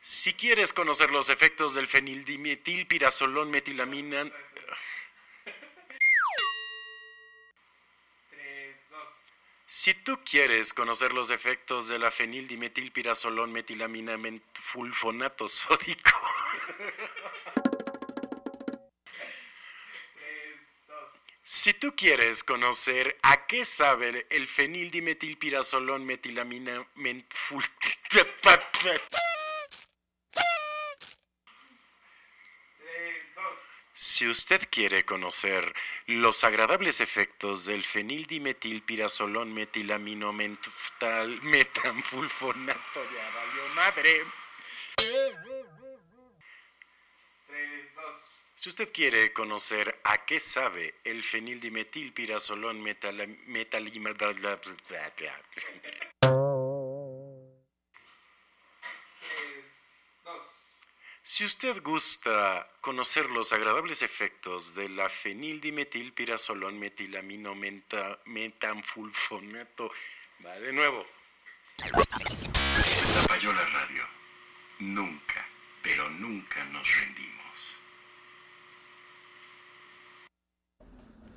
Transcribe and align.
Si 0.00 0.34
quieres 0.34 0.72
conocer 0.72 1.10
los 1.10 1.28
efectos 1.28 1.74
del 1.74 1.88
fenildimetilpirazolón 1.88 3.50
metilamina... 3.50 4.30
Si 9.66 9.94
tú 9.94 10.20
quieres 10.24 10.72
conocer 10.72 11.12
los 11.12 11.30
efectos 11.30 11.88
de 11.88 11.98
la 11.98 12.10
fenildimetilpirazolón 12.10 13.52
metilamina 13.52 14.16
fulfonato 14.52 15.48
sódico... 15.48 16.10
Si 21.54 21.74
tú 21.74 21.94
quieres 21.94 22.42
conocer 22.42 23.18
a 23.22 23.46
qué 23.46 23.66
sabe 23.66 24.26
el 24.30 24.48
fenildimetilpirazolón 24.48 26.02
metilamina 26.02 26.88
mentful... 26.94 27.62
Si 33.92 34.26
usted 34.26 34.66
quiere 34.70 35.04
conocer 35.04 35.74
los 36.06 36.42
agradables 36.42 37.02
efectos 37.02 37.66
del 37.66 37.84
fenildimetilpirazolón 37.84 39.52
metilamino 39.52 40.32
mental 40.32 41.38
metanfulfonato 41.42 42.80
valió 42.94 43.68
madre. 43.74 44.24
Si 48.62 48.68
usted 48.68 48.92
quiere 48.92 49.32
conocer 49.32 50.00
a 50.04 50.24
qué 50.24 50.38
sabe 50.38 50.94
el 51.02 51.24
fenildimetilpirazolón 51.24 52.80
metal 52.80 53.26
metalima 53.48 54.14
Si 61.24 61.44
usted 61.44 61.82
gusta 61.82 62.70
conocer 62.80 63.28
los 63.30 63.52
agradables 63.52 64.00
efectos 64.00 64.72
de 64.76 64.88
la 64.90 65.08
fenildimetilpirazolón 65.08 66.78
metilamino 66.78 67.56
menta, 67.56 68.20
metanfulfonato, 68.26 69.90
va 70.46 70.54
de 70.60 70.72
nuevo. 70.72 71.04
La 71.78 73.26
Payola 73.26 73.64
Radio. 73.64 74.04
Nunca, 74.78 75.48
pero 75.82 76.08
nunca 76.10 76.62
nos 76.66 76.88
rendimos. 77.00 77.41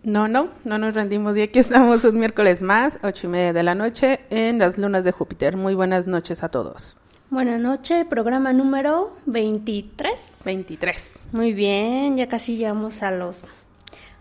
No, 0.05 0.27
no, 0.27 0.49
no 0.63 0.77
nos 0.77 0.93
rendimos 0.93 1.35
y 1.35 1.41
aquí 1.41 1.57
estamos 1.57 2.03
un 2.03 2.19
miércoles 2.19 2.61
más, 2.61 2.99
ocho 3.01 3.25
y 3.25 3.29
media 3.31 3.53
de 3.53 3.63
la 3.63 3.73
noche, 3.73 4.19
en 4.29 4.59
las 4.59 4.77
lunas 4.77 5.03
de 5.03 5.11
Júpiter. 5.11 5.57
Muy 5.57 5.73
buenas 5.73 6.05
noches 6.05 6.43
a 6.43 6.49
todos. 6.49 6.95
Buenas 7.31 7.59
noches, 7.59 8.05
programa 8.05 8.53
número 8.53 9.11
23. 9.25 10.11
23. 10.45 11.23
Muy 11.31 11.53
bien, 11.53 12.17
ya 12.17 12.29
casi 12.29 12.55
llegamos 12.55 13.01
a 13.01 13.09
los 13.09 13.41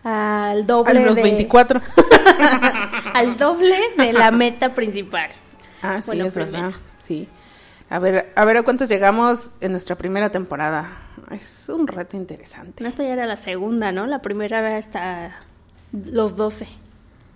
al 0.03 0.65
doble 0.65 0.99
A 0.99 1.03
los 1.05 1.15
de 1.17 1.21
24. 1.21 1.79
al 3.13 3.37
doble 3.37 3.77
de 3.95 4.11
la 4.11 4.31
meta 4.31 4.73
principal. 4.73 5.29
Ah, 5.83 6.01
sí, 6.01 6.07
Bueno, 6.07 6.25
es 6.25 6.33
primera. 6.33 6.61
verdad. 6.63 6.79
Sí. 7.03 7.27
A 7.91 7.99
ver, 7.99 8.33
a 8.35 8.43
ver 8.43 8.57
a 8.57 8.63
cuántos 8.63 8.89
llegamos 8.89 9.51
en 9.61 9.71
nuestra 9.71 9.95
primera 9.95 10.31
temporada. 10.31 10.97
Es 11.29 11.69
un 11.69 11.85
reto 11.85 12.17
interesante. 12.17 12.81
No, 12.81 12.89
esta 12.89 13.03
ya 13.03 13.13
era 13.13 13.27
la 13.27 13.37
segunda, 13.37 13.91
¿no? 13.91 14.07
La 14.07 14.23
primera 14.23 14.57
era 14.59 14.77
hasta 14.77 15.37
los 16.05 16.35
12. 16.35 16.67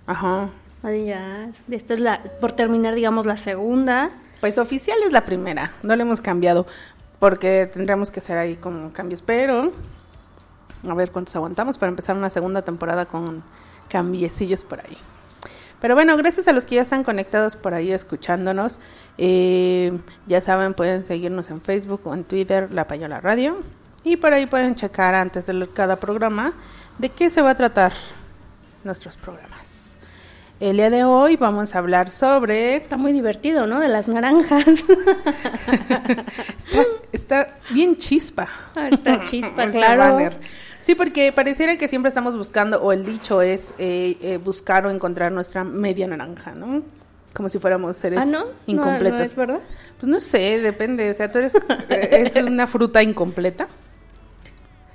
Ajá. 0.08 0.50
Ahí 0.84 1.08
ya, 1.08 1.50
esta 1.70 1.94
es 1.94 2.00
la 2.00 2.24
por 2.40 2.54
terminar, 2.54 2.96
digamos, 2.96 3.26
la 3.26 3.38
segunda. 3.38 4.12
Pues 4.40 4.58
oficial 4.58 4.98
es 5.04 5.12
la 5.12 5.26
primera, 5.26 5.74
no 5.84 5.96
le 5.96 6.04
hemos 6.04 6.22
cambiado 6.22 6.66
porque 7.20 7.70
tendríamos 7.72 8.12
que 8.12 8.22
hacer 8.22 8.38
ahí 8.38 8.56
como 8.56 8.94
cambios, 8.94 9.22
pero 9.22 9.74
a 10.88 10.94
ver 10.94 11.12
cuántos 11.12 11.36
aguantamos 11.36 11.78
para 11.78 11.90
empezar 11.90 12.18
una 12.18 12.30
segunda 12.30 12.62
temporada 12.62 13.06
con 13.06 13.44
cambiecillos 13.90 14.64
por 14.64 14.80
ahí. 14.80 14.98
Pero 15.82 15.96
bueno, 15.96 16.16
gracias 16.18 16.48
a 16.48 16.54
los 16.54 16.66
que 16.66 16.76
ya 16.76 16.82
están 16.82 17.04
conectados 17.04 17.56
por 17.56 17.74
ahí 17.74 17.92
escuchándonos. 17.92 18.80
Eh, 19.18 19.98
ya 20.28 20.42
saben, 20.42 20.74
pueden 20.74 21.04
seguirnos 21.04 21.50
en 21.50 21.62
Facebook 21.62 22.02
o 22.06 22.14
en 22.14 22.26
Twitter, 22.26 22.72
La 22.72 22.88
Payola 22.88 23.22
Radio. 23.22 23.58
Y 24.04 24.18
por 24.18 24.34
ahí 24.34 24.46
pueden 24.46 24.76
checar 24.76 25.16
antes 25.16 25.46
de 25.46 25.68
cada 25.70 25.98
programa 25.98 26.54
de 26.98 27.10
qué 27.10 27.30
se 27.30 27.42
va 27.42 27.52
a 27.52 27.56
tratar 27.56 27.94
nuestros 28.84 29.16
programas. 29.18 29.98
El 30.60 30.76
día 30.76 30.90
de 30.90 31.06
hoy 31.06 31.38
vamos 31.38 31.74
a 31.74 31.78
hablar 31.80 32.10
sobre 32.10 32.76
Está 32.76 32.98
muy 32.98 33.14
divertido, 33.14 33.66
¿no? 33.66 33.80
De 33.80 33.88
las 33.88 34.10
naranjas. 34.10 34.66
Está, 36.58 36.84
está 37.14 37.56
bien 37.72 37.96
chispa. 37.98 38.48
Ahorita 38.76 39.24
chispa, 39.26 39.64
Ese 39.64 39.78
claro. 39.78 40.36
Sí, 40.82 40.96
porque 40.96 41.32
pareciera 41.32 41.78
que 41.78 41.88
siempre 41.88 42.10
estamos 42.10 42.38
buscando, 42.38 42.82
o 42.82 42.92
el 42.92 43.06
dicho 43.06 43.42
es 43.42 43.74
eh, 43.78 44.18
eh, 44.22 44.38
buscar 44.38 44.86
o 44.86 44.90
encontrar 44.90 45.32
nuestra 45.32 45.64
media 45.64 46.08
naranja, 46.08 46.54
¿no? 46.54 46.84
Como 47.34 47.48
si 47.50 47.60
fuéramos 47.60 47.96
seres 47.98 48.20
Ah, 48.20 48.26
¿no? 48.26 48.46
incompletos. 48.66 49.12
No, 49.12 49.18
no 49.18 49.24
es 49.24 49.36
verdad. 49.38 49.60
Pues 50.00 50.10
no 50.10 50.20
sé, 50.20 50.60
depende. 50.60 51.10
O 51.10 51.14
sea, 51.14 51.32
tú 51.32 51.38
eres 51.40 51.56
eh, 51.56 52.24
es 52.26 52.36
una 52.36 52.66
fruta 52.68 53.04
incompleta. 53.04 53.68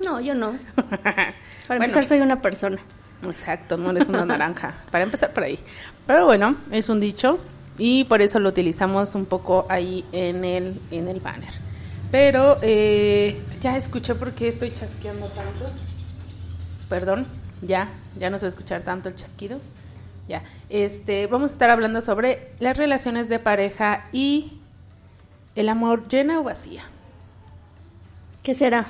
No, 0.04 0.20
yo 0.20 0.34
no. 0.34 0.54
Para 0.76 1.34
Bueno. 1.68 1.84
empezar, 1.84 2.04
soy 2.04 2.20
una 2.20 2.42
persona. 2.42 2.78
Exacto, 3.26 3.76
no 3.76 3.90
eres 3.90 4.08
una 4.08 4.24
naranja. 4.26 4.74
Para 4.90 5.04
empezar 5.04 5.32
por 5.32 5.44
ahí. 5.44 5.58
Pero 6.06 6.24
bueno, 6.26 6.56
es 6.70 6.88
un 6.88 7.00
dicho 7.00 7.38
y 7.78 8.04
por 8.04 8.22
eso 8.22 8.38
lo 8.38 8.48
utilizamos 8.48 9.14
un 9.14 9.26
poco 9.26 9.66
ahí 9.68 10.04
en 10.12 10.44
el, 10.44 10.80
en 10.90 11.08
el 11.08 11.20
banner. 11.20 11.52
Pero 12.10 12.58
eh, 12.62 13.42
ya 13.60 13.76
escuché 13.76 14.14
por 14.14 14.32
qué 14.32 14.48
estoy 14.48 14.72
chasqueando 14.72 15.26
tanto. 15.28 15.70
Perdón, 16.88 17.26
ya, 17.62 17.88
ya 18.18 18.30
no 18.30 18.38
se 18.38 18.44
va 18.44 18.48
a 18.48 18.50
escuchar 18.50 18.82
tanto 18.82 19.08
el 19.08 19.16
chasquido. 19.16 19.58
Ya, 20.28 20.42
este, 20.70 21.26
vamos 21.26 21.50
a 21.50 21.52
estar 21.54 21.70
hablando 21.70 22.00
sobre 22.00 22.52
las 22.58 22.76
relaciones 22.76 23.28
de 23.28 23.38
pareja 23.38 24.06
y 24.12 24.60
el 25.54 25.68
amor 25.68 26.08
llena 26.08 26.40
o 26.40 26.44
vacía. 26.44 26.84
¿Qué 28.42 28.54
será? 28.54 28.86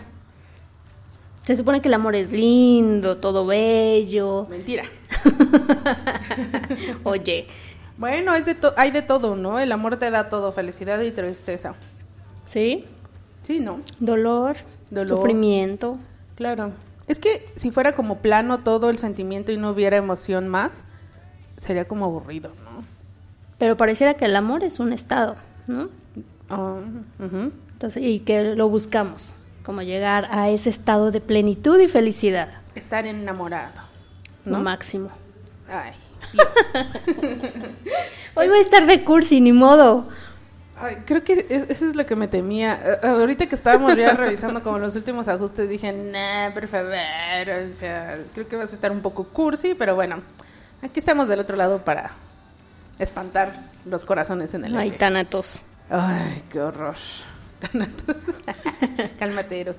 Se 1.44 1.56
supone 1.56 1.80
que 1.80 1.88
el 1.88 1.94
amor 1.94 2.14
es 2.16 2.32
lindo, 2.32 3.18
todo 3.18 3.44
bello. 3.46 4.46
Mentira. 4.50 4.84
Oye, 7.04 7.46
Bueno, 7.96 8.34
es 8.34 8.44
de 8.46 8.54
to- 8.56 8.74
hay 8.76 8.90
de 8.90 9.02
todo, 9.02 9.36
¿no? 9.36 9.58
El 9.60 9.70
amor 9.70 9.96
te 9.98 10.10
da 10.10 10.28
todo, 10.28 10.50
felicidad 10.52 11.00
y 11.00 11.10
tristeza. 11.12 11.74
¿sí? 12.46 12.84
Sí, 13.44 13.60
¿no? 13.60 13.80
Dolor, 14.00 14.56
Dolor. 14.90 15.08
sufrimiento. 15.08 15.98
Claro. 16.34 16.72
Es 17.06 17.18
que 17.18 17.46
si 17.56 17.70
fuera 17.70 17.92
como 17.94 18.18
plano 18.18 18.60
todo 18.60 18.90
el 18.90 18.98
sentimiento 18.98 19.52
y 19.52 19.58
no 19.58 19.70
hubiera 19.70 19.96
emoción 19.96 20.48
más, 20.48 20.86
sería 21.56 21.86
como 21.86 22.06
aburrido, 22.06 22.50
¿no? 22.64 22.82
Pero 23.58 23.76
pareciera 23.76 24.14
que 24.14 24.24
el 24.24 24.34
amor 24.34 24.64
es 24.64 24.80
un 24.80 24.92
estado, 24.92 25.36
¿no? 25.68 25.88
Ah. 26.50 26.78
Entonces, 27.20 28.02
y 28.02 28.20
que 28.20 28.54
lo 28.54 28.68
buscamos, 28.68 29.34
como 29.64 29.82
llegar 29.82 30.28
a 30.30 30.50
ese 30.50 30.70
estado 30.70 31.10
de 31.10 31.20
plenitud 31.20 31.78
y 31.80 31.88
felicidad, 31.88 32.48
Estar 32.74 33.06
enamorado, 33.06 33.80
lo 34.44 34.58
¿no? 34.58 34.64
máximo. 34.64 35.10
Ay, 35.72 35.92
Dios. 36.32 36.46
Hoy 38.36 38.48
voy 38.48 38.58
a 38.58 38.60
estar 38.60 38.86
de 38.86 39.02
cursi, 39.04 39.40
ni 39.40 39.52
modo. 39.52 40.08
Ay, 40.76 40.96
creo 41.06 41.22
que 41.22 41.46
es- 41.48 41.70
eso 41.70 41.86
es 41.88 41.94
lo 41.94 42.04
que 42.04 42.16
me 42.16 42.26
temía. 42.28 42.98
Ahorita 43.02 43.46
que 43.46 43.54
estábamos 43.54 43.96
ya 43.96 44.12
revisando 44.14 44.62
como 44.62 44.78
los 44.78 44.96
últimos 44.96 45.28
ajustes, 45.28 45.68
dije, 45.68 45.92
nah, 45.92 46.52
por 46.52 46.66
favor, 46.66 46.90
o 47.68 47.72
sea, 47.72 48.18
creo 48.34 48.48
que 48.48 48.56
vas 48.56 48.72
a 48.72 48.74
estar 48.74 48.90
un 48.90 49.00
poco 49.00 49.24
cursi, 49.24 49.74
pero 49.74 49.94
bueno, 49.94 50.20
aquí 50.82 50.98
estamos 50.98 51.28
del 51.28 51.40
otro 51.40 51.56
lado 51.56 51.78
para 51.84 52.10
espantar 52.98 53.70
los 53.86 54.04
corazones 54.04 54.52
en 54.54 54.64
el 54.64 54.74
Ay, 54.76 54.82
aire. 54.84 54.96
tanatos. 54.98 55.62
Ay, 55.88 56.42
qué 56.50 56.60
horror. 56.60 56.96
Cálmate, 59.18 59.60
Eros. 59.60 59.78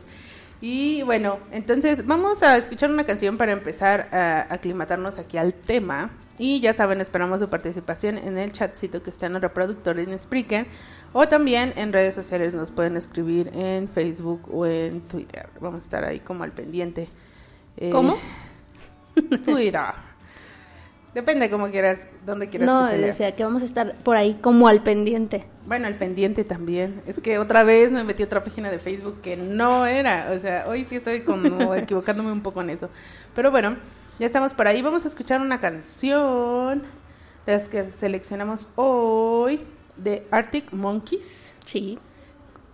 Y 0.61 1.03
bueno, 1.03 1.39
entonces 1.51 2.05
vamos 2.05 2.41
a 2.41 2.57
escuchar 2.57 2.89
una 2.89 3.05
canción 3.05 3.37
para 3.37 3.51
empezar 3.51 4.07
a 4.11 4.53
aclimatarnos 4.53 5.19
aquí 5.19 5.37
al 5.37 5.53
tema. 5.53 6.11
Y 6.37 6.59
ya 6.59 6.73
saben, 6.73 6.99
esperamos 6.99 7.39
su 7.39 7.49
participación 7.49 8.17
en 8.17 8.37
el 8.37 8.51
chatcito 8.51 9.01
que 9.01 9.09
está 9.09 9.27
en 9.27 9.35
el 9.35 9.41
reproductor 9.41 9.99
en 9.99 10.17
Spreaker. 10.17 10.65
O 11.13 11.27
también 11.29 11.71
en 11.77 11.93
redes 11.93 12.13
sociales 12.13 12.53
nos 12.53 12.71
pueden 12.71 12.97
escribir 12.97 13.51
en 13.53 13.87
Facebook 13.87 14.41
o 14.51 14.65
en 14.65 15.01
Twitter. 15.01 15.47
Vamos 15.61 15.83
a 15.83 15.85
estar 15.85 16.03
ahí 16.03 16.19
como 16.19 16.43
al 16.43 16.51
pendiente. 16.51 17.07
Eh, 17.77 17.89
¿Cómo? 17.89 18.17
Twitter. 19.45 19.93
Depende 21.13 21.49
cómo 21.49 21.71
quieras, 21.71 21.99
dónde 22.25 22.49
quieras 22.49 22.67
No, 22.67 22.85
que 22.85 22.91
se 22.91 22.97
lea. 22.97 23.07
decía 23.07 23.35
que 23.35 23.43
vamos 23.45 23.61
a 23.61 23.65
estar 23.65 23.95
por 24.03 24.17
ahí 24.17 24.33
como 24.41 24.67
al 24.67 24.83
pendiente. 24.83 25.45
Bueno, 25.65 25.87
el 25.87 25.95
pendiente 25.95 26.43
también. 26.43 27.01
Es 27.07 27.19
que 27.19 27.39
otra 27.39 27.63
vez 27.63 27.91
me 27.91 28.03
metí 28.03 28.21
a 28.23 28.27
otra 28.27 28.43
página 28.43 28.69
de 28.69 28.77
Facebook 28.79 29.21
que 29.21 29.35
no 29.35 29.85
era. 29.87 30.31
O 30.35 30.39
sea, 30.39 30.65
hoy 30.67 30.85
sí 30.85 30.95
estoy 30.95 31.21
como 31.21 31.73
equivocándome 31.75 32.31
un 32.31 32.41
poco 32.41 32.61
en 32.61 32.69
eso. 32.69 32.89
Pero 33.33 33.49
bueno, 33.51 33.75
ya 34.19 34.25
estamos 34.27 34.53
por 34.53 34.67
ahí. 34.67 34.81
Vamos 34.83 35.05
a 35.05 35.07
escuchar 35.07 35.41
una 35.41 35.59
canción 35.59 36.83
de 37.47 37.53
las 37.53 37.67
que 37.67 37.91
seleccionamos 37.91 38.69
hoy 38.75 39.61
de 39.97 40.27
Arctic 40.29 40.71
Monkeys. 40.71 41.51
Sí. 41.65 41.97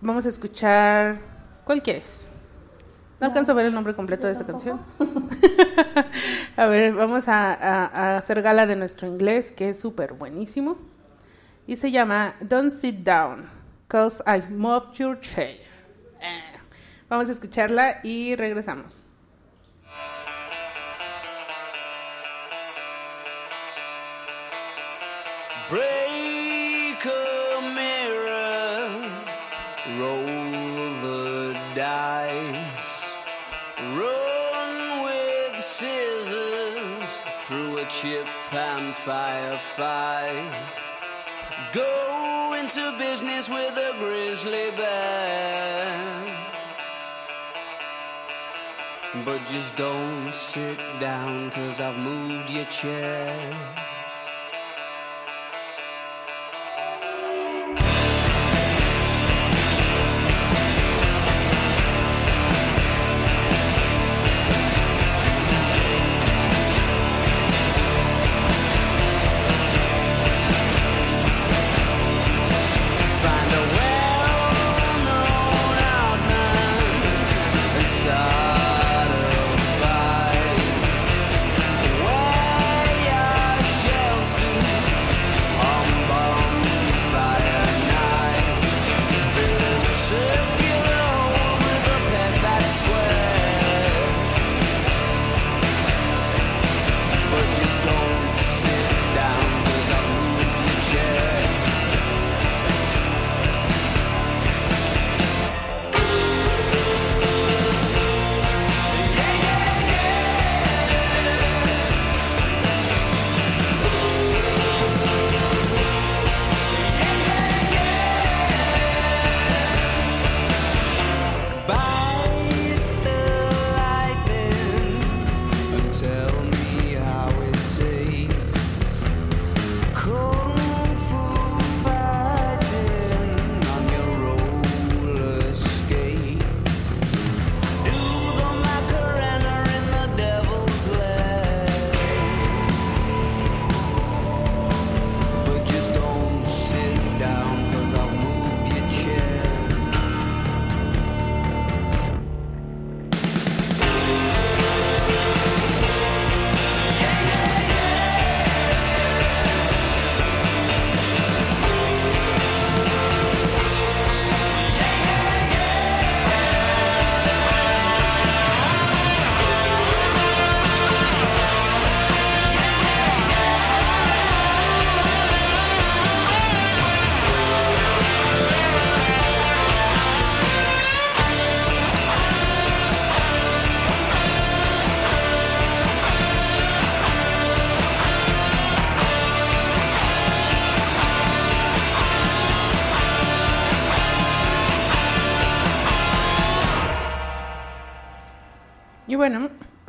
Vamos 0.02 0.26
a 0.26 0.28
escuchar. 0.28 1.18
¿Cuál 1.64 1.82
quieres? 1.82 2.28
No 3.20 3.28
alcanzo 3.28 3.52
a 3.52 3.54
ver 3.54 3.66
el 3.66 3.72
nombre 3.74 3.94
completo 3.94 4.26
de 4.26 4.32
esa 4.34 4.44
canción. 4.44 4.80
a 6.56 6.66
ver, 6.66 6.92
vamos 6.92 7.28
a, 7.28 7.54
a- 7.54 7.86
a 7.86 8.16
hacer 8.18 8.42
gala 8.42 8.66
de 8.66 8.76
nuestro 8.76 9.06
inglés, 9.08 9.50
que 9.52 9.70
es 9.70 9.80
súper 9.80 10.12
buenísimo. 10.14 10.76
Y 11.66 11.76
se 11.76 11.90
llama 11.90 12.34
Don't 12.40 12.70
Sit 12.72 13.04
Down, 13.04 13.48
Cause 13.88 14.22
I 14.26 14.42
Moved 14.50 14.98
Your 14.98 15.20
Chair. 15.20 15.58
Eh, 16.20 16.58
Vamos 17.08 17.28
a 17.28 17.32
escucharla 17.32 18.00
y 18.02 18.34
regresamos. 18.36 19.02
Break 25.70 27.06
a 27.06 27.60
mirror, 27.74 29.08
roll 29.98 31.00
the 31.00 31.54
dice, 31.74 33.14
run 33.96 35.02
with 35.04 35.62
scissors 35.62 37.20
through 37.46 37.78
a 37.78 37.86
chip 37.86 38.26
and 38.52 38.94
firefight. 38.94 40.81
Into 42.74 42.96
business 42.96 43.50
with 43.50 43.76
a 43.76 43.94
grizzly 43.98 44.70
bear. 44.70 46.24
But 49.26 49.44
just 49.46 49.76
don't 49.76 50.32
sit 50.32 50.78
down, 50.98 51.50
cause 51.50 51.80
I've 51.80 51.98
moved 51.98 52.48
your 52.48 52.64
chair. 52.66 53.81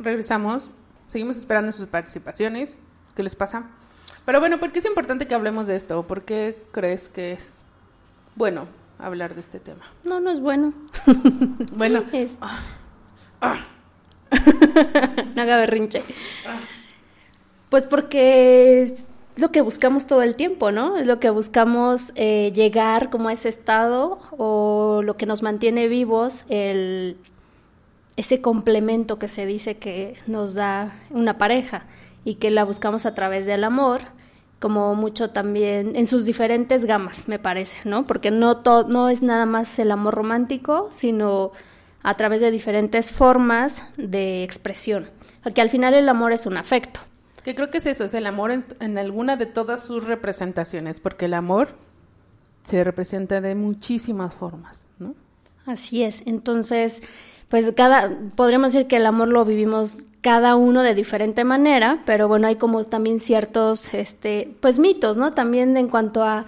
Regresamos. 0.04 0.70
Seguimos 1.06 1.36
esperando 1.36 1.72
sus 1.72 1.86
participaciones. 1.86 2.76
¿Qué 3.14 3.22
les 3.22 3.34
pasa? 3.34 3.64
Pero 4.24 4.40
bueno, 4.40 4.58
¿por 4.58 4.72
qué 4.72 4.78
es 4.78 4.84
importante 4.86 5.26
que 5.26 5.34
hablemos 5.34 5.66
de 5.66 5.76
esto? 5.76 6.06
¿Por 6.06 6.22
qué 6.22 6.62
crees 6.72 7.08
que 7.08 7.32
es 7.32 7.62
bueno 8.36 8.66
hablar 8.98 9.34
de 9.34 9.40
este 9.40 9.60
tema? 9.60 9.84
No, 10.04 10.20
no 10.20 10.30
es 10.30 10.40
bueno. 10.40 10.72
Bueno, 11.76 12.04
Es... 12.12 12.32
no 15.34 15.42
haga 15.42 15.56
berrinche. 15.58 16.02
Pues 17.68 17.84
porque 17.86 18.82
es 18.82 19.06
lo 19.36 19.50
que 19.50 19.60
buscamos 19.60 20.06
todo 20.06 20.22
el 20.22 20.36
tiempo, 20.36 20.70
¿no? 20.70 20.96
Es 20.96 21.06
lo 21.06 21.20
que 21.20 21.30
buscamos 21.30 22.12
eh, 22.14 22.52
llegar 22.54 23.10
como 23.10 23.28
a 23.28 23.32
ese 23.32 23.48
estado 23.48 24.18
o 24.30 25.02
lo 25.04 25.16
que 25.16 25.26
nos 25.26 25.42
mantiene 25.42 25.88
vivos, 25.88 26.44
el, 26.48 27.18
ese 28.16 28.40
complemento 28.40 29.18
que 29.18 29.28
se 29.28 29.46
dice 29.46 29.76
que 29.76 30.16
nos 30.26 30.54
da 30.54 30.92
una 31.10 31.38
pareja 31.38 31.86
y 32.24 32.36
que 32.36 32.50
la 32.50 32.64
buscamos 32.64 33.06
a 33.06 33.14
través 33.14 33.46
del 33.46 33.64
amor, 33.64 34.02
como 34.60 34.94
mucho 34.94 35.30
también 35.30 35.94
en 35.96 36.06
sus 36.06 36.24
diferentes 36.24 36.84
gamas, 36.86 37.28
me 37.28 37.38
parece, 37.38 37.76
¿no? 37.84 38.06
Porque 38.06 38.30
no, 38.30 38.58
to- 38.58 38.86
no 38.88 39.08
es 39.08 39.22
nada 39.22 39.46
más 39.46 39.78
el 39.78 39.90
amor 39.90 40.14
romántico, 40.14 40.88
sino 40.92 41.50
a 42.02 42.14
través 42.14 42.40
de 42.40 42.50
diferentes 42.50 43.10
formas 43.10 43.84
de 43.96 44.42
expresión. 44.44 45.10
Porque 45.42 45.60
al 45.60 45.68
final 45.70 45.92
el 45.94 46.08
amor 46.08 46.32
es 46.32 46.46
un 46.46 46.56
afecto. 46.56 47.00
que 47.44 47.54
creo 47.54 47.70
que 47.70 47.78
es 47.78 47.86
eso, 47.86 48.04
es 48.04 48.14
el 48.14 48.24
amor 48.26 48.52
en, 48.52 48.64
en 48.80 48.96
alguna 48.96 49.36
de 49.36 49.44
todas 49.46 49.84
sus 49.84 50.04
representaciones, 50.04 51.00
porque 51.00 51.26
el 51.26 51.34
amor 51.34 51.74
se 52.62 52.82
representa 52.84 53.40
de 53.42 53.54
muchísimas 53.54 54.32
formas, 54.32 54.88
¿no? 54.98 55.14
Así 55.66 56.02
es. 56.02 56.22
Entonces, 56.26 57.02
pues 57.54 57.72
cada, 57.76 58.10
podríamos 58.34 58.72
decir 58.72 58.88
que 58.88 58.96
el 58.96 59.06
amor 59.06 59.28
lo 59.28 59.44
vivimos 59.44 60.08
cada 60.22 60.56
uno 60.56 60.82
de 60.82 60.92
diferente 60.92 61.44
manera, 61.44 62.02
pero 62.04 62.26
bueno, 62.26 62.48
hay 62.48 62.56
como 62.56 62.82
también 62.82 63.20
ciertos, 63.20 63.94
este, 63.94 64.56
pues 64.58 64.80
mitos, 64.80 65.16
¿no? 65.16 65.34
También 65.34 65.76
en 65.76 65.86
cuanto 65.86 66.24
a, 66.24 66.46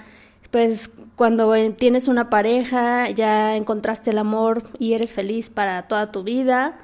pues 0.51 0.91
cuando 1.15 1.55
tienes 1.75 2.09
una 2.09 2.29
pareja, 2.29 3.09
ya 3.11 3.55
encontraste 3.55 4.11
el 4.11 4.19
amor 4.19 4.65
y 4.81 4.95
eres 4.95 5.13
feliz 5.13 5.49
para 5.49 5.87
toda 5.87 6.11
tu 6.11 6.25
vida, 6.25 6.77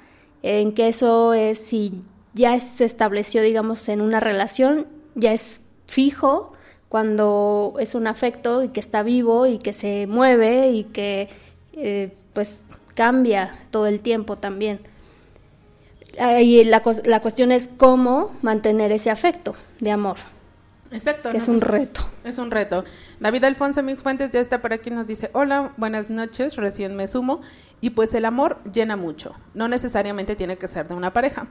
en 0.45 0.73
que 0.73 0.87
eso 0.87 1.35
es, 1.35 1.59
si 1.59 2.05
ya 2.33 2.57
se 2.61 2.85
estableció, 2.85 3.43
digamos, 3.43 3.88
en 3.88 4.00
una 4.00 4.21
relación, 4.21 4.87
ya 5.17 5.33
es 5.33 5.62
fijo, 5.88 6.52
cuando 6.88 7.75
es 7.81 7.97
un 7.97 8.07
afecto 8.07 8.62
y 8.62 8.69
que 8.69 8.79
está 8.79 9.02
vivo 9.02 9.49
y 9.49 9.59
que 9.59 9.73
se 9.73 10.07
mueve 10.07 10.71
y 10.71 10.85
que, 10.85 11.29
eh, 11.73 12.14
pues, 12.35 12.61
cambia 12.94 13.52
todo 13.70 13.87
el 13.87 14.00
tiempo 14.00 14.37
también. 14.37 14.80
Y 16.40 16.64
la, 16.64 16.82
la 17.04 17.20
cuestión 17.20 17.52
es 17.52 17.68
cómo 17.76 18.32
mantener 18.42 18.92
ese 18.92 19.11
afecto 19.11 19.54
de 19.80 19.90
amor, 19.90 20.18
Exacto. 20.90 21.30
que 21.30 21.38
es 21.38 21.49
un 21.49 21.61
reto. 21.61 22.02
Es 22.22 22.38
un 22.38 22.50
reto. 22.50 22.84
David 23.18 23.44
Alfonso 23.44 23.82
Mix 23.82 24.02
Fuentes 24.02 24.30
ya 24.30 24.40
está 24.40 24.61
por 24.61 24.72
aquí 24.72 24.90
nos 24.90 25.06
dice, 25.06 25.30
hola, 25.32 25.72
buenas 25.76 26.11
noches, 26.11 26.56
recién 26.56 26.96
me 26.96 27.08
sumo. 27.08 27.40
Y 27.80 27.90
pues 27.90 28.14
el 28.14 28.26
amor 28.26 28.58
llena 28.72 28.96
mucho. 28.96 29.34
No 29.54 29.68
necesariamente 29.68 30.37
tiene 30.37 30.56
que 30.56 30.68
ser 30.68 30.87
de 30.87 30.94
una 30.94 31.12
pareja. 31.12 31.46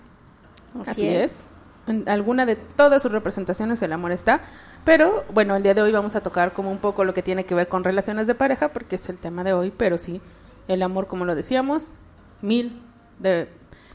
Así, 0.85 1.07
es. 1.07 1.47
En 1.87 2.07
alguna 2.07 2.45
de 2.45 2.55
todas 2.55 3.01
sus 3.01 3.11
representaciones 3.11 3.81
el 3.81 3.91
amor 3.91 4.11
está. 4.11 4.41
Pero 4.85 5.25
bueno, 5.33 5.55
el 5.55 5.63
día 5.63 5.73
de 5.73 5.81
hoy 5.81 5.91
vamos 5.91 6.15
a 6.15 6.21
tocar 6.21 6.53
como 6.53 6.71
un 6.71 6.77
poco 6.77 7.03
lo 7.03 7.13
que 7.13 7.21
tiene 7.21 7.45
que 7.45 7.55
ver 7.55 7.67
con 7.67 7.83
relaciones 7.83 8.27
de 8.27 8.35
pareja, 8.35 8.69
porque 8.69 8.95
es 8.95 9.09
el 9.09 9.17
tema 9.17 9.43
de 9.43 9.53
hoy. 9.53 9.73
Pero 9.75 9.97
sí, 9.97 10.21
el 10.67 10.81
amor, 10.83 11.07
como 11.07 11.25
lo 11.25 11.35
decíamos, 11.35 11.93
mil 12.41 12.81
de... 13.19 13.47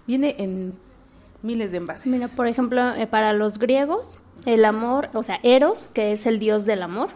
Viene 0.06 0.36
en 0.38 0.74
miles 1.42 1.70
de 1.72 1.78
envases. 1.78 2.06
Mira, 2.06 2.28
por 2.28 2.46
ejemplo, 2.46 2.94
eh, 2.94 3.06
para 3.06 3.32
los 3.32 3.58
griegos, 3.58 4.18
el 4.44 4.64
amor, 4.64 5.08
o 5.14 5.22
sea, 5.22 5.38
Eros, 5.42 5.90
que 5.92 6.12
es 6.12 6.26
el 6.26 6.38
dios 6.38 6.64
del 6.64 6.82
amor, 6.82 7.08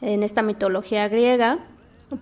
en 0.00 0.22
esta 0.22 0.42
mitología 0.42 1.08
griega, 1.08 1.58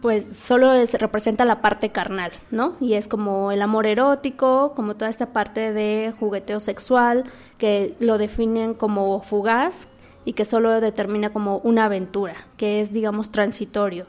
pues 0.00 0.36
solo 0.36 0.72
es- 0.72 0.94
representa 0.94 1.44
la 1.44 1.60
parte 1.60 1.90
carnal, 1.90 2.32
¿no? 2.50 2.76
Y 2.80 2.94
es 2.94 3.08
como 3.08 3.52
el 3.52 3.60
amor 3.62 3.86
erótico, 3.86 4.72
como 4.74 4.94
toda 4.96 5.10
esta 5.10 5.26
parte 5.32 5.72
de 5.72 6.12
jugueteo 6.18 6.60
sexual, 6.60 7.24
que 7.58 7.94
lo 7.98 8.18
definen 8.18 8.74
como 8.74 9.20
fugaz 9.22 9.88
y 10.24 10.32
que 10.34 10.44
solo 10.44 10.80
determina 10.80 11.30
como 11.30 11.58
una 11.58 11.84
aventura, 11.86 12.34
que 12.56 12.80
es, 12.80 12.92
digamos, 12.92 13.30
transitorio. 13.30 14.06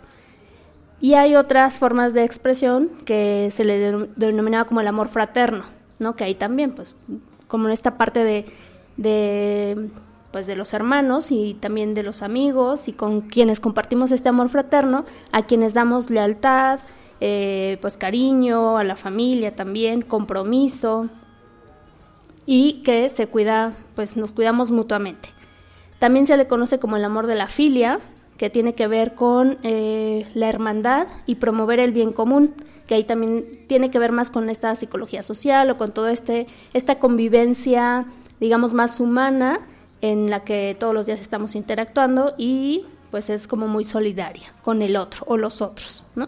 Y 1.04 1.16
hay 1.16 1.36
otras 1.36 1.74
formas 1.74 2.14
de 2.14 2.24
expresión 2.24 2.90
que 3.04 3.50
se 3.52 3.66
le 3.66 3.92
denom- 3.92 4.08
denominaba 4.16 4.64
como 4.64 4.80
el 4.80 4.88
amor 4.88 5.10
fraterno, 5.10 5.66
¿no? 6.00 6.16
Que 6.16 6.24
ahí 6.24 6.34
también, 6.34 6.72
pues, 6.72 6.96
como 7.50 7.68
en 7.68 7.74
esta 7.74 7.98
parte 7.98 8.24
de, 8.24 8.46
de, 8.96 9.90
pues, 10.32 10.48
de 10.48 10.56
los 10.56 10.74
hermanos 10.74 11.30
y 11.30 11.56
también 11.56 11.94
de 11.94 12.04
los 12.04 12.22
amigos 12.22 12.88
y 12.88 12.94
con 12.94 13.20
quienes 13.20 13.60
compartimos 13.60 14.12
este 14.12 14.30
amor 14.30 14.48
fraterno, 14.48 15.04
a 15.34 15.42
quienes 15.42 15.74
damos 15.74 16.10
lealtad, 16.10 16.80
eh, 17.20 17.80
pues, 17.82 17.98
cariño, 17.98 18.78
a 18.78 18.86
la 18.86 18.96
familia 18.96 19.58
también, 19.58 20.04
compromiso 20.04 21.10
y 22.46 22.82
que 22.84 23.10
se 23.10 23.28
cuida, 23.28 23.74
pues, 23.96 24.16
nos 24.16 24.32
cuidamos 24.32 24.72
mutuamente. 24.72 25.28
También 26.00 26.26
se 26.26 26.38
le 26.38 26.48
conoce 26.48 26.80
como 26.80 26.96
el 26.96 27.04
amor 27.04 27.28
de 27.28 27.36
la 27.36 27.50
filia, 27.50 28.00
que 28.44 28.50
tiene 28.50 28.76
que 28.76 28.88
ver 28.88 29.16
con 29.16 29.58
eh, 29.64 30.28
la 30.34 30.50
hermandad 30.50 31.08
y 31.26 31.36
promover 31.36 31.80
el 31.80 31.94
bien 31.94 32.12
común, 32.12 32.54
que 32.88 32.96
ahí 32.96 33.06
también 33.06 33.46
tiene 33.68 33.90
que 33.90 34.00
ver 34.00 34.12
más 34.12 34.32
con 34.32 34.50
esta 34.50 34.76
psicología 34.76 35.24
social 35.24 35.72
o 35.72 35.78
con 35.78 35.94
toda 35.94 36.12
este, 36.12 36.48
esta 36.74 37.00
convivencia, 37.00 38.04
digamos, 38.42 38.74
más 38.74 39.00
humana 39.00 39.62
en 40.02 40.30
la 40.30 40.42
que 40.44 40.76
todos 40.78 40.94
los 40.94 41.06
días 41.06 41.22
estamos 41.22 41.56
interactuando 41.56 42.34
y 42.38 42.84
pues 43.12 43.30
es 43.30 43.48
como 43.48 43.70
muy 43.70 43.86
solidaria 43.86 44.52
con 44.62 44.82
el 44.82 44.98
otro 44.98 45.24
o 45.26 45.38
los 45.38 45.62
otros, 45.62 46.04
¿no? 46.16 46.28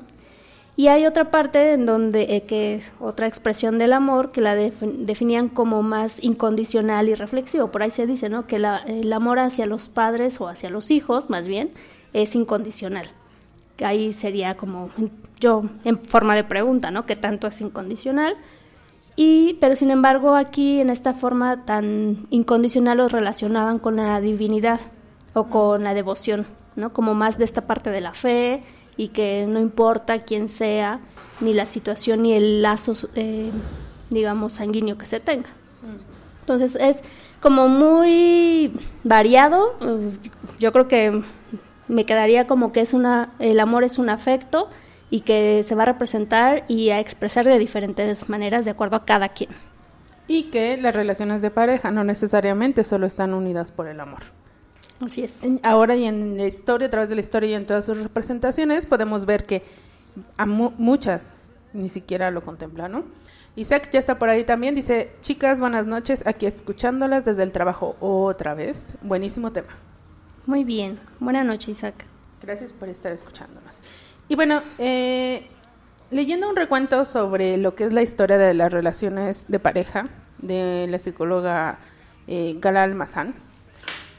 Y 0.78 0.88
hay 0.88 1.06
otra 1.06 1.32
parte 1.32 1.74
en 1.74 1.86
donde, 1.86 2.36
eh, 2.36 2.44
que 2.44 2.76
es 2.76 2.94
otra 3.02 3.28
expresión 3.28 3.78
del 3.78 3.92
amor, 3.92 4.32
que 4.32 4.40
la 4.40 4.56
defin- 4.56 5.06
definían 5.06 5.50
como 5.50 5.84
más 5.84 6.24
incondicional 6.24 7.10
y 7.10 7.16
reflexivo. 7.16 7.72
Por 7.72 7.84
ahí 7.84 7.92
se 7.92 8.06
dice, 8.08 8.30
¿no? 8.30 8.46
Que 8.48 8.60
la- 8.60 8.78
el 8.86 9.12
amor 9.12 9.40
hacia 9.40 9.66
los 9.66 9.90
padres 9.90 10.40
o 10.40 10.48
hacia 10.48 10.70
los 10.70 10.92
hijos, 10.92 11.30
más 11.30 11.48
bien, 11.50 11.72
es 12.16 12.36
incondicional. 12.36 13.10
Que 13.76 13.86
ahí 13.86 14.14
sería 14.14 14.56
como, 14.56 14.90
yo, 15.40 15.64
en 15.84 16.00
forma 16.00 16.36
de 16.36 16.44
pregunta, 16.44 16.92
¿no? 16.92 17.06
¿Qué 17.06 17.16
tanto 17.16 17.48
es 17.48 17.60
incondicional? 17.62 18.38
Y, 19.18 19.56
pero 19.56 19.76
sin 19.76 19.92
embargo, 19.92 20.36
aquí 20.36 20.80
en 20.80 20.90
esta 20.90 21.14
forma 21.14 21.66
tan 21.66 22.28
incondicional 22.30 22.98
los 22.98 23.12
relacionaban 23.12 23.80
con 23.80 23.98
la 23.98 24.20
divinidad 24.22 24.80
o 25.34 25.46
con 25.46 25.84
la 25.84 25.94
devoción, 25.94 26.46
¿no? 26.76 26.94
Como 26.94 27.14
más 27.14 27.38
de 27.38 27.46
esta 27.46 27.68
parte 27.68 27.92
de 27.92 28.02
la 28.02 28.14
fe 28.14 28.64
y 28.98 29.10
que 29.10 29.46
no 29.48 29.60
importa 29.60 30.20
quién 30.20 30.48
sea, 30.48 31.02
ni 31.42 31.54
la 31.54 31.66
situación, 31.66 32.22
ni 32.22 32.34
el 32.34 32.62
lazo, 32.62 32.94
eh, 33.16 33.52
digamos, 34.10 34.54
sanguíneo 34.54 34.98
que 34.98 35.06
se 35.06 35.20
tenga. 35.20 35.50
Entonces 36.42 36.76
es 36.76 37.02
como 37.42 37.68
muy 37.68 38.72
variado. 39.04 39.76
Yo 40.60 40.72
creo 40.72 40.88
que 40.88 41.22
me 41.88 42.06
quedaría 42.06 42.48
como 42.48 42.72
que 42.72 42.82
es 42.82 42.94
una, 42.94 43.34
el 43.40 43.60
amor 43.60 43.84
es 43.84 43.98
un 43.98 44.10
afecto 44.10 44.70
y 45.10 45.22
que 45.22 45.62
se 45.64 45.76
va 45.76 45.84
a 45.84 45.88
representar 45.88 46.64
y 46.68 46.90
a 46.90 47.00
expresar 47.00 47.46
de 47.46 47.58
diferentes 47.60 48.28
maneras 48.30 48.66
de 48.66 48.72
acuerdo 48.72 48.96
a 48.96 49.06
cada 49.06 49.30
quien. 49.30 49.52
Y 50.28 50.46
que 50.46 50.78
las 50.78 50.96
relaciones 50.96 51.42
de 51.44 51.52
pareja 51.52 51.92
no 51.92 52.04
necesariamente 52.04 52.84
solo 52.84 53.06
están 53.06 53.34
unidas 53.34 53.72
por 53.72 53.88
el 53.88 54.00
amor. 54.00 54.22
Así 55.00 55.24
es. 55.24 55.36
Ahora 55.62 55.96
y 55.96 56.06
en 56.06 56.38
la 56.38 56.46
historia, 56.46 56.88
a 56.88 56.90
través 56.90 57.10
de 57.10 57.16
la 57.16 57.22
historia 57.22 57.50
y 57.50 57.54
en 57.54 57.66
todas 57.68 57.86
sus 57.86 58.02
representaciones, 58.02 58.86
podemos 58.86 59.26
ver 59.26 59.46
que 59.46 59.62
a 60.38 60.46
mu- 60.46 60.72
muchas 60.78 61.34
ni 61.74 61.90
siquiera 61.90 62.32
lo 62.32 62.44
contemplan, 62.44 62.92
¿no? 62.94 63.04
Isaac 63.58 63.90
ya 63.92 64.00
está 64.00 64.18
por 64.18 64.30
ahí 64.30 64.44
también, 64.44 64.74
dice, 64.74 65.12
chicas, 65.22 65.60
buenas 65.60 65.86
noches, 65.86 66.26
aquí 66.26 66.46
escuchándolas 66.46 67.26
desde 67.26 67.44
el 67.44 67.52
trabajo 67.52 67.96
otra 68.00 68.54
vez. 68.54 68.96
Buenísimo 69.02 69.52
tema. 69.52 69.68
Muy 70.46 70.64
bien. 70.64 71.00
Buenas 71.20 71.44
noches, 71.44 71.70
Isaac. 71.70 72.06
Gracias 72.42 72.72
por 72.72 72.88
estar 72.88 73.12
escuchándonos. 73.12 73.80
Y 74.30 74.36
bueno, 74.36 74.62
eh, 74.78 75.48
leyendo 76.12 76.48
un 76.48 76.56
recuento 76.56 77.06
sobre 77.06 77.58
lo 77.58 77.74
que 77.74 77.86
es 77.86 77.94
la 77.94 78.04
historia 78.04 78.38
de 78.38 78.54
las 78.54 78.72
relaciones 78.72 79.46
de 79.48 79.58
pareja 79.58 80.08
de 80.38 80.86
la 80.88 81.00
psicóloga 81.00 81.80
eh, 82.28 82.58
Galal 82.60 82.94
Mazán, 82.94 83.34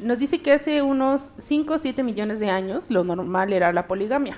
nos 0.01 0.19
dice 0.19 0.43
que 0.43 0.53
hace 0.53 0.83
unos 0.83 1.31
5 1.39 1.75
o 1.75 1.79
7 1.79 2.03
millones 2.03 2.41
de 2.41 2.51
años 2.51 2.91
lo 2.91 3.05
normal 3.05 3.53
era 3.53 3.73
la 3.73 3.87
poligamia. 3.87 4.37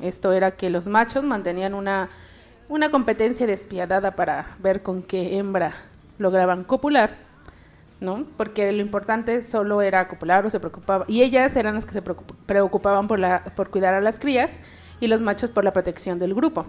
Esto 0.00 0.32
era 0.32 0.50
que 0.50 0.68
los 0.68 0.86
machos 0.86 1.24
mantenían 1.24 1.72
una, 1.72 2.10
una 2.68 2.90
competencia 2.90 3.46
despiadada 3.46 4.16
para 4.16 4.56
ver 4.58 4.82
con 4.82 5.02
qué 5.02 5.38
hembra 5.38 5.72
lograban 6.18 6.62
copular 6.64 7.16
¿no? 8.02 8.26
Porque 8.36 8.70
lo 8.72 8.82
importante 8.82 9.42
solo 9.42 9.80
era 9.80 10.08
copular 10.08 10.44
o 10.44 10.50
se 10.50 10.60
preocupaba. 10.60 11.04
Y 11.08 11.22
ellas 11.22 11.56
eran 11.56 11.74
las 11.76 11.86
que 11.86 11.92
se 11.92 12.04
preocup- 12.04 12.34
preocupaban 12.44 13.08
por, 13.08 13.70
cuidar 13.70 13.94
a 13.94 14.00
las 14.00 14.18
crías 14.18 14.58
y 15.00 15.06
los 15.06 15.22
machos 15.22 15.50
por 15.50 15.64
la 15.64 15.72
protección 15.72 16.18
del 16.18 16.34
grupo. 16.34 16.66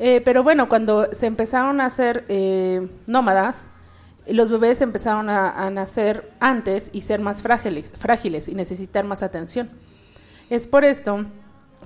Eh, 0.00 0.20
pero 0.24 0.42
bueno, 0.42 0.68
cuando 0.68 1.08
se 1.12 1.26
empezaron 1.26 1.80
a 1.80 1.86
hacer 1.86 2.24
eh, 2.28 2.88
nómadas, 3.06 3.66
los 4.26 4.48
bebés 4.50 4.80
empezaron 4.80 5.28
a, 5.28 5.50
a 5.50 5.70
nacer 5.70 6.32
antes 6.40 6.90
y 6.92 7.02
ser 7.02 7.20
más 7.20 7.42
frágiles, 7.42 7.92
frágiles 7.98 8.48
y 8.48 8.54
necesitar 8.54 9.04
más 9.04 9.22
atención. 9.22 9.70
Es 10.50 10.66
por 10.66 10.84
esto 10.84 11.26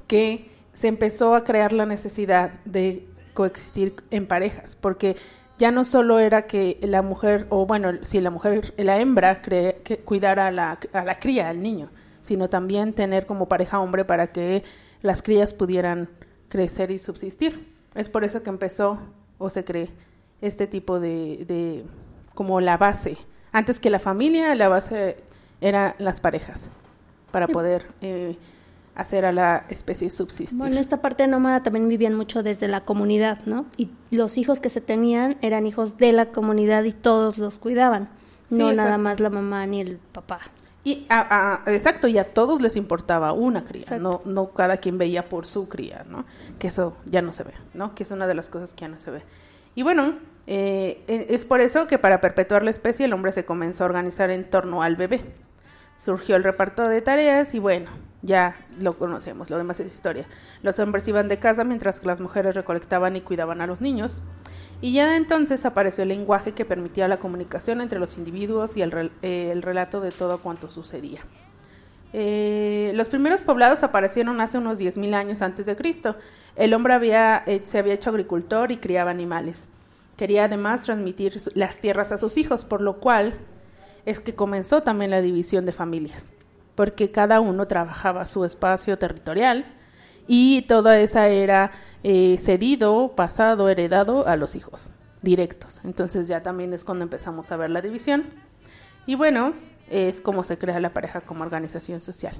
que 0.06 0.50
se 0.72 0.88
empezó 0.88 1.34
a 1.34 1.44
crear 1.44 1.72
la 1.72 1.84
necesidad 1.84 2.52
de 2.64 3.06
coexistir 3.34 3.96
en 4.10 4.26
parejas, 4.26 4.76
porque 4.76 5.16
ya 5.58 5.70
no 5.70 5.84
solo 5.84 6.18
era 6.20 6.46
que 6.46 6.78
la 6.82 7.02
mujer, 7.02 7.46
o 7.50 7.66
bueno, 7.66 7.92
si 8.02 8.20
la 8.20 8.30
mujer, 8.30 8.74
la 8.76 8.98
hembra, 8.98 9.42
cre- 9.42 9.82
que 9.82 9.98
cuidara 9.98 10.46
a 10.48 10.50
la, 10.50 10.78
a 10.92 11.04
la 11.04 11.18
cría, 11.18 11.48
al 11.48 11.60
niño, 11.60 11.90
sino 12.20 12.48
también 12.48 12.92
tener 12.92 13.26
como 13.26 13.48
pareja 13.48 13.80
hombre 13.80 14.04
para 14.04 14.28
que 14.28 14.64
las 15.02 15.22
crías 15.22 15.52
pudieran 15.52 16.08
crecer 16.48 16.90
y 16.90 16.98
subsistir. 16.98 17.74
Es 17.94 18.08
por 18.08 18.24
eso 18.24 18.42
que 18.42 18.50
empezó 18.50 18.98
o 19.38 19.50
se 19.50 19.64
cree 19.64 19.90
este 20.40 20.66
tipo 20.66 21.00
de, 21.00 21.44
de 21.46 21.84
como 22.34 22.60
la 22.60 22.76
base. 22.76 23.18
Antes 23.50 23.80
que 23.80 23.90
la 23.90 23.98
familia, 23.98 24.54
la 24.54 24.68
base 24.68 25.16
eran 25.60 25.94
las 25.98 26.20
parejas 26.20 26.70
para 27.32 27.48
poder 27.48 27.86
eh, 28.00 28.36
hacer 28.98 29.24
a 29.24 29.32
la 29.32 29.64
especie 29.70 30.10
subsistir. 30.10 30.58
Bueno, 30.58 30.78
esta 30.78 31.00
parte 31.00 31.26
nómada 31.26 31.62
también 31.62 31.88
vivían 31.88 32.14
mucho 32.14 32.42
desde 32.42 32.68
la 32.68 32.82
comunidad, 32.84 33.38
¿no? 33.46 33.64
Y 33.78 33.90
los 34.10 34.36
hijos 34.36 34.60
que 34.60 34.68
se 34.68 34.80
tenían 34.82 35.38
eran 35.40 35.66
hijos 35.66 35.96
de 35.96 36.12
la 36.12 36.26
comunidad 36.26 36.84
y 36.84 36.92
todos 36.92 37.38
los 37.38 37.58
cuidaban, 37.58 38.08
Sí, 38.46 38.56
no 38.56 38.72
nada 38.72 38.98
más 38.98 39.20
la 39.20 39.30
mamá 39.30 39.64
ni 39.66 39.80
el 39.80 39.98
papá. 40.12 40.40
Y 40.84 41.06
a- 41.10 41.62
a- 41.64 41.70
exacto, 41.72 42.08
y 42.08 42.18
a 42.18 42.24
todos 42.32 42.60
les 42.60 42.76
importaba 42.76 43.32
una 43.32 43.64
cría, 43.64 43.82
Exacto. 43.82 44.22
no, 44.24 44.30
no 44.32 44.48
cada 44.52 44.78
quien 44.78 44.98
veía 44.98 45.28
por 45.28 45.46
su 45.46 45.68
cría, 45.68 46.04
¿no? 46.08 46.24
Que 46.58 46.68
eso 46.68 46.96
ya 47.06 47.22
no 47.22 47.32
se 47.32 47.44
ve, 47.44 47.52
¿no? 47.74 47.94
Que 47.94 48.02
es 48.04 48.10
una 48.10 48.26
de 48.26 48.34
las 48.34 48.48
cosas 48.48 48.74
que 48.74 48.82
ya 48.82 48.88
no 48.88 48.98
se 48.98 49.10
ve. 49.10 49.22
Y 49.74 49.82
bueno, 49.82 50.14
eh, 50.46 51.02
e- 51.06 51.26
es 51.30 51.44
por 51.44 51.60
eso 51.60 51.86
que 51.86 51.98
para 51.98 52.20
perpetuar 52.20 52.62
la 52.64 52.70
especie 52.70 53.06
el 53.06 53.12
hombre 53.12 53.32
se 53.32 53.44
comenzó 53.44 53.84
a 53.84 53.86
organizar 53.86 54.30
en 54.30 54.48
torno 54.48 54.82
al 54.82 54.96
bebé. 54.96 55.20
Surgió 56.02 56.36
el 56.36 56.42
reparto 56.44 56.88
de 56.88 57.00
tareas 57.02 57.54
y 57.54 57.58
bueno, 57.58 57.90
ya 58.22 58.56
lo 58.78 58.98
conocemos, 58.98 59.50
lo 59.50 59.58
demás 59.58 59.80
es 59.80 59.86
historia. 59.86 60.26
Los 60.62 60.78
hombres 60.78 61.06
iban 61.08 61.28
de 61.28 61.38
casa 61.38 61.64
mientras 61.64 62.00
que 62.00 62.06
las 62.06 62.20
mujeres 62.20 62.54
recolectaban 62.54 63.16
y 63.16 63.20
cuidaban 63.20 63.60
a 63.60 63.66
los 63.66 63.80
niños. 63.80 64.18
Y 64.80 64.92
ya 64.92 65.08
de 65.08 65.16
entonces 65.16 65.64
apareció 65.66 66.02
el 66.02 66.08
lenguaje 66.10 66.52
que 66.52 66.64
permitía 66.64 67.08
la 67.08 67.18
comunicación 67.18 67.80
entre 67.80 67.98
los 67.98 68.16
individuos 68.16 68.76
y 68.76 68.82
el, 68.82 69.10
eh, 69.22 69.50
el 69.52 69.62
relato 69.62 70.00
de 70.00 70.12
todo 70.12 70.38
cuanto 70.38 70.70
sucedía. 70.70 71.20
Eh, 72.12 72.92
los 72.94 73.08
primeros 73.08 73.42
poblados 73.42 73.82
aparecieron 73.82 74.40
hace 74.40 74.58
unos 74.58 74.78
10.000 74.78 75.14
años 75.14 75.42
antes 75.42 75.66
de 75.66 75.76
Cristo. 75.76 76.16
El 76.56 76.74
hombre 76.74 76.94
se 77.64 77.78
había 77.78 77.94
hecho 77.94 78.10
agricultor 78.10 78.72
y 78.72 78.78
criaba 78.78 79.10
animales. 79.10 79.68
Quería 80.16 80.44
además 80.44 80.82
transmitir 80.82 81.40
las 81.54 81.78
tierras 81.78 82.10
a 82.12 82.18
sus 82.18 82.38
hijos, 82.38 82.64
por 82.64 82.80
lo 82.80 82.98
cual 82.98 83.34
es 84.04 84.20
que 84.20 84.34
comenzó 84.34 84.82
también 84.82 85.10
la 85.10 85.20
división 85.20 85.66
de 85.66 85.72
familias, 85.72 86.32
porque 86.78 87.10
cada 87.10 87.40
uno 87.40 87.66
trabajaba 87.66 88.24
su 88.24 88.44
espacio 88.44 88.98
territorial 88.98 89.64
y 90.28 90.62
toda 90.62 91.00
esa 91.00 91.26
era 91.26 91.72
eh, 92.04 92.36
cedido, 92.38 93.14
pasado, 93.16 93.68
heredado 93.68 94.28
a 94.28 94.36
los 94.36 94.54
hijos 94.54 94.92
directos. 95.20 95.80
Entonces 95.82 96.28
ya 96.28 96.40
también 96.44 96.72
es 96.72 96.84
cuando 96.84 97.02
empezamos 97.02 97.50
a 97.50 97.56
ver 97.56 97.70
la 97.70 97.80
división. 97.82 98.26
Y 99.06 99.16
bueno, 99.16 99.54
es 99.90 100.20
como 100.20 100.44
se 100.44 100.56
crea 100.56 100.78
la 100.78 100.90
pareja 100.94 101.20
como 101.22 101.42
organización 101.42 102.00
social. 102.00 102.36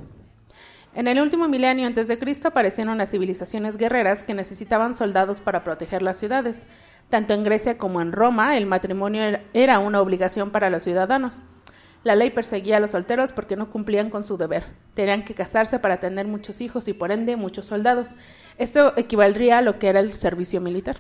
En 0.95 1.09
el 1.09 1.21
último 1.21 1.49
milenio 1.49 1.89
antes 1.89 2.07
de 2.07 2.21
Cristo 2.21 2.47
aparecieron 2.47 2.97
las 2.97 3.11
civilizaciones 3.11 3.77
guerreras 3.77 4.23
que 4.23 4.35
necesitaban 4.35 4.95
soldados 4.95 5.41
para 5.41 5.65
proteger 5.65 6.03
las 6.03 6.17
ciudades. 6.17 6.63
Tanto 7.11 7.35
en 7.35 7.43
Grecia 7.43 7.77
como 7.77 8.01
en 8.01 8.13
Roma, 8.13 8.57
el 8.57 8.67
matrimonio 8.67 9.41
era- 9.53 9.79
una 9.81 10.01
obligación 10.01 10.51
para 10.51 10.71
los 10.71 10.85
ciudadanos. 10.85 11.43
La 12.05 12.15
ley 12.15 12.31
perseguía 12.31 12.77
a 12.77 12.81
los 12.81 12.93
solteros 12.93 13.33
porque 13.33 13.57
no 13.57 13.71
cumplían 13.71 14.11
con 14.11 14.23
su 14.23 14.37
deber. 14.37 14.67
Tenían 14.95 15.25
que 15.25 15.35
casarse 15.35 15.79
para 15.79 15.99
tener 15.99 16.27
muchos 16.27 16.61
hijos 16.61 16.89
y 16.89 16.93
por 16.93 17.11
ende 17.11 17.37
muchos 17.37 17.67
soldados. 17.67 18.11
Esto 18.57 18.93
equivaldría 18.97 19.59
a 19.59 19.63
lo 19.63 19.79
que 19.79 19.89
era 19.89 20.01
el 20.01 20.15
servicio 20.15 20.61
militar. 20.61 20.97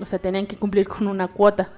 O 0.00 0.06
sea, 0.06 0.18
tenían 0.18 0.46
que 0.46 0.56
cumplir 0.56 0.88
con 0.88 1.06
una 1.06 1.28
cuota. 1.28 1.70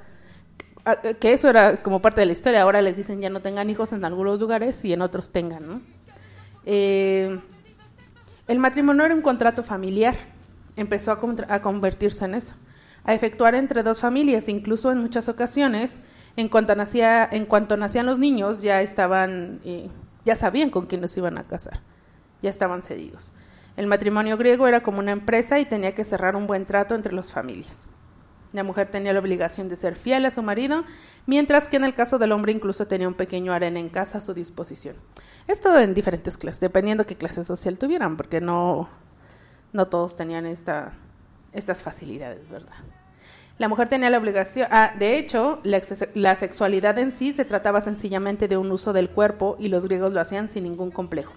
Ah, 0.84 0.98
eh, 1.02 1.14
Que 1.14 1.32
eso 1.32 1.48
era 1.48 1.76
como 1.82 2.00
parte 2.00 2.20
de 2.20 2.26
la 2.26 2.32
historia. 2.32 2.62
Ahora 2.62 2.82
les 2.82 2.96
dicen 2.96 3.20
ya 3.20 3.30
no 3.30 3.40
tengan 3.40 3.68
hijos 3.70 3.92
en 3.92 4.04
algunos 4.04 4.40
lugares 4.40 4.84
y 4.84 4.92
en 4.92 5.02
otros 5.02 5.32
tengan. 5.32 5.82
Eh, 6.64 7.38
el 8.48 8.58
matrimonio 8.58 9.04
era 9.04 9.14
un 9.14 9.22
contrato 9.22 9.62
familiar. 9.62 10.16
Empezó 10.76 11.12
a, 11.12 11.20
a 11.54 11.62
convertirse 11.62 12.24
en 12.24 12.34
eso. 12.34 12.54
A 13.04 13.14
efectuar 13.14 13.54
entre 13.54 13.82
dos 13.82 14.00
familias. 14.00 14.48
Incluso 14.48 14.90
en 14.90 14.98
muchas 14.98 15.28
ocasiones, 15.28 15.98
en 16.36 16.48
cuanto, 16.48 16.74
nacía, 16.74 17.28
en 17.30 17.46
cuanto 17.46 17.76
nacían 17.76 18.06
los 18.06 18.18
niños, 18.18 18.62
ya 18.62 18.80
estaban, 18.82 19.60
eh, 19.64 19.88
ya 20.24 20.34
sabían 20.36 20.70
con 20.70 20.86
quién 20.86 21.00
los 21.00 21.16
iban 21.16 21.38
a 21.38 21.44
casar. 21.44 21.80
Ya 22.40 22.50
estaban 22.50 22.82
cedidos. 22.82 23.32
El 23.76 23.86
matrimonio 23.86 24.36
griego 24.36 24.66
era 24.66 24.82
como 24.82 24.98
una 24.98 25.12
empresa 25.12 25.58
y 25.58 25.64
tenía 25.64 25.94
que 25.94 26.04
cerrar 26.04 26.36
un 26.36 26.46
buen 26.46 26.66
trato 26.66 26.94
entre 26.94 27.12
las 27.12 27.32
familias. 27.32 27.88
La 28.52 28.64
mujer 28.64 28.90
tenía 28.90 29.14
la 29.14 29.20
obligación 29.20 29.68
de 29.68 29.76
ser 29.76 29.96
fiel 29.96 30.26
a 30.26 30.30
su 30.30 30.42
marido, 30.42 30.84
mientras 31.26 31.68
que 31.68 31.76
en 31.76 31.84
el 31.84 31.94
caso 31.94 32.18
del 32.18 32.32
hombre 32.32 32.52
incluso 32.52 32.86
tenía 32.86 33.08
un 33.08 33.14
pequeño 33.14 33.52
harén 33.52 33.78
en 33.78 33.88
casa 33.88 34.18
a 34.18 34.20
su 34.20 34.34
disposición. 34.34 34.96
Esto 35.46 35.78
en 35.78 35.94
diferentes 35.94 36.36
clases, 36.36 36.60
dependiendo 36.60 37.06
qué 37.06 37.16
clase 37.16 37.44
social 37.44 37.78
tuvieran, 37.78 38.16
porque 38.18 38.42
no, 38.42 38.90
no 39.72 39.88
todos 39.88 40.16
tenían 40.16 40.44
esta, 40.44 40.92
estas 41.54 41.82
facilidades, 41.82 42.48
¿verdad? 42.50 42.74
La 43.62 43.68
mujer 43.68 43.88
tenía 43.88 44.10
la 44.10 44.18
obligación, 44.18 44.66
ah, 44.72 44.92
de 44.98 45.16
hecho, 45.16 45.60
la, 45.62 45.76
ex- 45.76 46.08
la 46.14 46.34
sexualidad 46.34 46.98
en 46.98 47.12
sí 47.12 47.32
se 47.32 47.44
trataba 47.44 47.80
sencillamente 47.80 48.48
de 48.48 48.56
un 48.56 48.72
uso 48.72 48.92
del 48.92 49.08
cuerpo 49.08 49.54
y 49.60 49.68
los 49.68 49.84
griegos 49.84 50.12
lo 50.12 50.20
hacían 50.20 50.48
sin 50.48 50.64
ningún 50.64 50.90
complejo, 50.90 51.32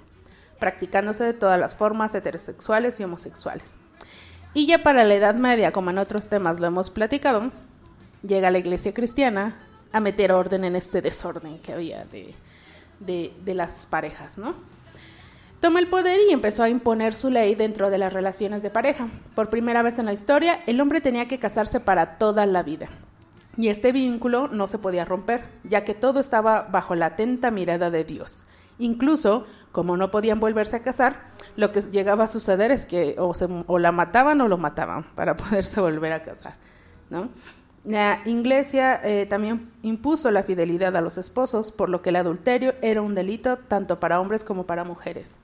practicándose 0.57 1.23
de 1.23 1.33
todas 1.33 1.59
las 1.59 1.75
formas 1.75 2.15
heterosexuales 2.15 2.99
y 2.99 3.03
homosexuales. 3.03 3.75
Y 4.55 4.65
ya 4.65 4.81
para 4.81 5.03
la 5.03 5.13
Edad 5.13 5.35
Media, 5.35 5.71
como 5.71 5.91
en 5.91 5.99
otros 5.99 6.27
temas 6.27 6.59
lo 6.59 6.65
hemos 6.65 6.89
platicado, 6.89 7.51
llega 8.27 8.49
la 8.49 8.57
iglesia 8.57 8.91
cristiana 8.91 9.59
a 9.91 9.99
meter 9.99 10.31
orden 10.31 10.63
en 10.63 10.75
este 10.75 11.03
desorden 11.03 11.59
que 11.59 11.73
había 11.73 12.05
de, 12.05 13.33
de 13.45 13.53
las 13.53 13.85
parejas, 13.85 14.39
¿no? 14.39 14.55
Toma 15.59 15.79
el 15.79 15.87
poder 15.87 16.19
y 16.27 16.33
empezó 16.33 16.63
a 16.63 16.69
imponer 16.69 17.13
su 17.13 17.29
ley 17.29 17.55
dentro 17.55 17.89
de 17.89 17.97
las 17.97 18.13
relaciones 18.13 18.61
de 18.61 18.69
pareja. 18.69 19.07
Por 19.33 19.49
primera 19.49 19.81
vez 19.81 19.97
en 19.97 20.05
la 20.05 20.13
historia, 20.13 20.61
el 20.67 20.79
hombre 20.79 21.01
tenía 21.01 21.27
que 21.27 21.39
casarse 21.39 21.79
para 21.79 22.17
toda 22.17 22.45
la 22.45 22.61
vida. 22.61 22.89
Y 23.57 23.69
este 23.69 23.91
vínculo 23.91 24.47
no 24.49 24.67
se 24.67 24.79
podía 24.79 25.05
romper, 25.05 25.45
ya 25.63 25.85
que 25.85 25.93
todo 25.93 26.19
estaba 26.19 26.63
bajo 26.63 26.93
la 26.95 27.07
atenta 27.07 27.51
mirada 27.51 27.89
de 27.89 28.03
Dios. 28.03 28.45
Incluso, 28.79 29.47
como 29.71 29.95
no 29.95 30.11
podían 30.11 30.39
volverse 30.39 30.75
a 30.75 30.83
casar, 30.83 31.31
lo 31.55 31.71
que 31.71 31.81
llegaba 31.81 32.25
a 32.25 32.27
suceder 32.27 32.71
es 32.71 32.85
que 32.85 33.15
o, 33.17 33.33
o 33.67 33.79
la 33.79 33.91
mataban 33.93 34.41
o 34.41 34.47
lo 34.47 34.57
mataban 34.57 35.05
para 35.15 35.37
poderse 35.37 35.79
volver 35.79 36.11
a 36.11 36.23
casar, 36.23 36.55
¿no? 37.09 37.29
La 37.85 38.21
iglesia 38.25 38.99
eh, 39.03 39.27
también 39.27 39.71
impuso 39.83 40.31
la 40.31 40.41
fidelidad 40.41 40.95
a 40.97 41.01
los 41.01 41.19
esposos, 41.19 41.71
por 41.71 41.89
lo 41.89 42.01
que 42.01 42.09
el 42.09 42.15
adulterio 42.15 42.73
era 42.81 43.03
un 43.03 43.13
delito 43.13 43.57
tanto 43.57 43.99
para 43.99 44.19
hombres 44.19 44.43
como 44.43 44.65
para 44.65 44.83
mujeres. 44.83 45.35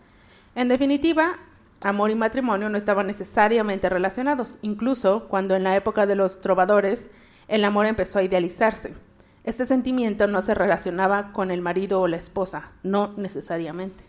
En 0.56 0.68
definitiva, 0.68 1.38
amor 1.82 2.10
y 2.10 2.16
matrimonio 2.16 2.68
no 2.70 2.80
estaban 2.80 3.06
necesariamente 3.06 3.90
relacionados, 3.90 4.58
incluso 4.64 5.28
cuando 5.28 5.56
en 5.56 5.64
la 5.64 5.76
época 5.76 6.08
de 6.08 6.16
los 6.16 6.42
trovadores 6.42 7.12
el 7.48 7.64
amor 7.64 7.86
empezó 7.86 8.18
a 8.18 8.24
idealizarse. 8.24 8.96
Este 9.44 9.66
sentimiento 9.66 10.26
no 10.26 10.42
se 10.42 10.56
relacionaba 10.56 11.34
con 11.34 11.52
el 11.52 11.62
marido 11.62 12.02
o 12.02 12.08
la 12.08 12.18
esposa, 12.18 12.72
no 12.82 13.14
necesariamente, 13.18 14.04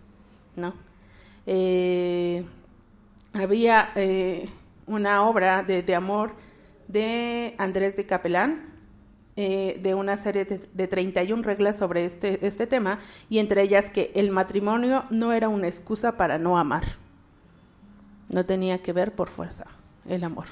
¿no? 0.57 0.73
Eh, 1.47 2.47
había 3.35 3.91
eh, 3.95 4.49
una 4.87 5.25
obra 5.25 5.63
de, 5.63 5.83
de 5.83 5.95
amor 5.95 6.33
de 6.93 7.55
Andrés 7.59 7.97
de 7.97 8.07
Capelán, 8.07 8.73
eh, 9.35 9.81
de 9.83 9.95
una 9.95 10.19
serie 10.19 10.45
de, 10.45 10.59
de 10.59 10.89
31 10.89 11.43
reglas 11.43 11.79
sobre 11.79 12.05
este, 12.05 12.47
este 12.47 12.67
tema, 12.67 12.99
y 13.31 13.39
entre 13.39 13.63
ellas 13.63 13.89
que 13.89 14.13
el 14.15 14.31
matrimonio 14.31 15.05
no 15.11 15.33
era 15.33 15.49
una 15.49 15.69
excusa 15.69 16.17
para 16.19 16.39
no 16.39 16.59
amar. 16.59 16.85
No 18.29 18.45
tenía 18.45 18.83
que 18.83 18.93
ver 18.93 19.13
por 19.13 19.29
fuerza 19.29 19.65
el 20.07 20.25
amor. 20.25 20.47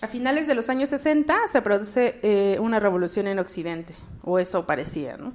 A 0.00 0.08
finales 0.08 0.46
de 0.46 0.54
los 0.54 0.68
años 0.68 0.90
60 0.90 1.34
se 1.50 1.62
produce 1.62 2.18
eh, 2.22 2.58
una 2.60 2.80
revolución 2.80 3.26
en 3.26 3.38
Occidente, 3.38 3.94
o 4.22 4.38
eso 4.38 4.66
parecía, 4.66 5.16
¿no? 5.16 5.32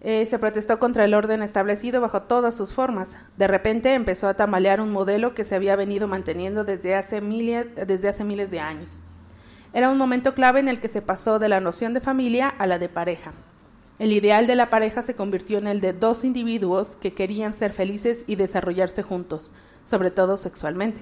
Eh, 0.00 0.26
se 0.26 0.38
protestó 0.38 0.78
contra 0.78 1.04
el 1.04 1.14
orden 1.14 1.42
establecido 1.42 2.00
bajo 2.00 2.22
todas 2.22 2.56
sus 2.56 2.72
formas. 2.72 3.16
De 3.36 3.48
repente 3.48 3.94
empezó 3.94 4.28
a 4.28 4.34
tambalear 4.34 4.80
un 4.80 4.92
modelo 4.92 5.34
que 5.34 5.44
se 5.44 5.56
había 5.56 5.74
venido 5.74 6.06
manteniendo 6.06 6.64
desde 6.64 6.94
hace, 6.94 7.20
miles, 7.20 7.74
de 8.50 8.60
años. 8.60 9.00
Era 9.72 9.90
un 9.90 9.98
momento 9.98 10.34
clave 10.34 10.60
en 10.60 10.68
el 10.68 10.78
que 10.80 10.88
se 10.88 11.02
pasó 11.02 11.38
de 11.38 11.48
la 11.48 11.60
noción 11.60 11.94
de 11.94 12.00
familia 12.00 12.48
a 12.48 12.66
la 12.66 12.78
de 12.78 12.88
pareja. 12.88 13.32
El 13.98 14.12
ideal 14.12 14.46
de 14.46 14.54
la 14.54 14.70
pareja 14.70 15.02
se 15.02 15.16
convirtió 15.16 15.58
en 15.58 15.66
el 15.66 15.80
de 15.80 15.92
dos 15.92 16.22
individuos 16.22 16.94
que 16.94 17.12
querían 17.14 17.52
ser 17.52 17.72
felices 17.72 18.24
y 18.28 18.36
desarrollarse 18.36 19.02
juntos, 19.02 19.50
sobre 19.84 20.12
todo 20.12 20.36
sexualmente. 20.36 21.00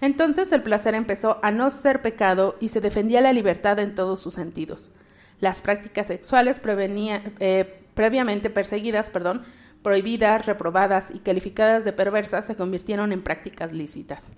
Entonces 0.00 0.52
el 0.52 0.62
placer 0.62 0.94
empezó 0.94 1.38
a 1.42 1.50
no 1.50 1.70
ser 1.72 2.00
pecado 2.02 2.54
y 2.60 2.68
se 2.68 2.80
defendía 2.80 3.20
la 3.20 3.32
libertad 3.32 3.80
en 3.80 3.96
todos 3.96 4.20
sus 4.20 4.34
sentidos. 4.34 4.92
Las 5.40 5.60
prácticas 5.60 6.06
sexuales 6.06 6.60
prevenía- 6.60 7.32
eh, 7.40 7.82
previamente 7.98 8.48
perseguidas, 8.48 9.10
perdón, 9.10 9.42
prohibidas, 9.82 10.46
reprobadas 10.46 11.10
y 11.12 11.18
calificadas 11.18 11.84
de 11.84 11.92
perversas 11.92 12.44
se 12.44 12.54
convirtieron 12.54 13.10
en 13.10 13.24
prácticas 13.24 13.72
lícitas. 13.72 14.28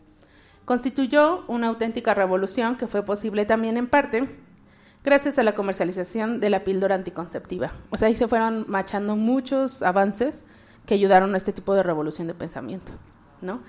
Constituyó 0.65 1.45
una 1.47 1.67
auténtica 1.67 2.15
revolución 2.15 2.77
que 2.77 2.87
fue 2.87 3.05
posible 3.05 3.45
también 3.45 3.77
en 3.77 3.87
parte 3.87 4.31
gracias 5.05 5.39
a 5.39 5.43
la 5.43 5.55
comercialización 5.55 6.41
de 6.41 6.49
la 6.49 6.65
píldora 6.65 6.95
anticonceptiva. 6.95 7.71
O 7.91 7.99
sea, 7.99 8.09
ahí 8.09 8.15
se 8.15 8.29
fueron 8.29 8.65
machando 8.67 9.15
muchos 9.15 9.83
avances 9.83 10.43
que 10.87 10.95
ayudaron 10.95 11.35
a 11.35 11.37
este 11.37 11.53
tipo 11.53 11.75
de 11.75 11.83
revolución 11.83 12.29
de 12.29 12.33
pensamiento, 12.33 12.93
¿no? 13.43 13.61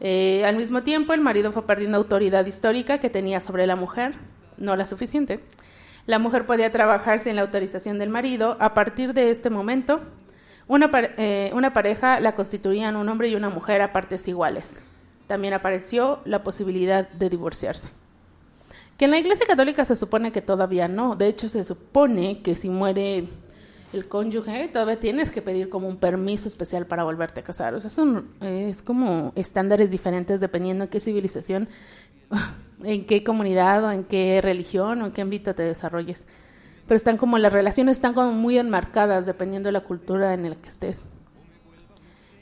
Eh, 0.00 0.44
al 0.44 0.56
mismo 0.56 0.82
tiempo, 0.82 1.12
el 1.12 1.20
marido 1.20 1.52
fue 1.52 1.64
perdiendo 1.68 1.98
autoridad 1.98 2.44
histórica 2.46 2.98
que 2.98 3.10
tenía 3.10 3.38
sobre 3.38 3.68
la 3.68 3.76
mujer, 3.76 4.16
no 4.58 4.74
la 4.74 4.86
suficiente. 4.86 5.38
La 6.06 6.18
mujer 6.18 6.46
podía 6.46 6.70
trabajar 6.70 7.18
sin 7.18 7.36
la 7.36 7.42
autorización 7.42 7.98
del 7.98 8.10
marido. 8.10 8.56
A 8.60 8.74
partir 8.74 9.12
de 9.12 9.30
este 9.30 9.50
momento, 9.50 10.00
eh, 10.68 11.50
una 11.54 11.72
pareja 11.72 12.20
la 12.20 12.34
constituían 12.34 12.96
un 12.96 13.08
hombre 13.08 13.28
y 13.28 13.34
una 13.34 13.50
mujer 13.50 13.82
a 13.82 13.92
partes 13.92 14.26
iguales. 14.28 14.80
También 15.26 15.54
apareció 15.54 16.20
la 16.24 16.44
posibilidad 16.44 17.08
de 17.08 17.28
divorciarse. 17.28 17.88
Que 18.96 19.04
en 19.06 19.10
la 19.10 19.18
Iglesia 19.18 19.46
Católica 19.46 19.84
se 19.84 19.96
supone 19.96 20.32
que 20.32 20.40
todavía 20.40 20.88
no. 20.88 21.16
De 21.16 21.26
hecho, 21.26 21.48
se 21.48 21.64
supone 21.64 22.40
que 22.40 22.54
si 22.54 22.68
muere 22.70 23.28
el 23.92 24.08
cónyuge, 24.08 24.68
todavía 24.68 24.98
tienes 24.98 25.30
que 25.30 25.42
pedir 25.42 25.68
como 25.68 25.88
un 25.88 25.96
permiso 25.96 26.48
especial 26.48 26.86
para 26.86 27.04
volverte 27.04 27.40
a 27.40 27.44
casar. 27.44 27.74
O 27.74 27.80
sea, 27.80 27.90
son, 27.90 28.28
es 28.40 28.82
como 28.82 29.32
estándares 29.34 29.90
diferentes 29.90 30.40
dependiendo 30.40 30.84
de 30.84 30.90
qué 30.90 31.00
civilización. 31.00 31.68
en 32.84 33.04
qué 33.06 33.24
comunidad 33.24 33.84
o 33.84 33.92
en 33.92 34.04
qué 34.04 34.40
religión 34.40 35.02
o 35.02 35.06
en 35.06 35.12
qué 35.12 35.22
ámbito 35.22 35.54
te 35.54 35.62
desarrolles. 35.62 36.24
Pero 36.86 36.96
están 36.96 37.16
como 37.16 37.38
las 37.38 37.52
relaciones 37.52 37.96
están 37.96 38.14
como 38.14 38.32
muy 38.32 38.58
enmarcadas 38.58 39.26
dependiendo 39.26 39.68
de 39.68 39.72
la 39.72 39.80
cultura 39.80 40.34
en 40.34 40.48
la 40.48 40.56
que 40.56 40.68
estés. 40.68 41.04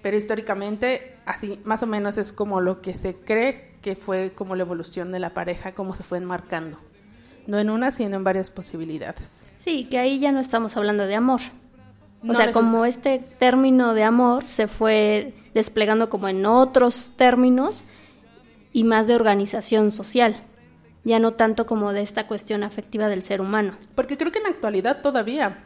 Pero 0.03 0.19
históricamente, 0.19 1.17
así 1.25 1.59
más 1.65 1.83
o 1.83 1.87
menos 1.87 2.19
es 2.19 2.31
como 2.31 2.61
lo 2.61 2.83
que 2.83 2.93
se 2.93 3.15
cree 3.17 3.75
que 3.81 3.97
fue 3.97 4.33
como 4.35 4.55
la 4.55 4.63
evolución 4.63 5.13
de 5.13 5.19
la 5.19 5.33
pareja, 5.33 5.73
cómo 5.73 5.95
se 5.95 6.03
fue 6.03 6.19
enmarcando. 6.19 6.79
No 7.47 7.59
en 7.59 7.71
una, 7.71 7.91
sino 7.91 8.17
en 8.17 8.25
varias 8.25 8.51
posibilidades. 8.51 9.47
Sí, 9.59 9.85
que 9.85 9.99
ahí 9.99 10.19
ya 10.19 10.33
no 10.33 10.41
estamos 10.41 10.77
hablando 10.77 11.07
de 11.07 11.15
amor. 11.15 11.41
O 12.23 12.27
No 12.27 12.35
sea, 12.35 12.53
como 12.53 12.85
este 12.85 13.19
término 13.19 13.95
de 13.95 14.03
amor 14.05 14.49
se 14.49 14.67
fue 14.67 15.35
desplegando 15.55 16.11
como 16.11 16.29
en 16.29 16.45
otros 16.45 17.13
términos 17.17 17.85
y 18.75 18.85
más 18.85 19.07
de 19.07 19.15
organización 19.15 19.93
social, 19.93 20.35
ya 21.05 21.19
no 21.19 21.33
tanto 21.33 21.65
como 21.65 21.95
de 21.95 22.03
esta 22.03 22.27
cuestión 22.27 22.65
afectiva 22.65 23.09
del 23.09 23.23
ser 23.23 23.41
humano. 23.41 23.73
Porque 23.95 24.19
creo 24.19 24.33
que 24.33 24.39
en 24.39 24.45
la 24.45 24.51
actualidad 24.51 25.01
todavía 25.01 25.65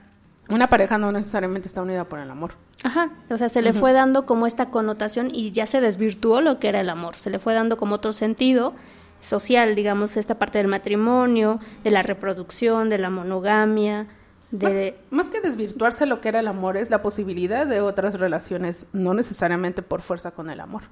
una 0.48 0.68
pareja 0.68 0.98
no 0.98 1.10
necesariamente 1.10 1.68
está 1.68 1.82
unida 1.82 2.04
por 2.04 2.20
el 2.20 2.30
amor. 2.30 2.52
Ajá, 2.84 3.10
o 3.30 3.36
sea, 3.36 3.48
se 3.48 3.62
le 3.62 3.72
fue 3.72 3.92
dando 3.92 4.24
como 4.26 4.46
esta 4.46 4.70
connotación 4.70 5.30
y 5.34 5.50
ya 5.50 5.66
se 5.66 5.80
desvirtuó 5.80 6.40
lo 6.40 6.60
que 6.60 6.68
era 6.68 6.80
el 6.80 6.90
amor, 6.90 7.16
se 7.16 7.30
le 7.30 7.38
fue 7.38 7.54
dando 7.54 7.76
como 7.76 7.96
otro 7.96 8.12
sentido 8.12 8.74
social, 9.20 9.74
digamos, 9.74 10.16
esta 10.16 10.38
parte 10.38 10.58
del 10.58 10.68
matrimonio, 10.68 11.60
de 11.82 11.90
la 11.90 12.02
reproducción, 12.02 12.88
de 12.88 12.98
la 12.98 13.10
monogamia, 13.10 14.06
de... 14.50 14.96
Más, 15.10 15.24
más 15.24 15.32
que 15.32 15.40
desvirtuarse 15.40 16.06
lo 16.06 16.20
que 16.20 16.28
era 16.28 16.40
el 16.40 16.46
amor 16.46 16.76
es 16.76 16.90
la 16.90 17.02
posibilidad 17.02 17.66
de 17.66 17.80
otras 17.80 18.18
relaciones, 18.18 18.86
no 18.92 19.14
necesariamente 19.14 19.82
por 19.82 20.02
fuerza 20.02 20.30
con 20.30 20.50
el 20.50 20.60
amor. 20.60 20.84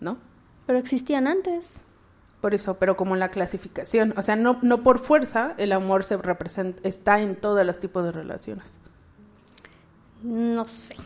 ¿No? 0.00 0.18
Pero 0.66 0.78
existían 0.78 1.26
antes. 1.26 1.80
Por 2.40 2.54
eso, 2.54 2.74
pero 2.78 2.96
como 2.96 3.14
la 3.14 3.30
clasificación, 3.30 4.14
o 4.16 4.22
sea, 4.22 4.34
no, 4.36 4.58
no 4.62 4.82
por 4.82 4.98
fuerza 4.98 5.54
el 5.58 5.70
amor 5.72 6.04
se 6.04 6.16
representa, 6.16 6.80
está 6.88 7.20
en 7.20 7.36
todos 7.36 7.64
los 7.64 7.78
tipos 7.78 8.02
de 8.04 8.10
relaciones. 8.12 8.76
No 10.22 10.64
sé. 10.64 10.96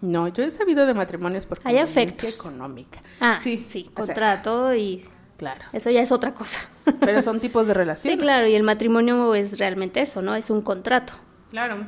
No, 0.00 0.28
yo 0.28 0.44
he 0.44 0.50
sabido 0.50 0.86
de 0.86 0.94
matrimonios 0.94 1.46
por 1.46 1.58
Hay 1.64 1.78
afectos. 1.78 2.38
económica. 2.38 3.00
Ah, 3.20 3.40
sí, 3.42 3.64
sí, 3.66 3.82
sea, 3.84 3.92
contrato 3.94 4.72
y 4.74 5.04
claro. 5.36 5.64
eso 5.72 5.90
ya 5.90 6.00
es 6.02 6.12
otra 6.12 6.34
cosa. 6.34 6.68
Pero 7.04 7.22
son 7.22 7.40
tipos 7.40 7.66
de 7.66 7.74
sí, 7.74 7.78
relaciones. 7.78 8.22
claro, 8.22 8.46
y 8.46 8.54
el 8.54 8.62
matrimonio 8.62 9.34
es 9.34 9.58
realmente 9.58 10.00
eso, 10.00 10.22
¿no? 10.22 10.36
Es 10.36 10.50
un 10.50 10.62
contrato. 10.62 11.14
Claro. 11.50 11.86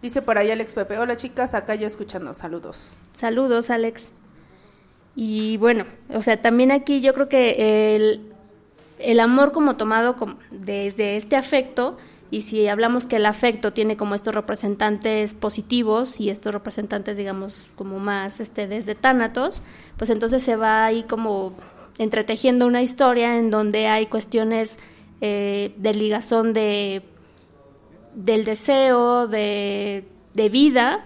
Dice 0.00 0.22
por 0.22 0.38
ahí 0.38 0.50
Alex 0.50 0.72
Pepe, 0.74 0.98
hola 0.98 1.16
chicas, 1.16 1.52
acá 1.54 1.74
ya 1.74 1.86
escuchando, 1.86 2.32
saludos. 2.34 2.96
Saludos, 3.12 3.70
Alex. 3.70 4.08
Y 5.16 5.56
bueno, 5.56 5.84
o 6.12 6.20
sea, 6.20 6.42
también 6.42 6.70
aquí 6.70 7.00
yo 7.00 7.14
creo 7.14 7.28
que 7.28 7.96
el, 7.96 8.20
el 8.98 9.18
amor 9.18 9.52
como 9.52 9.76
tomado 9.76 10.16
como 10.16 10.36
desde 10.50 11.16
este 11.16 11.36
afecto, 11.36 11.96
y 12.30 12.42
si 12.42 12.66
hablamos 12.68 13.06
que 13.06 13.16
el 13.16 13.26
afecto 13.26 13.72
tiene 13.72 13.96
como 13.96 14.14
estos 14.14 14.34
representantes 14.34 15.32
positivos 15.32 16.20
y 16.20 16.28
estos 16.28 16.52
representantes, 16.52 17.16
digamos, 17.16 17.68
como 17.76 17.98
más 17.98 18.40
este, 18.40 18.66
desde 18.66 18.94
tánatos, 18.94 19.62
pues 19.96 20.10
entonces 20.10 20.42
se 20.42 20.56
va 20.56 20.84
ahí 20.84 21.04
como 21.04 21.54
entretejiendo 21.98 22.66
una 22.66 22.82
historia 22.82 23.38
en 23.38 23.50
donde 23.50 23.86
hay 23.86 24.06
cuestiones 24.06 24.78
eh, 25.20 25.72
de 25.76 25.94
ligazón 25.94 26.52
de 26.52 27.02
del 28.14 28.44
deseo, 28.44 29.28
de, 29.28 30.04
de 30.34 30.48
vida, 30.48 31.04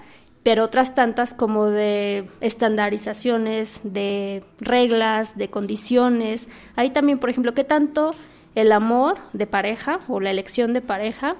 pero 0.50 0.64
otras 0.64 0.96
tantas 0.96 1.32
como 1.32 1.66
de 1.66 2.28
estandarizaciones, 2.40 3.82
de 3.84 4.42
reglas, 4.58 5.38
de 5.38 5.48
condiciones. 5.48 6.48
Ahí 6.74 6.90
también, 6.90 7.18
por 7.18 7.30
ejemplo, 7.30 7.54
¿qué 7.54 7.62
tanto 7.62 8.10
el 8.56 8.72
amor 8.72 9.18
de 9.32 9.46
pareja 9.46 10.00
o 10.08 10.18
la 10.18 10.32
elección 10.32 10.72
de 10.72 10.80
pareja 10.80 11.36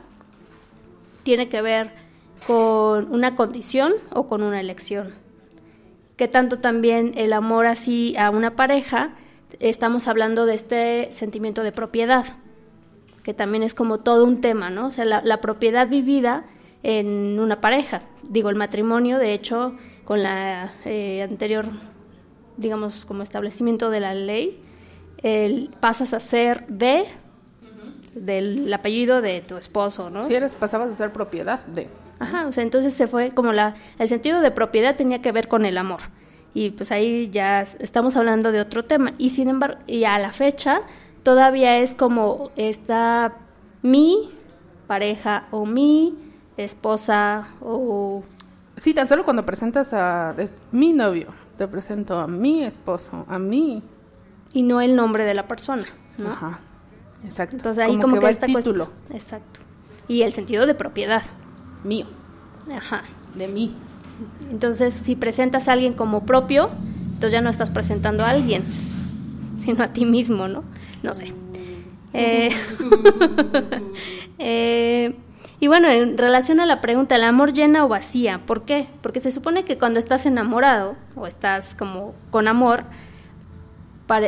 tiene 1.24 1.48
que 1.48 1.60
ver 1.60 1.90
con 2.46 3.12
una 3.12 3.34
condición 3.34 3.94
o 4.12 4.28
con 4.28 4.44
una 4.44 4.60
elección? 4.60 5.12
¿Qué 6.16 6.28
tanto 6.28 6.60
también 6.60 7.14
el 7.16 7.32
amor 7.32 7.66
así 7.66 8.16
a 8.16 8.30
una 8.30 8.54
pareja, 8.54 9.10
estamos 9.58 10.06
hablando 10.06 10.46
de 10.46 10.54
este 10.54 11.10
sentimiento 11.10 11.64
de 11.64 11.72
propiedad? 11.72 12.26
que 13.24 13.34
también 13.34 13.64
es 13.64 13.74
como 13.74 13.98
todo 13.98 14.24
un 14.24 14.40
tema, 14.40 14.70
¿no? 14.70 14.86
O 14.86 14.90
sea, 14.90 15.04
la, 15.04 15.20
la, 15.20 15.40
propiedad 15.42 15.88
vivida 15.88 16.44
en 16.82 17.38
una 17.38 17.60
pareja. 17.60 18.02
Digo, 18.28 18.50
el 18.50 18.56
matrimonio, 18.56 19.18
de 19.18 19.34
hecho, 19.34 19.74
con 20.04 20.22
la 20.22 20.72
eh, 20.84 21.22
anterior, 21.22 21.66
digamos, 22.56 23.04
como 23.04 23.22
establecimiento 23.22 23.90
de 23.90 24.00
la 24.00 24.14
ley, 24.14 24.60
el, 25.22 25.70
pasas 25.80 26.14
a 26.14 26.20
ser 26.20 26.66
de 26.66 27.06
del 28.14 28.72
apellido 28.72 29.20
de 29.20 29.40
tu 29.40 29.56
esposo, 29.56 30.10
¿no? 30.10 30.24
Si 30.24 30.34
eres, 30.34 30.56
pasabas 30.56 30.90
a 30.90 30.94
ser 30.94 31.12
propiedad 31.12 31.64
de. 31.66 31.88
Ajá, 32.18 32.46
o 32.46 32.52
sea, 32.52 32.64
entonces 32.64 32.92
se 32.92 33.06
fue 33.06 33.30
como 33.30 33.52
la, 33.52 33.76
el 33.98 34.08
sentido 34.08 34.40
de 34.40 34.50
propiedad 34.50 34.96
tenía 34.96 35.22
que 35.22 35.32
ver 35.32 35.48
con 35.48 35.64
el 35.64 35.78
amor. 35.78 36.00
Y 36.52 36.70
pues 36.70 36.90
ahí 36.90 37.28
ya 37.30 37.62
estamos 37.62 38.16
hablando 38.16 38.50
de 38.50 38.60
otro 38.60 38.84
tema. 38.84 39.12
Y 39.18 39.30
sin 39.30 39.48
embargo, 39.48 39.78
y 39.86 40.04
a 40.04 40.18
la 40.18 40.32
fecha, 40.32 40.82
todavía 41.22 41.78
es 41.78 41.94
como 41.94 42.50
está 42.56 43.36
mi 43.82 44.30
pareja 44.86 45.46
o 45.52 45.64
mi 45.64 46.18
esposa 46.64 47.46
o... 47.60 48.22
Sí, 48.76 48.94
tan 48.94 49.06
solo 49.08 49.24
cuando 49.24 49.44
presentas 49.44 49.92
a 49.92 50.34
es 50.38 50.54
mi 50.72 50.92
novio, 50.92 51.28
te 51.58 51.68
presento 51.68 52.18
a 52.18 52.26
mi 52.26 52.62
esposo, 52.64 53.24
a 53.28 53.38
mí. 53.38 53.82
Y 54.52 54.62
no 54.62 54.80
el 54.80 54.96
nombre 54.96 55.24
de 55.24 55.34
la 55.34 55.46
persona, 55.46 55.84
¿no? 56.18 56.30
Ajá, 56.30 56.60
exacto. 57.24 57.56
Entonces 57.56 57.84
ahí 57.84 57.98
como, 57.98 58.14
que, 58.14 58.20
que, 58.20 58.24
va 58.24 58.30
esta 58.30 58.46
el 58.46 58.54
título. 58.56 58.86
cuestión- 58.86 59.16
Exacto. 59.16 59.60
Y 60.08 60.22
el 60.22 60.32
sentido 60.32 60.66
de 60.66 60.74
propiedad. 60.74 61.22
Mío, 61.84 62.06
Ajá. 62.74 63.02
de 63.34 63.48
mí. 63.48 63.74
Entonces, 64.50 64.92
si 64.94 65.16
presentas 65.16 65.68
a 65.68 65.72
alguien 65.72 65.92
como 65.94 66.26
propio, 66.26 66.70
entonces 67.04 67.32
ya 67.32 67.40
no 67.40 67.48
estás 67.50 67.70
presentando 67.70 68.24
a 68.24 68.30
alguien, 68.30 68.64
sino 69.58 69.82
a 69.84 69.88
ti 69.92 70.04
mismo, 70.04 70.48
¿no? 70.48 70.64
No 71.02 71.14
sé. 71.14 71.32
Eh, 72.12 72.48
eh, 74.38 75.16
y 75.60 75.68
bueno, 75.68 75.88
en 75.90 76.16
relación 76.18 76.58
a 76.60 76.66
la 76.66 76.80
pregunta, 76.80 77.16
¿el 77.16 77.24
amor 77.24 77.52
llena 77.52 77.84
o 77.84 77.88
vacía? 77.88 78.40
¿Por 78.46 78.64
qué? 78.64 78.88
Porque 79.02 79.20
se 79.20 79.30
supone 79.30 79.64
que 79.64 79.78
cuando 79.78 79.98
estás 79.98 80.24
enamorado 80.26 80.96
o 81.16 81.26
estás 81.26 81.74
como 81.74 82.14
con 82.30 82.48
amor, 82.48 82.84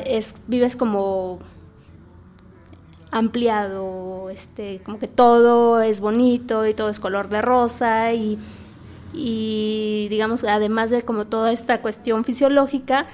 es- 0.06 0.34
vives 0.46 0.76
como 0.76 1.40
ampliado, 3.10 4.30
este, 4.30 4.80
como 4.84 4.98
que 4.98 5.08
todo 5.08 5.82
es 5.82 6.00
bonito 6.00 6.66
y 6.66 6.74
todo 6.74 6.88
es 6.88 6.98
color 7.00 7.28
de 7.28 7.42
rosa 7.42 8.12
y, 8.14 8.38
y 9.12 10.06
digamos, 10.08 10.44
además 10.44 10.88
de 10.90 11.02
como 11.02 11.26
toda 11.26 11.52
esta 11.52 11.82
cuestión 11.82 12.24
fisiológica, 12.24 13.06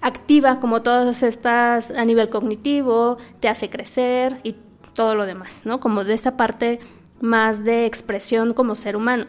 activa 0.00 0.60
como 0.60 0.82
todas 0.82 1.22
estas 1.22 1.90
a 1.90 2.04
nivel 2.04 2.30
cognitivo, 2.30 3.18
te 3.40 3.48
hace 3.48 3.68
crecer 3.68 4.40
y 4.42 4.54
todo 4.94 5.14
lo 5.14 5.26
demás, 5.26 5.62
¿no? 5.64 5.80
Como 5.80 6.04
de 6.04 6.14
esta 6.14 6.36
parte 6.36 6.80
más 7.20 7.64
de 7.64 7.86
expresión 7.86 8.54
como 8.54 8.74
ser 8.74 8.96
humano. 8.96 9.26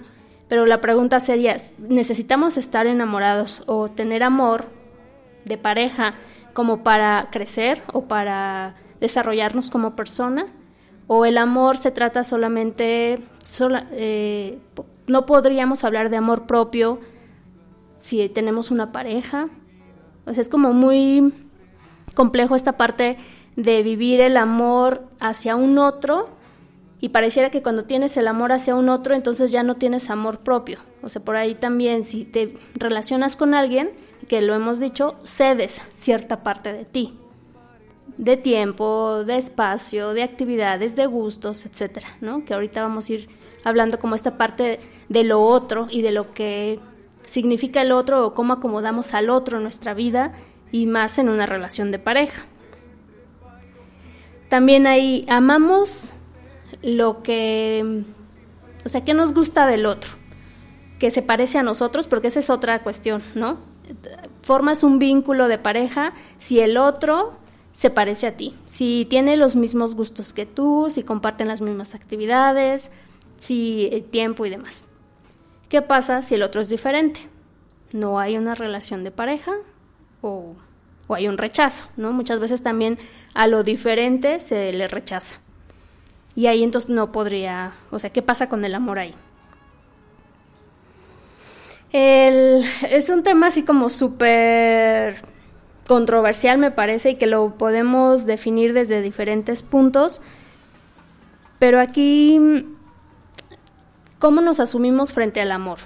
Pero 0.48 0.66
la 0.66 0.82
pregunta 0.82 1.20
sería, 1.20 1.58
¿necesitamos 1.78 2.58
estar 2.58 2.88
enamorados 2.88 3.64
o 3.68 3.90
tener 3.90 4.24
amor 4.24 4.66
de 5.46 5.58
pareja 5.58 6.14
como 6.54 6.84
para 6.84 7.28
crecer 7.32 7.82
o 7.94 8.06
para 8.06 8.76
desarrollarnos 9.00 9.70
como 9.70 9.96
persona? 9.96 10.48
¿O 11.08 11.26
el 11.26 11.38
amor 11.38 11.78
se 11.78 11.92
trata 11.92 12.24
solamente, 12.24 13.20
sola- 13.44 13.88
eh, 13.92 14.60
no 15.08 15.26
podríamos 15.26 15.84
hablar 15.84 16.10
de 16.10 16.18
amor 16.18 16.46
propio 16.46 17.00
si 18.00 18.28
tenemos 18.30 18.72
una 18.72 18.92
pareja? 18.92 19.50
O 20.26 20.34
sea, 20.34 20.42
es 20.42 20.50
como 20.50 20.74
muy 20.74 21.34
complejo 22.14 22.56
esta 22.56 22.78
parte 22.78 23.18
de 23.56 23.84
vivir 23.84 24.22
el 24.22 24.38
amor 24.38 25.04
hacia 25.20 25.56
un 25.56 25.78
otro 25.78 26.30
y 27.02 27.10
pareciera 27.10 27.50
que 27.50 27.62
cuando 27.62 27.84
tienes 27.84 28.18
el 28.18 28.28
amor 28.28 28.52
hacia 28.52 28.76
un 28.76 28.90
otro, 28.90 29.16
entonces 29.16 29.52
ya 29.52 29.64
no 29.64 29.76
tienes 29.76 30.10
amor 30.10 30.40
propio. 30.40 30.80
O 31.02 31.10
sea, 31.10 31.24
por 31.24 31.38
ahí 31.38 31.56
también 31.56 32.04
si 32.04 32.26
te 32.26 32.56
relacionas 32.76 33.38
con 33.38 33.54
alguien, 33.54 33.92
que 34.28 34.42
lo 34.42 34.54
hemos 34.54 34.80
dicho, 34.80 35.16
cedes 35.24 35.82
cierta 35.94 36.44
parte 36.44 36.74
de 36.74 36.86
ti. 36.86 37.18
De 38.18 38.36
tiempo, 38.36 39.24
de 39.24 39.38
espacio, 39.38 40.14
de 40.14 40.24
actividades, 40.24 40.98
de 40.98 41.06
gustos, 41.06 41.66
etcétera, 41.66 42.18
¿no? 42.20 42.44
Que 42.44 42.54
ahorita 42.54 42.82
vamos 42.82 43.10
a 43.10 43.14
ir 43.14 43.30
hablando 43.64 43.98
como 43.98 44.16
esta 44.16 44.38
parte 44.38 44.80
de 45.08 45.24
lo 45.24 45.42
otro 45.42 45.88
y 45.90 46.02
de 46.02 46.12
lo 46.12 46.32
que 46.34 46.80
significa 47.26 47.82
el 47.82 47.94
otro 47.94 48.26
o 48.26 48.34
cómo 48.34 48.54
acomodamos 48.54 49.14
al 49.14 49.30
otro 49.30 49.58
en 49.58 49.64
nuestra 49.64 49.94
vida 49.94 50.34
y 50.72 50.86
más 50.86 51.18
en 51.18 51.30
una 51.30 51.46
relación 51.46 51.92
de 51.92 52.00
pareja. 52.00 52.46
También 54.50 54.86
ahí 54.86 55.26
amamos 55.30 56.14
lo 56.82 57.24
que, 57.24 58.04
o 58.86 58.90
sea, 58.90 59.04
qué 59.04 59.14
nos 59.14 59.34
gusta 59.34 59.68
del 59.68 59.86
otro, 59.86 60.12
que 61.00 61.12
se 61.12 61.22
parece 61.22 61.58
a 61.58 61.64
nosotros, 61.64 62.08
porque 62.08 62.28
esa 62.28 62.40
es 62.40 62.50
otra 62.50 62.84
cuestión, 62.84 63.24
¿no? 63.36 63.58
Formas 64.42 64.84
un 64.84 65.00
vínculo 65.00 65.48
de 65.48 65.58
pareja 65.58 66.14
si 66.38 66.60
el 66.60 66.78
otro 66.78 67.34
se 67.74 67.90
parece 67.90 68.28
a 68.28 68.36
ti, 68.36 68.56
si 68.66 69.08
tiene 69.10 69.38
los 69.38 69.56
mismos 69.56 69.96
gustos 69.96 70.34
que 70.34 70.46
tú, 70.46 70.88
si 70.90 71.04
comparten 71.04 71.48
las 71.48 71.62
mismas 71.62 71.96
actividades, 71.96 72.92
si 73.38 73.90
el 73.92 74.04
tiempo 74.04 74.46
y 74.46 74.50
demás. 74.50 74.86
¿Qué 75.70 75.82
pasa 75.82 76.22
si 76.22 76.36
el 76.36 76.44
otro 76.44 76.62
es 76.62 76.70
diferente? 76.70 77.22
No 77.92 78.20
hay 78.20 78.38
una 78.38 78.56
relación 78.56 79.04
de 79.04 79.12
pareja 79.12 79.54
o, 80.22 80.56
o 81.08 81.16
hay 81.16 81.28
un 81.28 81.38
rechazo, 81.38 81.86
¿no? 81.96 82.12
Muchas 82.12 82.40
veces 82.40 82.64
también 82.64 82.98
a 83.34 83.48
lo 83.48 83.64
diferente 83.64 84.40
se 84.40 84.74
le 84.74 84.88
rechaza. 84.88 85.40
Y 86.40 86.48
ahí 86.48 86.64
entonces 86.64 86.90
no 86.90 87.12
podría, 87.12 87.74
o 87.92 88.00
sea, 88.00 88.12
¿qué 88.12 88.22
pasa 88.22 88.48
con 88.48 88.64
el 88.64 88.74
amor 88.74 88.98
ahí? 88.98 89.14
El- 91.92 92.64
es 92.90 93.10
un 93.10 93.24
tema 93.24 93.48
así 93.48 93.64
como 93.64 93.90
súper 93.90 95.18
controversial 95.86 96.58
me 96.58 96.72
parece 96.72 97.10
y 97.10 97.16
que 97.16 97.28
lo 97.28 97.58
podemos 97.58 98.26
definir 98.26 98.72
desde 98.72 99.02
diferentes 99.02 99.64
puntos, 99.64 100.22
pero 101.60 101.82
aquí, 101.82 102.40
¿cómo 104.20 104.40
nos 104.40 104.62
asumimos 104.62 105.12
frente 105.12 105.42
al 105.42 105.52
amor? 105.52 105.80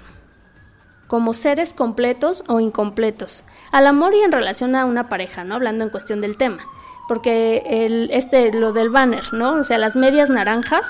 ¿Como 1.08 1.32
seres 1.32 1.74
completos 1.74 2.44
o 2.46 2.60
incompletos? 2.60 3.42
Al 3.72 3.88
amor 3.88 4.14
y 4.14 4.20
en 4.20 4.30
relación 4.30 4.76
a 4.76 4.84
una 4.84 5.08
pareja, 5.08 5.42
¿no? 5.42 5.56
Hablando 5.56 5.82
en 5.82 5.90
cuestión 5.90 6.20
del 6.20 6.36
tema, 6.36 6.64
porque 7.08 7.62
el, 7.66 8.10
este, 8.12 8.52
lo 8.52 8.72
del 8.72 8.90
banner, 8.90 9.32
¿no? 9.32 9.54
O 9.54 9.64
sea, 9.64 9.78
las 9.78 9.96
medias 9.96 10.30
naranjas, 10.30 10.86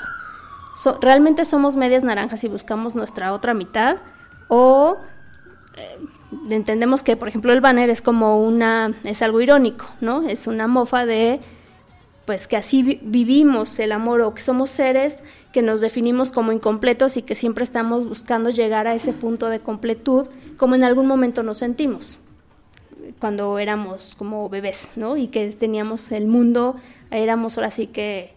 realmente 1.01 1.45
somos 1.45 1.75
medias 1.75 2.03
naranjas 2.03 2.43
y 2.43 2.49
buscamos 2.49 2.95
nuestra 2.95 3.33
otra 3.33 3.53
mitad 3.53 3.97
o 4.49 4.97
eh, 5.77 5.97
entendemos 6.51 7.01
que 7.01 7.15
por 7.15 7.27
ejemplo 7.29 7.53
el 7.53 7.61
banner 7.61 7.89
es 7.89 8.01
como 8.01 8.39
una 8.41 8.93
es 9.05 9.21
algo 9.21 9.39
irónico 9.41 9.85
no 10.01 10.27
es 10.27 10.47
una 10.47 10.67
mofa 10.67 11.05
de 11.05 11.39
pues 12.25 12.47
que 12.47 12.57
así 12.57 12.83
vi- 12.83 12.99
vivimos 13.03 13.79
el 13.79 13.91
amor 13.93 14.19
o 14.21 14.33
que 14.33 14.41
somos 14.41 14.69
seres 14.69 15.23
que 15.53 15.61
nos 15.61 15.79
definimos 15.79 16.31
como 16.33 16.51
incompletos 16.51 17.15
y 17.17 17.21
que 17.21 17.35
siempre 17.35 17.63
estamos 17.63 18.07
buscando 18.07 18.49
llegar 18.49 18.85
a 18.87 18.95
ese 18.95 19.13
punto 19.13 19.47
de 19.47 19.59
completud 19.61 20.27
como 20.57 20.75
en 20.75 20.83
algún 20.83 21.07
momento 21.07 21.41
nos 21.41 21.57
sentimos 21.59 22.19
cuando 23.19 23.59
éramos 23.59 24.15
como 24.15 24.49
bebés, 24.49 24.91
¿no? 24.95 25.17
Y 25.17 25.27
que 25.27 25.49
teníamos 25.51 26.11
el 26.11 26.27
mundo, 26.27 26.75
éramos 27.11 27.57
ahora 27.57 27.71
sí 27.71 27.87
que 27.87 28.33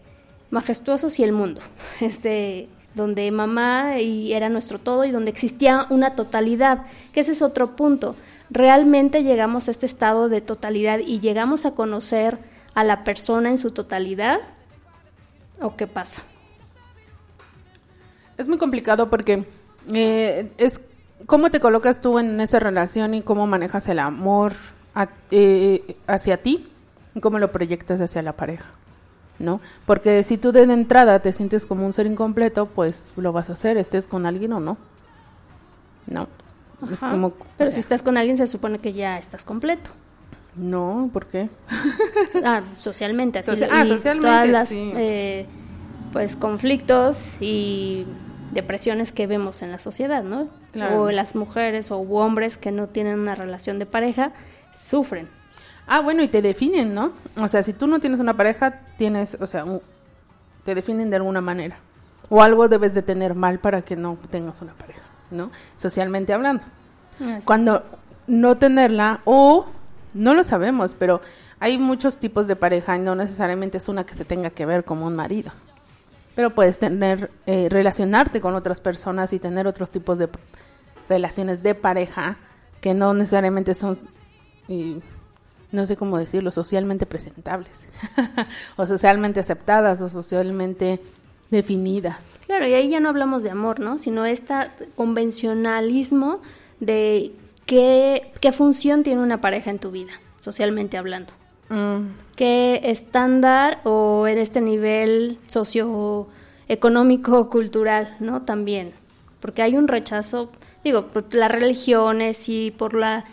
majestuosos 0.51 1.19
y 1.19 1.23
el 1.23 1.31
mundo, 1.31 1.61
este, 2.01 2.67
donde 2.95 3.29
mamá 3.31 3.99
y 3.99 4.33
era 4.33 4.49
nuestro 4.49 4.79
todo 4.79 5.05
y 5.05 5.11
donde 5.11 5.31
existía 5.31 5.85
una 5.89 6.15
totalidad, 6.15 6.85
que 7.13 7.21
ese 7.21 7.33
es 7.33 7.41
otro 7.41 7.75
punto. 7.75 8.15
Realmente 8.49 9.23
llegamos 9.23 9.67
a 9.67 9.71
este 9.71 9.85
estado 9.85 10.27
de 10.29 10.41
totalidad 10.41 10.99
y 10.99 11.19
llegamos 11.19 11.65
a 11.65 11.71
conocer 11.71 12.39
a 12.73 12.83
la 12.83 13.03
persona 13.03 13.49
en 13.49 13.57
su 13.57 13.71
totalidad, 13.71 14.39
¿o 15.61 15.75
qué 15.75 15.87
pasa? 15.87 16.23
Es 18.37 18.47
muy 18.47 18.57
complicado 18.57 19.09
porque 19.09 19.45
eh, 19.93 20.51
es 20.57 20.81
cómo 21.25 21.49
te 21.51 21.59
colocas 21.59 22.01
tú 22.01 22.19
en 22.19 22.39
esa 22.41 22.59
relación 22.59 23.13
y 23.13 23.21
cómo 23.21 23.47
manejas 23.47 23.87
el 23.89 23.99
amor 23.99 24.53
a- 24.95 25.09
eh, 25.31 25.95
hacia 26.07 26.37
ti 26.41 26.67
y 27.15 27.19
cómo 27.19 27.39
lo 27.39 27.51
proyectas 27.51 28.01
hacia 28.01 28.21
la 28.21 28.33
pareja, 28.33 28.69
¿no? 29.39 29.61
Porque 29.85 30.23
si 30.23 30.37
tú 30.37 30.51
de 30.51 30.63
entrada 30.63 31.19
te 31.19 31.31
sientes 31.33 31.65
como 31.65 31.85
un 31.85 31.93
ser 31.93 32.07
incompleto, 32.07 32.65
pues 32.67 33.11
lo 33.15 33.31
vas 33.31 33.49
a 33.49 33.53
hacer, 33.53 33.77
estés 33.77 34.07
con 34.07 34.25
alguien 34.25 34.53
o 34.53 34.59
no. 34.59 34.77
No. 36.07 36.27
Es 36.91 37.01
como, 37.01 37.33
Pero 37.57 37.69
o 37.69 37.73
si 37.73 37.79
estás 37.81 38.01
con 38.01 38.17
alguien 38.17 38.37
se 38.37 38.47
supone 38.47 38.79
que 38.79 38.93
ya 38.93 39.17
estás 39.17 39.43
completo. 39.43 39.91
No, 40.55 41.09
¿por 41.13 41.25
qué? 41.27 41.49
Ah, 42.43 42.61
socialmente, 42.79 43.39
así. 43.39 43.51
Ah, 43.71 43.85
socialmente, 43.85 44.27
Todas 44.27 44.47
las, 44.49 44.69
sí. 44.69 44.91
eh, 44.95 45.45
pues, 46.13 46.35
conflictos 46.35 47.37
y 47.41 48.05
depresiones 48.51 49.11
que 49.11 49.27
vemos 49.27 49.61
en 49.61 49.71
la 49.71 49.79
sociedad, 49.79 50.23
¿no? 50.23 50.47
Claro. 50.71 51.03
O 51.03 51.11
las 51.11 51.35
mujeres 51.35 51.91
o 51.91 51.97
hombres 51.97 52.57
que 52.57 52.71
no 52.71 52.87
tienen 52.87 53.19
una 53.19 53.35
relación 53.35 53.79
de 53.79 53.85
pareja 53.85 54.31
sufren. 54.75 55.27
Ah, 55.87 56.01
bueno, 56.01 56.21
y 56.21 56.27
te 56.27 56.41
definen, 56.41 56.93
¿no? 56.93 57.13
O 57.41 57.47
sea, 57.47 57.63
si 57.63 57.73
tú 57.73 57.87
no 57.87 57.99
tienes 57.99 58.19
una 58.19 58.35
pareja, 58.35 58.79
tienes, 58.97 59.35
o 59.39 59.47
sea, 59.47 59.65
te 60.63 60.75
definen 60.75 61.09
de 61.09 61.15
alguna 61.15 61.41
manera. 61.41 61.77
O 62.29 62.43
algo 62.43 62.67
debes 62.67 62.93
de 62.93 63.01
tener 63.01 63.33
mal 63.33 63.59
para 63.59 63.81
que 63.81 63.95
no 63.95 64.17
tengas 64.29 64.61
una 64.61 64.73
pareja, 64.73 65.01
¿no? 65.31 65.51
Socialmente 65.77 66.31
hablando. 66.31 66.63
Así. 67.19 67.43
Cuando 67.43 67.83
no 68.27 68.57
tenerla, 68.57 69.21
o 69.25 69.65
no 70.13 70.35
lo 70.35 70.43
sabemos, 70.43 70.93
pero 70.93 71.21
hay 71.59 71.79
muchos 71.79 72.17
tipos 72.17 72.47
de 72.47 72.55
pareja 72.55 72.95
y 72.95 72.99
no 72.99 73.15
necesariamente 73.15 73.79
es 73.79 73.87
una 73.87 74.05
que 74.05 74.13
se 74.13 74.25
tenga 74.25 74.51
que 74.51 74.67
ver 74.67 74.83
como 74.83 75.07
un 75.07 75.15
marido. 75.15 75.51
Pero 76.39 76.55
puedes 76.55 76.79
tener, 76.79 77.31
eh, 77.47 77.67
relacionarte 77.69 78.39
con 78.39 78.55
otras 78.55 78.79
personas 78.79 79.33
y 79.33 79.39
tener 79.39 79.67
otros 79.67 79.91
tipos 79.91 80.17
de 80.17 80.29
relaciones 81.09 81.63
de 81.63 81.75
pareja 81.75 82.37
que 82.79 82.93
no 82.93 83.13
necesariamente 83.13 83.73
son, 83.73 83.97
no 85.73 85.85
sé 85.85 85.97
cómo 85.97 86.17
decirlo, 86.17 86.51
socialmente 86.51 87.05
presentables, 87.05 87.89
o 88.77 88.85
socialmente 88.85 89.41
aceptadas, 89.41 89.99
o 89.99 90.07
socialmente 90.07 91.01
definidas. 91.51 92.39
Claro, 92.45 92.65
y 92.65 92.73
ahí 92.73 92.89
ya 92.89 93.01
no 93.01 93.09
hablamos 93.09 93.43
de 93.43 93.49
amor, 93.49 93.81
¿no? 93.81 93.97
Sino 93.97 94.25
este 94.25 94.53
convencionalismo 94.95 96.39
de 96.79 97.33
qué, 97.65 98.31
qué 98.39 98.53
función 98.53 99.03
tiene 99.03 99.21
una 99.21 99.41
pareja 99.41 99.71
en 99.71 99.79
tu 99.79 99.91
vida, 99.91 100.13
socialmente 100.39 100.97
hablando. 100.97 101.33
Qué 102.35 102.81
estándar 102.83 103.79
o 103.83 104.27
en 104.27 104.37
este 104.37 104.61
nivel 104.61 105.37
socioeconómico 105.47 107.49
cultural, 107.49 108.15
¿no? 108.19 108.41
También, 108.41 108.91
porque 109.39 109.61
hay 109.61 109.77
un 109.77 109.87
rechazo, 109.87 110.49
digo, 110.83 111.07
por 111.07 111.33
las 111.35 111.51
religiones 111.51 112.49
y 112.49 112.71
por 112.71 112.95
la 112.95 113.25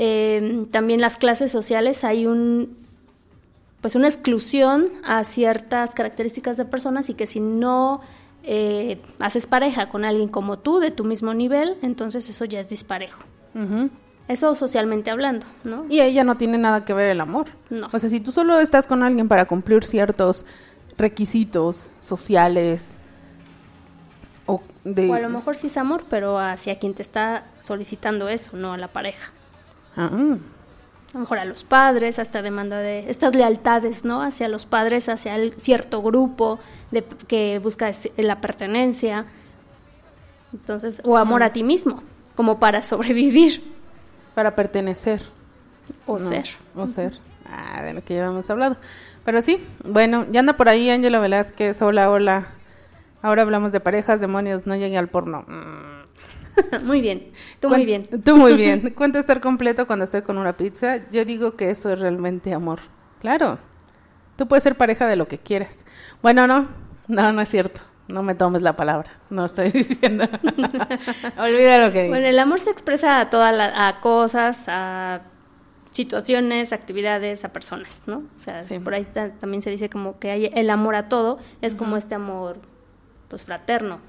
eh, 0.00 0.66
también 0.70 1.00
las 1.00 1.16
clases 1.16 1.50
sociales 1.50 2.04
hay 2.04 2.26
un 2.26 2.76
pues 3.80 3.96
una 3.96 4.08
exclusión 4.08 4.88
a 5.04 5.24
ciertas 5.24 5.94
características 5.94 6.56
de 6.56 6.64
personas 6.64 7.10
y 7.10 7.14
que 7.14 7.26
si 7.26 7.40
no 7.40 8.00
eh, 8.44 9.00
haces 9.18 9.46
pareja 9.46 9.88
con 9.88 10.04
alguien 10.04 10.28
como 10.28 10.58
tú 10.58 10.78
de 10.78 10.90
tu 10.90 11.04
mismo 11.04 11.34
nivel, 11.34 11.76
entonces 11.82 12.28
eso 12.28 12.44
ya 12.44 12.60
es 12.60 12.68
disparejo. 12.68 13.22
Eso 14.28 14.54
socialmente 14.54 15.10
hablando, 15.10 15.46
¿no? 15.64 15.86
Y 15.88 16.02
ella 16.02 16.22
no 16.22 16.36
tiene 16.36 16.58
nada 16.58 16.84
que 16.84 16.92
ver 16.92 17.08
el 17.08 17.20
amor. 17.20 17.46
No. 17.70 17.88
O 17.90 17.98
sea, 17.98 18.10
si 18.10 18.20
tú 18.20 18.30
solo 18.30 18.60
estás 18.60 18.86
con 18.86 19.02
alguien 19.02 19.26
para 19.26 19.46
cumplir 19.46 19.84
ciertos 19.84 20.44
requisitos 20.98 21.88
sociales 22.00 22.98
o 24.44 24.60
de... 24.84 25.08
O 25.08 25.14
a 25.14 25.20
lo 25.20 25.30
mejor 25.30 25.56
sí 25.56 25.68
es 25.68 25.78
amor, 25.78 26.04
pero 26.10 26.38
hacia 26.38 26.78
quien 26.78 26.92
te 26.92 27.00
está 27.00 27.44
solicitando 27.60 28.28
eso, 28.28 28.54
no 28.54 28.74
a 28.74 28.76
la 28.76 28.88
pareja. 28.88 29.32
Ah, 29.96 30.10
A 30.12 31.14
lo 31.14 31.20
mejor 31.20 31.38
a 31.38 31.46
los 31.46 31.64
padres, 31.64 32.18
hasta 32.18 32.42
demanda 32.42 32.78
de 32.80 33.08
estas 33.08 33.34
lealtades, 33.34 34.04
¿no? 34.04 34.22
Hacia 34.22 34.48
los 34.48 34.66
padres, 34.66 35.08
hacia 35.08 35.36
el 35.36 35.54
cierto 35.54 36.02
grupo 36.02 36.58
de, 36.90 37.02
que 37.02 37.60
busca 37.60 37.90
la 38.18 38.42
pertenencia. 38.42 39.24
Entonces, 40.52 41.00
o 41.04 41.16
amor 41.16 41.42
a 41.42 41.54
ti 41.54 41.62
mismo, 41.62 42.02
como 42.34 42.58
para 42.58 42.82
sobrevivir 42.82 43.77
para 44.38 44.54
pertenecer. 44.54 45.20
o 46.06 46.16
No, 46.16 46.28
ser. 46.28 46.46
O 46.76 46.86
ser. 46.86 47.18
Ah, 47.44 47.82
de 47.82 47.92
lo 47.92 48.04
que 48.04 48.14
ya 48.14 48.24
habíamos 48.24 48.48
hablado. 48.48 48.76
Pero 49.24 49.42
sí, 49.42 49.66
bueno, 49.82 50.26
ya 50.30 50.38
anda 50.38 50.52
por 50.52 50.68
ahí 50.68 50.88
Ángela 50.90 51.18
Velázquez. 51.18 51.82
Hola, 51.82 52.08
hola. 52.08 52.46
Ahora 53.20 53.42
hablamos 53.42 53.72
de 53.72 53.80
parejas, 53.80 54.20
demonios, 54.20 54.64
no 54.64 54.76
llegue 54.76 54.96
al 54.96 55.08
porno. 55.08 55.44
Mm. 55.48 56.84
muy 56.86 57.00
bien, 57.00 57.32
tú 57.58 57.68
muy 57.68 57.84
bien. 57.84 58.06
Tú 58.24 58.36
muy 58.36 58.52
bien. 58.54 58.90
Cuenta 58.96 59.18
estar 59.18 59.40
completo 59.40 59.88
cuando 59.88 60.04
estoy 60.04 60.22
con 60.22 60.38
una 60.38 60.56
pizza. 60.56 61.00
Yo 61.10 61.24
digo 61.24 61.56
que 61.56 61.70
eso 61.70 61.92
es 61.92 61.98
realmente 61.98 62.54
amor. 62.54 62.78
Claro. 63.20 63.58
Tú 64.36 64.46
puedes 64.46 64.62
ser 64.62 64.76
pareja 64.76 65.08
de 65.08 65.16
lo 65.16 65.26
que 65.26 65.38
quieras. 65.38 65.84
Bueno, 66.22 66.46
no. 66.46 66.68
No, 67.08 67.32
no 67.32 67.40
es 67.40 67.48
cierto. 67.48 67.80
No 68.08 68.22
me 68.22 68.34
tomes 68.34 68.62
la 68.62 68.74
palabra. 68.74 69.10
No 69.30 69.44
estoy 69.44 69.70
diciendo. 69.72 70.24
Olvida 71.38 71.78
lo 71.86 71.92
que 71.92 71.98
dije. 72.02 72.08
Bueno, 72.08 72.26
el 72.26 72.38
amor 72.38 72.60
se 72.60 72.70
expresa 72.70 73.20
a 73.20 73.30
todas 73.30 73.54
las 73.54 73.72
a 73.76 74.00
cosas, 74.00 74.64
a 74.68 75.20
situaciones, 75.90 76.72
actividades, 76.72 77.44
a 77.44 77.52
personas, 77.52 78.02
¿no? 78.06 78.18
O 78.18 78.38
sea, 78.38 78.62
Sí. 78.62 78.78
por 78.78 78.94
ahí 78.94 79.04
ta- 79.04 79.30
también 79.32 79.62
se 79.62 79.70
dice 79.70 79.88
como 79.90 80.18
que 80.18 80.30
hay 80.30 80.50
el 80.54 80.70
amor 80.70 80.94
a 80.94 81.08
todo, 81.08 81.38
es 81.60 81.74
como 81.74 81.96
este 81.96 82.14
amor 82.14 82.60
pues 83.28 83.42
fraterno. 83.44 84.00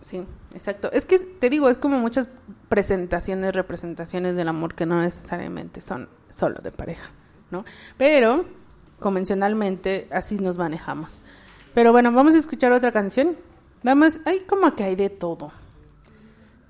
Sí, 0.00 0.24
exacto. 0.54 0.90
Es 0.92 1.06
que 1.06 1.18
te 1.18 1.48
digo, 1.50 1.70
es 1.70 1.76
como 1.76 1.98
muchas 1.98 2.28
presentaciones, 2.68 3.54
representaciones 3.54 4.34
del 4.36 4.48
amor 4.48 4.74
que 4.74 4.86
no 4.86 5.00
necesariamente 5.00 5.80
son 5.80 6.08
solo 6.30 6.60
de 6.60 6.72
pareja, 6.72 7.10
¿no? 7.52 7.64
Pero 7.96 8.44
convencionalmente 8.98 10.08
así 10.10 10.38
nos 10.38 10.56
manejamos. 10.56 11.22
Pero 11.74 11.92
bueno, 11.92 12.12
vamos 12.12 12.34
a 12.34 12.38
escuchar 12.38 12.72
otra 12.72 12.92
canción. 12.92 13.36
Vamos, 13.82 14.20
hay 14.26 14.40
como 14.40 14.74
que 14.74 14.84
hay 14.84 14.94
de 14.94 15.10
todo. 15.10 15.52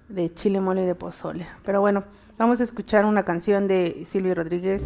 De 0.09 0.33
chile 0.33 0.61
mole 0.61 0.85
y 0.85 0.87
de 0.87 0.95
pozole. 0.95 1.47
Pero 1.65 1.81
bueno, 1.81 2.05
vamos 2.38 2.61
a 2.61 2.65
escuchar 2.65 3.05
una 3.05 3.25
canción 3.25 3.67
de 3.67 4.05
Silvio 4.07 4.35
Rodríguez. 4.35 4.85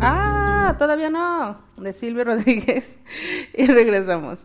Ah, 0.00 0.76
todavía 0.78 1.10
no. 1.10 1.58
De 1.76 1.92
Silvio 1.92 2.24
Rodríguez. 2.24 2.98
Y 3.54 3.66
regresamos. 3.66 4.40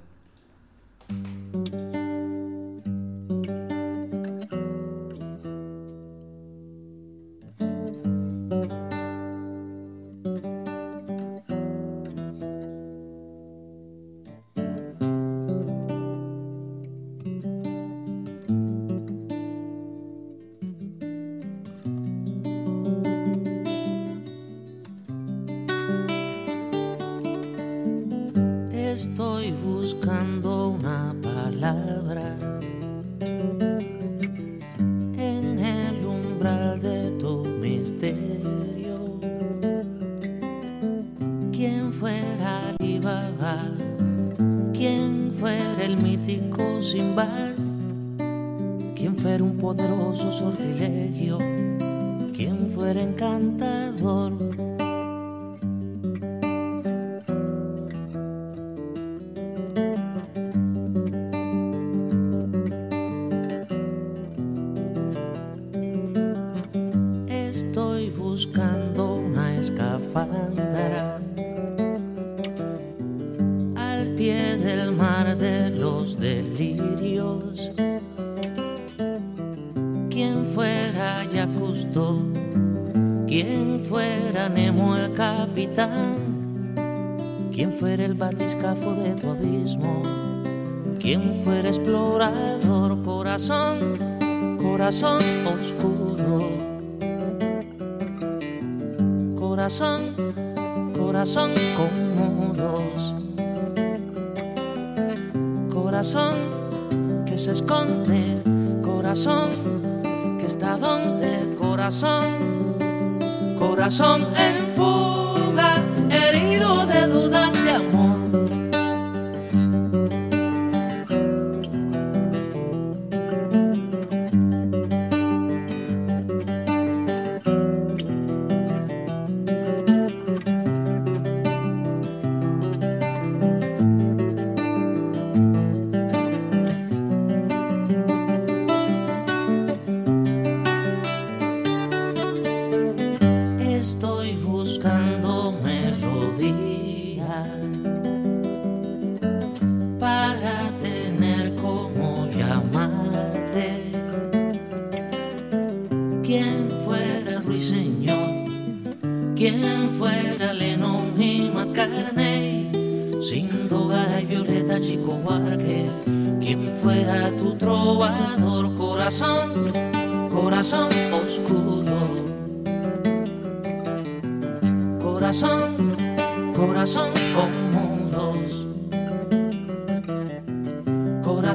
estoy 29.15 29.53
buscando. 29.63 30.44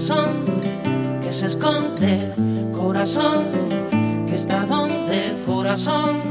corazón 0.01 0.47
que 1.21 1.31
se 1.31 1.47
esconde, 1.49 2.33
corazón 2.73 3.45
que 4.27 4.35
está 4.35 4.65
donde, 4.65 5.37
corazón, 5.45 6.23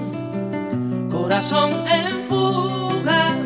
corazón 1.12 1.74
en 1.86 2.28
fuga. 2.28 3.39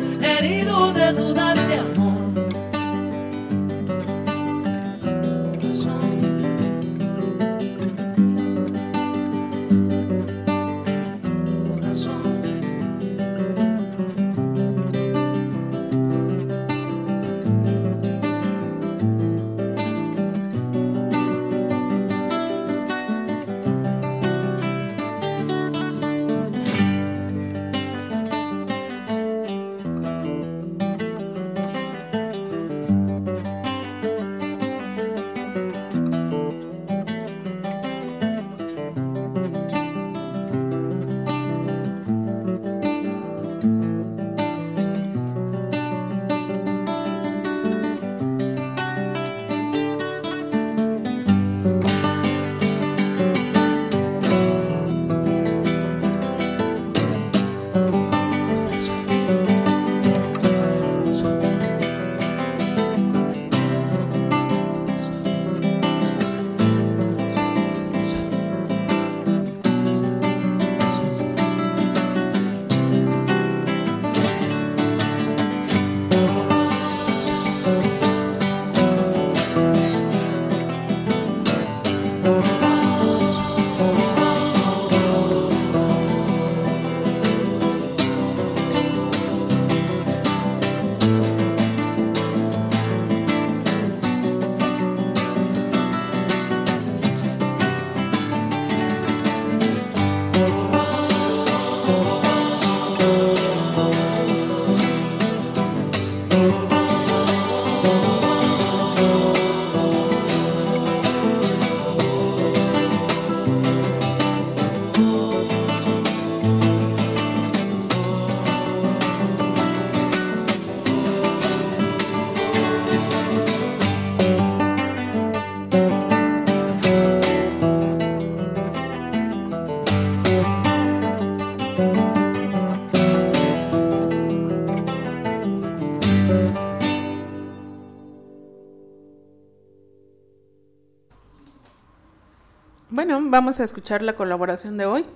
Vamos 143.26 143.58
a 143.58 143.64
escuchar 143.64 144.02
la 144.02 144.16
colaboración 144.16 144.76
de 144.76 144.84
hoy. 144.84 145.06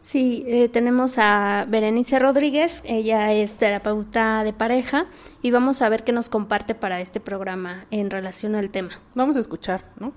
Sí, 0.00 0.42
eh, 0.46 0.70
tenemos 0.70 1.18
a 1.18 1.66
Berenice 1.68 2.18
Rodríguez, 2.18 2.82
ella 2.86 3.32
es 3.32 3.54
terapeuta 3.54 4.42
de 4.42 4.54
pareja 4.54 5.06
y 5.42 5.50
vamos 5.50 5.82
a 5.82 5.88
ver 5.90 6.02
qué 6.02 6.12
nos 6.12 6.30
comparte 6.30 6.74
para 6.74 7.00
este 7.00 7.20
programa 7.20 7.84
en 7.90 8.10
relación 8.10 8.54
al 8.54 8.70
tema. 8.70 9.00
Vamos 9.14 9.36
a 9.36 9.40
escuchar, 9.40 9.84
¿no? 9.98 10.14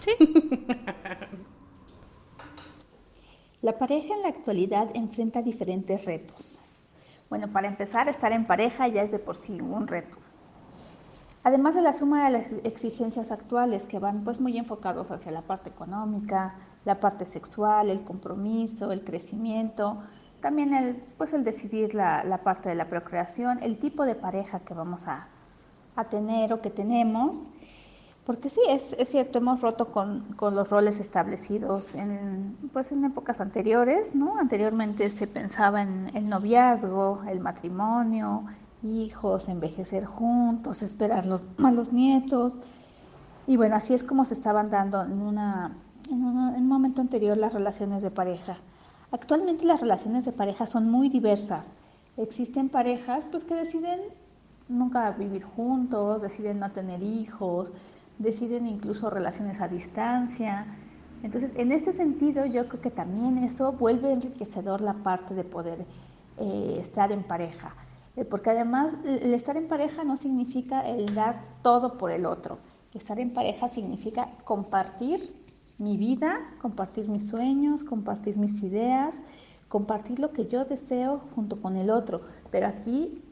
Sí. 0.00 0.10
La 3.62 3.78
pareja 3.78 4.14
en 4.14 4.20
la 4.20 4.28
actualidad 4.28 4.90
enfrenta 4.92 5.40
diferentes 5.40 6.04
retos. 6.04 6.60
Bueno, 7.30 7.50
para 7.50 7.66
empezar, 7.66 8.08
estar 8.08 8.30
en 8.32 8.46
pareja 8.46 8.88
ya 8.88 9.00
es 9.00 9.10
de 9.10 9.18
por 9.18 9.36
sí 9.36 9.58
un 9.58 9.88
reto. 9.88 10.18
Además 11.44 11.74
de 11.74 11.80
la 11.80 11.94
suma 11.94 12.26
de 12.26 12.30
las 12.30 12.46
exigencias 12.64 13.30
actuales 13.30 13.86
que 13.86 13.98
van 13.98 14.22
pues 14.22 14.38
muy 14.38 14.58
enfocados 14.58 15.10
hacia 15.10 15.32
la 15.32 15.40
parte 15.40 15.70
económica, 15.70 16.54
la 16.84 17.00
parte 17.00 17.24
sexual, 17.24 17.90
el 17.90 18.02
compromiso, 18.02 18.92
el 18.92 19.04
crecimiento, 19.04 19.98
también 20.40 20.74
el, 20.74 20.96
pues 21.16 21.32
el 21.32 21.44
decidir 21.44 21.94
la, 21.94 22.24
la 22.24 22.38
parte 22.38 22.68
de 22.68 22.74
la 22.74 22.88
procreación, 22.88 23.62
el 23.62 23.78
tipo 23.78 24.04
de 24.04 24.14
pareja 24.14 24.60
que 24.60 24.74
vamos 24.74 25.06
a, 25.06 25.28
a 25.96 26.04
tener 26.04 26.52
o 26.52 26.60
que 26.60 26.70
tenemos 26.70 27.48
porque 28.26 28.48
sí, 28.48 28.60
es, 28.68 28.94
es 28.94 29.08
cierto, 29.08 29.38
hemos 29.38 29.60
roto 29.60 29.92
con, 29.92 30.32
con, 30.36 30.54
los 30.54 30.70
roles 30.70 30.98
establecidos 30.98 31.94
en, 31.94 32.56
pues 32.72 32.90
en 32.90 33.04
épocas 33.04 33.40
anteriores, 33.40 34.14
¿no? 34.14 34.38
Anteriormente 34.38 35.10
se 35.10 35.26
pensaba 35.26 35.82
en 35.82 36.10
el 36.14 36.30
noviazgo, 36.30 37.22
el 37.28 37.40
matrimonio, 37.40 38.44
hijos, 38.82 39.48
envejecer 39.50 40.06
juntos, 40.06 40.80
esperar 40.80 41.26
los, 41.26 41.46
a 41.62 41.70
los 41.70 41.92
nietos. 41.92 42.54
Y 43.46 43.58
bueno, 43.58 43.76
así 43.76 43.92
es 43.92 44.02
como 44.02 44.24
se 44.24 44.32
estaban 44.32 44.70
dando 44.70 45.02
en, 45.02 45.20
una, 45.20 45.76
en, 46.10 46.24
una, 46.24 46.56
en 46.56 46.62
un 46.62 46.68
momento 46.68 47.00
anterior 47.00 47.36
las 47.36 47.52
relaciones 47.52 48.02
de 48.02 48.10
pareja. 48.10 48.58
Actualmente 49.10 49.64
las 49.64 49.80
relaciones 49.80 50.24
de 50.24 50.32
pareja 50.32 50.66
son 50.66 50.90
muy 50.90 51.08
diversas. 51.08 51.72
Existen 52.16 52.68
parejas 52.68 53.24
pues 53.30 53.44
que 53.44 53.54
deciden 53.54 54.00
nunca 54.68 55.10
vivir 55.12 55.44
juntos, 55.44 56.22
deciden 56.22 56.60
no 56.60 56.70
tener 56.72 57.02
hijos, 57.02 57.70
deciden 58.18 58.66
incluso 58.66 59.10
relaciones 59.10 59.60
a 59.60 59.68
distancia. 59.68 60.66
Entonces, 61.22 61.52
en 61.56 61.72
este 61.72 61.92
sentido, 61.92 62.44
yo 62.46 62.68
creo 62.68 62.80
que 62.80 62.90
también 62.90 63.38
eso 63.38 63.72
vuelve 63.72 64.12
enriquecedor 64.12 64.80
la 64.80 64.94
parte 64.94 65.34
de 65.34 65.44
poder 65.44 65.86
eh, 66.38 66.76
estar 66.78 67.12
en 67.12 67.22
pareja. 67.22 67.74
Eh, 68.16 68.24
porque 68.24 68.50
además, 68.50 68.94
el 69.04 69.34
estar 69.34 69.56
en 69.56 69.66
pareja 69.66 70.04
no 70.04 70.16
significa 70.16 70.86
el 70.86 71.14
dar 71.14 71.40
todo 71.62 71.98
por 71.98 72.10
el 72.10 72.26
otro. 72.26 72.58
Estar 72.92 73.18
en 73.18 73.32
pareja 73.32 73.68
significa 73.68 74.28
compartir 74.44 75.43
mi 75.78 75.96
vida, 75.96 76.40
compartir 76.60 77.08
mis 77.08 77.28
sueños, 77.28 77.84
compartir 77.84 78.36
mis 78.36 78.62
ideas, 78.62 79.20
compartir 79.68 80.18
lo 80.18 80.32
que 80.32 80.46
yo 80.46 80.64
deseo 80.64 81.20
junto 81.34 81.60
con 81.60 81.76
el 81.76 81.90
otro. 81.90 82.22
Pero 82.50 82.66
aquí 82.66 83.22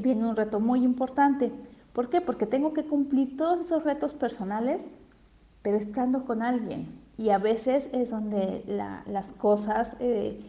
viene 0.00 0.26
un 0.26 0.36
reto 0.36 0.60
muy 0.60 0.84
importante 0.84 1.52
¿Por 1.98 2.10
qué? 2.10 2.20
Porque 2.20 2.46
tengo 2.46 2.72
que 2.74 2.84
cumplir 2.84 3.36
todos 3.36 3.60
esos 3.60 3.82
retos 3.82 4.14
personales, 4.14 4.90
pero 5.62 5.76
estando 5.76 6.24
con 6.24 6.42
alguien. 6.42 7.00
Y 7.16 7.30
a 7.30 7.38
veces 7.38 7.90
es 7.92 8.10
donde 8.10 8.62
la, 8.68 9.02
las 9.08 9.32
cosas 9.32 9.96
eh, 9.98 10.40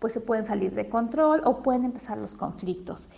pues 0.00 0.12
se 0.12 0.20
pueden 0.20 0.44
salir 0.44 0.74
de 0.74 0.88
control 0.88 1.42
o 1.44 1.62
pueden 1.62 1.84
empezar 1.84 2.18
los 2.18 2.34
conflictos. 2.34 3.08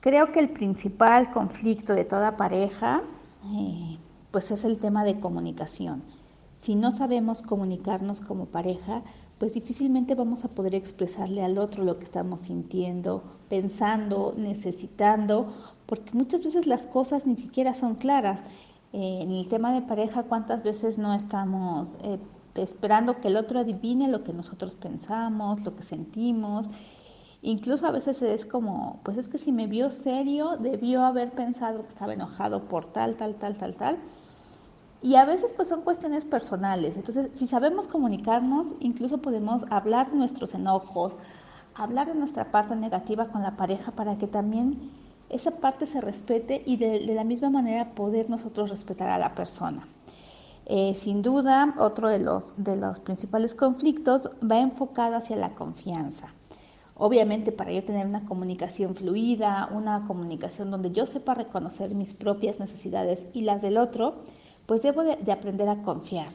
Creo 0.00 0.32
que 0.32 0.40
el 0.40 0.48
principal 0.48 1.30
conflicto 1.30 1.94
de 1.94 2.06
toda 2.06 2.38
pareja 2.38 3.02
eh, 3.44 3.98
pues 4.30 4.50
es 4.50 4.64
el 4.64 4.78
tema 4.78 5.04
de 5.04 5.20
comunicación. 5.20 6.02
Si 6.62 6.76
no 6.76 6.92
sabemos 6.92 7.42
comunicarnos 7.42 8.20
como 8.20 8.46
pareja, 8.46 9.02
pues 9.38 9.54
difícilmente 9.54 10.14
vamos 10.14 10.44
a 10.44 10.48
poder 10.48 10.76
expresarle 10.76 11.42
al 11.42 11.58
otro 11.58 11.82
lo 11.82 11.98
que 11.98 12.04
estamos 12.04 12.42
sintiendo, 12.42 13.24
pensando, 13.48 14.32
necesitando 14.36 15.52
porque 15.86 16.12
muchas 16.12 16.42
veces 16.44 16.68
las 16.68 16.86
cosas 16.86 17.26
ni 17.26 17.34
siquiera 17.34 17.74
son 17.74 17.96
claras. 17.96 18.44
En 18.92 19.32
el 19.32 19.48
tema 19.48 19.72
de 19.72 19.82
pareja, 19.82 20.22
¿cuántas 20.22 20.62
veces 20.62 20.98
no 20.98 21.14
estamos 21.14 21.96
eh, 22.04 22.20
esperando 22.54 23.20
que 23.20 23.26
el 23.26 23.36
otro 23.36 23.58
adivine 23.58 24.06
lo 24.06 24.22
que 24.22 24.32
nosotros 24.32 24.76
pensamos, 24.76 25.64
lo 25.64 25.74
que 25.74 25.82
sentimos? 25.82 26.68
Incluso 27.42 27.88
a 27.88 27.90
veces 27.90 28.22
es 28.22 28.46
como, 28.46 29.00
pues 29.02 29.18
es 29.18 29.28
que 29.28 29.38
si 29.38 29.50
me 29.50 29.66
vio 29.66 29.90
serio, 29.90 30.56
debió 30.58 31.02
haber 31.04 31.32
pensado 31.32 31.82
que 31.82 31.88
estaba 31.88 32.14
enojado 32.14 32.68
por 32.68 32.92
tal, 32.92 33.16
tal, 33.16 33.34
tal, 33.34 33.58
tal, 33.58 33.74
tal. 33.74 33.98
Y 35.02 35.16
a 35.16 35.24
veces 35.24 35.52
pues 35.54 35.68
son 35.68 35.82
cuestiones 35.82 36.24
personales. 36.24 36.96
Entonces, 36.96 37.30
si 37.34 37.46
sabemos 37.46 37.88
comunicarnos, 37.88 38.74
incluso 38.78 39.18
podemos 39.18 39.64
hablar 39.70 40.10
de 40.10 40.16
nuestros 40.16 40.54
enojos, 40.54 41.18
hablar 41.74 42.06
de 42.06 42.14
nuestra 42.14 42.52
parte 42.52 42.76
negativa 42.76 43.26
con 43.26 43.42
la 43.42 43.56
pareja 43.56 43.92
para 43.92 44.16
que 44.16 44.28
también 44.28 44.90
esa 45.28 45.50
parte 45.52 45.86
se 45.86 46.00
respete 46.00 46.62
y 46.64 46.76
de, 46.76 47.00
la 47.00 47.24
misma 47.24 47.50
manera 47.50 47.94
poder 47.94 48.30
nosotros 48.30 48.70
respetar 48.70 49.08
a 49.08 49.18
la 49.18 49.34
persona. 49.34 49.88
Eh, 50.66 50.94
sin 50.94 51.22
duda, 51.22 51.74
otro 51.78 52.08
de 52.08 52.20
los, 52.20 52.54
de 52.56 52.76
los 52.76 53.00
principales 53.00 53.54
conflictos 53.54 54.30
va 54.48 54.60
enfocado 54.60 55.16
hacia 55.16 55.36
la 55.36 55.54
confianza. 55.54 56.32
Obviamente, 56.94 57.50
para 57.50 57.72
yo 57.72 57.82
tener 57.82 58.06
una 58.06 58.24
comunicación 58.26 58.94
fluida, 58.94 59.68
una 59.72 60.04
comunicación 60.06 60.70
donde 60.70 60.92
yo 60.92 61.06
sepa 61.06 61.34
reconocer 61.34 61.94
mis 61.94 62.14
propias 62.14 62.60
necesidades 62.60 63.26
y 63.32 63.40
las 63.40 63.62
del 63.62 63.78
otro, 63.78 64.22
pues 64.66 64.82
debo 64.82 65.04
de, 65.04 65.16
de 65.16 65.32
aprender 65.32 65.68
a 65.68 65.82
confiar. 65.82 66.30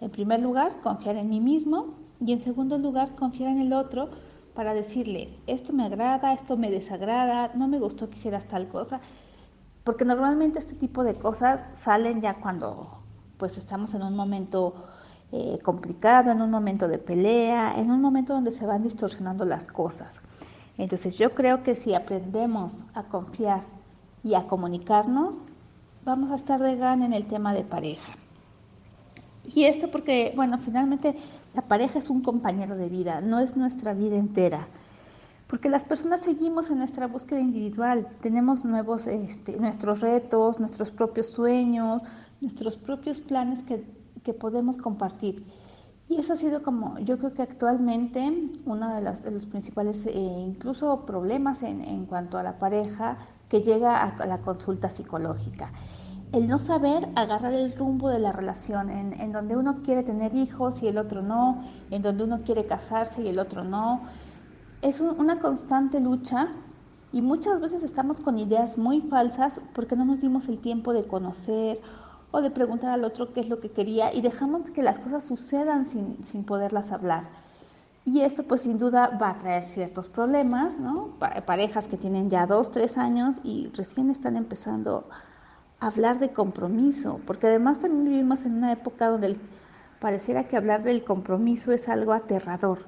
En 0.00 0.10
primer 0.10 0.40
lugar, 0.40 0.80
confiar 0.82 1.16
en 1.16 1.28
mí 1.28 1.40
mismo 1.40 1.94
y 2.24 2.32
en 2.32 2.40
segundo 2.40 2.78
lugar, 2.78 3.14
confiar 3.16 3.50
en 3.50 3.60
el 3.60 3.72
otro 3.72 4.10
para 4.54 4.72
decirle, 4.72 5.36
esto 5.46 5.72
me 5.72 5.84
agrada, 5.84 6.32
esto 6.32 6.56
me 6.56 6.70
desagrada, 6.70 7.52
no 7.54 7.68
me 7.68 7.78
gustó 7.78 8.08
que 8.08 8.16
hicieras 8.16 8.46
tal 8.46 8.68
cosa, 8.68 9.00
porque 9.82 10.04
normalmente 10.04 10.58
este 10.58 10.74
tipo 10.74 11.04
de 11.04 11.14
cosas 11.14 11.66
salen 11.72 12.20
ya 12.22 12.34
cuando 12.34 13.00
pues 13.36 13.58
estamos 13.58 13.94
en 13.94 14.02
un 14.02 14.14
momento 14.14 14.74
eh, 15.32 15.58
complicado, 15.62 16.30
en 16.30 16.40
un 16.40 16.50
momento 16.50 16.86
de 16.86 16.98
pelea, 16.98 17.74
en 17.76 17.90
un 17.90 18.00
momento 18.00 18.32
donde 18.32 18.52
se 18.52 18.64
van 18.64 18.82
distorsionando 18.82 19.44
las 19.44 19.66
cosas. 19.66 20.20
Entonces 20.78 21.18
yo 21.18 21.34
creo 21.34 21.62
que 21.62 21.74
si 21.74 21.94
aprendemos 21.94 22.84
a 22.94 23.04
confiar 23.04 23.62
y 24.22 24.34
a 24.34 24.46
comunicarnos, 24.46 25.42
vamos 26.04 26.30
a 26.30 26.36
estar 26.36 26.60
de 26.60 26.76
gana 26.76 27.06
en 27.06 27.12
el 27.12 27.26
tema 27.26 27.54
de 27.54 27.64
pareja. 27.64 28.12
Y 29.44 29.64
esto 29.64 29.90
porque, 29.90 30.32
bueno, 30.34 30.58
finalmente 30.58 31.14
la 31.54 31.62
pareja 31.62 31.98
es 31.98 32.10
un 32.10 32.22
compañero 32.22 32.76
de 32.76 32.88
vida, 32.88 33.20
no 33.20 33.40
es 33.40 33.56
nuestra 33.56 33.92
vida 33.92 34.16
entera. 34.16 34.68
Porque 35.46 35.68
las 35.68 35.84
personas 35.84 36.22
seguimos 36.22 36.70
en 36.70 36.78
nuestra 36.78 37.06
búsqueda 37.06 37.40
individual, 37.40 38.08
tenemos 38.20 38.64
nuevos, 38.64 39.06
este, 39.06 39.58
nuestros 39.58 40.00
retos, 40.00 40.58
nuestros 40.58 40.90
propios 40.90 41.28
sueños, 41.28 42.02
nuestros 42.40 42.76
propios 42.76 43.20
planes 43.20 43.62
que, 43.62 43.84
que 44.22 44.32
podemos 44.32 44.78
compartir. 44.78 45.44
Y 46.08 46.16
eso 46.16 46.32
ha 46.32 46.36
sido 46.36 46.62
como, 46.62 46.98
yo 46.98 47.18
creo 47.18 47.34
que 47.34 47.42
actualmente 47.42 48.50
uno 48.66 48.94
de 48.94 49.02
los, 49.02 49.22
de 49.22 49.30
los 49.30 49.46
principales, 49.46 50.06
eh, 50.06 50.12
incluso 50.12 51.04
problemas 51.06 51.62
en, 51.62 51.82
en 51.82 52.06
cuanto 52.06 52.38
a 52.38 52.42
la 52.42 52.58
pareja 52.58 53.18
que 53.54 53.62
llega 53.62 54.02
a 54.02 54.26
la 54.26 54.38
consulta 54.38 54.88
psicológica 54.88 55.70
el 56.32 56.48
no 56.48 56.58
saber 56.58 57.08
agarrar 57.14 57.54
el 57.54 57.72
rumbo 57.72 58.08
de 58.08 58.18
la 58.18 58.32
relación, 58.32 58.90
en, 58.90 59.12
en, 59.20 59.30
donde 59.30 59.56
uno 59.56 59.82
quiere 59.84 60.02
tener 60.02 60.34
hijos 60.34 60.82
y 60.82 60.88
el 60.88 60.98
otro 60.98 61.22
no, 61.22 61.62
en 61.92 62.02
donde 62.02 62.24
uno 62.24 62.42
quiere 62.42 62.66
casarse 62.66 63.22
y 63.22 63.28
el 63.28 63.38
otro 63.38 63.62
no, 63.62 64.02
es 64.82 65.00
un, 65.00 65.20
una 65.20 65.38
constante 65.38 66.00
lucha 66.00 66.48
y 67.12 67.22
muchas 67.22 67.60
veces 67.60 67.84
estamos 67.84 68.18
con 68.18 68.40
ideas 68.40 68.76
muy 68.76 69.00
falsas 69.00 69.60
porque 69.72 69.94
no 69.94 70.04
nos 70.04 70.20
dimos 70.20 70.48
el 70.48 70.60
tiempo 70.60 70.92
de 70.92 71.06
conocer 71.06 71.80
o 72.32 72.42
de 72.42 72.50
preguntar 72.50 72.90
al 72.90 73.04
otro 73.04 73.32
qué 73.32 73.38
es 73.38 73.48
lo 73.48 73.60
que 73.60 73.70
quería 73.70 74.12
y 74.12 74.20
dejamos 74.20 74.72
que 74.72 74.82
las 74.82 74.98
cosas 74.98 75.24
sucedan 75.24 75.86
sin, 75.86 76.24
sin 76.24 76.42
poderlas 76.42 76.90
hablar. 76.90 77.28
Y 78.06 78.20
esto 78.20 78.42
pues 78.42 78.62
sin 78.62 78.78
duda 78.78 79.16
va 79.20 79.30
a 79.30 79.38
traer 79.38 79.64
ciertos 79.64 80.08
problemas, 80.08 80.78
¿no? 80.78 81.16
Parejas 81.46 81.88
que 81.88 81.96
tienen 81.96 82.28
ya 82.28 82.46
dos, 82.46 82.70
tres 82.70 82.98
años 82.98 83.40
y 83.42 83.70
recién 83.74 84.10
están 84.10 84.36
empezando 84.36 85.08
a 85.80 85.86
hablar 85.86 86.18
de 86.18 86.32
compromiso, 86.32 87.20
porque 87.26 87.46
además 87.46 87.80
también 87.80 88.04
vivimos 88.04 88.44
en 88.44 88.56
una 88.56 88.72
época 88.72 89.08
donde 89.08 89.38
pareciera 90.00 90.46
que 90.48 90.58
hablar 90.58 90.82
del 90.82 91.02
compromiso 91.02 91.72
es 91.72 91.88
algo 91.88 92.12
aterrador. 92.12 92.80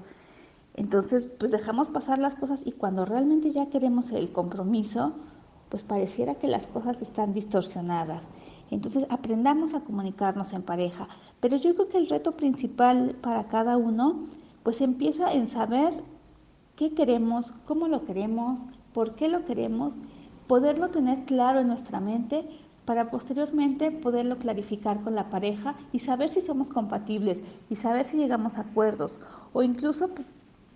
Entonces, 0.74 1.26
pues 1.38 1.50
dejamos 1.50 1.88
pasar 1.88 2.18
las 2.18 2.34
cosas 2.34 2.60
y 2.66 2.72
cuando 2.72 3.06
realmente 3.06 3.50
ya 3.50 3.70
queremos 3.70 4.10
el 4.10 4.30
compromiso, 4.32 5.14
pues 5.70 5.82
pareciera 5.82 6.34
que 6.34 6.46
las 6.46 6.66
cosas 6.66 7.00
están 7.00 7.32
distorsionadas. 7.32 8.24
Entonces, 8.70 9.06
aprendamos 9.08 9.72
a 9.72 9.80
comunicarnos 9.80 10.52
en 10.52 10.62
pareja. 10.62 11.08
Pero 11.40 11.56
yo 11.56 11.74
creo 11.74 11.88
que 11.88 11.98
el 11.98 12.08
reto 12.10 12.36
principal 12.36 13.16
para 13.22 13.48
cada 13.48 13.78
uno, 13.78 14.26
pues 14.66 14.80
empieza 14.80 15.32
en 15.32 15.46
saber 15.46 15.94
qué 16.74 16.92
queremos, 16.92 17.52
cómo 17.66 17.86
lo 17.86 18.04
queremos, 18.04 18.66
por 18.92 19.14
qué 19.14 19.28
lo 19.28 19.44
queremos, 19.44 19.94
poderlo 20.48 20.88
tener 20.88 21.24
claro 21.24 21.60
en 21.60 21.68
nuestra 21.68 22.00
mente 22.00 22.44
para 22.84 23.12
posteriormente 23.12 23.92
poderlo 23.92 24.38
clarificar 24.38 25.00
con 25.02 25.14
la 25.14 25.30
pareja 25.30 25.76
y 25.92 26.00
saber 26.00 26.30
si 26.30 26.40
somos 26.40 26.68
compatibles 26.68 27.42
y 27.70 27.76
saber 27.76 28.06
si 28.06 28.16
llegamos 28.16 28.58
a 28.58 28.62
acuerdos 28.62 29.20
o 29.52 29.62
incluso 29.62 30.08
pues, 30.08 30.26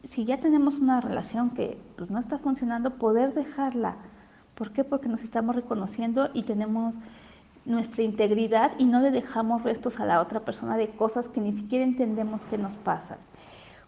si 0.04 0.24
ya 0.24 0.38
tenemos 0.38 0.78
una 0.78 1.00
relación 1.00 1.50
que 1.50 1.76
pues, 1.96 2.12
no 2.12 2.20
está 2.20 2.38
funcionando, 2.38 2.94
poder 2.94 3.34
dejarla. 3.34 3.96
¿Por 4.54 4.70
qué? 4.70 4.84
Porque 4.84 5.08
nos 5.08 5.24
estamos 5.24 5.56
reconociendo 5.56 6.30
y 6.32 6.44
tenemos 6.44 6.94
nuestra 7.64 8.04
integridad 8.04 8.70
y 8.78 8.84
no 8.84 9.00
le 9.00 9.10
dejamos 9.10 9.64
restos 9.64 9.98
a 9.98 10.06
la 10.06 10.20
otra 10.20 10.44
persona 10.44 10.76
de 10.76 10.90
cosas 10.90 11.28
que 11.28 11.40
ni 11.40 11.52
siquiera 11.52 11.84
entendemos 11.84 12.44
que 12.44 12.56
nos 12.56 12.74
pasan. 12.74 13.18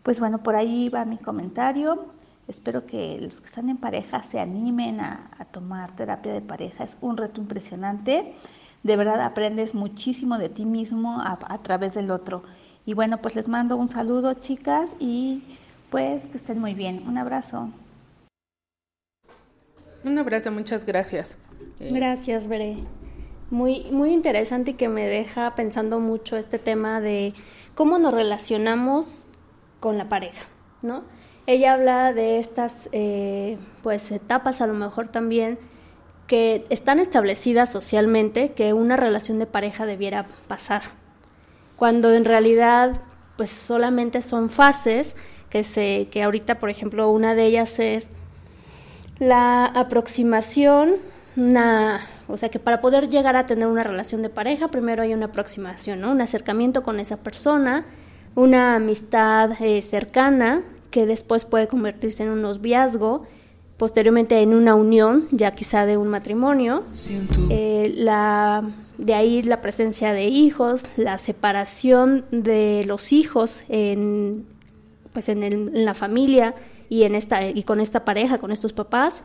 Pues 0.02 0.20
bueno, 0.20 0.38
por 0.42 0.56
ahí 0.56 0.88
va 0.88 1.04
mi 1.04 1.18
comentario. 1.18 2.06
Espero 2.48 2.86
que 2.86 3.18
los 3.20 3.40
que 3.40 3.46
están 3.46 3.68
en 3.68 3.76
pareja 3.76 4.22
se 4.22 4.40
animen 4.40 5.00
a, 5.00 5.30
a 5.38 5.44
tomar 5.44 5.94
terapia 5.94 6.32
de 6.32 6.40
pareja. 6.40 6.84
Es 6.84 6.96
un 7.00 7.16
reto 7.16 7.40
impresionante. 7.40 8.34
De 8.82 8.96
verdad 8.96 9.20
aprendes 9.20 9.74
muchísimo 9.74 10.38
de 10.38 10.48
ti 10.48 10.64
mismo 10.64 11.20
a, 11.20 11.38
a 11.48 11.58
través 11.62 11.94
del 11.94 12.10
otro. 12.10 12.42
Y 12.84 12.94
bueno, 12.94 13.18
pues 13.18 13.36
les 13.36 13.46
mando 13.46 13.76
un 13.76 13.88
saludo, 13.88 14.34
chicas, 14.34 14.96
y 14.98 15.42
pues 15.90 16.26
que 16.26 16.38
estén 16.38 16.58
muy 16.58 16.74
bien. 16.74 17.04
Un 17.06 17.16
abrazo. 17.16 17.70
Un 20.04 20.18
abrazo, 20.18 20.50
muchas 20.50 20.84
gracias. 20.84 21.38
Eh, 21.78 21.92
Gracias, 21.92 22.48
Bere. 22.48 22.78
Muy, 23.50 23.84
muy 23.92 24.12
interesante 24.12 24.72
y 24.72 24.74
que 24.74 24.88
me 24.88 25.06
deja 25.06 25.54
pensando 25.54 26.00
mucho 26.00 26.36
este 26.36 26.58
tema 26.58 27.00
de 27.00 27.34
cómo 27.76 27.98
nos 27.98 28.12
relacionamos 28.12 29.28
con 29.82 29.98
la 29.98 30.08
pareja, 30.08 30.46
¿no? 30.80 31.02
Ella 31.46 31.74
habla 31.74 32.12
de 32.12 32.38
estas, 32.38 32.88
eh, 32.92 33.58
pues, 33.82 34.12
etapas 34.12 34.60
a 34.60 34.68
lo 34.68 34.74
mejor 34.74 35.08
también 35.08 35.58
que 36.28 36.64
están 36.70 37.00
establecidas 37.00 37.72
socialmente 37.72 38.52
que 38.52 38.72
una 38.74 38.96
relación 38.96 39.40
de 39.40 39.46
pareja 39.46 39.84
debiera 39.84 40.26
pasar, 40.46 40.82
cuando 41.74 42.14
en 42.14 42.24
realidad, 42.24 43.00
pues, 43.36 43.50
solamente 43.50 44.22
son 44.22 44.50
fases 44.50 45.16
que 45.50 45.64
se, 45.64 46.06
que 46.12 46.22
ahorita, 46.22 46.60
por 46.60 46.70
ejemplo, 46.70 47.10
una 47.10 47.34
de 47.34 47.44
ellas 47.44 47.80
es 47.80 48.10
la 49.18 49.66
aproximación, 49.66 50.94
una, 51.36 52.06
o 52.28 52.36
sea 52.36 52.50
que 52.50 52.60
para 52.60 52.80
poder 52.80 53.08
llegar 53.08 53.34
a 53.34 53.46
tener 53.46 53.66
una 53.66 53.82
relación 53.82 54.22
de 54.22 54.28
pareja, 54.28 54.68
primero 54.68 55.02
hay 55.02 55.12
una 55.12 55.26
aproximación, 55.26 56.00
¿no? 56.00 56.12
Un 56.12 56.20
acercamiento 56.20 56.84
con 56.84 57.00
esa 57.00 57.16
persona, 57.16 57.84
una 58.34 58.76
amistad 58.76 59.52
eh, 59.60 59.82
cercana 59.82 60.62
que 60.90 61.06
después 61.06 61.44
puede 61.44 61.68
convertirse 61.68 62.22
en 62.22 62.30
un 62.30 62.42
noviazgo, 62.42 63.24
posteriormente 63.78 64.40
en 64.42 64.54
una 64.54 64.74
unión, 64.74 65.26
ya 65.32 65.50
quizá 65.52 65.86
de 65.86 65.96
un 65.96 66.08
matrimonio. 66.08 66.84
Eh, 67.50 67.92
la, 67.96 68.62
de 68.98 69.14
ahí 69.14 69.42
la 69.42 69.60
presencia 69.60 70.12
de 70.12 70.26
hijos, 70.26 70.84
la 70.96 71.18
separación 71.18 72.24
de 72.30 72.84
los 72.86 73.12
hijos 73.12 73.64
en, 73.68 74.44
pues 75.12 75.28
en, 75.28 75.42
el- 75.42 75.72
en 75.74 75.84
la 75.84 75.94
familia 75.94 76.54
y, 76.88 77.02
en 77.04 77.14
esta, 77.14 77.46
y 77.48 77.62
con 77.64 77.80
esta 77.80 78.04
pareja, 78.04 78.38
con 78.38 78.52
estos 78.52 78.72
papás, 78.72 79.22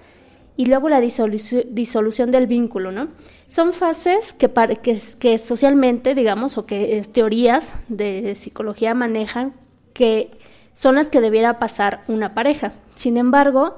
y 0.57 0.65
luego 0.65 0.89
la 0.89 0.99
disolución, 0.99 2.31
del 2.31 2.47
vínculo, 2.47 2.91
¿no? 2.91 3.07
Son 3.47 3.73
fases 3.73 4.33
que, 4.33 4.49
que, 4.81 4.99
que 5.19 5.37
socialmente, 5.37 6.15
digamos, 6.15 6.57
o 6.57 6.65
que 6.65 7.01
teorías 7.13 7.75
de 7.87 8.35
psicología 8.35 8.95
manejan 8.95 9.53
que 9.93 10.31
son 10.73 10.95
las 10.95 11.09
que 11.11 11.21
debiera 11.21 11.59
pasar 11.59 12.03
una 12.07 12.33
pareja. 12.33 12.73
Sin 12.95 13.17
embargo, 13.17 13.77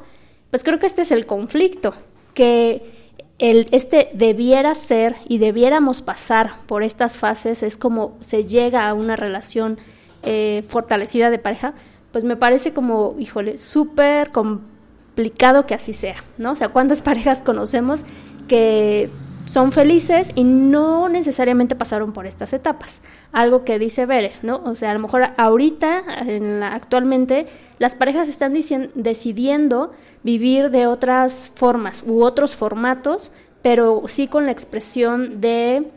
pues 0.50 0.64
creo 0.64 0.80
que 0.80 0.88
este 0.88 1.02
es 1.02 1.12
el 1.12 1.26
conflicto, 1.26 1.94
que 2.34 2.92
el, 3.40 3.68
este 3.72 4.10
debiera 4.14 4.74
ser 4.74 5.16
y 5.28 5.38
debiéramos 5.38 6.02
pasar 6.02 6.62
por 6.66 6.84
estas 6.84 7.18
fases, 7.18 7.62
es 7.62 7.78
como 7.78 8.18
se 8.22 8.46
llega 8.46 8.88
a 8.88 8.94
una 8.94 9.16
relación 9.16 9.80
eh, 10.24 10.64
fortalecida 10.68 11.30
de 11.30 11.40
pareja, 11.40 11.74
pues 12.12 12.24
me 12.24 12.36
parece 12.36 12.74
como, 12.74 13.16
híjole, 13.20 13.58
súper 13.58 14.32
que 15.68 15.74
así 15.76 15.94
sea, 15.94 16.16
¿no? 16.38 16.52
O 16.52 16.56
sea, 16.56 16.70
¿cuántas 16.70 17.02
parejas 17.10 17.44
conocemos 17.44 18.06
que 18.48 19.10
son 19.46 19.72
felices 19.72 20.32
y 20.36 20.44
no 20.44 21.10
necesariamente 21.10 21.76
pasaron 21.76 22.14
por 22.14 22.26
estas 22.28 22.54
etapas? 22.54 23.02
Algo 23.32 23.64
que 23.66 23.80
dice 23.80 24.06
Bere, 24.06 24.34
¿no? 24.44 24.62
O 24.66 24.76
sea, 24.76 24.92
a 24.92 24.94
lo 24.94 25.00
mejor 25.00 25.30
ahorita, 25.38 26.04
en 26.26 26.60
la- 26.60 26.74
actualmente, 26.74 27.48
las 27.80 27.96
parejas 27.96 28.28
están 28.30 28.54
decidiendo 28.54 29.92
vivir 30.24 30.70
de 30.70 30.88
otras 30.88 31.52
formas 31.56 32.04
u 32.06 32.24
otros 32.24 32.56
formatos, 32.56 33.32
pero 33.62 34.04
sí 34.08 34.28
con 34.28 34.46
la 34.46 34.52
expresión 34.52 35.42
de 35.42 35.92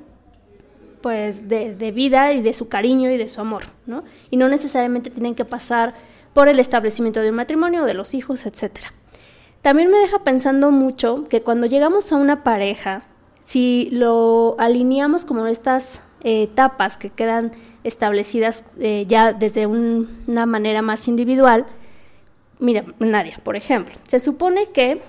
pues 1.00 1.48
de 1.48 1.90
vida 1.90 2.32
y 2.32 2.42
de 2.42 2.52
su 2.52 2.68
cariño 2.68 3.10
y 3.10 3.16
de 3.16 3.26
su 3.26 3.40
amor, 3.40 3.64
¿no? 3.86 4.04
Y 4.30 4.36
no 4.36 4.48
necesariamente 4.48 5.10
tienen 5.10 5.34
que 5.34 5.44
pasar 5.44 5.94
por 6.32 6.48
el 6.48 6.60
establecimiento 6.60 7.20
de 7.20 7.30
un 7.30 7.34
matrimonio, 7.36 7.84
de 7.84 7.94
los 7.94 8.14
hijos, 8.14 8.46
etcétera. 8.46 8.92
También 9.62 9.90
me 9.90 9.98
deja 9.98 10.18
pensando 10.20 10.70
mucho 10.70 11.26
que 11.28 11.42
cuando 11.42 11.66
llegamos 11.66 12.10
a 12.12 12.16
una 12.16 12.42
pareja, 12.42 13.02
si 13.44 13.88
lo 13.92 14.56
alineamos 14.58 15.24
como 15.24 15.46
estas 15.46 16.00
eh, 16.24 16.44
etapas 16.44 16.96
que 16.96 17.10
quedan 17.10 17.52
establecidas 17.84 18.64
eh, 18.78 19.06
ya 19.08 19.32
desde 19.32 19.66
un- 19.66 20.22
una 20.26 20.46
manera 20.46 20.82
más 20.82 21.08
individual, 21.08 21.66
mira, 22.58 22.84
Nadia, 23.00 23.38
por 23.42 23.56
ejemplo, 23.56 23.94
se 24.06 24.20
supone 24.20 24.66
que 24.66 25.00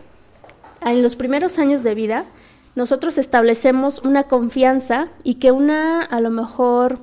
en 0.85 1.01
los 1.03 1.15
primeros 1.15 1.59
años 1.59 1.83
de 1.83 1.93
vida 1.95 2.25
nosotros 2.75 3.17
establecemos 3.19 3.99
una 3.99 4.23
confianza 4.23 5.07
y 5.23 5.35
que 5.35 5.51
una 5.51 6.01
a 6.03 6.19
lo 6.19 6.31
mejor 6.31 6.99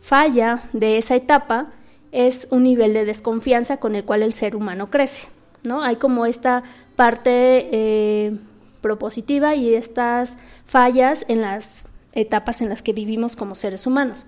falla 0.00 0.62
de 0.72 0.96
esa 0.96 1.14
etapa 1.16 1.66
es 2.12 2.48
un 2.50 2.62
nivel 2.62 2.94
de 2.94 3.04
desconfianza 3.04 3.76
con 3.76 3.94
el 3.94 4.04
cual 4.04 4.22
el 4.22 4.32
ser 4.32 4.56
humano 4.56 4.88
crece, 4.90 5.28
¿no? 5.62 5.82
Hay 5.82 5.96
como 5.96 6.24
esta 6.24 6.62
parte 7.00 7.30
eh, 7.72 8.36
propositiva 8.82 9.54
y 9.54 9.74
estas 9.74 10.36
fallas 10.66 11.24
en 11.28 11.40
las 11.40 11.84
etapas 12.12 12.60
en 12.60 12.68
las 12.68 12.82
que 12.82 12.92
vivimos 12.92 13.36
como 13.36 13.54
seres 13.54 13.86
humanos. 13.86 14.26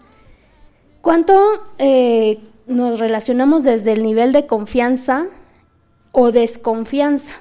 ¿Cuánto 1.03 1.35
eh, 1.77 2.39
nos 2.67 2.99
relacionamos 2.99 3.63
desde 3.63 3.93
el 3.93 4.03
nivel 4.03 4.33
de 4.33 4.47
confianza 4.47 5.27
o 6.13 6.33
desconfianza 6.33 7.35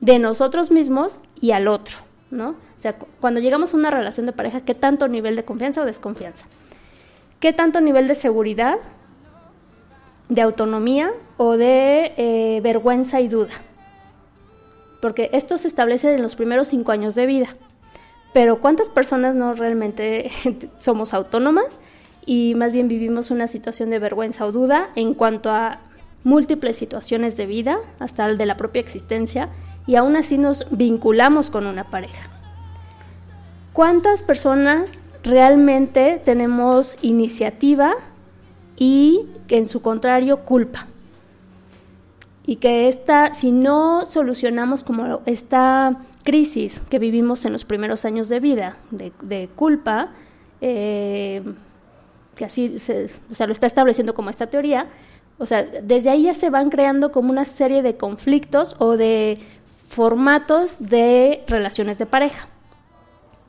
de 0.00 0.18
nosotros 0.18 0.72
mismos 0.72 1.20
y 1.40 1.52
al 1.52 1.68
otro, 1.68 1.98
¿no? 2.32 2.48
O 2.48 2.80
sea, 2.80 2.94
cu- 2.98 3.06
cuando 3.20 3.38
llegamos 3.38 3.74
a 3.74 3.76
una 3.76 3.90
relación 3.92 4.26
de 4.26 4.32
pareja, 4.32 4.62
¿qué 4.62 4.74
tanto 4.74 5.06
nivel 5.06 5.36
de 5.36 5.44
confianza 5.44 5.82
o 5.82 5.84
desconfianza? 5.84 6.44
¿Qué 7.38 7.52
tanto 7.52 7.80
nivel 7.80 8.08
de 8.08 8.16
seguridad, 8.16 8.78
de 10.28 10.42
autonomía 10.42 11.12
o 11.36 11.56
de 11.56 12.14
eh, 12.16 12.60
vergüenza 12.64 13.20
y 13.20 13.28
duda? 13.28 13.54
Porque 15.02 15.30
esto 15.32 15.58
se 15.58 15.66
establece 15.66 16.14
en 16.14 16.22
los 16.22 16.36
primeros 16.36 16.68
cinco 16.68 16.92
años 16.92 17.16
de 17.16 17.26
vida. 17.26 17.48
Pero 18.32 18.60
¿cuántas 18.60 18.88
personas 18.88 19.34
no 19.34 19.52
realmente 19.52 20.30
somos 20.76 21.12
autónomas 21.12 21.66
y 22.24 22.54
más 22.54 22.72
bien 22.72 22.86
vivimos 22.86 23.32
una 23.32 23.48
situación 23.48 23.90
de 23.90 23.98
vergüenza 23.98 24.46
o 24.46 24.52
duda 24.52 24.90
en 24.94 25.14
cuanto 25.14 25.50
a 25.50 25.80
múltiples 26.22 26.76
situaciones 26.76 27.36
de 27.36 27.46
vida, 27.46 27.78
hasta 27.98 28.24
el 28.26 28.38
de 28.38 28.46
la 28.46 28.56
propia 28.56 28.78
existencia, 28.78 29.48
y 29.88 29.96
aún 29.96 30.14
así 30.14 30.38
nos 30.38 30.66
vinculamos 30.70 31.50
con 31.50 31.66
una 31.66 31.90
pareja? 31.90 32.30
¿Cuántas 33.72 34.22
personas 34.22 34.92
realmente 35.24 36.22
tenemos 36.24 36.96
iniciativa 37.02 37.94
y 38.76 39.26
en 39.48 39.66
su 39.66 39.82
contrario 39.82 40.44
culpa? 40.44 40.86
Y 42.44 42.56
que 42.56 42.88
esta, 42.88 43.34
si 43.34 43.52
no 43.52 44.04
solucionamos 44.04 44.82
como 44.82 45.20
esta 45.26 45.96
crisis 46.24 46.82
que 46.88 46.98
vivimos 46.98 47.44
en 47.44 47.52
los 47.52 47.64
primeros 47.64 48.04
años 48.04 48.28
de 48.28 48.40
vida 48.40 48.76
de, 48.90 49.48
culpa, 49.54 50.10
eh, 50.60 51.42
que 52.34 52.44
así 52.44 52.78
se, 52.80 53.10
o 53.30 53.34
sea, 53.34 53.46
lo 53.46 53.52
está 53.52 53.66
estableciendo 53.66 54.14
como 54.14 54.30
esta 54.30 54.46
teoría, 54.48 54.86
o 55.38 55.46
sea, 55.46 55.64
desde 55.64 56.10
ahí 56.10 56.24
ya 56.24 56.34
se 56.34 56.50
van 56.50 56.70
creando 56.70 57.12
como 57.12 57.30
una 57.30 57.44
serie 57.44 57.82
de 57.82 57.96
conflictos 57.96 58.76
o 58.78 58.96
de 58.96 59.40
formatos 59.88 60.76
de 60.78 61.42
relaciones 61.48 61.98
de 61.98 62.06
pareja. 62.06 62.48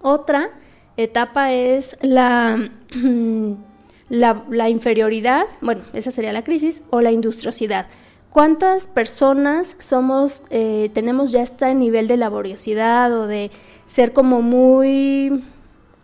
Otra 0.01 0.49
etapa 0.97 1.53
es 1.53 1.95
la, 2.01 2.69
la, 4.09 4.43
la 4.49 4.69
inferioridad, 4.69 5.45
bueno, 5.61 5.81
esa 5.93 6.11
sería 6.11 6.33
la 6.33 6.43
crisis, 6.43 6.81
o 6.89 7.01
la 7.01 7.11
industriosidad. 7.11 7.87
¿Cuántas 8.33 8.87
personas 8.87 9.75
somos, 9.77 10.41
eh, 10.49 10.89
tenemos 10.95 11.31
ya 11.31 11.43
este 11.43 11.75
nivel 11.75 12.07
de 12.07 12.17
laboriosidad 12.17 13.13
o 13.13 13.27
de 13.27 13.51
ser 13.85 14.11
como 14.11 14.41
muy 14.41 15.43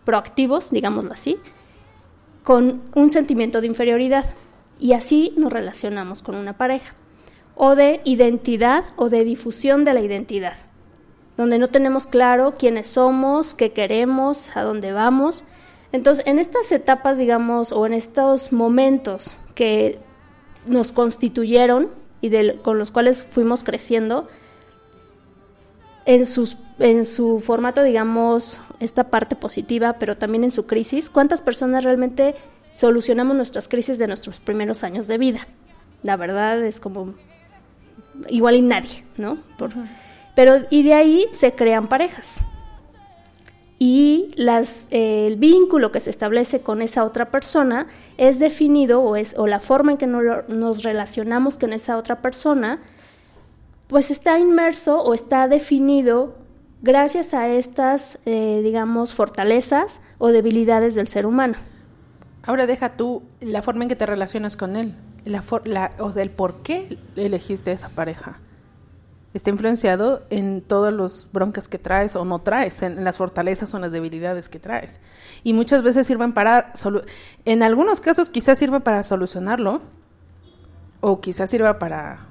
proactivos, 0.05 0.69
digámoslo 0.69 1.11
así, 1.11 1.37
con 2.43 2.83
un 2.93 3.09
sentimiento 3.09 3.61
de 3.61 3.67
inferioridad? 3.67 4.25
Y 4.77 4.93
así 4.93 5.33
nos 5.37 5.51
relacionamos 5.51 6.21
con 6.21 6.35
una 6.35 6.55
pareja. 6.55 6.93
O 7.55 7.75
de 7.75 7.99
identidad 8.03 8.85
o 8.95 9.09
de 9.09 9.23
difusión 9.23 9.83
de 9.83 9.95
la 9.95 10.01
identidad. 10.01 10.53
donde 11.35 11.57
no 11.57 11.69
tenemos 11.69 12.05
claro 12.05 12.53
quiénes 12.53 12.87
somos, 12.87 13.55
qué 13.55 13.71
queremos, 13.71 14.55
a 14.55 14.61
dónde 14.63 14.91
vamos. 14.91 15.45
Entonces, 15.93 16.27
en 16.27 16.37
estas 16.37 16.69
etapas, 16.73 17.17
digamos, 17.17 17.71
o 17.71 17.85
en 17.87 17.93
estos 17.93 18.51
momentos 18.51 19.31
que 19.55 19.97
nos 20.67 20.91
constituyeron 20.91 21.89
y 22.21 22.29
del- 22.29 22.61
con 22.61 22.77
los 22.77 22.91
cuales 22.91 23.23
fuimos 23.23 23.63
creciendo, 23.63 24.27
en, 26.05 26.25
sus, 26.25 26.57
en 26.79 27.05
su 27.05 27.39
formato, 27.39 27.83
digamos, 27.83 28.59
esta 28.79 29.05
parte 29.11 29.35
positiva, 29.35 29.93
pero 29.99 30.17
también 30.17 30.43
en 30.43 30.51
su 30.51 30.65
crisis, 30.65 31.09
¿cuántas 31.09 31.41
personas 31.41 31.83
realmente 31.83 32.35
solucionamos 32.73 33.35
nuestras 33.35 33.67
crisis 33.67 33.97
de 33.99 34.07
nuestros 34.07 34.39
primeros 34.39 34.83
años 34.83 35.07
de 35.07 35.17
vida? 35.17 35.47
La 36.01 36.15
verdad 36.15 36.63
es 36.63 36.79
como 36.79 37.13
igual 38.29 38.55
y 38.55 38.61
nadie, 38.61 39.03
¿no? 39.17 39.37
Por- 39.57 39.73
Pero 40.35 40.53
y 40.69 40.83
de 40.83 40.93
ahí 40.93 41.25
se 41.31 41.53
crean 41.53 41.87
parejas. 41.87 42.39
Y 43.81 44.31
las, 44.35 44.87
eh, 44.91 45.25
el 45.25 45.37
vínculo 45.37 45.91
que 45.93 46.01
se 46.01 46.09
establece 46.09 46.59
con 46.59 46.81
esa 46.81 47.05
otra 47.05 47.31
persona 47.31 47.87
es 48.17 48.37
definido 48.37 49.01
o, 49.01 49.15
es, 49.15 49.33
o 49.37 49.47
la 49.47 49.61
forma 49.61 49.91
en 49.93 49.97
que 49.97 50.05
no 50.05 50.21
nos 50.49 50.83
relacionamos 50.83 51.57
con 51.57 51.71
esa 51.71 51.97
otra 51.97 52.21
persona, 52.21 52.79
pues 53.87 54.11
está 54.11 54.37
inmerso 54.37 55.01
o 55.01 55.13
está 55.13 55.47
definido 55.47 56.35
gracias 56.81 57.33
a 57.33 57.47
estas, 57.47 58.19
eh, 58.25 58.59
digamos, 58.63 59.13
fortalezas 59.13 60.01
o 60.17 60.27
debilidades 60.27 60.95
del 60.95 61.07
ser 61.07 61.25
humano. 61.25 61.55
Ahora 62.43 62.67
deja 62.67 62.97
tú 62.97 63.23
la 63.39 63.61
forma 63.61 63.83
en 63.83 63.89
que 63.89 63.95
te 63.95 64.05
relacionas 64.05 64.57
con 64.57 64.75
él, 64.75 64.93
la- 65.25 65.91
o 65.99 66.11
sea, 66.13 66.21
el 66.23 66.29
por 66.31 66.55
qué 66.63 66.97
elegiste 67.15 67.71
esa 67.71 67.87
pareja. 67.89 68.39
Está 69.33 69.51
influenciado 69.51 70.23
en 70.31 70.61
todos 70.61 70.91
los 70.91 71.27
broncas 71.31 71.67
que 71.67 71.77
traes 71.77 72.15
o 72.15 72.25
no 72.25 72.39
traes, 72.39 72.81
en 72.81 73.03
las 73.03 73.17
fortalezas 73.17 73.73
o 73.73 73.77
en 73.77 73.81
las 73.81 73.91
debilidades 73.91 74.49
que 74.49 74.59
traes. 74.59 74.99
Y 75.43 75.53
muchas 75.53 75.83
veces 75.83 76.07
sirven 76.07 76.33
para, 76.33 76.73
en 77.45 77.63
algunos 77.63 77.99
casos 77.99 78.29
quizás 78.29 78.57
sirva 78.57 78.79
para 78.79 79.03
solucionarlo 79.03 79.81
o 81.01 81.21
quizás 81.21 81.49
sirva 81.49 81.77
para 81.77 82.25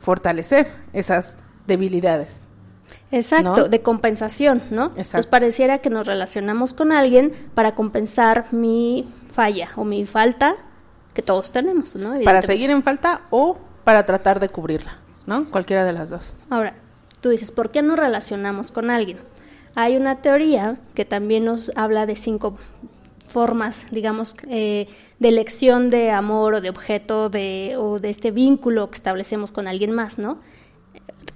fortalecer 0.00 0.72
esas 0.92 1.36
debilidades. 1.66 2.44
Exacto, 3.10 3.56
¿No? 3.56 3.68
de 3.68 3.82
compensación, 3.82 4.62
¿no? 4.70 4.84
Exacto. 4.84 5.00
Entonces 5.00 5.26
pareciera 5.26 5.78
que 5.78 5.90
nos 5.90 6.06
relacionamos 6.06 6.72
con 6.72 6.92
alguien 6.92 7.32
para 7.54 7.74
compensar 7.74 8.52
mi 8.52 9.12
falla 9.30 9.70
o 9.76 9.84
mi 9.84 10.06
falta 10.06 10.56
que 11.14 11.22
todos 11.22 11.52
tenemos, 11.52 11.94
¿no? 11.94 12.14
Para 12.24 12.42
seguir 12.42 12.70
en 12.70 12.82
falta 12.82 13.22
o 13.30 13.58
para 13.84 14.06
tratar 14.06 14.40
de 14.40 14.48
cubrirla, 14.48 14.98
¿no? 15.26 15.46
Cualquiera 15.46 15.84
de 15.84 15.92
las 15.92 16.10
dos. 16.10 16.34
Ahora, 16.50 16.74
tú 17.20 17.28
dices, 17.30 17.52
¿por 17.52 17.70
qué 17.70 17.82
nos 17.82 17.98
relacionamos 17.98 18.70
con 18.70 18.90
alguien? 18.90 19.18
Hay 19.74 19.96
una 19.96 20.16
teoría 20.16 20.78
que 20.94 21.04
también 21.04 21.44
nos 21.44 21.70
habla 21.76 22.06
de 22.06 22.16
cinco 22.16 22.56
formas, 23.28 23.86
digamos, 23.90 24.36
eh, 24.48 24.88
de 25.18 25.28
elección 25.28 25.88
de 25.88 26.10
amor 26.10 26.54
o 26.54 26.60
de 26.60 26.68
objeto 26.68 27.30
de, 27.30 27.76
o 27.78 27.98
de 27.98 28.10
este 28.10 28.30
vínculo 28.30 28.90
que 28.90 28.96
establecemos 28.96 29.50
con 29.50 29.66
alguien 29.66 29.92
más, 29.92 30.18
¿no? 30.18 30.38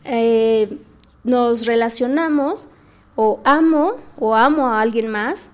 Eh, 0.05 0.79
nos 1.25 1.67
relacionamos 1.67 2.69
o 3.17 3.41
amo 3.45 3.95
o 4.19 4.35
amo 4.35 4.69
a 4.69 4.81
alguien 4.81 5.09
más 5.09 5.49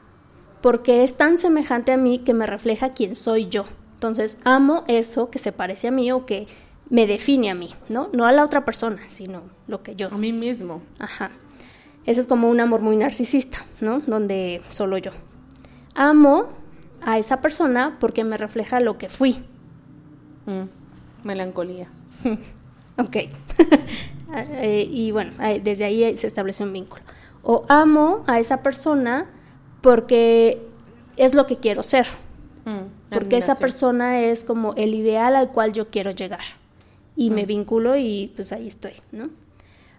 porque 0.60 1.04
es 1.04 1.16
tan 1.16 1.38
semejante 1.38 1.92
a 1.92 1.96
mí 1.96 2.18
que 2.18 2.34
me 2.34 2.46
refleja 2.46 2.92
quién 2.92 3.14
soy 3.14 3.48
yo. 3.48 3.64
Entonces, 3.94 4.36
amo 4.44 4.84
eso 4.88 5.30
que 5.30 5.38
se 5.38 5.52
parece 5.52 5.88
a 5.88 5.90
mí 5.92 6.10
o 6.10 6.26
que 6.26 6.48
me 6.92 7.06
define 7.06 7.50
a 7.50 7.54
mí, 7.54 7.70
¿no? 7.88 8.10
No 8.12 8.26
a 8.26 8.32
la 8.32 8.44
otra 8.44 8.66
persona, 8.66 9.00
sino 9.08 9.44
lo 9.66 9.82
que 9.82 9.96
yo. 9.96 10.08
A 10.08 10.18
mí 10.18 10.30
mismo. 10.30 10.82
Ajá. 10.98 11.30
Ese 12.04 12.20
es 12.20 12.26
como 12.26 12.50
un 12.50 12.60
amor 12.60 12.82
muy 12.82 12.96
narcisista, 12.96 13.64
¿no? 13.80 14.00
Donde 14.00 14.60
solo 14.68 14.98
yo. 14.98 15.10
Amo 15.94 16.50
a 17.00 17.18
esa 17.18 17.40
persona 17.40 17.96
porque 17.98 18.24
me 18.24 18.36
refleja 18.36 18.78
lo 18.80 18.98
que 18.98 19.08
fui. 19.08 19.42
Mm, 20.46 21.26
Melancolía. 21.26 21.88
Ok. 22.98 23.16
Eh, 24.34 24.88
y 24.90 25.10
bueno, 25.10 25.32
eh, 25.42 25.60
desde 25.62 25.84
ahí 25.84 26.16
se 26.16 26.26
establece 26.26 26.64
un 26.64 26.72
vínculo. 26.72 27.02
O 27.42 27.66
amo 27.68 28.24
a 28.26 28.38
esa 28.40 28.62
persona 28.62 29.26
porque 29.82 30.58
es 31.18 31.34
lo 31.34 31.46
que 31.46 31.56
quiero 31.56 31.82
ser. 31.82 32.06
Mm, 32.64 33.12
Porque 33.12 33.36
esa 33.36 33.56
persona 33.56 34.22
es 34.22 34.44
como 34.44 34.72
el 34.76 34.94
ideal 34.94 35.36
al 35.36 35.52
cual 35.52 35.74
yo 35.74 35.90
quiero 35.90 36.12
llegar. 36.12 36.40
Y 37.16 37.30
me 37.30 37.44
vinculo 37.46 37.96
y 37.96 38.32
pues 38.34 38.52
ahí 38.52 38.66
estoy, 38.68 38.92
¿no? 39.12 39.28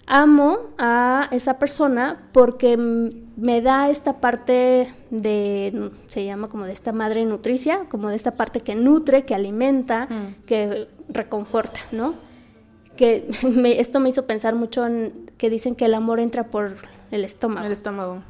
Amo 0.05 0.57
a 0.78 1.30
esa 1.32 1.57
persona 1.59 2.24
porque 2.34 2.76
mm, 2.76 3.09
me 3.38 3.61
da 3.61 3.89
esta 3.89 4.20
parte 4.20 4.91
de, 5.11 5.91
se 6.09 6.26
llama 6.26 6.49
como 6.49 6.66
de 6.66 6.74
esta 6.74 6.91
madre 6.91 7.24
nutricia, 7.24 7.86
como 7.89 8.09
de 8.09 8.16
esta 8.18 8.32
parte 8.36 8.59
que 8.59 8.76
nutre, 8.76 9.24
que 9.24 9.34
alimenta, 9.34 10.09
que 10.45 10.89
reconforta, 11.07 11.80
¿no? 11.93 12.16
Que 12.97 13.30
me- 13.43 13.80
esto 13.80 13.99
me 14.01 14.09
hizo 14.09 14.26
pensar 14.28 14.55
mucho 14.55 14.86
en 14.86 15.32
que 15.38 15.49
dicen 15.49 15.74
que 15.76 15.86
el 15.86 15.93
amor 15.93 16.20
entra 16.20 16.47
por 16.47 16.76
el 17.11 17.24
estómago, 17.24 17.66
El 17.66 17.72
estómago. 17.72 18.24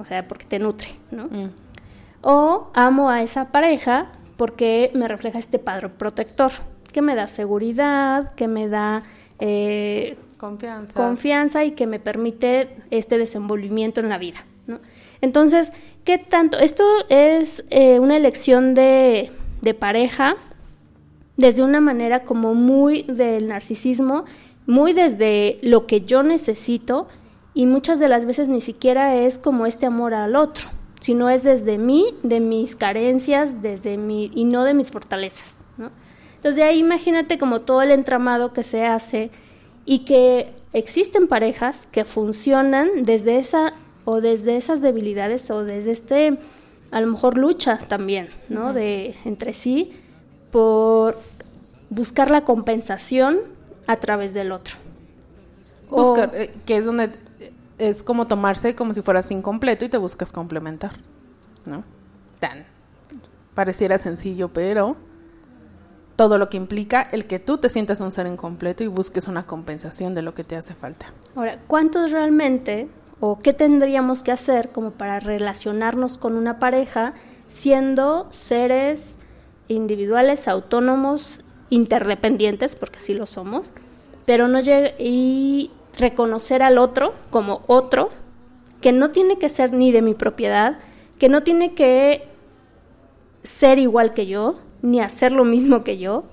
o 0.00 0.04
sea, 0.04 0.26
porque 0.26 0.46
te 0.46 0.58
nutre, 0.58 0.88
¿no? 1.12 1.26
Mm. 1.26 1.50
O 2.22 2.70
amo 2.74 3.08
a 3.08 3.22
esa 3.22 3.52
pareja 3.52 4.10
porque 4.36 4.90
me 4.94 5.06
refleja 5.06 5.38
este 5.38 5.58
padre 5.60 5.90
protector, 5.90 6.50
que 6.92 7.02
me 7.02 7.14
da 7.14 7.26
seguridad, 7.26 8.34
que 8.34 8.48
me 8.48 8.68
da 8.68 9.02
eh, 9.38 10.16
Confianza. 10.38 10.94
confianza 10.94 11.64
y 11.64 11.72
que 11.72 11.86
me 11.86 11.98
permite 11.98 12.76
este 12.90 13.18
desenvolvimiento 13.18 14.00
en 14.00 14.08
la 14.08 14.18
vida. 14.18 14.44
¿no? 14.66 14.80
Entonces, 15.20 15.72
¿qué 16.04 16.18
tanto? 16.18 16.58
Esto 16.58 16.84
es 17.08 17.64
eh, 17.70 17.98
una 18.00 18.16
elección 18.16 18.74
de, 18.74 19.32
de 19.62 19.74
pareja 19.74 20.36
desde 21.36 21.62
una 21.62 21.80
manera 21.80 22.24
como 22.24 22.54
muy 22.54 23.02
del 23.04 23.48
narcisismo, 23.48 24.24
muy 24.66 24.92
desde 24.92 25.58
lo 25.62 25.86
que 25.86 26.02
yo 26.02 26.22
necesito 26.22 27.08
y 27.54 27.66
muchas 27.66 27.98
de 27.98 28.08
las 28.08 28.26
veces 28.26 28.48
ni 28.48 28.60
siquiera 28.60 29.14
es 29.16 29.38
como 29.38 29.66
este 29.66 29.86
amor 29.86 30.14
al 30.14 30.36
otro, 30.36 30.68
sino 31.00 31.30
es 31.30 31.42
desde 31.42 31.78
mí, 31.78 32.14
de 32.22 32.40
mis 32.40 32.76
carencias, 32.76 33.62
desde 33.62 33.96
mi 33.96 34.30
y 34.34 34.44
no 34.44 34.64
de 34.64 34.74
mis 34.74 34.90
fortalezas. 34.90 35.59
Entonces 36.40 36.56
de 36.56 36.62
ahí 36.62 36.78
imagínate 36.78 37.38
como 37.38 37.60
todo 37.60 37.82
el 37.82 37.90
entramado 37.90 38.54
que 38.54 38.62
se 38.62 38.86
hace 38.86 39.30
y 39.84 40.00
que 40.06 40.52
existen 40.72 41.28
parejas 41.28 41.86
que 41.92 42.06
funcionan 42.06 42.88
desde 43.04 43.36
esa 43.38 43.74
o 44.06 44.22
desde 44.22 44.56
esas 44.56 44.80
debilidades 44.80 45.50
o 45.50 45.64
desde 45.64 45.90
este 45.90 46.38
a 46.92 47.00
lo 47.02 47.06
mejor 47.08 47.36
lucha 47.36 47.78
también, 47.88 48.28
¿no? 48.48 48.72
De 48.72 49.14
entre 49.26 49.52
sí 49.52 49.92
por 50.50 51.18
buscar 51.90 52.30
la 52.30 52.40
compensación 52.42 53.38
a 53.86 53.96
través 53.96 54.32
del 54.32 54.52
otro. 54.52 54.76
O- 55.90 56.04
Buscar, 56.08 56.30
eh, 56.34 56.50
que 56.64 56.78
es 56.78 56.86
donde 56.86 57.10
eh, 57.40 57.52
es 57.78 58.02
como 58.02 58.26
tomarse 58.26 58.74
como 58.74 58.94
si 58.94 59.02
fueras 59.02 59.30
incompleto 59.30 59.84
y 59.84 59.88
te 59.90 59.98
buscas 59.98 60.32
complementar, 60.32 60.92
¿no? 61.66 61.84
Tan 62.38 62.64
pareciera 63.54 63.98
sencillo, 63.98 64.48
pero 64.48 64.96
todo 66.20 66.36
lo 66.36 66.50
que 66.50 66.58
implica 66.58 67.08
el 67.12 67.24
que 67.24 67.38
tú 67.38 67.56
te 67.56 67.70
sientas 67.70 67.98
un 67.98 68.12
ser 68.12 68.26
incompleto 68.26 68.84
y 68.84 68.88
busques 68.88 69.26
una 69.26 69.46
compensación 69.46 70.14
de 70.14 70.20
lo 70.20 70.34
que 70.34 70.44
te 70.44 70.54
hace 70.54 70.74
falta. 70.74 71.14
Ahora, 71.34 71.58
¿cuántos 71.66 72.10
realmente 72.10 72.88
o 73.20 73.38
qué 73.38 73.54
tendríamos 73.54 74.22
que 74.22 74.30
hacer 74.30 74.68
como 74.68 74.90
para 74.90 75.18
relacionarnos 75.20 76.18
con 76.18 76.36
una 76.36 76.58
pareja 76.58 77.14
siendo 77.48 78.26
seres 78.28 79.16
individuales, 79.68 80.46
autónomos, 80.46 81.40
interdependientes, 81.70 82.76
porque 82.76 82.98
así 82.98 83.14
lo 83.14 83.24
somos, 83.24 83.70
pero 84.26 84.46
no 84.46 84.60
y 84.98 85.70
reconocer 85.96 86.62
al 86.62 86.76
otro 86.76 87.14
como 87.30 87.62
otro 87.66 88.10
que 88.82 88.92
no 88.92 89.08
tiene 89.08 89.38
que 89.38 89.48
ser 89.48 89.72
ni 89.72 89.90
de 89.90 90.02
mi 90.02 90.12
propiedad, 90.12 90.80
que 91.18 91.30
no 91.30 91.44
tiene 91.44 91.72
que 91.72 92.28
ser 93.42 93.78
igual 93.78 94.12
que 94.12 94.26
yo, 94.26 94.58
ni 94.82 95.00
hacer 95.00 95.32
lo 95.32 95.44
mismo 95.44 95.84
que 95.84 95.98
yo, 95.98 96.24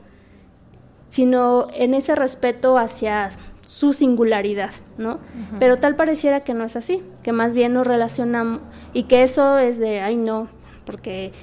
sino 1.09 1.67
en 1.73 1.93
ese 1.93 2.15
respeto 2.15 2.77
hacia 2.77 3.29
su 3.61 3.93
singularidad, 3.93 4.71
¿no? 4.97 5.19
Pero 5.59 5.77
tal 5.77 5.95
pareciera 5.95 6.39
que 6.39 6.53
no 6.53 6.63
es 6.63 6.75
así, 6.75 7.03
que 7.21 7.33
más 7.33 7.53
bien 7.53 7.73
nos 7.73 7.85
relacionamos 7.85 8.61
y 8.93 9.03
que 9.03 9.23
eso 9.23 9.57
es 9.57 9.77
de, 9.77 9.99
ay 9.99 10.15
no, 10.15 10.47
porque 10.85 11.33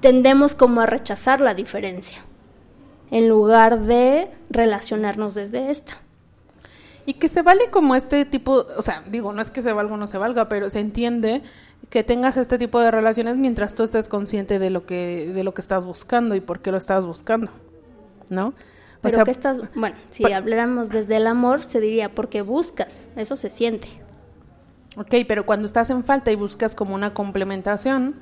tendemos 0.00 0.54
como 0.54 0.82
a 0.82 0.86
rechazar 0.86 1.40
la 1.40 1.54
diferencia 1.54 2.18
en 3.10 3.28
lugar 3.28 3.80
de 3.80 4.30
relacionarnos 4.50 5.34
desde 5.34 5.70
esta. 5.70 5.98
Y 7.06 7.14
que 7.14 7.28
se 7.28 7.40
vale 7.40 7.70
como 7.70 7.94
este 7.94 8.26
tipo, 8.26 8.66
o 8.76 8.82
sea, 8.82 9.02
digo, 9.08 9.32
no 9.32 9.40
es 9.40 9.50
que 9.50 9.62
se 9.62 9.72
valga 9.72 9.94
o 9.94 9.96
no 9.96 10.06
se 10.06 10.18
valga, 10.18 10.50
pero 10.50 10.68
se 10.68 10.80
entiende 10.80 11.42
que 11.90 12.04
tengas 12.04 12.36
este 12.36 12.58
tipo 12.58 12.80
de 12.80 12.90
relaciones 12.90 13.36
mientras 13.36 13.74
tú 13.74 13.82
estés 13.82 14.08
consciente 14.08 14.58
de 14.58 14.70
lo 14.70 14.84
que 14.84 15.32
de 15.32 15.44
lo 15.44 15.54
que 15.54 15.60
estás 15.60 15.84
buscando 15.84 16.34
y 16.34 16.40
por 16.40 16.60
qué 16.60 16.70
lo 16.70 16.78
estás 16.78 17.06
buscando, 17.06 17.50
¿no? 18.28 18.48
O 18.48 19.00
Pero 19.02 19.14
sea, 19.14 19.24
que 19.24 19.30
estás, 19.30 19.58
bueno, 19.76 19.94
si 20.10 20.30
habláramos 20.32 20.88
desde 20.88 21.16
el 21.16 21.28
amor, 21.28 21.62
se 21.62 21.80
diría 21.80 22.14
porque 22.14 22.42
buscas, 22.42 23.06
eso 23.14 23.36
se 23.36 23.48
siente. 23.48 23.88
Ok, 24.96 25.14
pero 25.28 25.46
cuando 25.46 25.66
estás 25.66 25.90
en 25.90 26.02
falta 26.02 26.32
y 26.32 26.34
buscas 26.34 26.74
como 26.74 26.96
una 26.96 27.14
complementación, 27.14 28.16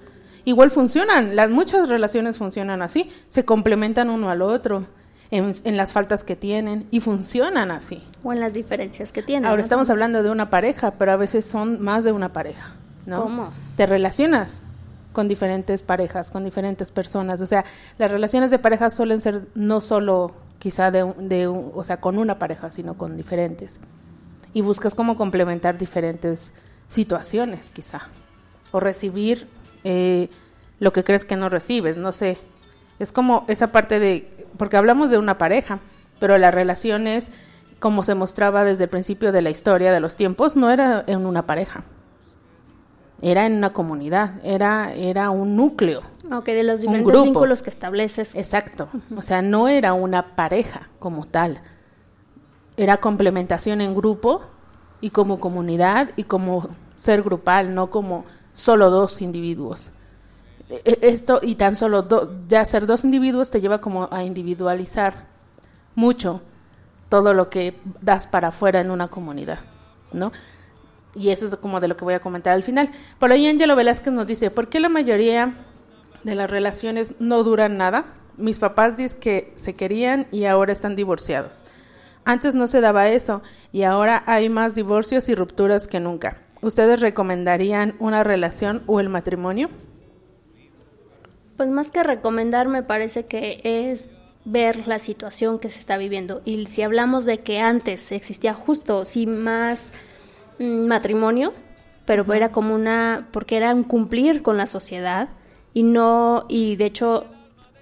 igual 0.44 0.70
funcionan. 0.70 1.34
Las 1.34 1.48
muchas 1.48 1.88
relaciones 1.88 2.36
funcionan 2.36 2.82
así, 2.82 3.10
se 3.28 3.46
complementan 3.46 4.10
uno 4.10 4.28
al 4.28 4.42
otro 4.42 4.86
en, 5.30 5.52
en 5.64 5.76
las 5.78 5.94
faltas 5.94 6.24
que 6.24 6.36
tienen 6.36 6.86
y 6.90 7.00
funcionan 7.00 7.70
así. 7.70 8.04
O 8.22 8.34
en 8.34 8.40
las 8.40 8.52
diferencias 8.52 9.12
que 9.12 9.22
tienen. 9.22 9.46
Ahora 9.46 9.58
¿no? 9.58 9.62
estamos 9.62 9.88
hablando 9.88 10.22
de 10.22 10.30
una 10.30 10.50
pareja, 10.50 10.92
pero 10.92 11.12
a 11.12 11.16
veces 11.16 11.46
son 11.46 11.80
más 11.80 12.04
de 12.04 12.12
una 12.12 12.34
pareja, 12.34 12.74
¿no? 13.06 13.22
¿Cómo? 13.22 13.50
Te 13.76 13.86
relacionas 13.86 14.62
con 15.12 15.28
diferentes 15.28 15.82
parejas, 15.82 16.30
con 16.30 16.44
diferentes 16.44 16.90
personas. 16.90 17.40
O 17.40 17.46
sea, 17.46 17.64
las 17.98 18.10
relaciones 18.10 18.50
de 18.50 18.58
pareja 18.58 18.90
suelen 18.90 19.20
ser 19.20 19.46
no 19.54 19.80
solo 19.80 20.32
quizá 20.58 20.90
de, 20.90 21.02
un- 21.04 21.28
de 21.28 21.48
un- 21.48 21.70
o 21.74 21.84
sea, 21.84 22.00
con 22.00 22.18
una 22.18 22.38
pareja, 22.38 22.70
sino 22.70 22.94
con 22.98 23.16
diferentes. 23.16 23.80
Y 24.52 24.60
buscas 24.60 24.94
cómo 24.94 25.16
complementar 25.16 25.78
diferentes 25.78 26.52
situaciones, 26.88 27.70
quizá. 27.70 28.02
O 28.72 28.80
recibir 28.80 29.48
eh, 29.84 30.28
lo 30.80 30.92
que 30.92 31.04
crees 31.04 31.24
que 31.24 31.36
no 31.36 31.48
recibes, 31.48 31.96
no 31.98 32.12
sé. 32.12 32.38
Es 32.98 33.12
como 33.12 33.44
esa 33.48 33.68
parte 33.68 33.98
de, 33.98 34.46
porque 34.58 34.76
hablamos 34.76 35.10
de 35.10 35.18
una 35.18 35.38
pareja, 35.38 35.78
pero 36.20 36.36
las 36.38 36.52
relaciones, 36.54 37.28
como 37.78 38.02
se 38.04 38.14
mostraba 38.14 38.64
desde 38.64 38.84
el 38.84 38.90
principio 38.90 39.32
de 39.32 39.42
la 39.42 39.50
historia 39.50 39.92
de 39.92 40.00
los 40.00 40.16
tiempos, 40.16 40.56
no 40.56 40.70
era 40.70 41.04
en 41.06 41.24
una 41.26 41.46
pareja. 41.46 41.84
Era 43.22 43.46
en 43.46 43.54
una 43.54 43.70
comunidad, 43.70 44.34
era, 44.44 44.92
era 44.92 45.30
un 45.30 45.56
núcleo. 45.56 46.02
Ok, 46.30 46.46
de 46.46 46.62
los 46.64 46.80
diferentes 46.80 47.06
vínculos 47.22 47.62
que 47.62 47.70
estableces. 47.70 48.34
Exacto. 48.34 48.88
O 49.16 49.22
sea, 49.22 49.40
no 49.42 49.68
era 49.68 49.94
una 49.94 50.36
pareja 50.36 50.88
como 50.98 51.26
tal. 51.26 51.60
Era 52.76 52.98
complementación 52.98 53.80
en 53.80 53.94
grupo 53.94 54.42
y 55.00 55.10
como 55.10 55.40
comunidad 55.40 56.10
y 56.16 56.24
como 56.24 56.68
ser 56.94 57.22
grupal, 57.22 57.74
no 57.74 57.90
como 57.90 58.24
solo 58.52 58.90
dos 58.90 59.22
individuos. 59.22 59.92
E- 60.68 60.82
e- 60.84 60.98
Esto 61.02 61.40
y 61.42 61.54
tan 61.54 61.74
solo 61.76 62.02
do- 62.02 62.34
ya 62.48 62.64
ser 62.64 62.86
dos 62.86 63.04
individuos 63.04 63.50
te 63.50 63.60
lleva 63.60 63.80
como 63.80 64.08
a 64.10 64.24
individualizar 64.24 65.26
mucho 65.94 66.42
todo 67.08 67.32
lo 67.34 67.48
que 67.48 67.74
das 68.02 68.26
para 68.26 68.48
afuera 68.48 68.80
en 68.80 68.90
una 68.90 69.08
comunidad, 69.08 69.60
¿no? 70.12 70.32
Y 71.16 71.30
eso 71.30 71.46
es 71.46 71.56
como 71.56 71.80
de 71.80 71.88
lo 71.88 71.96
que 71.96 72.04
voy 72.04 72.14
a 72.14 72.20
comentar 72.20 72.54
al 72.54 72.62
final. 72.62 72.90
Por 73.18 73.32
ahí 73.32 73.46
Angelo 73.46 73.74
Velázquez 73.74 74.12
nos 74.12 74.26
dice, 74.26 74.50
¿por 74.50 74.68
qué 74.68 74.80
la 74.80 74.90
mayoría 74.90 75.54
de 76.22 76.34
las 76.34 76.50
relaciones 76.50 77.14
no 77.18 77.42
duran 77.42 77.78
nada? 77.78 78.04
Mis 78.36 78.58
papás 78.58 78.96
dicen 78.96 79.18
que 79.18 79.52
se 79.56 79.74
querían 79.74 80.26
y 80.30 80.44
ahora 80.44 80.72
están 80.72 80.94
divorciados. 80.94 81.64
Antes 82.26 82.54
no 82.54 82.66
se 82.66 82.80
daba 82.80 83.08
eso 83.08 83.42
y 83.72 83.84
ahora 83.84 84.24
hay 84.26 84.50
más 84.50 84.74
divorcios 84.74 85.28
y 85.28 85.34
rupturas 85.34 85.88
que 85.88 86.00
nunca. 86.00 86.42
¿Ustedes 86.60 87.00
recomendarían 87.00 87.94
una 87.98 88.24
relación 88.24 88.82
o 88.86 89.00
el 89.00 89.08
matrimonio? 89.08 89.70
Pues 91.56 91.70
más 91.70 91.90
que 91.90 92.02
recomendar, 92.02 92.68
me 92.68 92.82
parece 92.82 93.24
que 93.24 93.60
es 93.62 94.06
ver 94.44 94.86
la 94.86 94.98
situación 94.98 95.58
que 95.58 95.70
se 95.70 95.78
está 95.78 95.96
viviendo. 95.96 96.42
Y 96.44 96.66
si 96.66 96.82
hablamos 96.82 97.24
de 97.24 97.38
que 97.38 97.60
antes 97.60 98.12
existía 98.12 98.52
justo, 98.52 99.04
sí, 99.04 99.26
más 99.26 99.90
matrimonio, 100.58 101.52
pero 102.04 102.32
era 102.32 102.50
como 102.50 102.74
una, 102.74 103.28
porque 103.32 103.56
era 103.56 103.74
un 103.74 103.84
cumplir 103.84 104.42
con 104.42 104.56
la 104.56 104.66
sociedad 104.66 105.28
y 105.74 105.82
no, 105.82 106.46
y 106.48 106.76
de 106.76 106.86
hecho, 106.86 107.26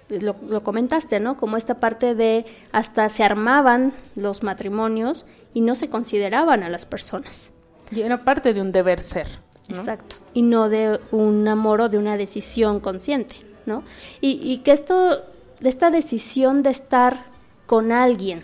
lo, 0.09 0.35
lo 0.47 0.63
comentaste, 0.63 1.19
¿no? 1.19 1.37
Como 1.37 1.57
esta 1.57 1.79
parte 1.79 2.15
de 2.15 2.45
hasta 2.71 3.07
se 3.09 3.23
armaban 3.23 3.93
los 4.15 4.43
matrimonios 4.43 5.25
y 5.53 5.61
no 5.61 5.75
se 5.75 5.89
consideraban 5.89 6.63
a 6.63 6.69
las 6.69 6.85
personas. 6.85 7.51
Y 7.91 8.01
era 8.01 8.23
parte 8.23 8.53
de 8.53 8.61
un 8.61 8.71
deber 8.71 8.99
ser. 8.99 9.27
¿no? 9.67 9.79
Exacto. 9.79 10.17
Y 10.33 10.41
no 10.41 10.69
de 10.69 10.99
un 11.11 11.47
amor 11.47 11.81
o 11.81 11.89
de 11.89 11.97
una 11.97 12.17
decisión 12.17 12.79
consciente, 12.79 13.37
¿no? 13.65 13.83
Y, 14.21 14.39
y 14.43 14.59
que 14.59 14.71
esto, 14.71 15.23
de 15.59 15.69
esta 15.69 15.91
decisión 15.91 16.63
de 16.63 16.71
estar 16.71 17.25
con 17.65 17.91
alguien, 17.91 18.43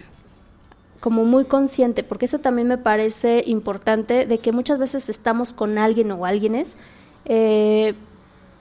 como 1.02 1.26
muy 1.26 1.46
consciente, 1.46 2.04
porque 2.04 2.28
eso 2.28 2.40
también 2.40 2.68
me 2.68 2.78
parece 2.78 3.44
importante, 3.48 4.26
de 4.26 4.38
que 4.38 4.54
muchas 4.54 4.80
veces 4.80 5.10
estamos 5.10 5.52
con 5.52 5.78
alguien 5.78 6.12
o 6.12 6.26
alguienes, 6.26 6.78
eh, 7.26 7.96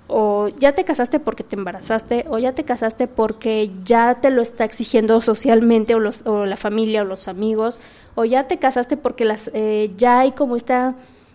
o 0.08 0.48
ya 0.48 0.74
te 0.74 0.84
casaste 0.84 1.20
porque 1.20 1.44
te 1.44 1.54
embarazaste, 1.54 2.24
o 2.28 2.38
ya 2.38 2.54
te 2.54 2.64
casaste 2.64 3.06
porque 3.06 3.70
ya 3.84 4.16
te 4.20 4.30
lo 4.30 4.40
está 4.42 4.64
exigiendo 4.64 5.20
socialmente, 5.20 5.94
o, 5.94 6.00
los, 6.00 6.26
o 6.26 6.46
la 6.46 6.56
familia, 6.56 7.02
o 7.02 7.04
los 7.04 7.28
amigos, 7.28 7.78
o 8.14 8.24
ya 8.24 8.48
te 8.48 8.58
casaste 8.58 8.96
porque 8.96 9.26
las, 9.26 9.50
eh, 9.52 9.92
ya 9.98 10.20
hay 10.20 10.32
como 10.32 10.56
esta 10.56 10.94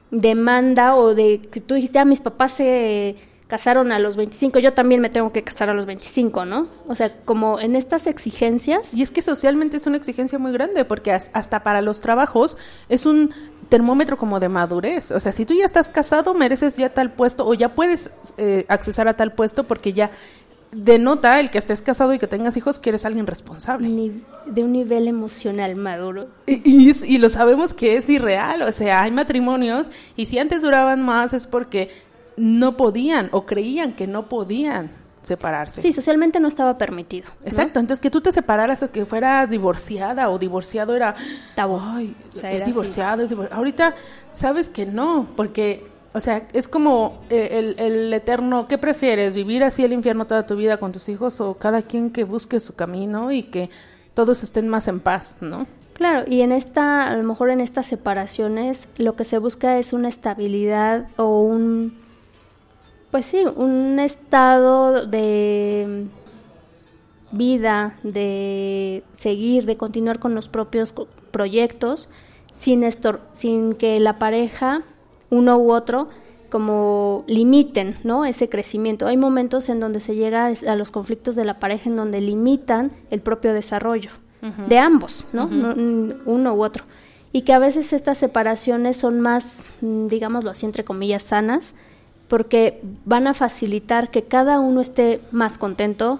demanda, 0.10 0.96
o 0.96 1.14
de 1.14 1.40
que 1.40 1.62
tú 1.62 1.76
dijiste, 1.76 2.00
ah, 2.00 2.06
mis 2.06 2.20
papás 2.20 2.54
se 2.54 3.16
casaron 3.48 3.92
a 3.92 4.00
los 4.00 4.18
25, 4.18 4.58
yo 4.60 4.74
también 4.74 5.02
me 5.02 5.10
tengo 5.10 5.32
que 5.32 5.44
casar 5.44 5.70
a 5.70 5.74
los 5.74 5.86
25, 5.86 6.46
¿no? 6.46 6.68
O 6.88 6.96
sea, 6.96 7.16
como 7.26 7.60
en 7.60 7.76
estas 7.76 8.08
exigencias, 8.08 8.94
Y 8.94 9.04
es 9.04 9.12
que 9.12 9.22
socialmente 9.22 9.78
es 9.78 9.86
una 9.86 9.98
exigencia 9.98 10.40
muy 10.40 10.52
grande, 10.52 10.84
porque 10.86 11.12
as- 11.12 11.30
hasta 11.34 11.62
para 11.62 11.82
los 11.82 12.02
trabajos 12.02 12.58
es 12.90 13.06
un 13.06 13.32
termómetro 13.70 14.18
como 14.18 14.40
de 14.40 14.50
madurez. 14.50 15.12
O 15.12 15.20
sea, 15.20 15.32
si 15.32 15.46
tú 15.46 15.54
ya 15.54 15.66
estás 15.66 15.90
casado, 15.90 16.34
mereces 16.34 16.76
ya 16.76 16.90
tal 16.90 17.12
puesto 17.14 17.46
o 17.48 17.54
ya 17.54 17.70
puedes 17.74 18.10
eh, 18.38 18.66
accesar 18.68 19.08
a 19.08 19.16
tal 19.16 19.32
puesto 19.34 19.64
porque 19.66 19.94
ya 19.94 20.10
denota 20.72 21.40
el 21.40 21.50
que 21.52 21.58
estés 21.58 21.82
casado 21.82 22.14
y 22.14 22.20
que 22.20 22.28
tengas 22.28 22.58
hijos 22.58 22.80
que 22.80 22.90
eres 22.90 23.06
alguien 23.06 23.28
responsable. 23.28 23.88
ni- 23.88 24.24
de 24.46 24.64
un 24.64 24.72
nivel 24.74 25.08
emocional 25.08 25.76
maduro. 25.76 26.22
Y, 26.48 26.90
y 26.90 26.92
y 27.16 27.18
lo 27.18 27.30
sabemos 27.30 27.74
que 27.74 27.98
es 27.98 28.10
irreal, 28.10 28.62
o 28.64 28.72
sea, 28.72 29.02
hay 29.04 29.12
matrimonios 29.12 29.90
y 30.16 30.26
si 30.26 30.38
antes 30.40 30.62
duraban 30.62 31.02
más 31.02 31.34
es 31.34 31.48
porque 31.48 31.90
no 32.38 32.78
podían 32.78 33.30
o 33.32 33.46
creían 33.46 33.94
que 33.94 34.08
no 34.08 34.28
podían 34.30 34.92
separarse. 35.24 35.82
Sí, 35.82 35.92
socialmente 35.92 36.40
no 36.40 36.48
estaba 36.48 36.78
permitido. 36.78 37.28
¿no? 37.42 37.48
Exacto, 37.48 37.80
entonces 37.80 38.02
que 38.02 38.12
tú 38.12 38.22
te 38.22 38.32
separaras 38.32 38.84
o 38.84 38.92
que 38.92 39.06
fueras 39.06 39.50
divorciada 39.50 40.30
o 40.30 40.38
divorciado 40.38 40.96
era 40.96 41.16
Tabú. 41.56 41.80
Ay, 41.82 42.16
O 42.36 42.38
sea, 42.38 42.52
es 42.52 42.58
era 42.58 42.66
divorciado, 42.66 43.24
es 43.24 43.32
divor- 43.32 43.50
Ahorita 43.52 43.96
sabes 44.32 44.70
que 44.70 44.86
no, 44.86 45.28
porque, 45.36 45.84
o 46.14 46.20
sea, 46.20 46.48
es 46.54 46.68
como 46.68 47.22
eh, 47.32 47.50
el, 47.54 47.80
el 47.80 48.14
eterno, 48.14 48.68
¿qué 48.68 48.78
prefieres? 48.78 49.34
¿Vivir 49.34 49.64
así 49.64 49.84
el 49.84 49.94
infierno 49.94 50.26
toda 50.28 50.46
tu 50.46 50.56
vida 50.56 50.78
con 50.78 50.92
tus 50.92 51.10
hijos 51.10 51.42
o 51.42 51.56
cada 51.56 51.82
quien 51.82 52.12
que 52.12 52.24
busque 52.24 52.60
su 52.60 52.76
camino 52.76 53.32
y 53.32 53.42
que 53.44 53.72
todos 54.14 54.44
estén 54.44 54.68
más 54.70 54.88
en 54.88 55.00
paz, 55.00 55.38
¿no? 55.42 55.66
Claro, 55.94 56.24
y 56.28 56.42
en 56.42 56.52
esta, 56.52 57.08
a 57.10 57.16
lo 57.16 57.24
mejor 57.24 57.50
en 57.50 57.62
estas 57.62 57.88
separaciones, 57.88 58.88
lo 58.98 59.16
que 59.16 59.24
se 59.24 59.40
busca 59.40 59.80
es 59.80 59.92
una 59.94 60.10
estabilidad 60.10 61.08
o 61.18 61.42
un, 61.42 61.98
pues 63.16 63.28
sí, 63.28 63.46
un 63.56 63.98
estado 64.00 65.06
de 65.08 66.04
vida, 67.32 67.96
de 68.04 69.04
seguir, 69.14 69.66
de 69.66 69.78
continuar 69.78 70.20
con 70.20 70.36
los 70.36 70.50
propios 70.50 70.94
proyectos, 71.32 72.10
sin, 72.56 72.84
estor- 72.84 73.22
sin 73.32 73.76
que 73.76 74.02
la 74.02 74.20
pareja, 74.20 74.84
uno 75.30 75.58
u 75.58 75.72
otro, 75.72 76.10
como 76.50 77.24
limiten, 77.28 77.96
¿no? 78.04 78.26
Ese 78.26 78.50
crecimiento. 78.50 79.08
Hay 79.08 79.16
momentos 79.16 79.70
en 79.70 79.80
donde 79.80 80.02
se 80.02 80.16
llega 80.16 80.48
a 80.48 80.76
los 80.76 80.92
conflictos 80.92 81.38
de 81.38 81.46
la 81.46 81.54
pareja 81.54 81.90
en 81.90 81.96
donde 81.96 82.20
limitan 82.20 82.92
el 83.12 83.22
propio 83.22 83.54
desarrollo 83.54 84.10
de 84.68 84.78
ambos, 84.78 85.26
¿no? 85.32 85.48
No, 85.48 85.74
Uno 86.26 86.54
u 86.54 86.64
otro. 86.66 86.84
Y 87.32 87.44
que 87.44 87.54
a 87.54 87.60
veces 87.60 87.94
estas 87.94 88.18
separaciones 88.18 88.98
son 88.98 89.22
más, 89.22 89.62
mm, 89.80 90.08
digámoslo 90.08 90.52
así, 90.52 90.66
entre 90.66 90.84
comillas, 90.84 91.24
sanas, 91.24 91.76
porque 92.36 92.82
van 93.06 93.28
a 93.28 93.34
facilitar 93.34 94.12
que 94.12 94.26
cada 94.26 94.60
uno 94.60 94.82
esté 94.82 95.22
más 95.32 95.58
contento, 95.58 96.20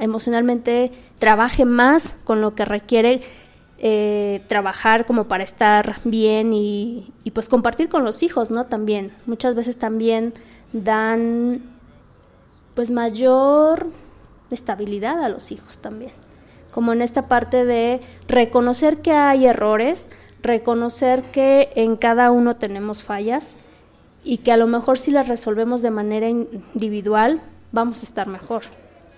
emocionalmente 0.00 0.90
trabaje 1.20 1.64
más 1.64 2.16
con 2.24 2.40
lo 2.40 2.56
que 2.56 2.64
requiere 2.64 3.20
eh, 3.78 4.42
trabajar 4.48 5.06
como 5.06 5.28
para 5.28 5.44
estar 5.44 6.00
bien 6.02 6.52
y, 6.52 7.12
y 7.22 7.30
pues 7.30 7.48
compartir 7.48 7.88
con 7.88 8.02
los 8.02 8.24
hijos, 8.24 8.50
¿no? 8.50 8.66
También, 8.66 9.12
muchas 9.26 9.54
veces 9.54 9.78
también 9.78 10.34
dan 10.72 11.62
pues 12.74 12.90
mayor 12.90 13.86
estabilidad 14.50 15.22
a 15.22 15.28
los 15.28 15.52
hijos 15.52 15.78
también. 15.78 16.10
Como 16.72 16.92
en 16.92 17.02
esta 17.02 17.28
parte 17.28 17.64
de 17.64 18.00
reconocer 18.26 19.00
que 19.00 19.12
hay 19.12 19.46
errores, 19.46 20.08
reconocer 20.42 21.22
que 21.22 21.70
en 21.76 21.94
cada 21.94 22.32
uno 22.32 22.56
tenemos 22.56 23.04
fallas 23.04 23.56
y 24.24 24.38
que 24.38 24.52
a 24.52 24.56
lo 24.56 24.66
mejor 24.66 24.98
si 24.98 25.10
las 25.10 25.28
resolvemos 25.28 25.82
de 25.82 25.90
manera 25.90 26.28
individual 26.28 27.40
vamos 27.72 28.02
a 28.02 28.06
estar 28.06 28.26
mejor. 28.28 28.62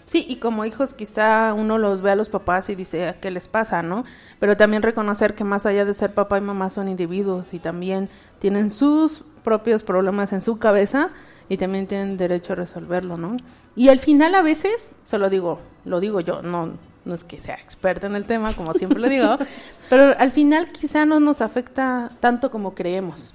Sí, 0.05 0.27
y 0.29 0.37
como 0.37 0.65
hijos 0.67 0.93
quizá 0.93 1.55
uno 1.55 1.79
los 1.79 2.03
ve 2.03 2.11
a 2.11 2.17
los 2.17 2.29
papás 2.29 2.69
y 2.69 2.75
dice, 2.75 3.09
"¿A 3.09 3.15
¿qué 3.15 3.31
les 3.31 3.49
pasa, 3.49 3.83
no? 3.83 4.05
Pero 4.39 4.57
también 4.57 4.83
reconocer 4.83 5.35
que 5.35 5.45
más 5.45 5.65
allá 5.65 5.85
de 5.85 5.95
ser 5.95 6.13
papá 6.13 6.37
y 6.39 6.43
mamá 6.43 6.69
son 6.69 6.89
individuos 6.89 7.55
y 7.55 7.59
también 7.59 8.09
tienen 8.39 8.71
sus 8.71 9.25
propios 9.43 9.83
problemas 9.83 10.33
en 10.33 10.41
su 10.41 10.59
cabeza 10.59 11.11
y 11.49 11.57
también 11.57 11.87
tienen 11.87 12.17
derecho 12.17 12.53
a 12.53 12.57
resolverlo, 12.57 13.17
¿no? 13.17 13.37
Y 13.77 13.89
al 13.89 13.99
final 13.99 14.35
a 14.35 14.43
veces, 14.43 14.93
se 15.05 15.19
lo 15.19 15.31
digo, 15.31 15.61
lo 15.85 16.01
digo 16.01 16.21
yo, 16.21 16.43
no, 16.43 16.73
no 17.05 17.15
es 17.15 17.25
que 17.25 17.41
sea 17.41 17.57
experta 17.57 18.07
en 18.07 18.17
el 18.17 18.25
tema, 18.25 18.53
como 18.55 18.75
siempre 18.75 18.99
lo 18.99 19.09
digo, 19.09 19.39
pero 19.91 20.15
al 20.19 20.31
final 20.31 20.71
quizá 20.73 21.07
no 21.07 21.21
nos 21.21 21.41
afecta 21.41 22.11
tanto 22.21 22.51
como 22.51 22.75
creemos. 22.75 23.35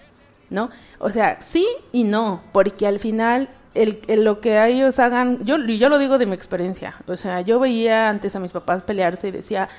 ¿No? 0.49 0.69
O 0.99 1.09
sea, 1.09 1.41
sí 1.41 1.65
y 1.91 2.03
no, 2.03 2.41
porque 2.51 2.87
al 2.87 2.99
final 2.99 3.49
el, 3.75 3.99
el- 4.07 4.23
lo 4.23 4.41
que 4.41 4.63
ellos 4.65 4.99
hagan, 4.99 5.43
yo, 5.45 5.57
yo 5.57 5.89
lo 5.89 5.97
digo 5.99 6.17
de 6.17 6.25
mi 6.25 6.33
experiencia, 6.33 6.95
o 7.07 7.17
sea, 7.17 7.41
yo 7.41 7.59
veía 7.59 8.09
antes 8.09 8.35
a 8.35 8.39
mis 8.39 8.51
papás 8.51 8.81
pelearse 8.83 9.27
y 9.27 9.31
decía, 9.31 9.69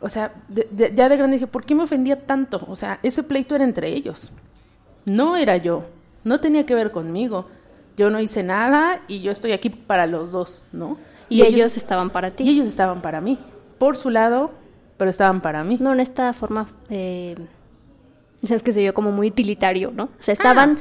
o 0.00 0.08
sea, 0.08 0.32
de- 0.48 0.66
de- 0.70 0.92
ya 0.94 1.08
de 1.08 1.16
grande 1.16 1.36
dije, 1.36 1.46
¿por 1.46 1.64
qué 1.64 1.74
me 1.74 1.82
ofendía 1.84 2.20
tanto? 2.26 2.64
O 2.68 2.76
sea, 2.76 2.98
ese 3.02 3.22
pleito 3.22 3.54
era 3.54 3.64
entre 3.64 3.88
ellos, 3.88 4.32
no 5.04 5.36
era 5.36 5.56
yo, 5.58 5.84
no 6.24 6.40
tenía 6.40 6.64
que 6.66 6.74
ver 6.74 6.90
conmigo, 6.90 7.46
yo 7.96 8.10
no 8.10 8.18
hice 8.20 8.42
nada 8.42 9.00
y 9.08 9.20
yo 9.20 9.30
estoy 9.30 9.52
aquí 9.52 9.70
para 9.70 10.06
los 10.06 10.32
dos, 10.32 10.64
¿no? 10.72 10.96
Y, 11.28 11.42
ellos, 11.42 11.76
estaban 11.76 12.10
para 12.10 12.30
ti. 12.32 12.44
y 12.44 12.50
ellos 12.50 12.66
estaban 12.66 13.02
para 13.02 13.20
mí, 13.20 13.38
por 13.78 13.96
su 13.96 14.10
lado, 14.10 14.50
pero 14.98 15.10
estaban 15.10 15.40
para 15.40 15.64
mí. 15.64 15.78
No, 15.80 15.92
en 15.92 16.00
esta 16.00 16.32
forma, 16.32 16.66
eh, 16.90 17.34
o 18.44 18.46
sea, 18.46 18.56
es 18.56 18.62
que 18.62 18.72
se 18.72 18.82
yo 18.84 18.94
como 18.94 19.10
muy 19.10 19.28
utilitario, 19.28 19.90
¿no? 19.94 20.04
O 20.04 20.10
sea, 20.18 20.32
estaban 20.32 20.78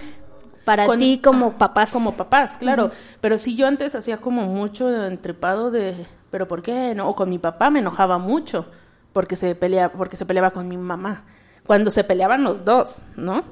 para 0.65 0.83
Ah. 0.83 0.85
Con- 0.87 0.99
ti 0.99 1.19
como 1.23 1.47
ah, 1.47 1.57
papás. 1.57 1.91
Como 1.91 2.13
papás, 2.13 2.57
claro. 2.57 2.91
Pero 3.21 3.37
sí, 3.37 3.55
yo 3.55 3.67
antes 3.67 3.95
hacía 3.95 4.17
como 4.17 4.43
mucho 4.43 5.05
entrepado 5.05 5.71
de, 5.71 6.05
¿pero 6.31 6.47
por 6.47 6.61
qué? 6.61 6.93
No, 6.95 7.09
o 7.09 7.15
con 7.15 7.29
mi 7.29 7.39
papá 7.39 7.69
me 7.69 7.79
enojaba 7.79 8.17
mucho 8.17 8.65
porque 9.11 9.35
se 9.35 9.55
pelea, 9.55 9.91
porque 9.91 10.17
se 10.17 10.25
peleaba 10.25 10.51
con 10.51 10.67
mi 10.67 10.77
mamá. 10.77 11.23
Cuando 11.65 11.91
se 11.91 12.03
peleaban 12.03 12.43
los 12.43 12.63
dos, 12.65 13.01
¿no? 13.15 13.43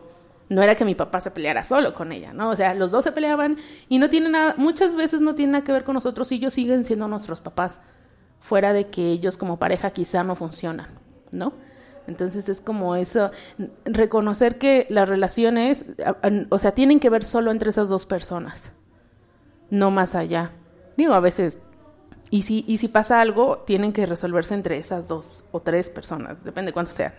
No 0.49 0.61
era 0.61 0.75
que 0.75 0.83
mi 0.83 0.95
papá 0.95 1.21
se 1.21 1.31
peleara 1.31 1.63
solo 1.63 1.93
con 1.93 2.11
ella, 2.11 2.33
¿no? 2.33 2.49
O 2.49 2.55
sea, 2.57 2.73
los 2.75 2.91
dos 2.91 3.05
se 3.05 3.13
peleaban 3.13 3.55
y 3.87 3.99
no 3.99 4.09
tiene 4.09 4.27
nada, 4.29 4.53
muchas 4.57 4.95
veces 4.95 5.21
no 5.21 5.33
tiene 5.33 5.53
nada 5.53 5.63
que 5.63 5.71
ver 5.71 5.85
con 5.85 5.93
nosotros 5.95 6.29
y 6.31 6.35
ellos 6.35 6.53
siguen 6.53 6.83
siendo 6.83 7.07
nuestros 7.07 7.39
papás, 7.39 7.79
fuera 8.41 8.73
de 8.73 8.87
que 8.89 9.11
ellos 9.11 9.37
como 9.37 9.59
pareja 9.59 9.91
quizá 9.91 10.23
no 10.25 10.35
funcionan, 10.35 10.87
¿no? 11.31 11.53
Entonces 12.11 12.49
es 12.49 12.61
como 12.61 12.95
eso, 12.95 13.31
reconocer 13.85 14.57
que 14.57 14.85
las 14.89 15.07
relaciones, 15.07 15.85
o 16.49 16.59
sea, 16.59 16.73
tienen 16.73 16.99
que 16.99 17.09
ver 17.09 17.23
solo 17.23 17.51
entre 17.51 17.69
esas 17.69 17.89
dos 17.89 18.05
personas, 18.05 18.73
no 19.69 19.91
más 19.91 20.13
allá. 20.13 20.51
Digo, 20.97 21.13
a 21.13 21.19
veces, 21.21 21.59
y 22.29 22.43
si, 22.43 22.65
y 22.67 22.77
si 22.77 22.89
pasa 22.89 23.21
algo, 23.21 23.59
tienen 23.59 23.93
que 23.93 24.05
resolverse 24.05 24.53
entre 24.53 24.77
esas 24.77 25.07
dos 25.07 25.43
o 25.51 25.61
tres 25.61 25.89
personas, 25.89 26.43
depende 26.43 26.73
cuántos 26.73 26.95
sean, 26.95 27.13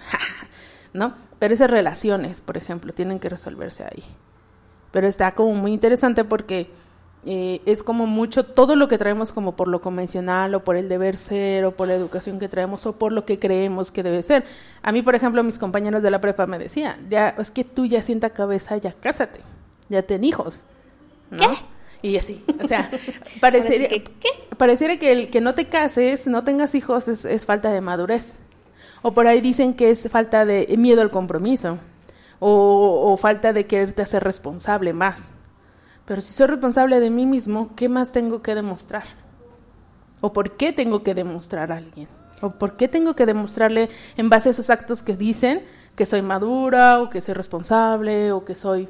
¿no? 0.92 1.14
Pero 1.38 1.54
esas 1.54 1.70
relaciones, 1.70 2.40
por 2.40 2.56
ejemplo, 2.56 2.92
tienen 2.92 3.18
que 3.18 3.28
resolverse 3.28 3.84
ahí. 3.84 4.04
Pero 4.92 5.08
está 5.08 5.34
como 5.34 5.54
muy 5.54 5.72
interesante 5.72 6.22
porque 6.24 6.70
eh, 7.24 7.60
es 7.66 7.84
como 7.84 8.06
mucho 8.06 8.44
todo 8.44 8.74
lo 8.74 8.88
que 8.88 8.98
traemos 8.98 9.32
como 9.32 9.54
por 9.54 9.68
lo 9.68 9.80
convencional 9.80 10.56
o 10.56 10.64
por 10.64 10.74
el 10.74 10.88
deber 10.88 11.16
ser 11.16 11.64
o 11.64 11.70
por 11.70 11.86
la 11.86 11.94
educación 11.94 12.40
que 12.40 12.48
traemos 12.48 12.84
o 12.84 12.94
por 12.94 13.12
lo 13.12 13.24
que 13.24 13.38
creemos 13.38 13.92
que 13.92 14.02
debe 14.02 14.22
ser. 14.24 14.44
A 14.82 14.90
mí, 14.90 15.02
por 15.02 15.14
ejemplo, 15.14 15.42
mis 15.44 15.58
compañeros 15.58 16.02
de 16.02 16.10
la 16.10 16.20
prepa 16.20 16.46
me 16.46 16.58
decían, 16.58 17.06
ya, 17.08 17.28
es 17.38 17.52
que 17.52 17.62
tú 17.62 17.86
ya 17.86 18.02
sienta 18.02 18.30
cabeza, 18.30 18.76
ya 18.76 18.92
cásate, 18.92 19.38
ya 19.88 20.02
ten 20.02 20.24
hijos, 20.24 20.66
¿no? 21.30 21.46
Y 22.02 22.16
así, 22.16 22.44
o 22.60 22.66
sea, 22.66 22.90
parecería, 23.40 23.88
que, 23.88 24.02
¿qué? 24.02 24.28
pareciera 24.58 24.96
que 24.96 25.12
el 25.12 25.30
que 25.30 25.40
no 25.40 25.54
te 25.54 25.68
cases, 25.68 26.26
no 26.26 26.42
tengas 26.42 26.74
hijos, 26.74 27.06
es, 27.06 27.24
es 27.24 27.46
falta 27.46 27.70
de 27.70 27.80
madurez. 27.80 28.40
O 29.02 29.14
por 29.14 29.28
ahí 29.28 29.40
dicen 29.40 29.74
que 29.74 29.90
es 29.90 30.08
falta 30.08 30.44
de 30.44 30.74
miedo 30.76 31.02
al 31.02 31.10
compromiso. 31.10 31.78
O, 32.40 33.12
o 33.12 33.16
falta 33.16 33.52
de 33.52 33.66
quererte 33.66 34.02
hacer 34.02 34.24
responsable 34.24 34.92
más. 34.92 35.32
Pero 36.04 36.20
si 36.20 36.32
soy 36.32 36.46
responsable 36.46 37.00
de 37.00 37.10
mí 37.10 37.26
mismo, 37.26 37.70
¿qué 37.76 37.88
más 37.88 38.12
tengo 38.12 38.42
que 38.42 38.54
demostrar? 38.54 39.04
¿O 40.20 40.32
por 40.32 40.56
qué 40.56 40.72
tengo 40.72 41.02
que 41.02 41.14
demostrar 41.14 41.72
a 41.72 41.76
alguien? 41.76 42.08
¿O 42.40 42.50
por 42.50 42.76
qué 42.76 42.88
tengo 42.88 43.14
que 43.14 43.26
demostrarle 43.26 43.88
en 44.16 44.28
base 44.28 44.48
a 44.48 44.52
esos 44.52 44.70
actos 44.70 45.02
que 45.02 45.16
dicen 45.16 45.62
que 45.94 46.06
soy 46.06 46.22
madura 46.22 47.00
o 47.00 47.10
que 47.10 47.20
soy 47.20 47.34
responsable 47.34 48.32
o 48.32 48.44
que 48.44 48.54
soy... 48.54 48.88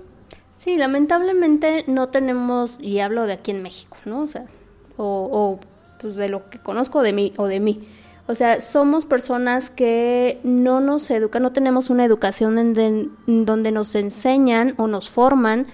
Sí, 0.56 0.76
lamentablemente 0.76 1.84
no 1.88 2.08
tenemos, 2.08 2.78
y 2.80 3.00
hablo 3.00 3.26
de 3.26 3.34
aquí 3.34 3.50
en 3.50 3.62
México, 3.62 3.96
¿no? 4.04 4.22
O 4.22 4.28
sea, 4.28 4.46
o, 4.96 5.58
pues 6.00 6.14
de 6.14 6.28
lo 6.28 6.48
que 6.48 6.60
conozco 6.60 7.02
de 7.02 7.12
mí 7.12 7.32
o 7.36 7.46
de 7.46 7.60
mí. 7.60 7.88
O 8.28 8.34
sea, 8.34 8.60
somos 8.60 9.04
personas 9.04 9.70
que 9.70 10.38
no 10.44 10.80
nos 10.80 11.10
educan, 11.10 11.42
no 11.42 11.52
tenemos 11.52 11.90
una 11.90 12.04
educación 12.04 12.58
en 12.58 13.44
donde 13.44 13.72
nos 13.72 13.94
enseñan 13.96 14.74
o 14.78 14.86
nos 14.86 15.10
forman 15.10 15.66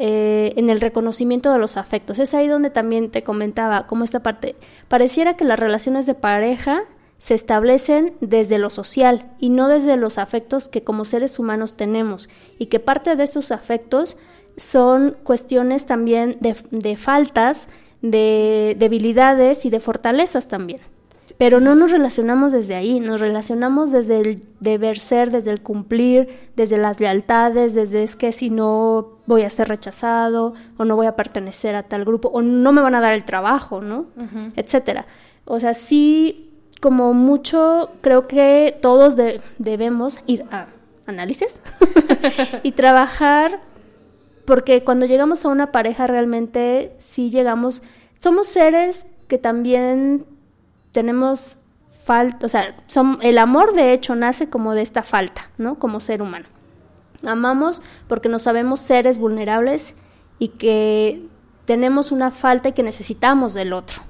eh, 0.00 0.52
en 0.56 0.70
el 0.70 0.80
reconocimiento 0.80 1.52
de 1.52 1.58
los 1.58 1.76
afectos. 1.76 2.20
Es 2.20 2.32
ahí 2.32 2.46
donde 2.46 2.70
también 2.70 3.10
te 3.10 3.24
comentaba, 3.24 3.88
como 3.88 4.04
esta 4.04 4.22
parte, 4.22 4.54
pareciera 4.86 5.36
que 5.36 5.44
las 5.44 5.58
relaciones 5.58 6.06
de 6.06 6.14
pareja 6.14 6.84
se 7.18 7.34
establecen 7.34 8.14
desde 8.20 8.58
lo 8.58 8.70
social 8.70 9.32
y 9.40 9.48
no 9.48 9.66
desde 9.66 9.96
los 9.96 10.18
afectos 10.18 10.68
que 10.68 10.84
como 10.84 11.04
seres 11.04 11.40
humanos 11.40 11.76
tenemos 11.76 12.28
y 12.58 12.66
que 12.66 12.78
parte 12.78 13.16
de 13.16 13.24
esos 13.24 13.50
afectos 13.50 14.16
son 14.56 15.16
cuestiones 15.24 15.84
también 15.84 16.36
de, 16.40 16.56
de 16.70 16.96
faltas, 16.96 17.68
de 18.00 18.76
debilidades 18.78 19.64
y 19.66 19.70
de 19.70 19.80
fortalezas 19.80 20.46
también. 20.46 20.80
Pero 21.36 21.60
no 21.60 21.74
nos 21.74 21.90
relacionamos 21.92 22.52
desde 22.52 22.74
ahí, 22.74 23.00
nos 23.00 23.20
relacionamos 23.20 23.90
desde 23.92 24.20
el 24.20 24.42
deber 24.60 24.98
ser, 24.98 25.30
desde 25.30 25.50
el 25.50 25.60
cumplir, 25.60 26.28
desde 26.56 26.78
las 26.78 27.00
lealtades, 27.00 27.74
desde 27.74 28.02
es 28.02 28.16
que 28.16 28.32
si 28.32 28.48
no 28.50 29.18
voy 29.26 29.42
a 29.42 29.50
ser 29.50 29.68
rechazado 29.68 30.54
o 30.78 30.84
no 30.86 30.96
voy 30.96 31.06
a 31.06 31.16
pertenecer 31.16 31.74
a 31.74 31.82
tal 31.82 32.04
grupo 32.06 32.28
o 32.28 32.40
no 32.40 32.72
me 32.72 32.80
van 32.80 32.94
a 32.94 33.00
dar 33.00 33.12
el 33.12 33.24
trabajo, 33.24 33.80
¿no? 33.82 34.06
Etcétera. 34.56 35.06
O 35.44 35.60
sea, 35.60 35.74
sí, 35.74 36.50
como 36.80 37.12
mucho, 37.12 37.90
creo 38.00 38.26
que 38.26 38.78
todos 38.80 39.14
de- 39.16 39.40
debemos 39.58 40.20
ir 40.26 40.44
a 40.50 40.66
análisis 41.06 41.60
y 42.62 42.72
trabajar 42.72 43.60
porque 44.44 44.82
cuando 44.82 45.04
llegamos 45.06 45.44
a 45.44 45.48
una 45.48 45.72
pareja 45.72 46.06
realmente 46.06 46.92
sí 46.98 47.30
llegamos, 47.30 47.82
somos 48.18 48.46
seres 48.46 49.06
que 49.26 49.36
también 49.36 50.24
tenemos 50.92 51.56
falta, 52.04 52.46
o 52.46 52.48
sea, 52.48 52.74
son, 52.86 53.18
el 53.22 53.38
amor 53.38 53.74
de 53.74 53.92
hecho 53.92 54.14
nace 54.14 54.48
como 54.48 54.74
de 54.74 54.82
esta 54.82 55.02
falta, 55.02 55.50
¿no? 55.58 55.78
Como 55.78 56.00
ser 56.00 56.22
humano. 56.22 56.46
Amamos 57.26 57.82
porque 58.06 58.28
nos 58.28 58.42
sabemos 58.42 58.80
seres 58.80 59.18
vulnerables 59.18 59.94
y 60.38 60.48
que 60.48 61.26
tenemos 61.64 62.12
una 62.12 62.30
falta 62.30 62.70
y 62.70 62.72
que 62.72 62.82
necesitamos 62.82 63.54
del 63.54 63.72
otro. 63.72 64.02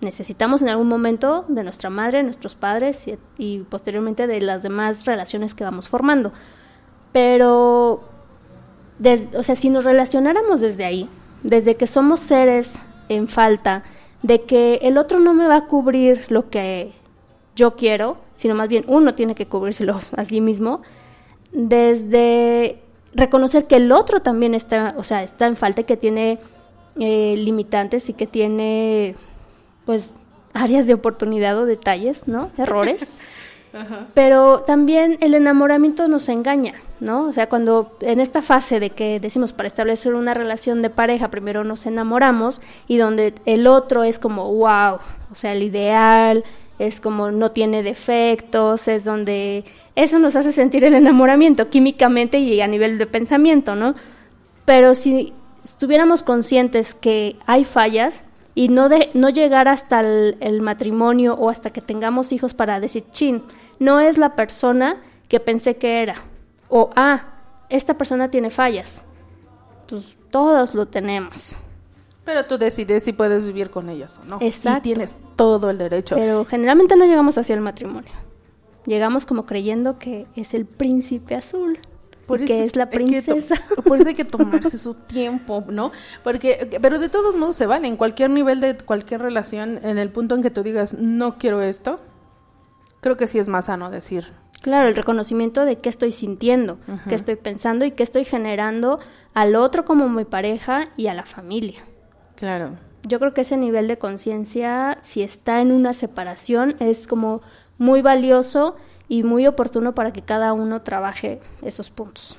Necesitamos 0.00 0.62
en 0.62 0.68
algún 0.68 0.88
momento 0.88 1.44
de 1.48 1.64
nuestra 1.64 1.90
madre, 1.90 2.22
nuestros 2.22 2.54
padres 2.54 3.06
y, 3.36 3.58
posteriormente 3.60 4.26
de 4.26 4.40
las 4.40 4.62
demás 4.62 5.04
relaciones 5.04 5.54
que 5.54 5.64
vamos 5.64 5.88
formando. 5.88 6.32
Pero 7.12 8.02
o 9.36 9.42
sea, 9.42 9.54
si 9.54 9.70
nos 9.70 9.84
relacionáramos 9.84 10.60
desde 10.60 10.84
ahí, 10.84 11.08
desde 11.42 11.76
que 11.76 11.86
somos 11.86 12.20
seres 12.20 12.74
en 13.08 13.28
falta, 13.28 13.84
de 14.22 14.42
que 14.42 14.80
el 14.82 14.98
otro 14.98 15.20
no 15.20 15.34
me 15.34 15.46
va 15.46 15.56
a 15.56 15.66
cubrir 15.66 16.24
lo 16.28 16.50
que 16.50 16.92
yo 17.54 17.76
quiero, 17.76 18.18
sino 18.36 18.54
más 18.54 18.68
bien 18.68 18.84
uno 18.88 19.14
tiene 19.14 19.34
que 19.34 19.46
cubrírselo 19.46 19.98
a 20.16 20.24
sí 20.24 20.40
mismo, 20.40 20.82
desde 21.52 22.80
reconocer 23.14 23.66
que 23.66 23.76
el 23.76 23.90
otro 23.92 24.20
también 24.20 24.54
está, 24.54 24.94
o 24.96 25.02
sea, 25.02 25.22
está 25.22 25.46
en 25.46 25.56
falta 25.56 25.80
y 25.80 25.84
que 25.84 25.96
tiene 25.96 26.38
eh, 27.00 27.36
limitantes 27.38 28.08
y 28.08 28.12
que 28.12 28.26
tiene, 28.26 29.14
pues, 29.86 30.10
áreas 30.52 30.86
de 30.86 30.94
oportunidad 30.94 31.58
o 31.58 31.66
detalles, 31.66 32.26
¿no? 32.26 32.50
Errores. 32.58 33.08
Pero 34.14 34.60
también 34.60 35.18
el 35.20 35.34
enamoramiento 35.34 36.08
nos 36.08 36.28
engaña, 36.28 36.74
¿no? 37.00 37.24
O 37.24 37.32
sea, 37.32 37.48
cuando 37.48 37.96
en 38.00 38.20
esta 38.20 38.42
fase 38.42 38.80
de 38.80 38.90
que 38.90 39.20
decimos 39.20 39.52
para 39.52 39.66
establecer 39.66 40.14
una 40.14 40.34
relación 40.34 40.82
de 40.82 40.90
pareja, 40.90 41.28
primero 41.28 41.64
nos 41.64 41.86
enamoramos 41.86 42.60
y 42.86 42.96
donde 42.96 43.34
el 43.44 43.66
otro 43.66 44.04
es 44.04 44.18
como, 44.18 44.52
wow, 44.52 44.98
o 45.30 45.34
sea, 45.34 45.52
el 45.52 45.62
ideal, 45.62 46.44
es 46.78 47.00
como 47.00 47.30
no 47.30 47.50
tiene 47.50 47.82
defectos, 47.82 48.88
es 48.88 49.04
donde 49.04 49.64
eso 49.96 50.18
nos 50.18 50.36
hace 50.36 50.52
sentir 50.52 50.84
el 50.84 50.94
enamoramiento 50.94 51.68
químicamente 51.68 52.38
y 52.38 52.60
a 52.60 52.66
nivel 52.66 52.98
de 52.98 53.06
pensamiento, 53.06 53.74
¿no? 53.74 53.94
Pero 54.64 54.94
si 54.94 55.32
estuviéramos 55.64 56.22
conscientes 56.22 56.94
que 56.94 57.36
hay 57.46 57.64
fallas 57.64 58.22
y 58.58 58.68
no, 58.70 58.88
de, 58.88 59.08
no 59.14 59.28
llegar 59.28 59.68
hasta 59.68 60.00
el, 60.00 60.36
el 60.40 60.62
matrimonio 60.62 61.34
o 61.34 61.48
hasta 61.48 61.70
que 61.70 61.80
tengamos 61.80 62.32
hijos 62.32 62.54
para 62.54 62.80
decir, 62.80 63.04
chin, 63.12 63.44
no 63.78 64.00
es 64.00 64.18
la 64.18 64.32
persona 64.32 65.00
que 65.28 65.38
pensé 65.38 65.76
que 65.76 66.02
era. 66.02 66.16
O, 66.68 66.90
ah, 66.96 67.34
esta 67.68 67.96
persona 67.96 68.32
tiene 68.32 68.50
fallas. 68.50 69.04
Pues 69.86 70.18
todos 70.32 70.74
lo 70.74 70.86
tenemos. 70.86 71.54
Pero 72.24 72.46
tú 72.46 72.58
decides 72.58 73.04
si 73.04 73.12
puedes 73.12 73.44
vivir 73.44 73.70
con 73.70 73.88
ellas 73.90 74.18
o 74.24 74.26
no. 74.26 74.38
Exacto. 74.40 74.78
Y 74.80 74.82
tienes 74.92 75.14
todo 75.36 75.70
el 75.70 75.78
derecho. 75.78 76.16
Pero 76.16 76.44
generalmente 76.44 76.96
no 76.96 77.04
llegamos 77.04 77.38
hacia 77.38 77.54
el 77.54 77.60
matrimonio. 77.60 78.10
Llegamos 78.86 79.24
como 79.24 79.46
creyendo 79.46 80.00
que 80.00 80.26
es 80.34 80.52
el 80.52 80.66
príncipe 80.66 81.36
azul. 81.36 81.78
Y 82.36 82.44
que 82.44 82.60
es 82.60 82.76
la 82.76 82.90
princesa. 82.90 83.54
por 83.84 83.98
eso 83.98 84.08
hay 84.08 84.14
que 84.14 84.24
tomarse 84.26 84.78
su 84.78 84.94
tiempo, 84.94 85.64
¿no? 85.68 85.92
Porque, 86.22 86.78
pero 86.80 86.98
de 86.98 87.08
todos 87.08 87.36
modos 87.36 87.56
se 87.56 87.66
vale, 87.66 87.88
en 87.88 87.96
cualquier 87.96 88.30
nivel 88.30 88.60
de 88.60 88.76
cualquier 88.76 89.22
relación, 89.22 89.80
en 89.82 89.98
el 89.98 90.10
punto 90.10 90.34
en 90.34 90.42
que 90.42 90.50
tú 90.50 90.62
digas, 90.62 90.94
no 90.94 91.38
quiero 91.38 91.62
esto, 91.62 92.00
creo 93.00 93.16
que 93.16 93.26
sí 93.26 93.38
es 93.38 93.48
más 93.48 93.66
sano 93.66 93.90
decir, 93.90 94.32
Claro, 94.60 94.88
el 94.88 94.96
reconocimiento 94.96 95.64
de 95.64 95.78
qué 95.78 95.88
estoy 95.88 96.12
sintiendo, 96.12 96.78
qué 97.08 97.14
estoy 97.14 97.36
pensando 97.36 97.84
y 97.84 97.92
qué 97.92 98.02
estoy 98.02 98.24
generando 98.24 98.98
al 99.34 99.54
otro 99.54 99.84
como 99.84 100.08
mi 100.08 100.24
pareja 100.24 100.88
y 100.96 101.06
a 101.06 101.14
la 101.14 101.24
familia. 101.24 101.84
Claro. 102.34 102.76
Yo 103.06 103.20
creo 103.20 103.34
que 103.34 103.42
ese 103.42 103.56
nivel 103.56 103.86
de 103.86 103.98
conciencia, 103.98 104.98
si 105.00 105.22
está 105.22 105.60
en 105.60 105.70
una 105.70 105.92
separación, 105.92 106.74
es 106.80 107.06
como 107.06 107.40
muy 107.78 108.02
valioso 108.02 108.76
y 109.08 109.22
muy 109.22 109.46
oportuno 109.46 109.94
para 109.94 110.12
que 110.12 110.22
cada 110.22 110.52
uno 110.52 110.82
trabaje 110.82 111.40
esos 111.62 111.90
puntos. 111.90 112.38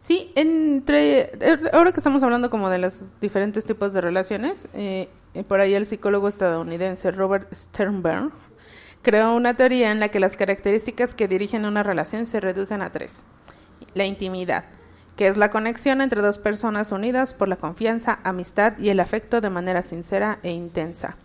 Sí, 0.00 0.32
entre 0.34 1.30
ahora 1.72 1.92
que 1.92 2.00
estamos 2.00 2.22
hablando 2.22 2.50
como 2.50 2.68
de 2.68 2.78
los 2.78 3.18
diferentes 3.20 3.64
tipos 3.64 3.94
de 3.94 4.02
relaciones, 4.02 4.68
eh, 4.74 5.08
por 5.48 5.60
ahí 5.60 5.74
el 5.74 5.86
psicólogo 5.86 6.28
estadounidense 6.28 7.10
Robert 7.10 7.50
Sternberg 7.54 8.30
creó 9.00 9.34
una 9.34 9.54
teoría 9.54 9.92
en 9.92 10.00
la 10.00 10.08
que 10.08 10.20
las 10.20 10.36
características 10.36 11.14
que 11.14 11.28
dirigen 11.28 11.64
una 11.64 11.82
relación 11.82 12.26
se 12.26 12.40
reducen 12.40 12.82
a 12.82 12.90
tres. 12.90 13.24
La 13.94 14.04
intimidad, 14.04 14.64
que 15.16 15.28
es 15.28 15.36
la 15.36 15.50
conexión 15.50 16.00
entre 16.00 16.22
dos 16.22 16.38
personas 16.38 16.90
unidas 16.90 17.34
por 17.34 17.48
la 17.48 17.56
confianza, 17.56 18.18
amistad 18.24 18.78
y 18.78 18.88
el 18.88 19.00
afecto 19.00 19.40
de 19.40 19.50
manera 19.50 19.82
sincera 19.82 20.38
e 20.42 20.50
intensa. 20.50 21.16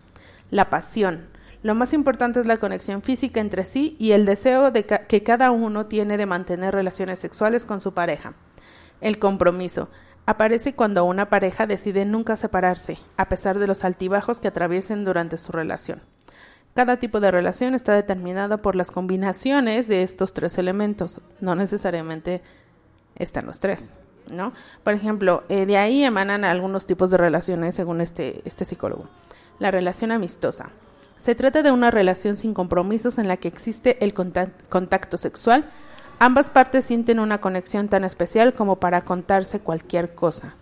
La 0.52 0.70
pasión. 0.70 1.28
Lo 1.62 1.76
más 1.76 1.92
importante 1.92 2.40
es 2.40 2.46
la 2.46 2.58
conexión 2.58 3.02
física 3.02 3.42
entre 3.42 3.66
sí 3.66 3.98
y 4.00 4.14
el 4.14 4.26
deseo 4.26 4.72
de 4.72 4.86
que 4.86 5.24
cada 5.24 5.52
uno 5.52 5.88
tiene 5.88 6.16
de 6.18 6.26
mantener 6.26 6.74
relaciones 6.74 7.20
sexuales 7.20 7.66
con 7.66 7.82
su 7.82 7.94
pareja. 7.94 8.34
El 9.02 9.20
compromiso. 9.20 9.90
Aparece 10.26 10.74
cuando 10.74 11.04
una 11.06 11.30
pareja 11.30 11.66
decide 11.68 12.06
nunca 12.06 12.38
separarse, 12.38 13.00
a 13.18 13.30
pesar 13.30 13.60
de 13.60 13.68
los 13.68 13.84
altibajos 13.84 14.40
que 14.40 14.48
atraviesen 14.48 15.04
durante 15.04 15.38
su 15.38 15.52
relación. 15.52 16.02
Cada 16.76 16.98
tipo 16.98 17.20
de 17.20 17.32
relación 17.32 17.74
está 17.74 17.94
determinada 17.94 18.58
por 18.58 18.76
las 18.76 18.92
combinaciones 18.92 19.88
de 19.88 20.04
estos 20.04 20.34
tres 20.34 20.58
elementos, 20.58 21.20
no 21.42 21.56
necesariamente 21.56 22.42
están 23.16 23.48
los 23.48 23.60
tres, 23.60 23.94
¿no? 24.32 24.54
Por 24.84 24.94
ejemplo, 24.94 25.44
eh, 25.50 25.66
de 25.66 25.78
ahí 25.78 26.04
emanan 26.04 26.46
algunos 26.46 26.86
tipos 26.86 27.10
de 27.10 27.18
relaciones 27.18 27.76
según 27.76 28.00
este, 28.00 28.42
este 28.46 28.66
psicólogo. 28.66 29.10
La 29.58 29.72
relación 29.72 30.12
amistosa. 30.12 30.70
Se 31.20 31.36
trata 31.36 31.62
de 31.62 31.72
una 31.72 31.92
relación 31.92 32.36
sin 32.38 32.54
compromisos 32.54 33.18
en 33.18 33.28
la 33.28 33.38
que 33.38 33.50
existe 33.50 34.04
el 34.04 34.14
contac- 34.14 34.52
contacto 34.70 35.18
sexual. 35.18 35.66
Ambas 36.18 36.50
partes 36.50 36.86
sienten 36.86 37.20
una 37.20 37.40
conexión 37.40 37.90
tan 37.90 38.04
especial 38.06 38.54
como 38.54 38.78
para 38.78 39.02
contarse 39.02 39.60
cualquier 39.60 40.16
cosa. 40.16 40.56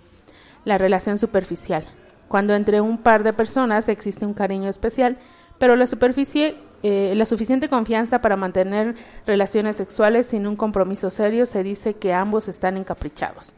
La 0.65 0.77
relación 0.77 1.17
superficial. 1.17 1.85
Cuando 2.27 2.55
entre 2.55 2.81
un 2.81 2.97
par 2.97 3.23
de 3.23 3.33
personas 3.33 3.87
existe 3.87 4.25
un 4.25 4.33
cariño 4.33 4.67
especial, 4.67 5.17
pero 5.59 5.75
la 5.75 5.87
superficie, 5.87 6.57
eh, 6.83 7.13
la 7.15 7.25
suficiente 7.25 7.69
confianza 7.69 8.19
para 8.21 8.35
mantener 8.35 8.95
relaciones 9.25 9.77
sexuales 9.77 10.27
sin 10.27 10.45
un 10.45 10.55
compromiso 10.55 11.09
serio, 11.11 11.45
se 11.45 11.63
dice 11.63 11.93
que 11.93 12.13
ambos 12.13 12.47
están 12.47 12.77
encaprichados. 12.77 13.53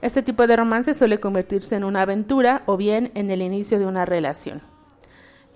Este 0.00 0.22
tipo 0.22 0.46
de 0.46 0.56
romance 0.56 0.94
suele 0.94 1.20
convertirse 1.20 1.76
en 1.76 1.84
una 1.84 2.02
aventura 2.02 2.62
o 2.66 2.76
bien 2.76 3.12
en 3.14 3.30
el 3.30 3.42
inicio 3.42 3.78
de 3.78 3.86
una 3.86 4.04
relación. 4.04 4.62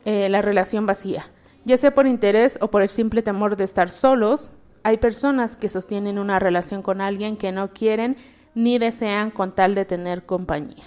Eh, 0.05 0.29
la 0.29 0.43
relación 0.43 0.87
vacía. 0.87 1.27
Ya 1.65 1.77
sea 1.77 1.95
por 1.95 2.07
interés 2.07 2.59
o 2.61 2.71
por 2.71 2.83
el 2.83 2.89
simple 2.91 3.23
temor 3.23 3.57
de 3.57 3.65
estar 3.65 3.89
solos, 3.89 4.51
hay 4.83 4.97
personas 4.99 5.57
que 5.57 5.69
sostienen 5.69 6.19
una 6.19 6.39
relación 6.41 6.83
con 6.83 7.01
alguien 7.01 7.37
que 7.37 7.53
no 7.53 7.73
quieren 7.73 8.17
ni 8.55 8.79
desean 8.79 9.31
con 9.31 9.53
tal 9.53 9.75
de 9.75 9.85
tener 9.85 10.25
compañía. 10.27 10.85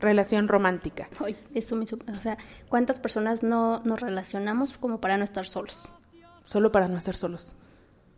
Relación 0.00 0.48
romántica. 0.48 1.08
Ay, 1.24 1.36
eso 1.54 1.74
me 1.76 1.84
o 1.84 2.20
sea, 2.20 2.38
¿cuántas 2.68 3.00
personas 3.00 3.42
no 3.42 3.80
nos 3.84 4.00
relacionamos 4.00 4.72
como 4.78 5.00
para 5.00 5.16
no 5.16 5.24
estar 5.24 5.46
solos? 5.46 5.88
solo 6.44 6.72
para 6.72 6.88
no 6.88 6.96
estar 6.96 7.14
solos. 7.14 7.52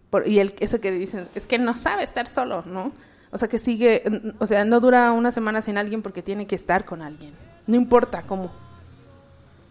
Por- 0.09 0.29
y 0.29 0.39
el, 0.39 0.55
eso 0.61 0.81
que 0.81 0.93
dicen, 0.93 1.27
es 1.35 1.49
que 1.49 1.59
no 1.59 1.75
sabe 1.75 2.05
estar 2.05 2.29
solo, 2.29 2.63
¿no? 2.65 2.93
O 3.33 3.39
sea, 3.39 3.49
que 3.49 3.59
sigue, 3.59 4.05
o 4.39 4.47
sea, 4.47 4.65
no 4.65 4.79
dura 4.79 5.11
una 5.11 5.33
semana 5.33 5.63
sin 5.63 5.77
alguien 5.79 6.01
porque 6.01 6.23
tiene 6.23 6.47
que 6.47 6.55
estar 6.55 6.85
con 6.85 7.03
alguien. 7.03 7.33
No 7.67 7.75
importa 7.75 8.23
cómo, 8.23 8.53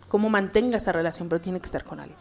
cómo 0.09 0.29
mantenga 0.29 0.77
esa 0.77 0.91
relación, 0.91 1.29
pero 1.29 1.39
tiene 1.39 1.61
que 1.61 1.65
estar 1.65 1.85
con 1.85 2.01
alguien. 2.01 2.17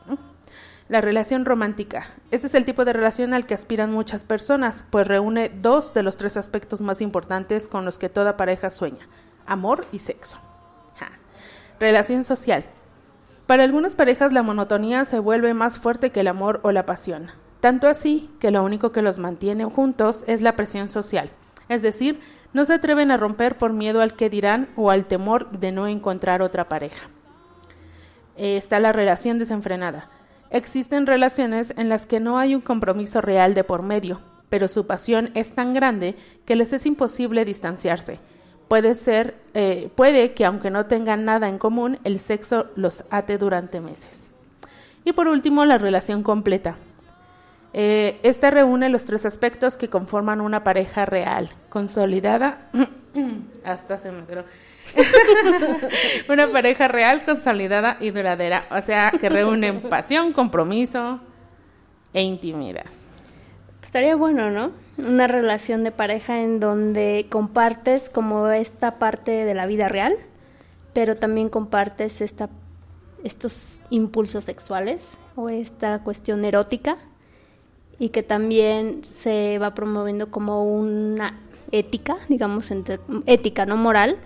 La 0.89 1.01
relación 1.01 1.45
romántica. 1.45 2.07
Este 2.31 2.47
es 2.47 2.55
el 2.55 2.65
tipo 2.65 2.85
de 2.85 2.93
relación 2.93 3.35
al 3.35 3.45
que 3.45 3.55
aspiran 3.55 3.93
muchas 3.93 4.23
personas, 4.23 4.85
pues 4.91 5.07
reúne 5.07 5.51
dos 5.51 5.93
de 5.93 6.03
los 6.03 6.17
tres 6.17 6.37
aspectos 6.37 6.81
más 6.81 7.01
importantes 7.01 7.69
con 7.69 7.85
los 7.85 7.99
que 7.99 8.09
toda 8.09 8.37
pareja 8.37 8.71
sueña, 8.71 9.07
amor 9.45 9.87
y 9.91 9.99
sexo. 9.99 10.39
Relación 11.81 12.25
social. 12.25 12.65
Para 13.47 13.65
algunas 13.65 13.95
parejas 13.95 14.33
la 14.33 14.43
monotonía 14.43 15.05
se 15.05 15.21
vuelve 15.21 15.55
más 15.55 15.79
fuerte 15.79 16.11
que 16.11 16.21
el 16.21 16.29
amor 16.29 16.61
o 16.65 16.73
la 16.73 16.87
pasión, 16.87 17.31
tanto 17.61 17.87
así 17.87 18.31
que 18.41 18.51
lo 18.51 18.65
único 18.65 18.91
que 18.91 19.01
los 19.01 19.19
mantiene 19.19 19.65
juntos 19.65 20.25
es 20.27 20.43
la 20.43 20.57
presión 20.57 20.89
social, 20.89 21.31
es 21.69 21.83
decir, 21.83 22.21
no 22.53 22.65
se 22.65 22.75
atreven 22.75 23.11
a 23.11 23.17
romper 23.17 23.57
por 23.57 23.73
miedo 23.73 24.01
al 24.01 24.15
que 24.15 24.29
dirán 24.29 24.69
o 24.75 24.91
al 24.91 25.07
temor 25.07 25.51
de 25.51 25.71
no 25.71 25.87
encontrar 25.87 26.43
otra 26.43 26.69
pareja. 26.69 27.09
Eh, 28.39 28.57
está 28.57 28.79
la 28.79 28.93
relación 28.93 29.39
desenfrenada. 29.39 30.09
Existen 30.51 31.07
relaciones 31.07 31.75
en 31.77 31.89
las 31.89 32.07
que 32.07 32.21
no 32.21 32.39
hay 32.39 32.55
un 32.55 32.61
compromiso 32.61 33.21
real 33.21 33.53
de 33.53 33.65
por 33.65 33.83
medio, 33.83 34.21
pero 34.49 34.69
su 34.69 34.87
pasión 34.87 35.31
es 35.35 35.55
tan 35.55 35.75
grande 35.75 36.15
que 36.47 36.57
les 36.57 36.73
es 36.73 36.87
imposible 36.87 37.45
distanciarse. 37.45 38.21
Puede 38.69 38.95
ser, 38.95 39.35
eh, 39.55 39.91
puede 39.95 40.33
que 40.33 40.45
aunque 40.45 40.71
no 40.71 40.87
tengan 40.87 41.25
nada 41.25 41.49
en 41.49 41.59
común, 41.59 41.99
el 42.05 42.21
sexo 42.21 42.67
los 42.77 43.05
ate 43.11 43.39
durante 43.39 43.81
meses. 43.81 44.31
Y 45.05 45.13
por 45.13 45.27
último, 45.27 45.65
la 45.65 45.79
relación 45.79 46.23
completa. 46.23 46.77
Eh, 47.73 48.19
esta 48.23 48.51
reúne 48.51 48.89
los 48.89 49.05
tres 49.05 49.27
aspectos 49.27 49.77
que 49.77 49.89
conforman 49.89 50.41
una 50.41 50.65
pareja 50.65 51.07
real, 51.07 51.51
consolidada, 51.71 52.71
hasta 53.65 53.99
se 53.99 54.13
me. 54.13 54.23
una 56.29 56.49
pareja 56.49 56.89
real, 56.89 57.25
consolidada 57.25 57.97
y 58.01 58.11
duradera, 58.11 58.65
o 58.71 58.81
sea, 58.81 59.13
que 59.19 59.29
reúnen 59.29 59.83
pasión, 59.89 60.33
compromiso 60.33 61.21
e 62.13 62.23
intimidad. 62.23 62.87
Estaría 63.83 64.17
bueno, 64.17 64.51
¿no? 64.51 64.73
Una 64.99 65.27
relación 65.27 65.85
de 65.85 65.93
pareja 65.93 66.41
en 66.43 66.61
donde 66.61 67.27
compartes 67.31 68.11
como 68.11 68.49
esta 68.49 68.99
parte 68.99 69.45
de 69.45 69.55
la 69.55 69.67
vida 69.67 69.89
real, 69.89 70.17
pero 70.93 71.17
también 71.17 71.49
compartes 71.49 72.21
esta, 72.21 72.51
estos 73.25 73.81
impulsos 73.91 74.45
sexuales 74.45 75.17
o 75.37 75.49
esta 75.49 76.01
cuestión 76.01 76.45
erótica 76.45 76.99
y 77.99 78.11
que 78.11 78.23
también 78.23 79.03
se 79.05 79.59
va 79.59 79.75
promoviendo 79.75 80.31
como 80.31 80.65
una 80.65 81.39
ética, 81.71 82.17
digamos, 82.29 82.71
entre, 82.71 83.01
ética, 83.27 83.67
no 83.67 83.77
moral, 83.77 84.19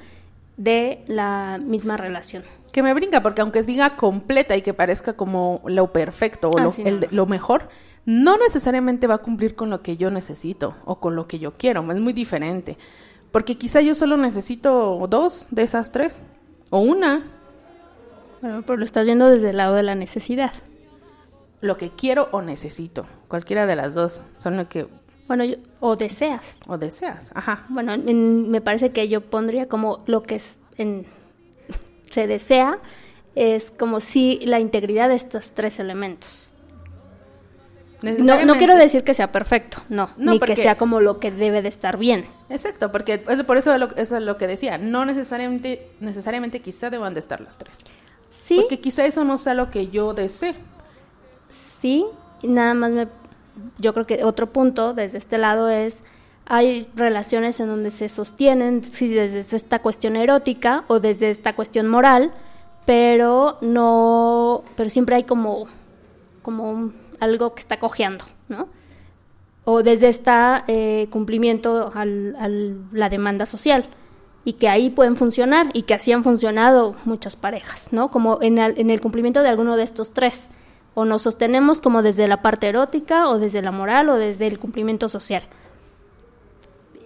de 0.57 1.05
la 1.09 1.59
misma 1.63 1.97
relación. 1.97 2.43
Que 2.73 2.83
me 2.83 2.95
brinca, 2.95 3.23
porque 3.23 3.41
aunque 3.43 3.63
diga 3.63 3.97
completa 3.97 4.57
y 4.57 4.63
que 4.63 4.73
parezca 4.75 5.13
como 5.15 5.63
lo 5.67 5.93
perfecto 5.93 6.49
o 6.51 6.59
Ah, 6.59 6.63
lo, 6.65 6.71
sí, 6.71 6.83
el 6.85 6.95
no, 6.95 7.01
de- 7.01 7.07
no. 7.09 7.13
lo 7.17 7.27
mejor, 7.27 7.69
no 8.07 8.37
necesariamente 8.39 9.07
va 9.07 9.15
a 9.17 9.19
cumplir 9.19 9.55
con 9.55 9.71
lo 9.71 9.83
que 9.83 9.97
yo 9.97 10.11
necesito 10.11 10.75
o 10.85 10.99
con 11.01 11.15
lo 11.17 11.27
que 11.29 11.39
yo 11.39 11.53
quiero. 11.53 11.91
Es 11.93 12.01
muy 12.01 12.13
diferente. 12.13 12.79
Porque 13.31 13.57
quizá 13.57 13.81
yo 13.81 13.95
solo 13.95 14.17
necesito 14.17 15.07
dos 15.09 15.47
de 15.51 15.63
esas 15.63 15.91
tres 15.93 16.23
o 16.71 16.79
una, 16.79 17.31
Bueno, 18.41 18.63
pero 18.67 18.77
lo 18.79 18.85
estás 18.85 19.07
viendo 19.07 19.29
desde 19.29 19.51
el 19.51 19.57
lado 19.59 19.75
de 19.75 19.83
la 19.83 19.95
necesidad. 19.95 20.53
lo 21.61 21.77
que 21.77 21.91
quiero 21.91 22.29
o 22.33 22.43
necesito. 22.43 23.07
Cualquiera 23.29 23.67
de 23.67 23.77
las 23.77 23.95
dos 23.95 24.25
son 24.37 24.57
lo 24.57 24.69
que 24.69 24.89
Bueno, 25.29 25.45
yo- 25.45 25.57
o 25.81 25.97
deseas. 25.97 26.61
o 26.67 26.77
deseas. 26.79 27.31
Ajá. 27.35 27.65
Bueno, 27.69 27.95
en- 27.95 28.51
me 28.51 28.61
parece 28.61 28.91
que 28.93 29.09
yo 29.09 29.21
pondría 29.21 29.69
como 29.69 30.03
lo 30.07 30.23
que 30.23 30.37
es 30.37 30.59
en- 30.79 31.07
se 32.11 32.27
desea 32.27 32.79
es 33.35 33.71
como 33.71 34.01
si 34.01 34.41
la 34.45 34.61
integridad 34.61 35.09
de 35.09 35.15
estos 35.15 35.53
tres 35.53 35.79
elementos. 35.81 36.49
No, 38.03 38.45
no 38.45 38.57
quiero 38.57 38.75
decir 38.75 39.05
que 39.05 39.15
sea 39.15 39.31
perfecto, 39.31 39.79
no, 39.89 40.11
No, 40.17 40.33
ni 40.33 40.39
porque- 40.41 40.55
que 40.57 40.63
sea 40.63 40.77
como 40.77 41.01
lo 41.01 41.21
que 41.21 41.31
debe 41.31 41.63
de 41.63 41.69
estar 41.69 41.97
bien. 41.99 42.25
Exacto, 42.51 42.91
porque 42.91 43.23
es- 43.29 43.43
por 43.45 43.57
eso, 43.59 43.79
lo- 43.79 43.95
eso 43.95 44.17
es 44.17 44.23
lo 44.25 44.37
que 44.39 44.49
decía. 44.49 44.77
No 44.77 45.05
necesariamente, 45.05 45.89
necesariamente 46.01 46.61
quizá 46.61 46.91
deban 46.91 47.15
de 47.15 47.21
estar 47.21 47.41
las 47.41 47.59
tres. 47.59 47.85
Sí, 48.31 48.57
Porque 48.57 48.81
quizá 48.81 49.07
eso 49.07 49.23
no 49.23 49.39
sea 49.39 49.55
lo 49.55 49.71
que 49.71 49.87
yo 49.89 50.15
desee. 50.15 50.57
sí, 51.49 52.05
nada 52.43 52.75
más 52.75 52.91
me, 52.91 53.07
yo 53.79 53.93
creo 53.95 54.07
que 54.07 54.25
otro 54.25 54.53
punto 54.53 54.95
desde 54.95 55.19
este 55.19 55.39
lado 55.39 55.69
es 55.69 56.05
hay 56.47 56.89
relaciones 56.97 57.61
en 57.61 57.69
donde 57.69 57.91
se 57.91 58.09
sostienen 58.09 58.83
sí, 58.83 59.09
desde 59.09 59.57
esta 59.57 59.79
cuestión 59.81 60.17
erótica 60.17 60.85
o 60.89 60.99
desde 61.01 61.31
esta 61.31 61.55
cuestión 61.55 61.87
moral, 61.89 62.33
pero 62.85 63.59
no, 63.61 64.65
pero 64.77 64.91
siempre 64.91 65.17
hay 65.17 65.23
como, 65.25 65.67
como 66.43 66.93
algo 67.21 67.55
que 67.55 67.61
está 67.61 67.79
cojeando, 67.79 68.25
¿no? 68.49 68.69
O 69.65 69.85
desde 69.85 70.09
este 70.09 71.09
cumplimiento 71.11 71.93
al, 71.95 72.35
al- 72.41 72.81
la 72.93 73.09
demanda 73.09 73.47
social 73.47 73.87
y 74.45 74.55
que 74.55 74.69
ahí 74.69 74.91
pueden 74.91 75.15
funcionar 75.15 75.69
y 75.73 75.83
que 75.83 75.95
así 75.95 76.11
han 76.11 76.25
funcionado 76.25 76.97
muchas 77.05 77.37
parejas, 77.37 77.93
¿no? 77.93 78.11
Como 78.11 78.39
en 78.43 78.59
el 78.59 79.01
cumplimiento 79.01 79.41
de 79.43 79.49
alguno 79.49 79.77
de 79.77 79.85
estos 79.85 80.13
tres, 80.13 80.51
O 80.95 81.05
nos 81.05 81.23
sostenemos 81.23 81.81
como 81.81 82.03
desde 82.03 82.29
la 82.29 82.43
parte 82.43 82.69
erótica 82.69 83.29
o 83.29 83.39
desde 83.39 83.63
la 83.63 83.71
moral 83.71 84.09
o 84.11 84.17
desde 84.17 84.47
el 84.47 84.59
cumplimiento 84.59 85.09
social. 85.09 85.43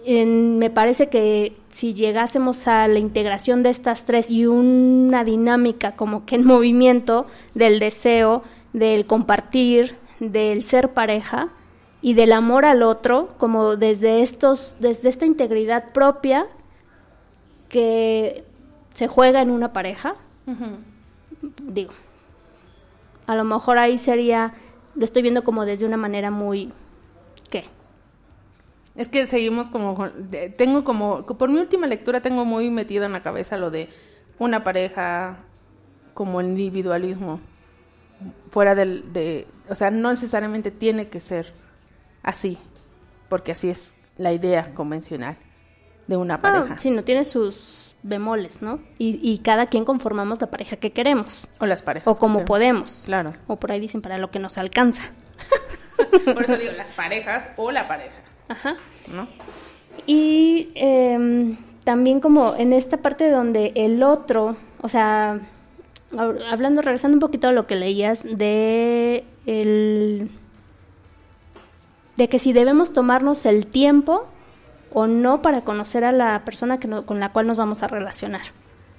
En- 0.05 0.57
me 0.57 0.69
parece 0.69 1.09
que 1.09 1.57
si 1.69 1.93
llegásemos 1.93 2.67
a 2.67 2.87
la 2.87 2.99
integración 2.99 3.63
de 3.63 3.69
estas 3.69 4.05
tres 4.05 4.31
y 4.31 4.45
una 4.45 5.23
dinámica 5.23 5.95
como 5.95 6.25
que 6.25 6.35
en 6.35 6.45
movimiento 6.45 7.27
del 7.53 7.79
deseo, 7.79 8.43
del 8.73 9.05
compartir, 9.05 9.97
del 10.19 10.63
ser 10.63 10.93
pareja 10.93 11.49
y 12.01 12.13
del 12.13 12.31
amor 12.31 12.63
al 12.65 12.83
otro, 12.83 13.29
como 13.37 13.75
desde 13.75 14.21
estos, 14.21 14.75
desde 14.79 15.09
esta 15.09 15.25
integridad 15.25 15.91
propia 15.91 16.47
que 17.69 18.43
se 18.93 19.07
juega 19.07 19.41
en 19.41 19.51
una 19.51 19.73
pareja, 19.73 20.15
digo, 21.63 21.91
a 23.27 23.35
lo 23.35 23.43
mejor 23.43 23.77
ahí 23.77 23.97
sería, 23.97 24.53
lo 24.95 25.05
estoy 25.05 25.21
viendo 25.21 25.43
como 25.43 25.65
desde 25.65 25.85
una 25.85 25.97
manera 25.97 26.31
muy, 26.31 26.71
¿qué? 27.49 27.65
Es 28.95 29.09
que 29.09 29.27
seguimos 29.27 29.69
como, 29.69 30.09
tengo 30.57 30.83
como, 30.83 31.25
por 31.25 31.49
mi 31.49 31.59
última 31.59 31.85
lectura 31.85 32.21
tengo 32.21 32.45
muy 32.45 32.71
metido 32.71 33.05
en 33.05 33.11
la 33.11 33.21
cabeza 33.21 33.57
lo 33.57 33.69
de 33.69 33.89
una 34.39 34.63
pareja 34.63 35.37
como 36.13 36.41
el 36.41 36.47
individualismo, 36.47 37.39
fuera 38.49 38.73
del, 38.73 39.13
de, 39.13 39.45
o 39.69 39.75
sea, 39.75 39.91
no 39.91 40.09
necesariamente 40.09 40.71
tiene 40.71 41.09
que 41.09 41.19
ser 41.19 41.53
así, 42.23 42.57
porque 43.29 43.51
así 43.51 43.69
es 43.69 43.97
la 44.17 44.33
idea 44.33 44.73
convencional 44.73 45.37
de 46.07 46.17
una 46.17 46.41
pareja. 46.41 46.75
Ah, 46.75 46.77
sí, 46.79 46.89
no 46.89 47.03
tiene 47.03 47.23
sus 47.25 47.86
bemoles, 48.03 48.61
¿no? 48.61 48.79
Y, 48.97 49.19
y 49.21 49.39
cada 49.39 49.65
quien 49.65 49.83
conformamos 49.85 50.39
la 50.39 50.47
pareja 50.47 50.75
que 50.77 50.91
queremos, 50.91 51.47
O 51.59 51.65
las 51.65 51.81
parejas. 51.81 52.07
o 52.07 52.17
como 52.19 52.45
podemos. 52.45 53.03
Claro. 53.05 53.33
O 53.47 53.57
por 53.57 53.71
ahí 53.71 53.79
dicen 53.79 54.01
para 54.01 54.17
lo 54.17 54.31
que 54.31 54.39
nos 54.39 54.57
alcanza. 54.57 55.09
Por 56.25 56.43
eso 56.43 56.57
digo, 56.57 56.71
las 56.77 56.91
parejas 56.91 57.49
o 57.57 57.71
la 57.71 57.87
pareja, 57.87 58.15
Ajá. 58.49 58.75
¿no? 59.11 59.27
Y 60.05 60.69
em, 60.75 61.57
también 61.83 62.19
como 62.19 62.55
en 62.55 62.71
esta 62.71 62.97
parte 62.97 63.29
donde 63.31 63.71
el 63.75 64.03
otro, 64.03 64.55
o 64.81 64.89
sea, 64.89 65.39
hab- 66.11 66.43
hablando, 66.51 66.81
regresando 66.83 67.15
un 67.15 67.19
poquito 67.19 67.47
a 67.47 67.51
lo 67.51 67.65
que 67.65 67.75
leías 67.75 68.23
de 68.23 69.25
el 69.47 70.29
de 72.15 72.29
que 72.29 72.39
si 72.39 72.53
debemos 72.53 72.93
tomarnos 72.93 73.45
el 73.45 73.65
tiempo 73.67 74.27
o 74.99 75.05
no 75.05 75.41
para 75.43 75.61
conocer 75.61 76.03
a 76.03 76.11
la 76.11 76.43
persona 76.43 76.79
que 76.79 76.87
no- 76.87 77.05
con 77.05 77.19
la 77.19 77.29
cual 77.31 77.45
nos 77.45 77.57
vamos 77.57 77.83
a 77.83 77.87
relacionar. 77.87 78.41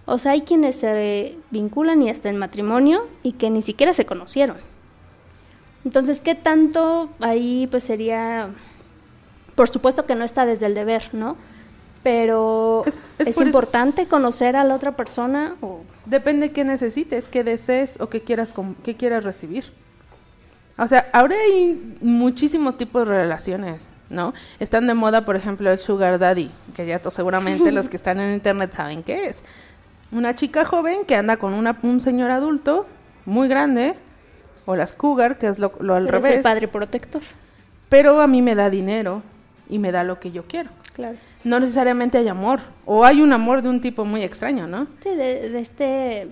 O 0.06 0.16
sea, 0.18 0.32
hay 0.32 0.42
quienes 0.42 0.76
se 0.76 1.36
vinculan 1.50 2.00
y 2.02 2.08
hasta 2.10 2.28
en 2.28 2.36
matrimonio 2.38 3.06
y 3.24 3.32
que 3.32 3.50
ni 3.50 3.62
siquiera 3.62 3.92
se 3.92 4.06
conocieron. 4.06 4.58
Entonces, 5.84 6.20
¿qué 6.20 6.34
tanto 6.34 7.08
ahí 7.20 7.66
pues 7.70 7.84
sería 7.84 8.50
por 9.54 9.68
supuesto 9.68 10.06
que 10.06 10.14
no 10.14 10.24
está 10.24 10.46
desde 10.46 10.66
el 10.66 10.74
deber, 10.74 11.02
¿no? 11.12 11.36
Pero 12.04 12.84
Es- 12.86 12.94
es, 13.18 13.26
es 13.28 13.34
por 13.34 13.42
eso- 13.42 13.48
importante 13.48 14.06
conocer 14.06 14.54
a 14.56 14.62
la 14.64 14.76
otra 14.76 14.92
persona 14.96 15.56
o 15.60 15.80
Depende 16.06 16.52
qué 16.52 16.62
necesites, 16.64 17.28
qué 17.28 17.42
desees 17.42 18.00
o 18.00 18.08
qué 18.08 18.20
quieras, 18.22 18.54
qué 18.84 18.94
quieras 18.96 19.24
recibir. 19.24 19.72
O 20.78 20.86
sea, 20.86 21.06
ahora 21.12 21.34
hay 21.36 21.96
muchísimos 22.00 22.78
tipos 22.78 23.06
de 23.06 23.14
relaciones, 23.16 23.90
¿no? 24.10 24.34
Están 24.58 24.86
de 24.86 24.94
moda, 24.94 25.24
por 25.24 25.36
ejemplo, 25.36 25.70
el 25.70 25.78
sugar 25.78 26.18
daddy, 26.18 26.50
que 26.74 26.86
ya 26.86 27.00
seguramente 27.10 27.72
los 27.72 27.88
que 27.88 27.96
están 28.00 28.20
en 28.20 28.34
internet 28.34 28.72
saben 28.72 29.02
qué 29.02 29.26
es. 29.26 29.44
Una 30.10 30.34
chica 30.34 30.64
joven 30.64 31.04
que 31.06 31.16
anda 31.16 31.36
con 31.36 31.52
una, 31.54 31.78
un 31.82 32.00
señor 32.00 32.30
adulto 32.30 32.86
muy 33.26 33.48
grande, 33.48 33.94
o 34.64 34.76
las 34.76 34.92
cougar, 34.92 35.38
que 35.38 35.46
es 35.48 35.58
lo, 35.58 35.72
lo 35.80 35.94
al 35.94 36.04
pero 36.06 36.18
es 36.18 36.24
revés. 36.24 36.36
el 36.38 36.42
padre 36.42 36.68
protector. 36.68 37.22
Pero 37.88 38.20
a 38.20 38.26
mí 38.26 38.42
me 38.42 38.54
da 38.54 38.70
dinero 38.70 39.22
y 39.68 39.78
me 39.78 39.92
da 39.92 40.04
lo 40.04 40.18
que 40.20 40.30
yo 40.30 40.44
quiero. 40.46 40.70
Claro. 40.94 41.16
No 41.44 41.60
necesariamente 41.60 42.18
hay 42.18 42.28
amor, 42.28 42.60
o 42.84 43.04
hay 43.04 43.22
un 43.22 43.32
amor 43.32 43.62
de 43.62 43.68
un 43.68 43.80
tipo 43.80 44.04
muy 44.04 44.22
extraño, 44.22 44.66
¿no? 44.66 44.88
Sí, 45.00 45.10
de, 45.10 45.48
de 45.50 45.60
este 45.60 46.28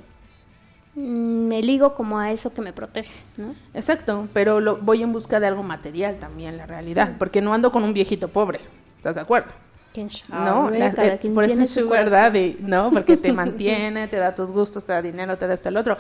me 0.96 1.62
ligo 1.62 1.94
como 1.94 2.18
a 2.18 2.32
eso 2.32 2.52
que 2.52 2.62
me 2.62 2.72
protege, 2.72 3.12
¿no? 3.36 3.54
Exacto, 3.74 4.28
pero 4.32 4.60
lo, 4.60 4.78
voy 4.78 5.02
en 5.02 5.12
busca 5.12 5.40
de 5.40 5.46
algo 5.46 5.62
material 5.62 6.16
también, 6.18 6.56
la 6.56 6.66
realidad, 6.66 7.12
porque 7.18 7.42
no 7.42 7.52
ando 7.52 7.70
con 7.70 7.84
un 7.84 7.92
viejito 7.92 8.28
pobre, 8.28 8.60
¿estás 8.96 9.14
de 9.16 9.20
acuerdo? 9.20 9.50
¿Quién 9.92 10.08
no, 10.28 10.70
las- 10.70 10.94
eh, 10.98 11.18
por 11.34 11.44
eso 11.44 11.62
es 11.62 11.70
su 11.70 11.80
sugar 11.80 12.10
daddy, 12.10 12.56
¿no? 12.60 12.90
Porque 12.90 13.16
te 13.16 13.32
mantiene, 13.32 14.08
te 14.08 14.16
da 14.16 14.34
tus 14.34 14.50
gustos, 14.50 14.84
te 14.84 14.92
da 14.92 15.02
dinero, 15.02 15.36
te 15.38 15.46
da 15.46 15.54
esto 15.54 15.68
el 15.68 15.76
otro. 15.76 15.96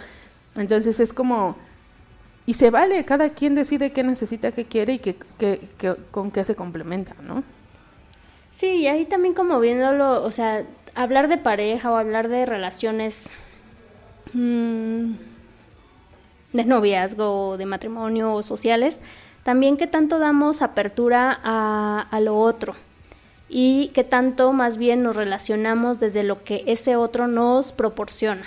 Entonces 0.56 0.98
es 1.00 1.12
como, 1.12 1.56
y 2.46 2.54
se 2.54 2.70
vale, 2.70 3.04
cada 3.04 3.30
quien 3.30 3.54
decide 3.54 3.92
qué 3.92 4.02
necesita, 4.02 4.52
qué 4.52 4.64
quiere 4.66 4.94
y 4.94 4.98
qué, 4.98 5.16
qué- 5.38 5.60
qué- 5.78 5.96
con 6.10 6.30
qué 6.30 6.44
se 6.44 6.54
complementa, 6.56 7.14
¿no? 7.22 7.42
Sí, 8.52 8.66
y 8.76 8.86
ahí 8.86 9.04
también 9.04 9.34
como 9.34 9.60
viéndolo, 9.60 10.22
o 10.22 10.30
sea, 10.30 10.64
hablar 10.94 11.28
de 11.28 11.36
pareja 11.38 11.90
o 11.90 11.96
hablar 11.96 12.28
de 12.28 12.46
relaciones 12.46 13.30
mm, 14.32 15.12
de 16.52 16.64
noviazgo, 16.64 17.56
de 17.58 17.66
matrimonio 17.66 18.32
o 18.34 18.42
sociales, 18.42 19.00
también 19.42 19.76
qué 19.76 19.86
tanto 19.86 20.18
damos 20.18 20.62
apertura 20.62 21.38
a, 21.44 22.06
a 22.10 22.20
lo 22.20 22.38
otro 22.38 22.74
y 23.48 23.88
qué 23.94 24.02
tanto 24.04 24.52
más 24.52 24.76
bien 24.78 25.02
nos 25.02 25.14
relacionamos 25.16 25.98
desde 26.00 26.24
lo 26.24 26.42
que 26.42 26.64
ese 26.66 26.96
otro 26.96 27.28
nos 27.28 27.72
proporciona 27.72 28.46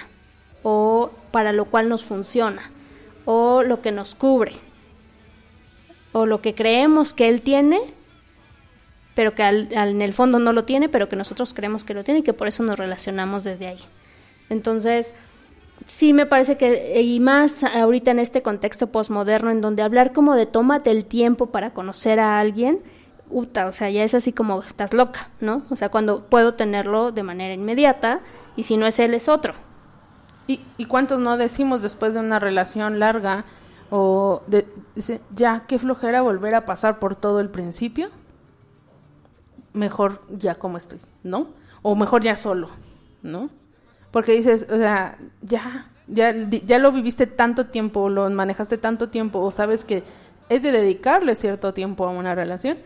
o 0.64 1.12
para 1.32 1.54
lo 1.54 1.66
cual 1.66 1.88
nos 1.88 2.04
funciona 2.04 2.72
o 3.26 3.64
lo 3.64 3.82
que 3.82 3.92
nos 3.92 4.16
cubre 4.16 4.54
o 6.12 6.26
lo 6.26 6.42
que 6.42 6.56
creemos 6.56 7.14
que 7.14 7.30
él 7.30 7.42
tiene 7.42 7.80
pero 9.16 9.36
que 9.36 9.44
al- 9.44 9.70
al- 9.76 9.90
en 9.90 10.02
el 10.02 10.14
fondo 10.14 10.40
no 10.40 10.54
lo 10.54 10.64
tiene, 10.64 10.88
pero 10.88 11.10
que 11.10 11.18
nosotros 11.18 11.54
creemos 11.54 11.84
que 11.84 11.94
lo 11.94 12.06
tiene 12.06 12.22
y 12.22 12.24
que 12.24 12.32
por 12.34 12.48
eso 12.48 12.64
nos 12.64 12.80
relacionamos 12.80 13.44
desde 13.44 13.68
ahí. 13.68 13.80
Entonces, 14.50 15.12
sí 15.88 16.14
me 16.14 16.26
parece 16.26 16.58
que, 16.58 17.02
y 17.02 17.20
más 17.20 17.64
ahorita 17.64 18.12
en 18.12 18.20
este 18.20 18.42
contexto 18.42 18.92
posmoderno, 18.92 19.52
en 19.52 19.62
donde 19.62 19.84
hablar 19.84 20.14
como 20.14 20.36
de 20.36 20.46
tómate 20.46 20.92
el 20.92 21.06
tiempo 21.06 21.48
para 21.48 21.74
conocer 21.74 22.20
a 22.20 22.40
alguien, 22.40 22.82
uta, 23.30 23.68
o 23.68 23.72
sea, 23.72 23.90
ya 23.90 24.04
es 24.04 24.14
así 24.14 24.34
como 24.34 24.62
estás 24.62 24.94
loca, 24.94 25.30
¿no? 25.40 25.64
O 25.70 25.76
sea, 25.76 25.90
cuando 25.90 26.26
puedo 26.26 26.56
tenerlo 26.56 27.12
de 27.12 27.24
manera 27.24 27.54
inmediata 27.54 28.22
y 28.56 28.64
si 28.64 28.78
no 28.78 28.88
es 28.88 29.00
él, 29.00 29.14
es 29.14 29.30
otro. 29.30 29.54
¿Y, 30.48 30.62
y 30.78 30.86
cuántos 30.86 31.20
no 31.20 31.38
decimos 31.38 31.82
después 31.82 32.14
de 32.14 32.20
una 32.22 32.40
relación 32.40 33.00
larga 33.00 33.46
o 33.92 34.42
de, 34.48 34.68
ya, 35.36 35.66
qué 35.68 35.78
flojera 35.78 36.22
volver 36.22 36.56
a 36.56 36.66
pasar 36.66 37.00
por 37.00 37.16
todo 37.16 37.40
el 37.40 37.50
principio? 37.50 38.10
Mejor 39.74 40.22
ya 40.30 40.56
como 40.56 40.78
estoy, 40.78 41.00
¿no? 41.24 41.48
O 41.84 41.96
mejor 41.96 42.24
ya 42.24 42.36
solo, 42.36 42.70
¿no? 43.22 43.50
Porque 44.12 44.32
dices, 44.34 44.66
o 44.72 44.78
sea, 44.78 45.18
ya, 45.42 45.90
ya, 46.08 46.34
ya 46.34 46.80
lo 46.80 46.92
viviste 46.92 47.28
tanto 47.28 47.68
tiempo, 47.68 48.10
lo 48.10 48.30
manejaste 48.30 48.78
tanto 48.78 49.10
tiempo, 49.10 49.40
o 49.40 49.52
sabes 49.52 49.84
que 49.84 50.04
es 50.50 50.64
de 50.64 50.72
dedicarle 50.72 51.36
cierto 51.36 51.74
tiempo 51.74 52.06
a 52.06 52.10
una 52.10 52.34
relación, 52.34 52.78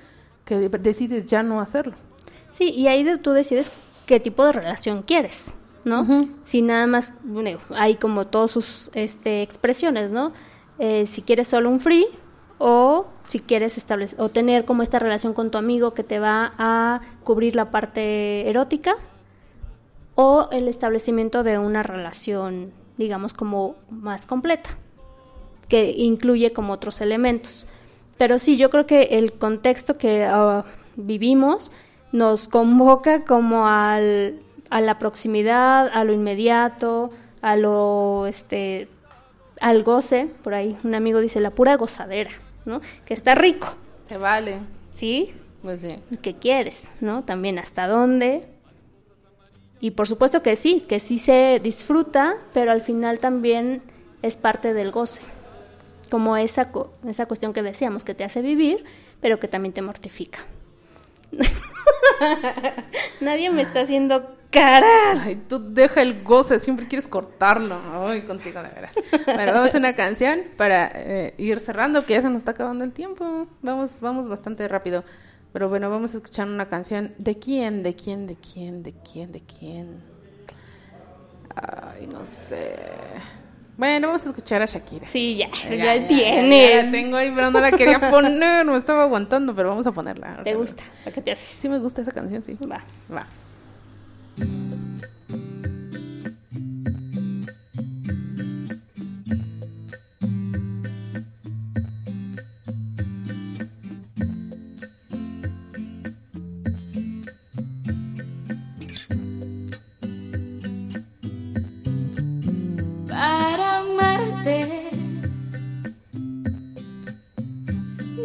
que 0.46 0.58
de- 0.60 0.70
decides 0.70 1.26
ya 1.26 1.42
no 1.44 1.62
hacerlo. 1.62 1.94
Sí, 2.52 2.70
y 2.72 2.88
ahí 2.88 3.06
tú 3.22 3.32
decides 3.32 3.72
qué 4.06 4.20
tipo 4.20 4.46
de 4.46 4.52
relación 4.52 5.02
quieres, 5.04 5.54
¿no? 5.86 6.06
Si 6.44 6.62
nada 6.62 6.88
más, 6.88 7.14
bueno, 7.24 7.58
hay 7.70 7.96
como 7.96 8.28
todas 8.28 8.52
sus 8.52 8.92
este, 8.94 9.42
expresiones, 9.42 10.12
¿no? 10.12 10.34
Eh, 10.80 11.06
si 11.08 11.22
quieres 11.22 11.48
solo 11.48 11.70
un 11.70 11.80
free 11.80 12.06
o 12.58 13.06
si 13.28 13.40
quieres 13.40 13.78
establecer 13.78 14.20
o 14.20 14.28
tener 14.30 14.66
como 14.66 14.84
esta 14.84 15.00
relación 15.00 15.34
con 15.34 15.50
tu 15.52 15.58
amigo 15.58 15.94
que 15.94 16.04
te 16.04 16.20
va 16.20 16.54
a 16.58 17.00
cubrir 17.24 17.56
la 17.56 17.72
parte 17.72 18.50
erótica 18.50 18.96
o 20.16 20.48
el 20.52 20.68
establecimiento 20.68 21.44
de 21.44 21.58
una 21.58 21.84
relación, 21.84 22.72
digamos, 22.98 23.34
como 23.34 23.76
más 23.90 24.26
completa, 24.26 24.70
que 25.68 25.92
incluye 25.92 26.54
como 26.54 26.74
otros 26.74 27.02
elementos. 27.02 27.68
Pero 28.18 28.40
sí, 28.40 28.58
yo 28.58 28.70
creo 28.70 28.86
que 28.86 29.04
el 29.04 29.34
contexto 29.34 29.98
que 29.98 30.24
ah, 30.24 30.66
vivimos 30.96 31.72
nos 32.12 32.48
convoca 32.48 33.26
como 33.26 33.68
al, 33.68 34.40
a 34.70 34.82
la 34.82 35.00
proximidad, 35.00 35.90
a 35.92 36.04
lo 36.04 36.14
inmediato, 36.14 37.10
a 37.42 37.56
lo, 37.56 38.28
este, 38.28 38.88
al 39.60 39.84
goce, 39.84 40.30
por 40.44 40.54
ahí 40.54 40.78
un 40.84 40.96
amigo 40.96 41.20
dice 41.20 41.40
la 41.40 41.52
pura 41.52 41.76
gozadera, 41.76 42.30
¿no? 42.66 42.82
Que 43.06 43.14
está 43.14 43.36
rico, 43.36 43.68
Se 44.06 44.18
vale. 44.18 44.60
¿sí? 44.92 45.34
Pues 45.64 45.82
sí. 45.82 46.00
qué 46.22 46.36
quieres, 46.36 46.92
¿no? 47.02 47.24
También 47.24 47.58
hasta 47.58 47.88
dónde. 47.88 48.53
Y 49.84 49.92
por 49.92 50.08
supuesto 50.08 50.42
que 50.42 50.56
sí, 50.56 50.86
que 50.88 51.02
sí 51.02 51.18
se 51.18 51.60
disfruta, 51.62 52.38
pero 52.54 52.72
al 52.72 52.80
final 52.80 53.20
también 53.20 53.82
es 54.22 54.38
parte 54.38 54.74
del 54.74 54.92
goce. 54.92 55.22
Como 56.10 56.38
esa, 56.38 56.70
esa 57.06 57.26
cuestión 57.26 57.52
que 57.52 57.62
decíamos, 57.62 58.06
que 58.06 58.16
te 58.16 58.24
hace 58.24 58.42
vivir, 58.42 58.86
pero 59.20 59.42
que 59.42 59.50
también 59.50 59.74
te 59.74 59.82
mortifica. 59.82 60.40
Nadie 63.20 63.50
me 63.50 63.64
está 63.64 63.82
haciendo 63.82 64.38
caras. 64.52 65.20
Ay, 65.26 65.36
tú 65.50 65.74
deja 65.74 66.02
el 66.02 66.24
goce, 66.24 66.60
siempre 66.60 66.88
quieres 66.88 67.10
cortarlo. 67.10 67.78
Ay, 68.08 68.22
contigo 68.22 68.64
de 68.64 68.70
veras. 68.70 68.96
Bueno, 69.26 69.52
vamos 69.52 69.76
a 69.76 69.80
una 69.80 69.98
canción 69.98 70.44
para 70.56 70.94
eh, 70.96 71.34
ir 71.38 71.60
cerrando, 71.60 72.06
que 72.06 72.14
ya 72.14 72.22
se 72.22 72.30
nos 72.30 72.38
está 72.38 72.52
acabando 72.52 72.86
el 72.86 72.94
tiempo. 72.94 73.50
Vamos, 73.62 73.98
vamos 74.00 74.30
bastante 74.30 74.66
rápido. 74.70 75.04
Pero 75.54 75.70
bueno, 75.70 75.90
vamos 75.90 76.14
a 76.14 76.18
escuchar 76.18 76.48
una 76.48 76.68
canción. 76.68 77.14
¿De 77.20 77.38
quién? 77.38 77.84
¿De 77.84 77.96
quién? 77.96 78.26
¿De 78.28 78.36
quién? 78.36 78.82
¿De 78.84 78.94
quién? 78.94 79.32
¿De 79.32 79.42
quién? 79.42 80.02
Ay, 81.56 82.08
no 82.08 82.26
sé. 82.26 82.76
Bueno, 83.78 84.08
vamos 84.08 84.26
a 84.26 84.30
escuchar 84.30 84.62
a 84.62 84.66
Shakira. 84.66 85.08
Sí, 85.08 85.38
ya, 85.38 85.50
Ya, 85.70 85.76
ya, 85.76 85.96
ya, 85.98 86.08
tienes. 86.08 86.70
ya 86.76 86.86
la 86.86 86.92
tengo 86.92 87.18
ahí, 87.18 87.32
pero 87.36 87.52
no 87.52 87.60
la 87.60 87.72
quería 87.72 88.10
poner, 88.10 88.66
me 88.66 88.78
estaba 88.78 89.04
aguantando, 89.04 89.56
pero 89.56 89.70
vamos 89.70 89.86
a 89.88 89.92
ponerla. 89.92 90.42
¿Te 90.44 90.56
gusta? 90.56 90.84
¿Para 91.04 91.14
qué 91.14 91.22
te 91.22 91.32
haces? 91.32 91.46
Sí 91.46 91.70
me 91.70 91.80
gusta 91.80 92.02
esa 92.02 92.12
canción, 92.12 92.44
sí. 92.44 92.58
Va. 92.70 92.84
Va. 93.16 93.28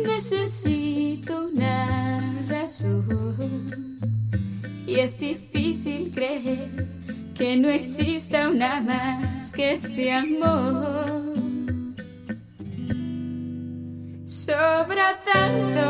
Necesito 0.07 1.49
una 1.49 2.45
razón 2.49 3.99
y 4.87 5.01
es 5.01 5.19
difícil 5.19 6.11
creer 6.13 6.89
que 7.35 7.57
no 7.57 7.69
exista 7.69 8.49
una 8.49 8.81
más 8.81 9.53
que 9.53 9.75
este 9.75 10.13
amor. 10.13 11.35
Sobra 14.27 15.21
tanto 15.33 15.85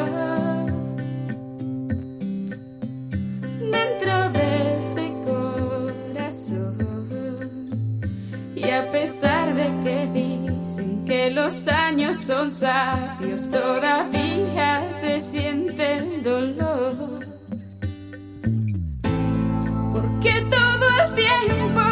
dentro 3.71 4.31
de 4.33 4.79
este 4.79 5.13
corazón. 5.25 6.88
Y 8.61 8.71
a 8.71 8.91
pesar 8.91 9.55
de 9.55 9.71
que 9.85 10.07
dicen 10.13 11.05
que 11.07 11.31
los 11.31 11.69
años 11.69 12.19
son 12.19 12.51
sabios, 12.51 13.49
todavía 13.53 14.91
se 14.93 15.21
siente 15.21 15.99
el 15.99 16.23
dolor. 16.25 17.25
Porque 19.93 20.47
todo 20.51 20.89
el 21.05 21.15
tiempo 21.15 21.88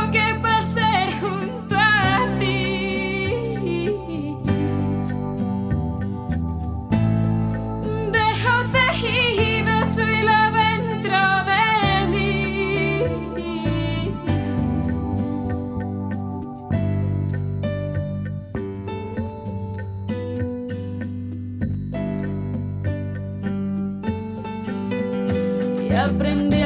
y 26.08 26.65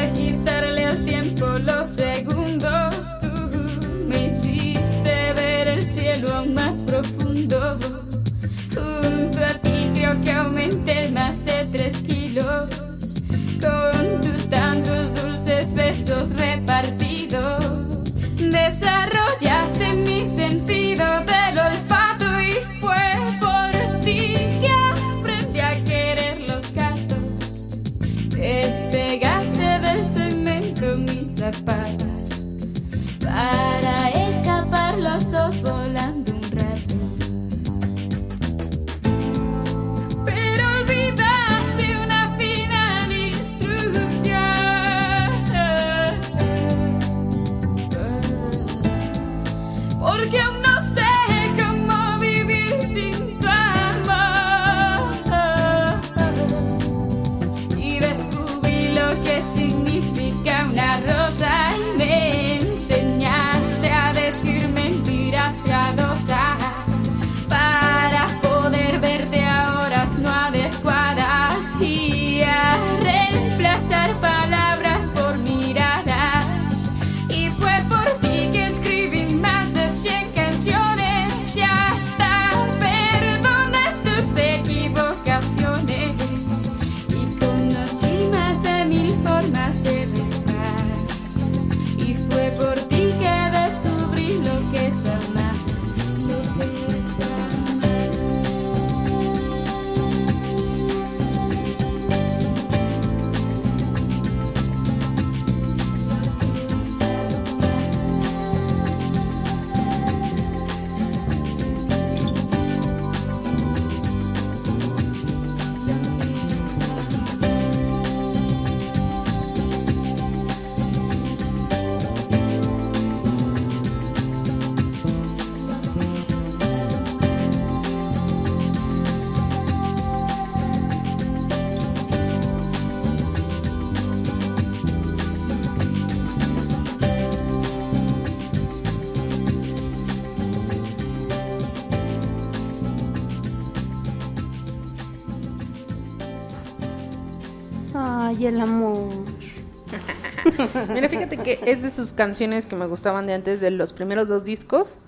el 148.50 148.60
amor. 148.60 149.08
Mira, 150.88 151.08
fíjate 151.08 151.36
que 151.36 151.58
es 151.64 151.82
de 151.82 151.90
sus 151.90 152.12
canciones 152.12 152.66
que 152.66 152.76
me 152.76 152.86
gustaban 152.86 153.26
de 153.26 153.34
antes, 153.34 153.60
de 153.60 153.70
los 153.70 153.92
primeros 153.92 154.28
dos 154.28 154.44
discos. 154.44 154.98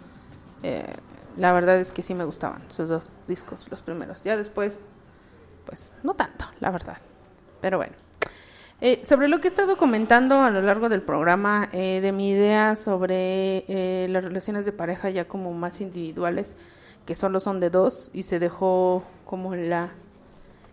Eh, 0.62 0.86
la 1.36 1.52
verdad 1.52 1.76
es 1.76 1.92
que 1.92 2.02
sí 2.02 2.14
me 2.14 2.24
gustaban 2.24 2.62
sus 2.68 2.88
dos 2.88 3.12
discos, 3.28 3.66
los 3.70 3.82
primeros. 3.82 4.22
Ya 4.22 4.36
después, 4.36 4.82
pues 5.66 5.94
no 6.02 6.14
tanto, 6.14 6.46
la 6.60 6.70
verdad. 6.70 6.98
Pero 7.60 7.78
bueno. 7.78 7.94
Eh, 8.84 9.00
sobre 9.06 9.28
lo 9.28 9.40
que 9.40 9.46
he 9.46 9.50
estado 9.50 9.76
comentando 9.76 10.40
a 10.40 10.50
lo 10.50 10.60
largo 10.60 10.88
del 10.88 11.02
programa, 11.02 11.68
eh, 11.70 12.00
de 12.00 12.10
mi 12.10 12.30
idea 12.30 12.74
sobre 12.74 13.64
eh, 13.68 14.08
las 14.10 14.24
relaciones 14.24 14.64
de 14.64 14.72
pareja 14.72 15.08
ya 15.08 15.28
como 15.28 15.52
más 15.52 15.80
individuales, 15.80 16.56
que 17.06 17.14
solo 17.14 17.38
son 17.38 17.60
de 17.60 17.70
dos, 17.70 18.10
y 18.12 18.24
se 18.24 18.40
dejó 18.40 19.04
como 19.24 19.54
la, 19.54 19.92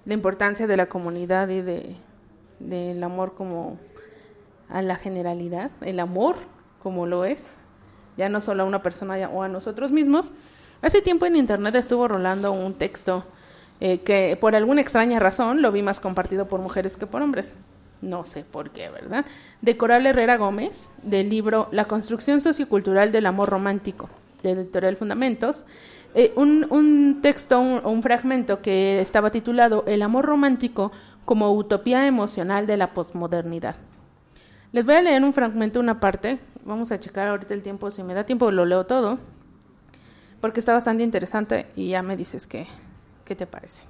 la 0.05 0.13
importancia 0.15 0.65
de 0.65 0.75
la 0.75 0.87
comunidad 0.87 1.49
y 1.49 1.61
de 1.61 1.97
del 2.59 3.03
amor 3.03 3.35
como 3.35 3.77
a 4.69 4.81
la 4.81 4.95
generalidad, 4.95 5.71
el 5.81 5.99
amor 5.99 6.35
como 6.83 7.05
lo 7.07 7.25
es, 7.25 7.45
ya 8.17 8.29
no 8.29 8.41
solo 8.41 8.63
a 8.63 8.65
una 8.65 8.81
persona 8.83 9.17
ya- 9.17 9.29
o 9.29 9.43
a 9.43 9.47
nosotros 9.47 9.91
mismos. 9.91 10.31
Hace 10.81 11.01
tiempo 11.01 11.25
en 11.25 11.35
internet 11.35 11.75
estuvo 11.75 12.07
rolando 12.07 12.51
un 12.51 12.73
texto 12.73 13.23
eh, 13.81 13.99
que 13.99 14.37
por 14.39 14.55
alguna 14.55 14.81
extraña 14.81 15.19
razón 15.19 15.61
lo 15.61 15.71
vi 15.71 15.81
más 15.81 15.99
compartido 15.99 16.47
por 16.47 16.59
mujeres 16.61 16.97
que 16.97 17.07
por 17.07 17.21
hombres. 17.21 17.55
No 18.01 18.23
sé 18.25 18.43
por 18.43 18.71
qué, 18.71 18.89
¿verdad? 18.89 19.25
De 19.61 19.75
Coral 19.77 20.05
Herrera 20.05 20.37
Gómez, 20.37 20.89
del 21.03 21.29
libro 21.29 21.67
La 21.71 21.85
construcción 21.85 22.39
sociocultural 22.41 23.11
del 23.11 23.25
amor 23.25 23.49
romántico, 23.49 24.09
de 24.43 24.51
Editorial 24.51 24.95
Fundamentos, 24.95 25.65
eh, 26.15 26.31
un, 26.35 26.65
un 26.69 27.19
texto, 27.21 27.59
un, 27.59 27.81
un 27.85 28.01
fragmento 28.01 28.61
que 28.61 28.99
estaba 29.01 29.31
titulado 29.31 29.83
El 29.85 30.01
amor 30.01 30.25
romántico 30.25 30.91
como 31.29 31.53
utopía 31.53 32.07
emocional 32.07 32.65
de 32.65 32.75
la 32.75 32.91
posmodernidad. 32.95 33.75
Les 34.71 34.83
voy 34.83 34.95
a 34.95 35.01
leer 35.03 35.23
un 35.23 35.31
fragmento, 35.31 35.79
una 35.79 35.99
parte. 35.99 36.39
Vamos 36.65 36.91
a 36.91 36.99
checar 36.99 37.27
ahorita 37.27 37.53
el 37.53 37.61
tiempo. 37.61 37.91
Si 37.91 38.01
me 38.01 38.15
da 38.15 38.23
tiempo, 38.23 38.49
lo 38.49 38.65
leo 38.65 38.87
todo. 38.87 39.19
Porque 40.41 40.59
está 40.59 40.73
bastante 40.73 41.03
interesante 41.03 41.67
y 41.75 41.89
ya 41.89 42.01
me 42.01 42.17
dices 42.17 42.47
qué, 42.47 42.65
qué 43.25 43.35
te 43.35 43.45
parece. 43.45 43.83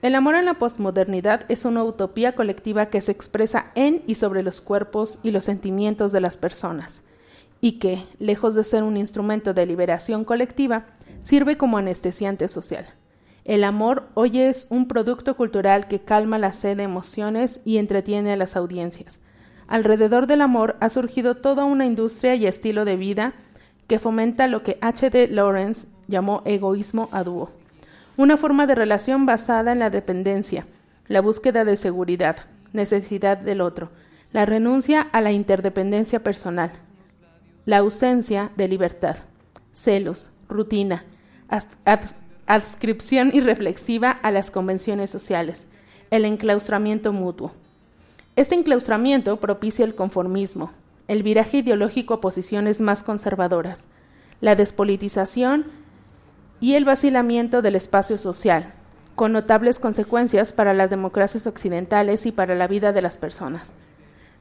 El 0.00 0.14
amor 0.14 0.36
en 0.36 0.44
la 0.44 0.54
posmodernidad 0.54 1.44
es 1.48 1.64
una 1.64 1.82
utopía 1.82 2.36
colectiva 2.36 2.86
que 2.86 3.00
se 3.00 3.10
expresa 3.10 3.72
en 3.74 4.04
y 4.06 4.14
sobre 4.14 4.44
los 4.44 4.60
cuerpos 4.60 5.18
y 5.24 5.32
los 5.32 5.42
sentimientos 5.44 6.12
de 6.12 6.20
las 6.20 6.36
personas, 6.36 7.02
y 7.60 7.80
que, 7.80 8.04
lejos 8.20 8.54
de 8.54 8.62
ser 8.62 8.84
un 8.84 8.96
instrumento 8.96 9.54
de 9.54 9.66
liberación 9.66 10.24
colectiva, 10.24 10.86
sirve 11.18 11.56
como 11.56 11.78
anestesiante 11.78 12.46
social. 12.46 12.94
El 13.48 13.64
amor 13.64 14.10
hoy 14.12 14.40
es 14.40 14.66
un 14.68 14.88
producto 14.88 15.34
cultural 15.34 15.88
que 15.88 16.00
calma 16.00 16.36
la 16.36 16.52
sed 16.52 16.76
de 16.76 16.82
emociones 16.82 17.62
y 17.64 17.78
entretiene 17.78 18.30
a 18.30 18.36
las 18.36 18.56
audiencias. 18.56 19.20
Alrededor 19.68 20.26
del 20.26 20.42
amor 20.42 20.76
ha 20.80 20.90
surgido 20.90 21.34
toda 21.38 21.64
una 21.64 21.86
industria 21.86 22.34
y 22.34 22.46
estilo 22.46 22.84
de 22.84 22.96
vida 22.96 23.32
que 23.86 23.98
fomenta 23.98 24.48
lo 24.48 24.62
que 24.62 24.76
H.D. 24.82 25.28
Lawrence 25.28 25.88
llamó 26.08 26.42
egoísmo 26.44 27.08
a 27.10 27.24
dúo, 27.24 27.48
una 28.18 28.36
forma 28.36 28.66
de 28.66 28.74
relación 28.74 29.24
basada 29.24 29.72
en 29.72 29.78
la 29.78 29.88
dependencia, 29.88 30.66
la 31.06 31.22
búsqueda 31.22 31.64
de 31.64 31.78
seguridad, 31.78 32.36
necesidad 32.74 33.38
del 33.38 33.62
otro, 33.62 33.88
la 34.30 34.44
renuncia 34.44 35.00
a 35.00 35.22
la 35.22 35.32
interdependencia 35.32 36.22
personal, 36.22 36.72
la 37.64 37.78
ausencia 37.78 38.50
de 38.58 38.68
libertad, 38.68 39.16
celos, 39.72 40.30
rutina, 40.50 41.06
adscripción 42.48 43.30
irreflexiva 43.34 44.10
a 44.10 44.30
las 44.32 44.50
convenciones 44.50 45.10
sociales, 45.10 45.68
el 46.10 46.24
enclaustramiento 46.24 47.12
mutuo. 47.12 47.52
Este 48.36 48.54
enclaustramiento 48.54 49.36
propicia 49.36 49.84
el 49.84 49.94
conformismo, 49.94 50.72
el 51.08 51.22
viraje 51.22 51.58
ideológico 51.58 52.14
a 52.14 52.20
posiciones 52.22 52.80
más 52.80 53.02
conservadoras, 53.02 53.86
la 54.40 54.56
despolitización 54.56 55.66
y 56.58 56.74
el 56.74 56.86
vacilamiento 56.86 57.60
del 57.60 57.76
espacio 57.76 58.16
social, 58.16 58.72
con 59.14 59.32
notables 59.32 59.78
consecuencias 59.78 60.54
para 60.54 60.72
las 60.72 60.88
democracias 60.88 61.46
occidentales 61.46 62.24
y 62.24 62.32
para 62.32 62.54
la 62.54 62.66
vida 62.66 62.92
de 62.92 63.02
las 63.02 63.18
personas. 63.18 63.74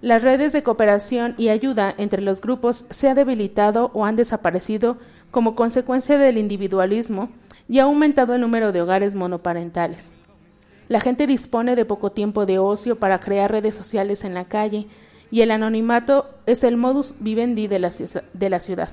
Las 0.01 0.21
redes 0.21 0.53
de 0.53 0.61
cooperación 0.61 1.33
y 1.39 1.49
ayuda 1.49 1.93
entre 1.97 2.21
los 2.21 2.39
grupos 2.39 2.85
se 2.91 3.09
han 3.09 3.15
debilitado 3.15 3.89
o 3.95 4.05
han 4.05 4.15
desaparecido 4.15 4.97
como 5.31 5.55
consecuencia 5.55 6.19
del 6.19 6.37
individualismo 6.37 7.29
y 7.67 7.79
ha 7.79 7.83
aumentado 7.83 8.35
el 8.35 8.41
número 8.41 8.71
de 8.71 8.83
hogares 8.83 9.15
monoparentales. 9.15 10.11
La 10.87 11.01
gente 11.01 11.25
dispone 11.25 11.75
de 11.75 11.83
poco 11.83 12.11
tiempo 12.11 12.45
de 12.45 12.59
ocio 12.59 12.99
para 12.99 13.19
crear 13.19 13.51
redes 13.51 13.73
sociales 13.73 14.23
en 14.23 14.35
la 14.35 14.45
calle 14.45 14.85
y 15.31 15.41
el 15.41 15.49
anonimato 15.49 16.29
es 16.45 16.63
el 16.63 16.77
modus 16.77 17.15
vivendi 17.19 17.65
de 17.67 17.79
la, 17.79 17.91
de 18.33 18.49
la 18.51 18.59
ciudad. 18.59 18.89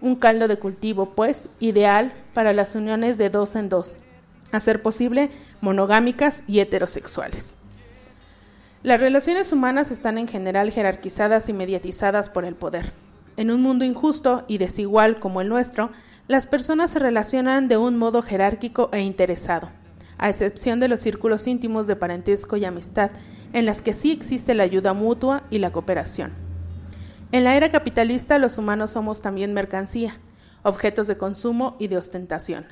Un 0.00 0.16
caldo 0.16 0.48
de 0.48 0.58
cultivo, 0.58 1.10
pues, 1.14 1.46
ideal 1.60 2.12
para 2.34 2.52
las 2.52 2.74
uniones 2.74 3.18
de 3.18 3.30
dos 3.30 3.54
en 3.54 3.68
dos, 3.68 3.96
a 4.50 4.58
ser 4.58 4.82
posible 4.82 5.30
monogámicas 5.60 6.42
y 6.48 6.58
heterosexuales. 6.58 7.54
Las 8.84 9.00
relaciones 9.00 9.50
humanas 9.50 9.90
están 9.90 10.18
en 10.18 10.28
general 10.28 10.70
jerarquizadas 10.70 11.48
y 11.48 11.54
mediatizadas 11.54 12.28
por 12.28 12.44
el 12.44 12.54
poder. 12.54 12.92
En 13.38 13.50
un 13.50 13.62
mundo 13.62 13.86
injusto 13.86 14.44
y 14.46 14.58
desigual 14.58 15.18
como 15.18 15.40
el 15.40 15.48
nuestro, 15.48 15.90
las 16.28 16.46
personas 16.46 16.90
se 16.90 16.98
relacionan 16.98 17.66
de 17.66 17.78
un 17.78 17.96
modo 17.96 18.20
jerárquico 18.20 18.90
e 18.92 19.00
interesado, 19.00 19.70
a 20.18 20.28
excepción 20.28 20.80
de 20.80 20.88
los 20.88 21.00
círculos 21.00 21.46
íntimos 21.46 21.86
de 21.86 21.96
parentesco 21.96 22.58
y 22.58 22.66
amistad, 22.66 23.10
en 23.54 23.64
las 23.64 23.80
que 23.80 23.94
sí 23.94 24.12
existe 24.12 24.54
la 24.54 24.64
ayuda 24.64 24.92
mutua 24.92 25.44
y 25.48 25.60
la 25.60 25.72
cooperación. 25.72 26.34
En 27.32 27.44
la 27.44 27.56
era 27.56 27.70
capitalista 27.70 28.38
los 28.38 28.58
humanos 28.58 28.90
somos 28.90 29.22
también 29.22 29.54
mercancía, 29.54 30.20
objetos 30.62 31.06
de 31.06 31.16
consumo 31.16 31.74
y 31.78 31.88
de 31.88 31.96
ostentación, 31.96 32.66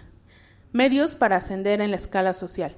medios 0.72 1.16
para 1.16 1.36
ascender 1.36 1.80
en 1.80 1.90
la 1.90 1.97
escala 1.97 2.34
social. 2.34 2.76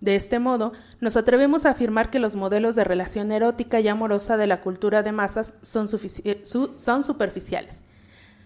De 0.00 0.14
este 0.14 0.38
modo, 0.38 0.72
nos 1.00 1.16
atrevemos 1.16 1.66
a 1.66 1.70
afirmar 1.70 2.10
que 2.10 2.20
los 2.20 2.36
modelos 2.36 2.76
de 2.76 2.84
relación 2.84 3.32
erótica 3.32 3.80
y 3.80 3.88
amorosa 3.88 4.36
de 4.36 4.46
la 4.46 4.60
cultura 4.60 5.02
de 5.02 5.12
masas 5.12 5.54
son, 5.60 5.88
superficiales, 5.88 7.82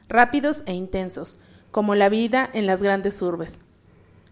rápidos 0.08 0.62
e 0.66 0.72
intensos, 0.72 1.40
como 1.70 1.94
la 1.94 2.08
vida 2.08 2.48
en 2.52 2.66
las 2.66 2.82
grandes 2.82 3.20
urbes. 3.20 3.58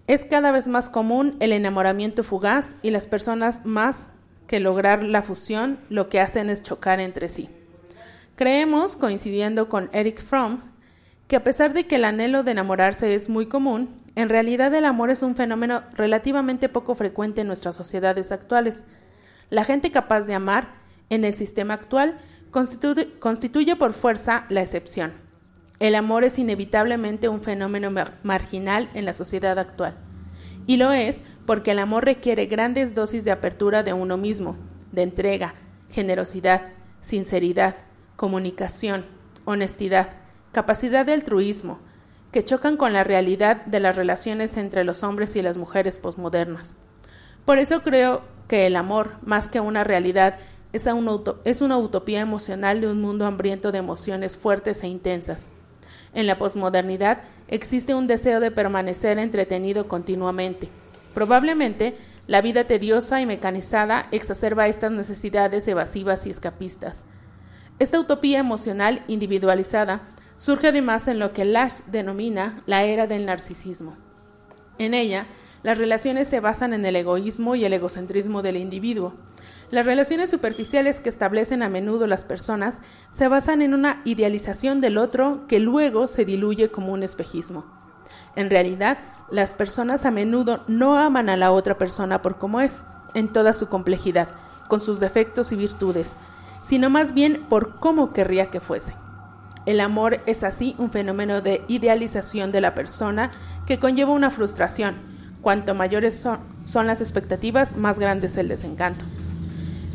Es 0.06 0.24
cada 0.24 0.50
vez 0.50 0.66
más 0.66 0.88
común 0.88 1.36
el 1.40 1.52
enamoramiento 1.52 2.24
fugaz 2.24 2.74
y 2.82 2.90
las 2.90 3.06
personas 3.06 3.66
más 3.66 4.10
que 4.46 4.58
lograr 4.58 5.04
la 5.04 5.22
fusión 5.22 5.78
lo 5.90 6.08
que 6.08 6.20
hacen 6.20 6.50
es 6.50 6.62
chocar 6.62 7.00
entre 7.00 7.28
sí. 7.28 7.48
Creemos, 8.34 8.96
coincidiendo 8.96 9.68
con 9.68 9.90
Eric 9.92 10.22
Fromm, 10.22 10.62
que 11.28 11.36
a 11.36 11.44
pesar 11.44 11.74
de 11.74 11.86
que 11.86 11.96
el 11.96 12.04
anhelo 12.04 12.42
de 12.42 12.50
enamorarse 12.50 13.14
es 13.14 13.28
muy 13.28 13.46
común, 13.46 13.99
en 14.20 14.28
realidad 14.28 14.74
el 14.74 14.84
amor 14.84 15.10
es 15.10 15.22
un 15.22 15.34
fenómeno 15.34 15.82
relativamente 15.94 16.68
poco 16.68 16.94
frecuente 16.94 17.40
en 17.40 17.46
nuestras 17.46 17.74
sociedades 17.76 18.32
actuales. 18.32 18.84
La 19.48 19.64
gente 19.64 19.90
capaz 19.90 20.22
de 20.22 20.34
amar, 20.34 20.74
en 21.08 21.24
el 21.24 21.34
sistema 21.34 21.74
actual, 21.74 22.18
constituye, 22.50 23.76
por 23.76 23.92
fuerza 23.92 24.44
la 24.48 24.62
excepción. 24.62 25.12
El 25.78 25.94
amor 25.94 26.24
es 26.24 26.38
inevitablemente 26.38 27.28
un 27.28 27.42
fenómeno 27.42 27.90
mar- 27.90 28.18
marginal 28.22 28.90
en 28.94 29.04
la 29.04 29.12
sociedad 29.12 29.58
actual. 29.58 29.96
Y 30.66 30.76
lo 30.76 30.92
es 30.92 31.20
porque 31.46 31.72
el 31.72 31.78
amor 31.78 32.04
requiere 32.04 32.46
grandes 32.46 32.94
dosis 32.94 33.24
de 33.24 33.32
apertura 33.32 33.82
de 33.82 33.92
uno 33.92 34.16
mismo, 34.16 34.56
de 34.92 35.02
entrega, 35.02 35.54
generosidad, 35.90 36.72
sinceridad, 37.00 37.74
comunicación, 38.16 39.06
honestidad, 39.46 40.10
capacidad 40.52 41.06
de 41.06 41.14
altruismo, 41.14 41.80
que 42.32 42.44
chocan 42.44 42.76
con 42.76 42.92
la 42.92 43.04
realidad 43.04 43.64
de 43.66 43.80
las 43.80 43.96
relaciones 43.96 44.56
entre 44.56 44.84
los 44.84 45.02
hombres 45.02 45.34
y 45.36 45.42
las 45.42 45.56
mujeres 45.56 45.98
posmodernas. 45.98 46.76
Por 47.44 47.58
eso 47.58 47.82
creo 47.82 48.22
que 48.46 48.66
el 48.66 48.76
amor, 48.76 49.16
más 49.22 49.48
que 49.48 49.60
una 49.60 49.84
realidad, 49.84 50.38
es 50.72 50.86
una, 50.86 51.76
utopía 51.78 52.20
emocional 52.20 52.80
de 52.80 52.86
un 52.86 53.00
mundo 53.00 53.26
hambriento 53.26 53.72
de 53.72 53.78
emociones 53.78 54.36
fuertes 54.36 54.82
e 54.82 54.88
intensas. 54.88 55.50
En 56.14 56.26
la 56.26 56.38
posmodernidad 56.38 57.22
existe 57.48 57.94
un 57.94 58.06
deseo 58.06 58.40
de 58.40 58.50
permanecer 58.50 59.18
entretenido 59.18 59.88
continuamente. 59.88 60.68
Probablemente 61.14 61.96
la 62.28 62.40
vida 62.40 62.64
tediosa 62.64 63.20
y 63.20 63.26
mecanizada 63.26 64.06
exacerba 64.12 64.68
estas 64.68 64.92
necesidades 64.92 65.66
evasivas 65.66 66.26
y 66.26 66.30
escapistas. 66.30 67.04
Esta 67.80 67.98
utopía 67.98 68.38
emocional 68.38 69.02
individualizada 69.08 70.02
surge 70.40 70.68
además 70.68 71.06
en 71.06 71.18
lo 71.18 71.34
que 71.34 71.44
Lash 71.44 71.80
denomina 71.88 72.62
la 72.64 72.84
era 72.84 73.06
del 73.06 73.26
narcisismo. 73.26 73.98
En 74.78 74.94
ella, 74.94 75.26
las 75.62 75.76
relaciones 75.76 76.28
se 76.28 76.40
basan 76.40 76.72
en 76.72 76.86
el 76.86 76.96
egoísmo 76.96 77.56
y 77.56 77.66
el 77.66 77.74
egocentrismo 77.74 78.40
del 78.40 78.56
individuo. 78.56 79.12
Las 79.70 79.84
relaciones 79.84 80.30
superficiales 80.30 80.98
que 80.98 81.10
establecen 81.10 81.62
a 81.62 81.68
menudo 81.68 82.06
las 82.06 82.24
personas 82.24 82.80
se 83.10 83.28
basan 83.28 83.60
en 83.60 83.74
una 83.74 84.00
idealización 84.06 84.80
del 84.80 84.96
otro 84.96 85.46
que 85.46 85.60
luego 85.60 86.08
se 86.08 86.24
diluye 86.24 86.70
como 86.70 86.94
un 86.94 87.02
espejismo. 87.02 87.66
En 88.34 88.48
realidad, 88.48 88.96
las 89.30 89.52
personas 89.52 90.06
a 90.06 90.10
menudo 90.10 90.64
no 90.68 90.96
aman 90.96 91.28
a 91.28 91.36
la 91.36 91.52
otra 91.52 91.76
persona 91.76 92.22
por 92.22 92.38
como 92.38 92.62
es, 92.62 92.84
en 93.12 93.30
toda 93.30 93.52
su 93.52 93.68
complejidad, 93.68 94.30
con 94.68 94.80
sus 94.80 95.00
defectos 95.00 95.52
y 95.52 95.56
virtudes, 95.56 96.12
sino 96.62 96.88
más 96.88 97.12
bien 97.12 97.44
por 97.50 97.76
cómo 97.76 98.14
querría 98.14 98.46
que 98.46 98.60
fuese. 98.60 98.94
El 99.66 99.80
amor 99.80 100.20
es 100.26 100.42
así 100.42 100.74
un 100.78 100.90
fenómeno 100.90 101.42
de 101.42 101.62
idealización 101.68 102.50
de 102.50 102.60
la 102.60 102.74
persona 102.74 103.30
que 103.66 103.78
conlleva 103.78 104.12
una 104.12 104.30
frustración. 104.30 104.96
Cuanto 105.42 105.74
mayores 105.74 106.18
son, 106.18 106.86
las 106.86 107.00
expectativas, 107.00 107.76
más 107.76 107.98
grande 107.98 108.26
es 108.26 108.36
el 108.36 108.48
desencanto. 108.48 109.04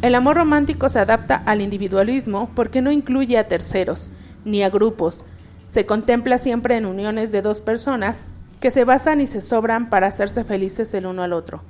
El 0.01 0.13
amor 0.13 0.37
romántico 0.37 0.89
se 0.89 0.99
adapta 0.99 1.35
al 1.35 1.61
individualismo 1.61 2.51
porque 2.55 2.81
no 2.81 2.91
incluye 2.91 3.37
a 3.37 3.47
terceros, 3.47 4.09
ni 4.43 4.61
a 4.61 4.69
grupos. 4.69 5.25
Se 5.67 5.85
contempla 5.85 6.37
siempre 6.37 6.77
en 6.77 6.85
uniones 6.85 7.31
de 7.31 7.41
dos 7.41 7.61
personas 7.61 8.27
que 8.59 8.71
se 8.71 8.85
basan 8.85 9.19
y 9.19 9.27
se 9.27 9.41
sobran 9.41 9.89
para 9.89 10.07
hacerse 10.07 10.43
felices 10.43 10.93
el 10.93 11.07
uno 11.07 11.23
al 11.23 11.33
otro. 11.33 11.63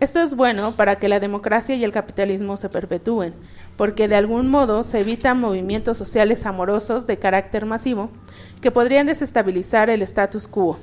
Esto 0.00 0.20
es 0.20 0.34
bueno 0.34 0.72
para 0.72 0.96
que 0.96 1.08
la 1.08 1.20
democracia 1.20 1.76
y 1.76 1.84
el 1.84 1.92
capitalismo 1.92 2.56
se 2.56 2.68
perpetúen, 2.68 3.34
porque 3.76 4.08
de 4.08 4.16
algún 4.16 4.48
modo 4.48 4.84
se 4.84 5.00
evitan 5.00 5.40
movimientos 5.40 5.98
sociales 5.98 6.46
amorosos 6.46 7.06
de 7.06 7.18
carácter 7.18 7.66
masivo 7.66 8.10
que 8.60 8.70
podrían 8.70 9.06
desestabilizar 9.06 9.90
el 9.90 10.02
status 10.02 10.46
quo. 10.46 10.78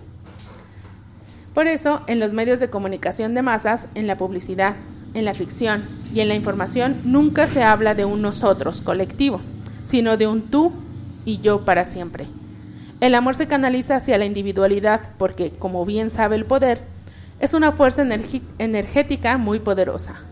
Por 1.53 1.67
eso, 1.67 2.01
en 2.07 2.19
los 2.19 2.33
medios 2.33 2.59
de 2.59 2.69
comunicación 2.69 3.33
de 3.33 3.41
masas, 3.41 3.87
en 3.95 4.07
la 4.07 4.17
publicidad, 4.17 4.75
en 5.13 5.25
la 5.25 5.33
ficción 5.33 5.89
y 6.13 6.21
en 6.21 6.27
la 6.27 6.35
información 6.35 7.01
nunca 7.03 7.47
se 7.47 7.63
habla 7.63 7.95
de 7.95 8.05
un 8.05 8.21
nosotros 8.21 8.81
colectivo, 8.81 9.41
sino 9.83 10.17
de 10.17 10.27
un 10.27 10.49
tú 10.49 10.71
y 11.25 11.39
yo 11.39 11.65
para 11.65 11.85
siempre. 11.85 12.27
El 13.01 13.15
amor 13.15 13.35
se 13.35 13.47
canaliza 13.47 13.95
hacia 13.95 14.17
la 14.17 14.25
individualidad 14.25 15.11
porque, 15.17 15.51
como 15.51 15.85
bien 15.85 16.09
sabe 16.09 16.35
el 16.35 16.45
poder, 16.45 16.83
es 17.39 17.53
una 17.53 17.71
fuerza 17.71 18.05
energética 18.57 19.37
muy 19.37 19.59
poderosa. 19.59 20.28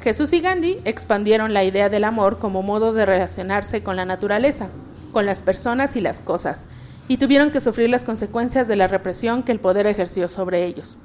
Jesús 0.00 0.32
y 0.32 0.40
Gandhi 0.40 0.80
expandieron 0.84 1.52
la 1.52 1.64
idea 1.64 1.88
del 1.88 2.04
amor 2.04 2.38
como 2.38 2.62
modo 2.62 2.92
de 2.92 3.04
relacionarse 3.04 3.82
con 3.82 3.96
la 3.96 4.04
naturaleza, 4.04 4.68
con 5.12 5.26
las 5.26 5.42
personas 5.42 5.96
y 5.96 6.00
las 6.00 6.20
cosas, 6.20 6.68
y 7.08 7.16
tuvieron 7.16 7.50
que 7.50 7.60
sufrir 7.60 7.90
las 7.90 8.04
consecuencias 8.04 8.68
de 8.68 8.76
la 8.76 8.86
represión 8.86 9.42
que 9.42 9.50
el 9.50 9.58
poder 9.58 9.86
ejerció 9.86 10.28
sobre 10.28 10.66
ellos. 10.66 10.98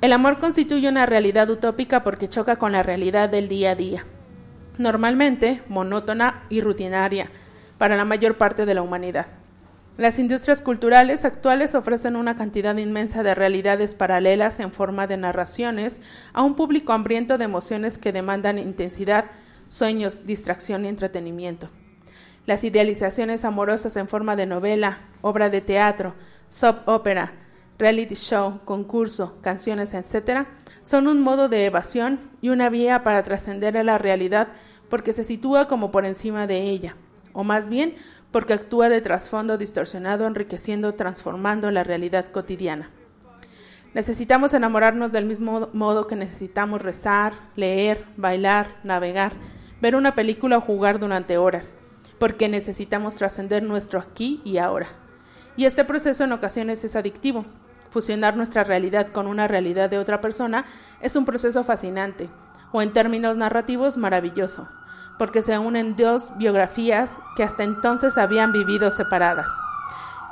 El 0.00 0.12
amor 0.12 0.40
constituye 0.40 0.88
una 0.88 1.06
realidad 1.06 1.48
utópica 1.48 2.02
porque 2.02 2.28
choca 2.28 2.56
con 2.56 2.72
la 2.72 2.82
realidad 2.82 3.28
del 3.28 3.48
día 3.48 3.70
a 3.70 3.76
día, 3.76 4.04
normalmente 4.78 5.62
monótona 5.68 6.42
y 6.48 6.60
rutinaria 6.60 7.30
para 7.78 7.96
la 7.96 8.04
mayor 8.04 8.36
parte 8.36 8.66
de 8.66 8.74
la 8.74 8.82
humanidad. 8.82 9.26
Las 9.98 10.18
industrias 10.18 10.62
culturales 10.62 11.26
actuales 11.26 11.74
ofrecen 11.74 12.16
una 12.16 12.34
cantidad 12.34 12.74
inmensa 12.78 13.22
de 13.22 13.34
realidades 13.34 13.94
paralelas 13.94 14.58
en 14.58 14.72
forma 14.72 15.06
de 15.06 15.18
narraciones 15.18 16.00
a 16.32 16.42
un 16.42 16.54
público 16.54 16.94
hambriento 16.94 17.36
de 17.36 17.44
emociones 17.44 17.98
que 17.98 18.10
demandan 18.10 18.58
intensidad, 18.58 19.26
sueños, 19.68 20.24
distracción 20.24 20.86
y 20.86 20.88
entretenimiento. 20.88 21.68
Las 22.46 22.64
idealizaciones 22.64 23.44
amorosas 23.44 23.96
en 23.96 24.08
forma 24.08 24.34
de 24.34 24.46
novela, 24.46 25.00
obra 25.20 25.50
de 25.50 25.60
teatro, 25.60 26.14
soap 26.48 26.88
opera, 26.88 27.34
reality 27.78 28.14
show, 28.14 28.60
concurso, 28.64 29.36
canciones, 29.42 29.92
etc., 29.92 30.46
son 30.82 31.06
un 31.06 31.20
modo 31.20 31.50
de 31.50 31.66
evasión 31.66 32.30
y 32.40 32.48
una 32.48 32.70
vía 32.70 33.04
para 33.04 33.22
trascender 33.22 33.76
a 33.76 33.84
la 33.84 33.98
realidad 33.98 34.48
porque 34.88 35.12
se 35.12 35.22
sitúa 35.22 35.68
como 35.68 35.90
por 35.90 36.06
encima 36.06 36.46
de 36.46 36.62
ella, 36.62 36.96
o 37.32 37.44
más 37.44 37.68
bien 37.68 37.96
porque 38.32 38.54
actúa 38.54 38.88
de 38.88 39.00
trasfondo 39.00 39.58
distorsionado, 39.58 40.26
enriqueciendo, 40.26 40.94
transformando 40.94 41.70
la 41.70 41.84
realidad 41.84 42.26
cotidiana. 42.26 42.90
Necesitamos 43.94 44.54
enamorarnos 44.54 45.12
del 45.12 45.26
mismo 45.26 45.68
modo 45.74 46.06
que 46.06 46.16
necesitamos 46.16 46.80
rezar, 46.80 47.34
leer, 47.56 48.06
bailar, 48.16 48.68
navegar, 48.84 49.34
ver 49.82 49.94
una 49.96 50.14
película 50.14 50.56
o 50.56 50.62
jugar 50.62 50.98
durante 50.98 51.36
horas, 51.36 51.76
porque 52.18 52.48
necesitamos 52.48 53.16
trascender 53.16 53.62
nuestro 53.62 54.00
aquí 54.00 54.40
y 54.44 54.56
ahora. 54.56 54.88
Y 55.56 55.66
este 55.66 55.84
proceso 55.84 56.24
en 56.24 56.32
ocasiones 56.32 56.82
es 56.84 56.96
adictivo. 56.96 57.44
Fusionar 57.90 58.34
nuestra 58.34 58.64
realidad 58.64 59.08
con 59.08 59.26
una 59.26 59.46
realidad 59.46 59.90
de 59.90 59.98
otra 59.98 60.22
persona 60.22 60.64
es 61.02 61.14
un 61.14 61.26
proceso 61.26 61.62
fascinante, 61.62 62.30
o 62.72 62.80
en 62.80 62.94
términos 62.94 63.36
narrativos 63.36 63.98
maravilloso, 63.98 64.70
porque 65.22 65.40
se 65.40 65.56
unen 65.56 65.94
dos 65.94 66.36
biografías 66.36 67.16
que 67.36 67.44
hasta 67.44 67.62
entonces 67.62 68.18
habían 68.18 68.50
vivido 68.50 68.90
separadas. 68.90 69.48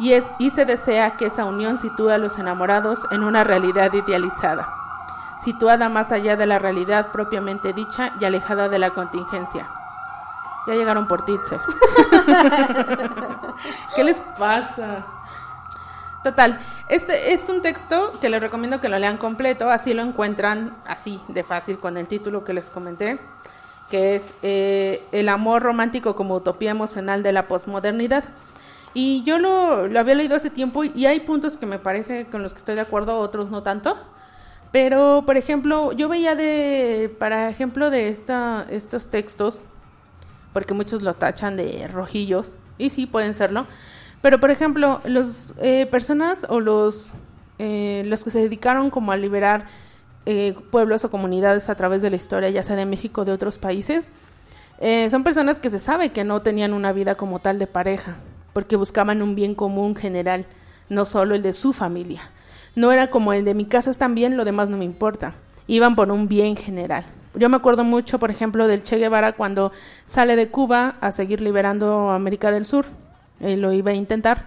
Y, 0.01 0.15
es, 0.15 0.25
y 0.41 0.51
se 0.51 0.65
desea 0.65 1.17
que 1.17 1.27
esa 1.27 1.45
unión 1.45 1.79
sitúe 1.79 2.09
a 2.09 2.19
los 2.19 2.41
enamorados 2.41 3.07
en 3.13 3.23
una 3.23 3.45
realidad 3.45 3.93
idealizada, 3.93 4.69
situada 5.45 5.89
más 5.89 6.11
allá 6.11 6.35
de 6.35 6.47
la 6.47 6.59
realidad 6.59 7.13
propiamente 7.13 7.73
dicha 7.73 8.15
y 8.19 8.25
alejada 8.25 8.69
de 8.69 8.81
la 8.81 8.91
contingencia. 8.91 9.71
Ya 10.67 10.75
llegaron 10.75 11.07
por 11.07 11.25
Titzel. 11.25 11.61
¿Qué 13.95 14.03
les 14.03 14.17
pasa? 14.37 15.07
Total, 16.25 16.59
este 16.89 17.33
es 17.33 17.49
un 17.49 17.63
texto 17.63 18.19
que 18.21 18.29
les 18.29 18.41
recomiendo 18.41 18.81
que 18.81 18.89
lo 18.89 18.99
lean 18.99 19.19
completo, 19.19 19.71
así 19.71 19.95
lo 19.95 20.03
encuentran 20.03 20.77
así 20.85 21.23
de 21.29 21.45
fácil 21.45 21.79
con 21.79 21.97
el 21.97 22.09
título 22.09 22.43
que 22.43 22.55
les 22.55 22.71
comenté, 22.71 23.21
que 23.91 24.17
es 24.17 24.25
eh, 24.43 25.03
El 25.13 25.29
amor 25.29 25.63
romántico 25.63 26.17
como 26.17 26.37
utopía 26.37 26.71
emocional 26.71 27.23
de 27.23 27.33
la 27.33 27.49
posmodernidad. 27.49 28.25
Y 28.95 29.23
yo 29.25 29.39
lo, 29.39 29.87
lo 29.87 30.01
había 30.01 30.15
leído 30.15 30.37
hace 30.37 30.51
tiempo 30.51 30.85
y 30.85 31.07
hay 31.07 31.21
puntos 31.21 31.59
que 31.59 31.67
me 31.67 31.79
parece 31.79 32.27
con 32.27 32.43
los 32.43 32.53
que 32.53 32.61
estoy 32.61 32.75
de 32.75 32.81
acuerdo, 32.81 33.19
otros 33.19 33.51
no 33.51 33.63
tanto. 33.63 33.97
Pero, 34.73 35.25
por 35.27 35.37
ejemplo, 35.37 35.93
yo 35.93 36.09
veía 36.09 36.35
de, 36.37 37.15
para 37.19 37.51
ejemplo, 37.51 37.91
de 37.91 38.09
esta, 38.09 38.67
estos 38.71 39.09
textos, 39.09 39.63
porque 40.53 40.75
muchos 40.75 41.03
lo 41.03 41.15
tachan 41.15 41.57
de 41.57 41.89
rojillos, 41.89 42.55
y 42.79 42.91
sí 42.91 43.07
pueden 43.07 43.35
serlo, 43.35 43.67
pero 44.23 44.39
por 44.39 44.51
ejemplo, 44.51 45.01
los 45.05 45.55
eh, 45.61 45.87
personas 45.87 46.47
o 46.49 46.61
los, 46.61 47.13
eh, 47.59 48.03
los 48.07 48.23
que 48.23 48.31
se 48.31 48.41
dedicaron 48.41 48.91
como 48.91 49.13
a 49.13 49.17
liberar 49.17 49.67
eh, 50.27 50.55
pueblos 50.71 51.05
o 51.05 51.11
comunidades 51.11 51.69
a 51.69 51.75
través 51.75 52.03
de 52.03 52.11
la 52.11 52.17
historia, 52.17 52.51
ya 52.51 52.63
sea 52.63 52.77
de 52.77 52.87
México 52.87 53.23
o 53.23 53.25
de 53.25 53.33
otros 53.33 53.59
países, 53.59 54.11
eh, 54.81 55.09
son 55.11 55.25
personas 55.25 55.59
que 55.59 55.71
se 55.71 55.79
sabe 55.79 56.11
que 56.11 56.25
no 56.25 56.43
tenían 56.43 56.73
una 56.73 56.93
vida 56.93 57.15
como 57.15 57.39
tal 57.39 57.59
de 57.59 57.67
pareja, 57.67 58.17
porque 58.53 58.77
buscaban 58.77 59.23
un 59.23 59.35
bien 59.35 59.55
común 59.55 59.95
general, 59.95 60.47
no 60.89 61.05
solo 61.05 61.35
el 61.35 61.43
de 61.43 61.53
su 61.53 61.73
familia. 61.73 62.23
No 62.75 62.93
era 62.93 63.09
como 63.11 63.33
el 63.33 63.45
de 63.45 63.55
mi 63.55 63.67
casa 63.67 63.91
están 63.91 64.15
bien, 64.15 64.37
lo 64.37 64.45
demás 64.45 64.71
no 64.71 64.77
me 64.77 64.85
importa. 64.85 65.35
Iban 65.67 65.97
por 65.97 66.11
un 66.11 66.29
bien 66.29 66.57
general. 66.57 67.05
Yo 67.35 67.49
me 67.49 67.57
acuerdo 67.57 67.85
mucho, 67.85 68.19
por 68.19 68.31
ejemplo, 68.31 68.67
del 68.67 68.83
Che 68.83 68.97
Guevara 68.97 69.33
cuando 69.33 69.71
sale 70.05 70.35
de 70.35 70.49
Cuba 70.49 70.97
a 71.01 71.13
seguir 71.13 71.41
liberando 71.41 72.11
América 72.11 72.51
del 72.51 72.65
Sur. 72.65 72.87
Eh, 73.41 73.57
lo 73.57 73.73
iba 73.73 73.93
a 73.93 73.95
intentar. 73.95 74.47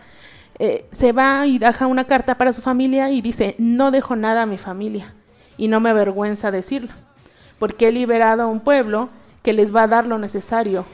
Eh, 0.60 0.86
se 0.92 1.12
va 1.12 1.46
y 1.48 1.60
deja 1.60 1.88
una 1.88 2.06
carta 2.06 2.38
para 2.38 2.54
su 2.54 2.62
familia 2.62 3.10
y 3.10 3.22
dice, 3.22 3.56
no 3.58 3.92
dejo 3.92 4.16
nada 4.16 4.44
a 4.44 4.46
mi 4.46 4.58
familia. 4.58 5.14
Y 5.58 5.68
no 5.68 5.80
me 5.80 5.90
avergüenza 5.90 6.52
decirlo. 6.52 6.92
Porque 7.60 7.88
he 7.88 7.92
liberado 7.92 8.44
a 8.44 8.48
un 8.48 8.60
pueblo 8.60 9.10
que 9.42 9.54
les 9.54 9.76
va 9.76 9.84
a 9.84 9.88
dar 9.88 10.08
lo 10.08 10.18
necesario 10.18 10.86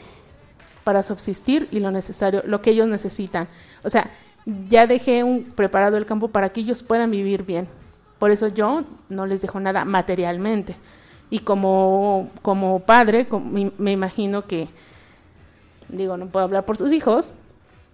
para 0.84 1.03
subsistir 1.03 1.68
y 1.72 1.80
lo 1.80 1.91
necesario, 1.91 2.41
lo 2.45 2.61
que 2.61 2.72
ellos 2.72 2.88
necesitan. 2.88 3.48
O 3.84 3.90
sea, 3.90 4.10
ya 4.68 4.88
dejé 4.88 5.23
un, 5.23 5.44
preparado 5.44 5.98
el 5.98 6.06
campo 6.06 6.30
para 6.30 6.49
que 6.49 6.61
ellos 6.61 6.84
puedan 6.84 7.11
vivir 7.11 7.44
bien. 7.44 7.68
Por 8.18 8.31
eso 8.31 8.48
yo 8.48 8.84
no 9.07 9.26
les 9.26 9.41
dejo 9.41 9.60
nada 9.60 9.86
materialmente. 9.86 10.76
Y 11.30 11.40
como, 11.40 12.30
como 12.41 12.80
padre, 12.80 13.27
me, 13.77 13.91
imagino 13.91 14.45
que, 14.45 14.68
digo, 15.90 16.18
no 16.18 16.27
puedo 16.27 16.45
hablar 16.45 16.65
por 16.65 16.77
sus 16.77 16.91
hijos, 16.91 17.34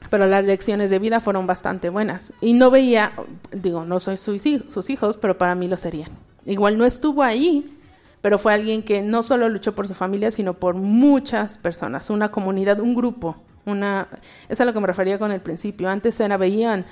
pero 0.09 0.25
las 0.25 0.45
lecciones 0.45 0.89
de 0.89 0.99
vida 0.99 1.19
fueron 1.19 1.45
bastante 1.45 1.89
buenas. 1.89 2.31
Y 2.39 2.53
no 2.53 2.71
veía, 2.71 3.11
digo, 3.51 3.83
no 3.83 3.99
soy 3.99 4.17
sus 4.17 4.45
hijos, 4.45 5.17
pero 5.17 5.37
para 5.37 5.53
mí 5.53 5.67
lo 5.67 5.75
serían. 5.75 6.09
Igual 6.45 6.77
no 6.77 6.85
estuvo 6.85 7.23
ahí, 7.23 7.77
pero 8.21 8.39
fue 8.39 8.53
alguien 8.53 8.83
que 8.83 9.01
no 9.01 9.23
solo 9.23 9.49
luchó 9.49 9.75
por 9.75 9.87
su 9.87 9.93
familia, 9.93 10.31
sino 10.31 10.55
por 10.55 10.75
muchas 10.75 11.57
personas, 11.57 12.09
una 12.09 12.31
comunidad, 12.31 12.79
un 12.79 12.95
grupo, 12.95 13.37
una 13.65 14.07
es 14.47 14.61
a 14.61 14.65
lo 14.65 14.73
que 14.73 14.79
me 14.79 14.87
refería 14.87 15.19
con 15.19 15.31
el 15.31 15.41
principio. 15.41 15.89
Antes 15.89 16.19
era 16.19 16.37
veían 16.37 16.85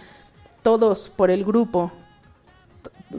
todos 0.63 1.09
por 1.09 1.29
el 1.29 1.45
grupo, 1.45 1.91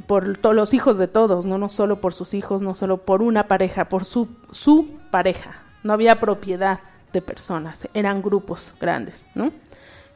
por 0.07 0.37
todos 0.39 0.55
los 0.55 0.75
hijos 0.75 0.99
de 0.99 1.09
todos, 1.09 1.47
no 1.47 1.59
no 1.59 1.69
solo 1.69 2.01
por 2.01 2.15
sus 2.15 2.35
hijos, 2.35 2.63
no 2.63 2.75
solo 2.75 2.99
por 2.99 3.23
una 3.23 3.47
pareja, 3.47 3.89
por 3.89 4.05
su 4.05 4.29
su 4.51 4.99
pareja. 5.11 5.63
No 5.83 5.93
había 5.93 6.19
propiedad 6.19 6.81
de 7.13 7.23
personas, 7.23 7.89
eran 7.95 8.23
grupos 8.23 8.75
grandes, 8.81 9.27
¿no? 9.35 9.53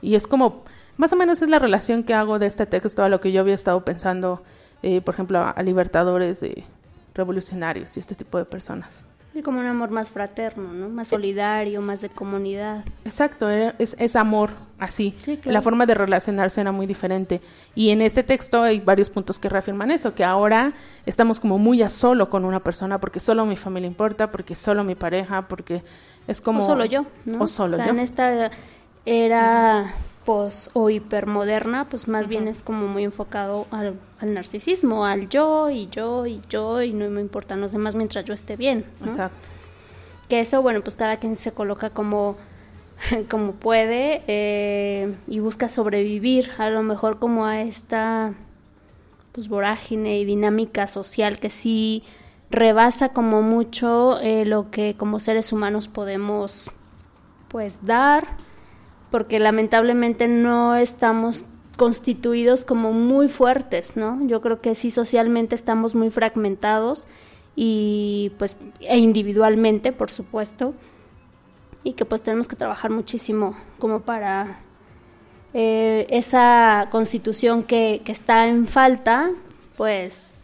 Y 0.00 0.14
es 0.14 0.26
como 0.26 0.64
más 0.96 1.12
o 1.12 1.16
menos 1.16 1.42
es 1.42 1.48
la 1.48 1.60
relación 1.60 2.02
que 2.02 2.12
hago 2.12 2.40
de 2.40 2.46
este 2.46 2.66
texto 2.66 3.04
a 3.04 3.08
lo 3.08 3.20
que 3.20 3.30
yo 3.30 3.40
había 3.40 3.54
estado 3.54 3.84
pensando, 3.84 4.42
eh, 4.82 5.00
por 5.00 5.14
ejemplo, 5.14 5.38
a, 5.38 5.50
a 5.50 5.62
libertadores 5.62 6.40
de 6.40 6.64
revolucionarios 7.14 7.96
y 7.96 8.00
este 8.00 8.14
tipo 8.14 8.38
de 8.38 8.44
personas. 8.44 9.04
Y 9.34 9.42
como 9.42 9.60
un 9.60 9.66
amor 9.66 9.90
más 9.90 10.10
fraterno, 10.10 10.72
¿no? 10.72 10.88
Más 10.88 11.08
solidario, 11.08 11.80
más 11.80 12.00
de 12.00 12.08
comunidad. 12.08 12.84
Exacto, 13.04 13.48
es, 13.50 13.94
es 13.98 14.16
amor, 14.16 14.50
así. 14.78 15.14
Sí, 15.22 15.36
claro. 15.36 15.52
La 15.52 15.62
forma 15.62 15.86
de 15.86 15.94
relacionarse 15.94 16.60
era 16.60 16.72
muy 16.72 16.86
diferente. 16.86 17.40
Y 17.74 17.90
en 17.90 18.00
este 18.00 18.22
texto 18.22 18.62
hay 18.62 18.80
varios 18.80 19.10
puntos 19.10 19.38
que 19.38 19.48
reafirman 19.48 19.90
eso, 19.90 20.14
que 20.14 20.24
ahora 20.24 20.72
estamos 21.06 21.38
como 21.38 21.58
muy 21.58 21.82
a 21.82 21.88
solo 21.88 22.30
con 22.30 22.44
una 22.44 22.60
persona 22.60 22.98
porque 22.98 23.20
solo 23.20 23.44
mi 23.44 23.56
familia 23.56 23.86
importa, 23.86 24.32
porque 24.32 24.54
solo 24.54 24.82
mi 24.82 24.94
pareja, 24.94 25.46
porque 25.46 25.82
es 26.26 26.40
como... 26.40 26.62
o 26.62 26.66
solo 26.66 26.84
yo, 26.86 27.04
¿no? 27.24 27.44
O 27.44 27.46
solo 27.46 27.76
sea, 27.76 27.86
yo. 27.86 27.92
en 27.92 27.98
esta 28.00 28.50
era 29.04 29.94
pos 30.28 30.68
o 30.74 30.90
hipermoderna, 30.90 31.88
pues 31.88 32.06
más 32.06 32.28
bien 32.28 32.48
es 32.48 32.62
como 32.62 32.86
muy 32.86 33.02
enfocado 33.02 33.66
al, 33.70 33.98
al 34.20 34.34
narcisismo, 34.34 35.06
al 35.06 35.30
yo 35.30 35.70
y 35.70 35.88
yo 35.88 36.26
y 36.26 36.42
yo 36.50 36.82
y 36.82 36.92
no 36.92 37.08
me 37.08 37.22
importan 37.22 37.62
los 37.62 37.72
demás 37.72 37.94
mientras 37.94 38.26
yo 38.26 38.34
esté 38.34 38.54
bien, 38.54 38.84
¿no? 39.00 39.10
Exacto. 39.10 39.48
Que 40.28 40.40
eso, 40.40 40.60
bueno, 40.60 40.82
pues 40.82 40.96
cada 40.96 41.16
quien 41.16 41.34
se 41.34 41.52
coloca 41.52 41.88
como, 41.88 42.36
como 43.30 43.52
puede 43.52 44.22
eh, 44.26 45.14
y 45.28 45.38
busca 45.38 45.70
sobrevivir, 45.70 46.50
a 46.58 46.68
lo 46.68 46.82
mejor 46.82 47.18
como 47.18 47.46
a 47.46 47.62
esta 47.62 48.34
pues 49.32 49.48
vorágine 49.48 50.18
y 50.18 50.26
dinámica 50.26 50.88
social 50.88 51.40
que 51.40 51.48
sí 51.48 52.04
rebasa 52.50 53.14
como 53.14 53.40
mucho 53.40 54.20
eh, 54.20 54.44
lo 54.44 54.70
que 54.70 54.94
como 54.94 55.20
seres 55.20 55.54
humanos 55.54 55.88
podemos 55.88 56.70
pues 57.48 57.78
dar, 57.86 58.36
porque 59.10 59.38
lamentablemente 59.38 60.28
no 60.28 60.76
estamos 60.76 61.44
constituidos 61.76 62.64
como 62.64 62.92
muy 62.92 63.28
fuertes, 63.28 63.96
¿no? 63.96 64.18
Yo 64.26 64.40
creo 64.40 64.60
que 64.60 64.74
sí 64.74 64.90
socialmente 64.90 65.54
estamos 65.54 65.94
muy 65.94 66.10
fragmentados 66.10 67.06
y 67.54 68.32
pues 68.38 68.56
e 68.80 68.98
individualmente, 68.98 69.92
por 69.92 70.10
supuesto, 70.10 70.74
y 71.84 71.92
que 71.92 72.04
pues 72.04 72.22
tenemos 72.22 72.48
que 72.48 72.56
trabajar 72.56 72.90
muchísimo 72.90 73.56
como 73.78 74.00
para 74.00 74.60
eh, 75.54 76.06
esa 76.10 76.88
constitución 76.90 77.62
que, 77.62 78.02
que 78.04 78.12
está 78.12 78.48
en 78.48 78.66
falta, 78.66 79.30
pues, 79.76 80.40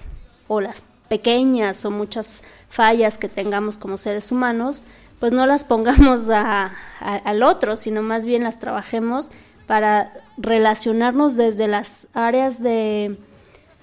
o 0.48 0.60
las 0.60 0.84
pequeñas 1.08 1.84
o 1.84 1.90
muchas 1.90 2.42
fallas 2.68 3.18
que 3.18 3.28
tengamos 3.28 3.76
como 3.76 3.98
seres 3.98 4.32
humanos, 4.32 4.82
pues 5.20 5.32
no 5.32 5.46
las 5.46 5.64
pongamos 5.64 6.28
a- 6.30 6.72
al 7.00 7.42
otro, 7.42 7.76
sino 7.76 8.02
más 8.02 8.24
bien 8.24 8.44
las 8.44 8.58
trabajemos 8.58 9.28
para 9.66 10.12
relacionarnos 10.36 11.36
desde 11.36 11.68
las 11.68 12.08
áreas 12.12 12.62
de, 12.62 13.16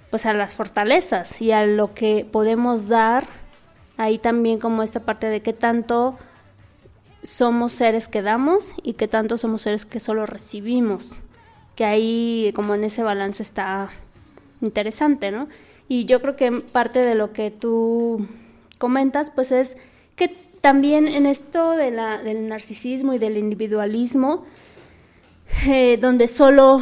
pues 0.09 0.25
a 0.25 0.33
las 0.33 0.55
fortalezas 0.55 1.41
y 1.41 1.51
a 1.51 1.65
lo 1.65 1.93
que 1.93 2.27
podemos 2.31 2.87
dar, 2.87 3.25
ahí 3.97 4.17
también 4.17 4.59
como 4.59 4.83
esta 4.83 4.99
parte 5.01 5.27
de 5.27 5.41
qué 5.41 5.53
tanto 5.53 6.17
somos 7.23 7.71
seres 7.71 8.07
que 8.07 8.21
damos 8.21 8.73
y 8.83 8.93
qué 8.93 9.07
tanto 9.07 9.37
somos 9.37 9.61
seres 9.61 9.85
que 9.85 9.99
solo 9.99 10.25
recibimos, 10.25 11.19
que 11.75 11.85
ahí 11.85 12.51
como 12.55 12.73
en 12.75 12.83
ese 12.83 13.03
balance 13.03 13.43
está 13.43 13.89
interesante, 14.61 15.31
¿no? 15.31 15.47
Y 15.87 16.05
yo 16.05 16.21
creo 16.21 16.35
que 16.35 16.51
parte 16.51 16.99
de 16.99 17.15
lo 17.15 17.31
que 17.33 17.51
tú 17.51 18.27
comentas, 18.79 19.31
pues 19.31 19.51
es 19.51 19.77
que 20.15 20.35
también 20.61 21.07
en 21.07 21.25
esto 21.25 21.71
del 21.71 22.47
narcisismo 22.47 23.13
y 23.13 23.17
del 23.17 23.38
individualismo, 23.38 24.45
eh, 25.67 25.97
donde 25.97 26.27
solo 26.27 26.81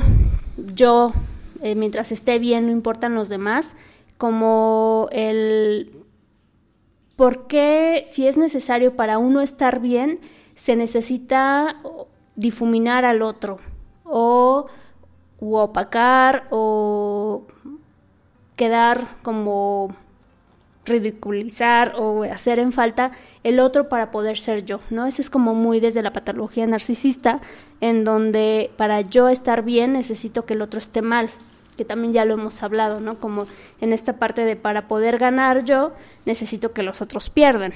yo, 0.75 1.13
eh, 1.61 1.75
mientras 1.75 2.11
esté 2.11 2.39
bien, 2.39 2.65
no 2.65 2.71
importan 2.71 3.15
los 3.15 3.29
demás, 3.29 3.77
como 4.17 5.07
el 5.11 5.93
por 7.15 7.47
qué, 7.47 8.03
si 8.05 8.27
es 8.27 8.37
necesario 8.37 8.95
para 8.95 9.17
uno 9.17 9.41
estar 9.41 9.79
bien, 9.79 10.19
se 10.55 10.75
necesita 10.75 11.81
difuminar 12.35 13.03
al 13.03 13.21
otro 13.21 13.59
o 14.03 14.67
opacar 15.39 16.47
o 16.49 17.43
quedar 18.55 19.07
como 19.21 19.95
ridiculizar 20.89 21.93
o 21.97 22.23
hacer 22.23 22.59
en 22.59 22.71
falta 22.71 23.11
el 23.43 23.59
otro 23.59 23.87
para 23.87 24.11
poder 24.11 24.37
ser 24.37 24.65
yo, 24.65 24.81
¿no? 24.89 25.05
Eso 25.05 25.21
es 25.21 25.29
como 25.29 25.55
muy 25.55 25.79
desde 25.79 26.01
la 26.01 26.11
patología 26.11 26.67
narcisista, 26.67 27.39
en 27.79 28.03
donde 28.03 28.71
para 28.77 29.01
yo 29.01 29.29
estar 29.29 29.63
bien 29.63 29.93
necesito 29.93 30.45
que 30.45 30.55
el 30.55 30.61
otro 30.61 30.79
esté 30.79 31.01
mal, 31.01 31.29
que 31.77 31.85
también 31.85 32.11
ya 32.11 32.25
lo 32.25 32.33
hemos 32.33 32.61
hablado, 32.61 32.99
¿no? 32.99 33.19
Como 33.19 33.45
en 33.79 33.93
esta 33.93 34.17
parte 34.17 34.43
de 34.43 34.57
para 34.57 34.87
poder 34.87 35.17
ganar 35.17 35.63
yo, 35.63 35.93
necesito 36.25 36.73
que 36.73 36.83
los 36.83 37.01
otros 37.01 37.29
pierdan. 37.29 37.73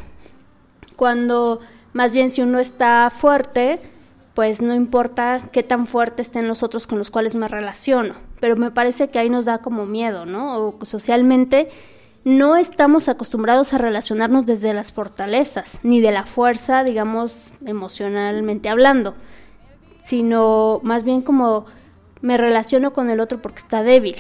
Cuando 0.98 1.62
más 1.94 2.14
bien 2.14 2.30
si 2.30 2.42
uno 2.42 2.60
está 2.60 3.10
fuerte, 3.10 3.80
pues 4.34 4.62
no 4.62 4.74
importa 4.74 5.50
qué 5.52 5.64
tan 5.64 5.86
fuerte 5.86 6.22
estén 6.22 6.48
los 6.48 6.64
otros 6.64 6.88
con 6.88 6.98
los 6.98 7.12
cuales 7.12 7.36
me 7.36 7.48
relaciono, 7.48 8.16
pero 8.40 8.56
me 8.58 8.72
parece 8.72 9.10
que 9.10 9.20
ahí 9.20 9.30
nos 9.30 9.46
da 9.46 9.60
como 9.60 9.86
miedo, 9.86 10.26
¿no? 10.26 10.58
O 10.58 10.86
socialmente 10.86 11.70
no 12.24 12.56
estamos 12.56 13.10
acostumbrados 13.10 13.74
a 13.74 13.78
relacionarnos 13.78 14.46
desde 14.46 14.74
las 14.74 14.94
fortalezas, 14.94 15.80
ni 15.84 16.00
de 16.00 16.12
la 16.12 16.26
fuerza, 16.26 16.84
digamos, 16.84 17.52
emocionalmente 17.66 18.70
hablando, 18.70 19.16
sino 20.04 20.80
más 20.84 21.04
bien 21.04 21.22
como 21.22 21.66
me 22.22 22.38
relaciono 22.38 22.94
con 22.94 23.10
el 23.10 23.20
otro 23.20 23.42
porque 23.42 23.60
está 23.60 23.84
débil. 23.84 24.16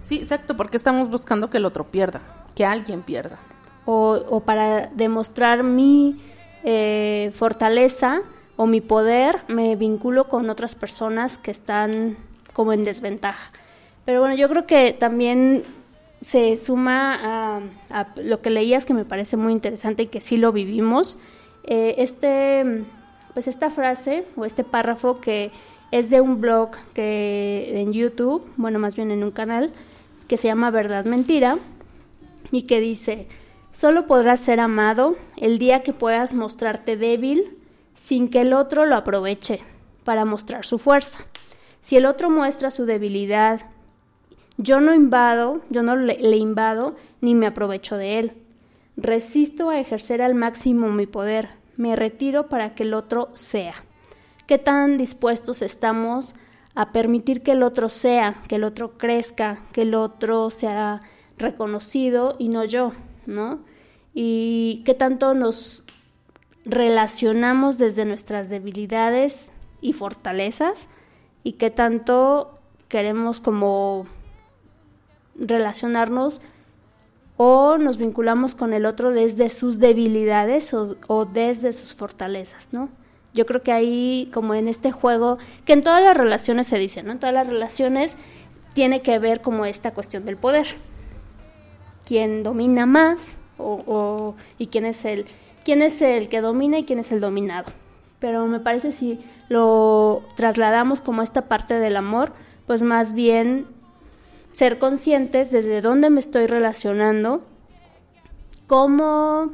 Sí, 0.00 0.18
exacto, 0.18 0.56
porque 0.56 0.76
estamos 0.76 1.10
buscando 1.10 1.50
que 1.50 1.58
el 1.58 1.66
otro 1.66 1.84
pierda, 1.90 2.22
que 2.54 2.64
alguien 2.64 3.02
pierda. 3.02 3.38
O, 3.84 4.20
o 4.28 4.40
para 4.40 4.86
demostrar 4.88 5.62
mi 5.62 6.20
eh, 6.64 7.30
fortaleza 7.34 8.22
o 8.56 8.66
mi 8.66 8.80
poder, 8.80 9.42
me 9.48 9.76
vinculo 9.76 10.28
con 10.28 10.48
otras 10.48 10.74
personas 10.74 11.38
que 11.38 11.50
están 11.50 12.16
como 12.52 12.72
en 12.72 12.84
desventaja. 12.84 13.52
Pero 14.04 14.20
bueno, 14.20 14.34
yo 14.34 14.48
creo 14.48 14.66
que 14.66 14.92
también 14.92 15.64
se 16.22 16.54
suma 16.56 17.60
a, 17.90 18.14
lo 18.16 18.40
que 18.40 18.50
leías 18.50 18.86
que 18.86 18.94
me 18.94 19.04
parece 19.04 19.36
muy 19.36 19.52
interesante 19.52 20.04
y 20.04 20.06
que 20.06 20.20
sí 20.20 20.36
lo 20.36 20.52
vivimos. 20.52 21.18
Eh, 21.64 21.96
este, 21.98 22.84
pues 23.34 23.48
esta 23.48 23.70
frase 23.70 24.24
o 24.36 24.44
este 24.44 24.62
párrafo 24.62 25.20
que 25.20 25.50
es 25.90 26.10
de 26.10 26.20
un 26.20 26.40
blog 26.40 26.70
que 26.94 27.72
en 27.74 27.92
YouTube, 27.92 28.48
bueno, 28.56 28.78
más 28.78 28.94
bien 28.94 29.10
en 29.10 29.24
un 29.24 29.32
canal 29.32 29.72
que 30.28 30.36
se 30.36 30.46
llama 30.46 30.70
Verdad 30.70 31.04
Mentira 31.06 31.58
y 32.52 32.62
que 32.62 32.78
dice, 32.78 33.26
solo 33.72 34.06
podrás 34.06 34.38
ser 34.38 34.60
amado 34.60 35.16
el 35.36 35.58
día 35.58 35.82
que 35.82 35.92
puedas 35.92 36.34
mostrarte 36.34 36.96
débil 36.96 37.58
sin 37.96 38.30
que 38.30 38.42
el 38.42 38.52
otro 38.52 38.86
lo 38.86 38.94
aproveche 38.94 39.60
para 40.04 40.24
mostrar 40.24 40.64
su 40.64 40.78
fuerza. 40.78 41.24
Si 41.80 41.96
el 41.96 42.06
otro 42.06 42.30
muestra 42.30 42.70
su 42.70 42.86
debilidad, 42.86 43.71
yo 44.56 44.80
no 44.80 44.94
invado, 44.94 45.62
yo 45.70 45.82
no 45.82 45.96
le, 45.96 46.36
invado 46.36 46.96
ni 47.20 47.34
me 47.34 47.46
aprovecho 47.46 47.96
de 47.96 48.18
él. 48.18 48.32
Resisto 48.96 49.70
a 49.70 49.80
ejercer 49.80 50.20
al 50.22 50.34
máximo 50.34 50.90
mi 50.90 51.06
poder, 51.06 51.50
me 51.76 51.96
retiro 51.96 52.48
para 52.48 52.74
que 52.74 52.82
el 52.82 52.94
otro 52.94 53.30
sea. 53.34 53.74
¿Qué 54.46 54.58
tan 54.58 54.98
dispuestos 54.98 55.62
estamos 55.62 56.34
a 56.74 56.92
permitir 56.92 57.42
que 57.42 57.52
el 57.52 57.62
otro 57.62 57.88
sea, 57.88 58.36
que 58.48 58.56
el 58.56 58.64
otro 58.64 58.98
crezca, 58.98 59.62
que 59.72 59.82
el 59.82 59.94
otro 59.94 60.50
sea 60.50 61.02
reconocido 61.38 62.36
y 62.38 62.48
no 62.48 62.64
yo, 62.64 62.92
¿no? 63.26 63.60
Y 64.14 64.82
qué 64.84 64.94
tanto 64.94 65.34
nos 65.34 65.82
relacionamos 66.64 67.78
desde 67.78 68.04
nuestras 68.04 68.48
debilidades 68.48 69.50
y 69.80 69.94
fortalezas 69.94 70.88
y 71.42 71.52
qué 71.52 71.70
tanto 71.70 72.58
queremos 72.88 73.40
como 73.40 74.06
relacionarnos 75.34 76.40
o 77.36 77.78
nos 77.78 77.98
vinculamos 77.98 78.54
con 78.54 78.72
el 78.72 78.86
otro 78.86 79.10
desde 79.10 79.48
sus 79.48 79.78
debilidades 79.78 80.72
o, 80.74 81.24
desde 81.24 81.72
sus 81.72 81.94
fortalezas, 81.94 82.68
¿no? 82.72 82.88
Yo 83.34 83.46
creo 83.46 83.62
que 83.62 83.72
ahí, 83.72 84.30
como 84.32 84.54
en 84.54 84.68
este 84.68 84.92
juego, 84.92 85.38
que 85.64 85.72
en 85.72 85.80
todas 85.80 86.02
las 86.02 86.16
relaciones 86.16 86.66
se 86.66 86.78
dice, 86.78 87.02
¿no? 87.02 87.12
En 87.12 87.18
todas 87.18 87.34
las 87.34 87.46
relaciones 87.46 88.16
tiene 88.74 89.00
que 89.00 89.18
ver 89.18 89.40
como 89.40 89.64
esta 89.64 89.92
cuestión 89.92 90.24
del 90.26 90.36
poder. 90.36 90.66
¿Quién 92.04 92.42
domina 92.42 92.84
más? 92.84 93.38
O, 93.58 94.34
y 94.58 94.66
quién 94.66 94.84
es 94.84 95.04
el 95.04 95.26
quién 95.64 95.82
es 95.82 96.02
el 96.02 96.28
que 96.28 96.40
domina 96.40 96.78
y 96.78 96.84
quién 96.84 96.98
es 96.98 97.12
el 97.12 97.20
dominado. 97.20 97.70
Pero 98.18 98.46
me 98.46 98.60
parece 98.60 98.92
si 98.92 99.20
lo 99.48 100.22
trasladamos 100.36 101.00
como 101.00 101.22
esta 101.22 101.42
parte 101.42 101.74
del 101.74 101.96
amor, 101.96 102.32
pues 102.66 102.82
más 102.82 103.14
bien 103.14 103.66
ser 104.52 104.78
conscientes 104.78 105.50
desde 105.50 105.80
dónde 105.80 106.10
me 106.10 106.20
estoy 106.20 106.46
relacionando, 106.46 107.42
cómo 108.66 109.52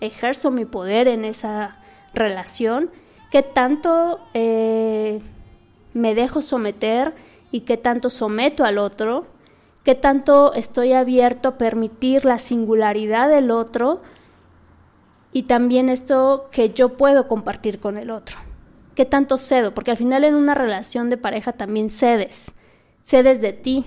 ejerzo 0.00 0.50
mi 0.50 0.64
poder 0.64 1.08
en 1.08 1.24
esa 1.24 1.78
relación, 2.14 2.90
qué 3.30 3.42
tanto 3.42 4.20
eh, 4.34 5.20
me 5.94 6.14
dejo 6.14 6.40
someter 6.40 7.14
y 7.50 7.60
qué 7.60 7.76
tanto 7.76 8.10
someto 8.10 8.64
al 8.64 8.78
otro, 8.78 9.26
qué 9.84 9.94
tanto 9.94 10.52
estoy 10.54 10.92
abierto 10.92 11.50
a 11.50 11.58
permitir 11.58 12.24
la 12.24 12.38
singularidad 12.38 13.28
del 13.28 13.50
otro 13.50 14.00
y 15.32 15.44
también 15.44 15.88
esto 15.88 16.48
que 16.50 16.70
yo 16.70 16.96
puedo 16.96 17.28
compartir 17.28 17.80
con 17.80 17.98
el 17.98 18.10
otro. 18.10 18.38
¿Qué 18.94 19.04
tanto 19.04 19.36
cedo? 19.36 19.74
Porque 19.74 19.92
al 19.92 19.96
final 19.96 20.24
en 20.24 20.34
una 20.34 20.54
relación 20.54 21.10
de 21.10 21.16
pareja 21.16 21.52
también 21.52 21.90
cedes. 21.90 22.52
Cedes 23.08 23.40
de 23.40 23.54
ti. 23.54 23.86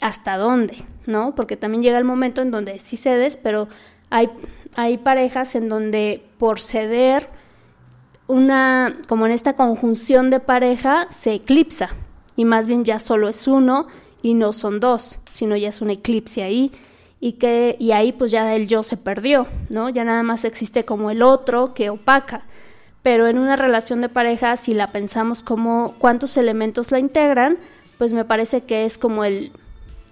¿Hasta 0.00 0.36
dónde? 0.36 0.76
¿No? 1.04 1.34
Porque 1.34 1.56
también 1.56 1.82
llega 1.82 1.98
el 1.98 2.04
momento 2.04 2.42
en 2.42 2.52
donde 2.52 2.78
sí 2.78 2.96
cedes, 2.96 3.36
pero 3.36 3.66
hay, 4.08 4.30
hay 4.76 4.98
parejas 4.98 5.56
en 5.56 5.68
donde 5.68 6.24
por 6.38 6.60
ceder 6.60 7.28
una, 8.28 9.00
como 9.08 9.26
en 9.26 9.32
esta 9.32 9.56
conjunción 9.56 10.30
de 10.30 10.38
pareja, 10.38 11.08
se 11.10 11.34
eclipsa. 11.34 11.88
Y 12.36 12.44
más 12.44 12.68
bien 12.68 12.84
ya 12.84 13.00
solo 13.00 13.28
es 13.28 13.48
uno 13.48 13.88
y 14.22 14.34
no 14.34 14.52
son 14.52 14.78
dos, 14.78 15.18
sino 15.32 15.56
ya 15.56 15.70
es 15.70 15.82
un 15.82 15.90
eclipse 15.90 16.44
ahí 16.44 16.70
y 17.18 17.32
que 17.32 17.74
y 17.80 17.90
ahí 17.90 18.12
pues 18.12 18.30
ya 18.30 18.54
el 18.54 18.68
yo 18.68 18.84
se 18.84 18.96
perdió, 18.96 19.48
¿no? 19.70 19.88
Ya 19.88 20.04
nada 20.04 20.22
más 20.22 20.44
existe 20.44 20.84
como 20.84 21.10
el 21.10 21.24
otro 21.24 21.74
que 21.74 21.90
opaca. 21.90 22.44
Pero 23.08 23.26
en 23.26 23.38
una 23.38 23.56
relación 23.56 24.02
de 24.02 24.10
pareja, 24.10 24.58
si 24.58 24.74
la 24.74 24.92
pensamos 24.92 25.42
como 25.42 25.94
cuántos 25.96 26.36
elementos 26.36 26.90
la 26.90 26.98
integran, 26.98 27.56
pues 27.96 28.12
me 28.12 28.26
parece 28.26 28.64
que 28.64 28.84
es 28.84 28.98
como 28.98 29.24
el, 29.24 29.50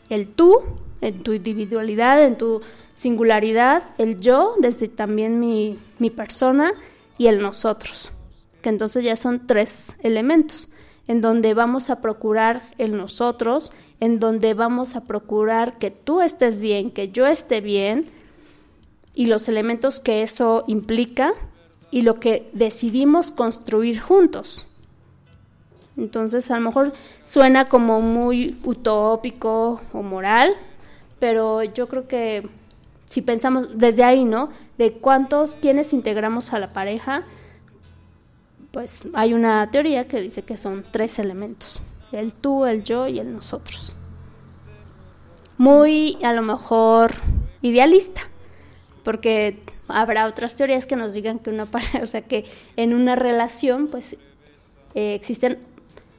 el 0.09 0.29
tú 0.29 0.63
En 1.03 1.23
tu 1.23 1.35
individualidad, 1.35 2.25
en 2.25 2.39
tu 2.39 2.63
singularidad, 2.95 3.83
el 3.99 4.19
yo, 4.19 4.55
desde 4.61 4.89
también 4.89 5.39
mi, 5.39 5.79
mi 5.99 6.09
persona 6.09 6.73
y 7.19 7.27
el 7.27 7.43
nosotros, 7.43 8.13
que 8.63 8.71
entonces 8.71 9.05
ya 9.05 9.17
son 9.17 9.47
tres 9.47 9.99
elementos, 10.03 10.71
en 11.07 11.21
donde 11.21 11.53
vamos 11.53 11.91
a 11.91 12.01
procurar 12.01 12.63
el 12.79 12.97
nosotros, 12.97 13.75
en 14.01 14.21
donde 14.21 14.55
vamos 14.55 14.97
a 14.97 15.05
procurar 15.05 15.77
que 15.77 15.91
tú 15.91 16.23
estés 16.23 16.61
bien, 16.61 16.91
que 16.91 17.11
yo 17.11 17.27
esté 17.27 17.61
bien, 17.61 18.09
y 19.15 19.27
los 19.27 19.51
elementos 19.51 20.01
que 20.01 20.23
eso 20.23 20.65
implica 20.67 21.35
y 21.91 22.03
lo 22.03 22.21
que 22.21 22.51
decidimos 22.53 23.31
construir 23.31 24.01
juntos. 24.01 24.67
Entonces 25.97 26.51
a 26.51 26.57
lo 26.57 26.61
mejor 26.61 26.93
suena 27.25 27.65
como 27.67 28.01
muy 28.01 28.59
utópico 28.65 29.81
o 29.93 30.03
moral, 30.03 30.55
pero 31.19 31.63
yo 31.63 31.87
creo 31.87 32.07
que 32.07 32.49
si 33.09 33.23
pensamos 33.23 33.79
desde 33.79 34.05
ahí, 34.05 34.25
¿no? 34.25 34.51
De 34.79 34.93
cuántos, 34.93 35.55
quienes 35.55 35.93
integramos 35.93 36.53
a 36.53 36.59
la 36.59 36.69
pareja, 36.69 37.23
pues 38.73 39.09
hay 39.15 39.33
una 39.33 39.71
teoría 39.71 40.07
que 40.07 40.21
dice 40.21 40.43
que 40.43 40.59
son 40.59 40.85
tres 40.91 41.19
elementos, 41.19 41.81
el 42.13 42.33
tú, 42.33 42.67
el 42.67 42.85
yo 42.85 43.09
y 43.09 43.19
el 43.19 43.33
nosotros. 43.33 43.95
Muy 45.57 46.19
a 46.23 46.35
lo 46.35 46.43
mejor 46.43 47.13
idealista, 47.63 48.29
porque 49.03 49.63
habrá 49.89 50.27
otras 50.27 50.55
teorías 50.57 50.87
que 50.87 50.97
nos 50.97 51.13
digan 51.15 51.39
que 51.39 51.51
una 51.51 51.67
pareja, 51.71 52.01
o 52.03 52.07
sea, 52.07 52.23
que 52.23 52.45
en 52.77 52.95
una 52.95 53.17
relación 53.17 53.89
pues 53.89 54.17
eh, 54.95 55.15
existen 55.15 55.59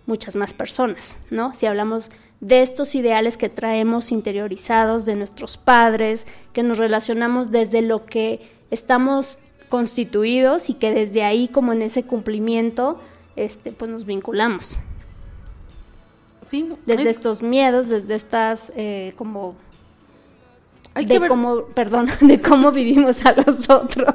muchas 0.06 0.36
más 0.36 0.54
personas, 0.54 1.18
¿no? 1.32 1.54
Si 1.56 1.66
hablamos 1.66 2.10
de 2.40 2.62
estos 2.62 2.94
ideales 2.96 3.36
que 3.38 3.50
traemos 3.50 4.12
interiorizados 4.12 5.06
de 5.06 5.16
nuestros 5.16 5.58
padres, 5.58 6.26
que 6.54 6.64
nos 6.64 6.78
relacionamos 6.78 7.52
desde 7.52 7.82
lo 7.82 8.06
que 8.06 8.50
estamos 8.72 9.40
constituidos 9.70 10.70
y 10.70 10.76
que 10.76 10.94
desde 10.94 11.24
ahí, 11.24 11.48
como 11.48 11.74
en 11.74 11.82
ese 11.82 12.04
cumplimiento, 12.04 12.98
este, 13.36 13.72
pues 13.72 13.90
nos 13.92 14.06
vinculamos. 14.06 14.78
Sí, 16.42 16.72
Desde 16.86 17.02
es- 17.04 17.08
estos 17.10 17.42
miedos, 17.44 17.90
desde 17.90 18.16
estas 18.16 18.72
eh, 18.78 19.14
como 19.18 19.56
hay 20.98 21.06
de 21.06 21.14
que 21.14 21.20
ver- 21.20 21.30
cómo, 21.30 21.64
perdón, 21.68 22.08
de 22.22 22.42
cómo 22.42 22.72
vivimos 22.72 23.26
a 23.26 23.34
los 23.34 23.70
otros. 23.70 24.14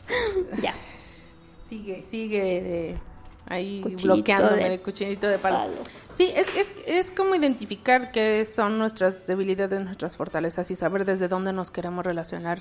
ya. 0.62 0.74
Sigue, 1.68 2.04
sigue 2.04 2.40
de 2.62 2.98
ahí 3.46 3.80
Cuchillito 3.82 4.14
bloqueándome 4.14 4.64
de 4.64 4.70
de 4.70 4.78
cuchillito 4.80 5.26
de 5.28 5.38
palo. 5.38 5.58
palo. 5.58 5.72
Sí, 6.14 6.30
es, 6.36 6.46
es, 6.56 6.66
es 6.86 7.10
como 7.10 7.34
identificar 7.34 8.10
qué 8.12 8.44
son 8.44 8.78
nuestras 8.78 9.26
debilidades, 9.26 9.80
nuestras 9.82 10.16
fortalezas 10.16 10.70
y 10.70 10.76
saber 10.76 11.06
desde 11.06 11.28
dónde 11.28 11.54
nos 11.54 11.70
queremos 11.70 12.04
relacionar, 12.04 12.60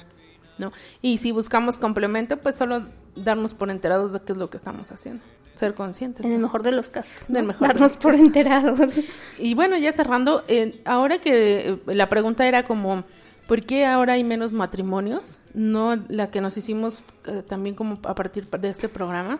¿no? 0.57 0.71
Y 1.01 1.17
si 1.17 1.33
buscamos 1.33 1.77
complemento, 1.77 2.37
pues 2.37 2.55
solo 2.55 2.85
darnos 3.17 3.53
por 3.53 3.69
enterados 3.69 4.13
de 4.13 4.21
qué 4.21 4.31
es 4.31 4.37
lo 4.37 4.49
que 4.49 4.55
estamos 4.55 4.89
haciendo, 4.93 5.21
ser 5.55 5.73
conscientes. 5.73 6.25
En 6.25 6.31
el 6.31 6.39
mejor 6.39 6.63
de 6.63 6.71
los 6.71 6.89
casos. 6.89 7.25
Darnos 7.27 7.57
por 7.97 8.13
casos. 8.13 8.25
enterados. 8.25 8.93
Y 9.37 9.53
bueno, 9.53 9.77
ya 9.77 9.91
cerrando, 9.91 10.45
eh, 10.47 10.81
ahora 10.85 11.19
que 11.19 11.71
eh, 11.71 11.77
la 11.87 12.07
pregunta 12.07 12.47
era 12.47 12.63
como, 12.63 13.03
¿por 13.51 13.63
qué 13.63 13.85
ahora 13.85 14.13
hay 14.13 14.23
menos 14.23 14.53
matrimonios? 14.53 15.37
No 15.53 15.97
la 16.07 16.31
que 16.31 16.39
nos 16.39 16.55
hicimos 16.55 16.99
eh, 17.25 17.43
también 17.45 17.75
como 17.75 17.99
a 18.05 18.15
partir 18.15 18.45
de 18.45 18.69
este 18.69 18.87
programa. 18.87 19.39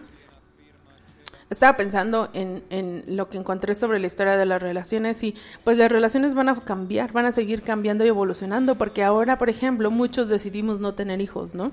Estaba 1.49 1.77
pensando 1.77 2.29
en, 2.33 2.61
en 2.69 3.05
lo 3.07 3.29
que 3.29 3.37
encontré 3.37 3.73
sobre 3.73 3.99
la 3.99 4.07
historia 4.07 4.35
de 4.35 4.45
las 4.45 4.61
relaciones 4.61 5.23
y 5.23 5.37
pues 5.63 5.77
las 5.77 5.89
relaciones 5.89 6.33
van 6.33 6.49
a 6.49 6.55
cambiar, 6.55 7.13
van 7.13 7.25
a 7.25 7.31
seguir 7.31 7.61
cambiando 7.61 8.03
y 8.03 8.09
evolucionando 8.09 8.75
porque 8.75 9.01
ahora, 9.01 9.37
por 9.37 9.49
ejemplo, 9.49 9.89
muchos 9.91 10.27
decidimos 10.27 10.81
no 10.81 10.93
tener 10.93 11.21
hijos, 11.21 11.55
¿no? 11.55 11.71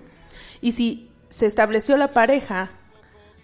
Y 0.60 0.70
si 0.70 1.10
se 1.30 1.46
estableció 1.46 1.96
la 1.96 2.12
pareja 2.12 2.70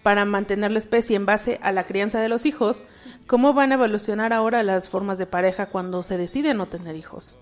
para 0.03 0.23
mantener 0.23 0.71
la 0.71 0.79
especie 0.79 1.17
en 1.17 1.25
base 1.25 1.59
a 1.61 1.73
la 1.73 1.83
crianza 1.83 2.21
de 2.21 2.29
los 2.29 2.45
hijos, 2.45 2.85
¿cómo 3.27 3.53
van 3.53 3.73
a 3.73 3.75
evolucionar 3.75 4.31
ahora 4.31 4.63
las 4.63 4.87
formas 4.87 5.17
de 5.17 5.25
pareja 5.25 5.65
cuando 5.65 6.01
se 6.01 6.17
decide 6.17 6.53
no 6.53 6.67
tener 6.67 6.95
hijos? 6.95 7.37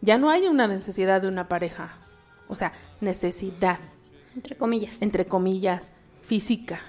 Ya 0.00 0.18
no 0.18 0.30
hay 0.30 0.46
una 0.46 0.66
necesidad 0.66 1.20
de 1.22 1.28
una 1.28 1.48
pareja, 1.48 1.92
o 2.48 2.56
sea, 2.56 2.72
necesidad, 3.00 3.78
Entre 4.34 4.56
comillas. 4.56 5.02
entre 5.02 5.26
comillas, 5.26 5.92
física, 6.24 6.80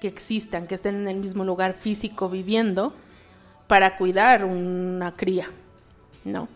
que 0.00 0.08
existan, 0.08 0.66
que 0.66 0.74
estén 0.74 0.94
en 0.96 1.08
el 1.08 1.16
mismo 1.16 1.44
lugar 1.44 1.74
físico 1.74 2.28
viviendo 2.28 2.94
para 3.66 3.96
cuidar 3.98 4.44
una 4.44 5.14
cría, 5.14 5.48
¿no? 6.24 6.48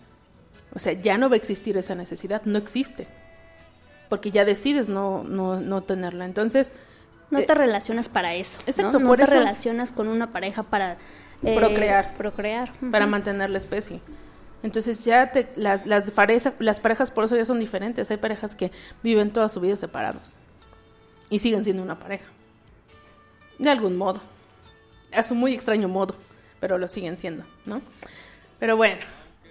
O 0.74 0.78
sea, 0.78 0.92
ya 0.94 1.16
no 1.18 1.28
va 1.28 1.34
a 1.34 1.38
existir 1.38 1.76
esa 1.76 1.94
necesidad, 1.94 2.42
no 2.44 2.58
existe, 2.58 3.06
porque 4.08 4.30
ya 4.30 4.44
decides 4.44 4.88
no, 4.88 5.24
no, 5.24 5.60
no 5.60 5.82
tenerla. 5.82 6.24
Entonces, 6.26 6.74
No 7.30 7.38
eh, 7.38 7.42
te 7.44 7.54
relacionas 7.54 8.08
para 8.08 8.34
eso. 8.34 8.58
¿no? 8.58 8.64
exacto, 8.66 8.98
no 8.98 9.08
por 9.08 9.18
te 9.18 9.24
eso- 9.24 9.32
relacionas 9.34 9.92
con 9.92 10.08
una 10.08 10.30
pareja 10.30 10.62
para 10.62 10.96
eh, 11.42 11.54
Procrear. 11.56 12.14
Procrear. 12.16 12.70
para 12.90 13.06
mantener 13.06 13.50
la 13.50 13.58
especie. 13.58 14.00
Entonces 14.62 15.04
ya 15.04 15.32
te, 15.32 15.48
las, 15.56 15.86
las, 15.86 16.12
las 16.58 16.80
parejas 16.80 17.10
por 17.10 17.24
eso 17.24 17.36
ya 17.36 17.44
son 17.44 17.60
diferentes. 17.60 18.10
Hay 18.10 18.16
parejas 18.16 18.54
que 18.54 18.72
viven 19.02 19.32
toda 19.32 19.48
su 19.48 19.60
vida 19.60 19.76
separados 19.76 20.34
y 21.30 21.38
siguen 21.38 21.64
siendo 21.64 21.82
una 21.82 21.98
pareja. 21.98 22.26
De 23.58 23.70
algún 23.70 23.96
modo. 23.96 24.20
A 25.12 25.22
su 25.22 25.34
muy 25.34 25.54
extraño 25.54 25.88
modo, 25.88 26.16
pero 26.60 26.78
lo 26.78 26.88
siguen 26.88 27.16
siendo, 27.16 27.44
¿no? 27.64 27.80
Pero 28.58 28.76
bueno, 28.76 29.00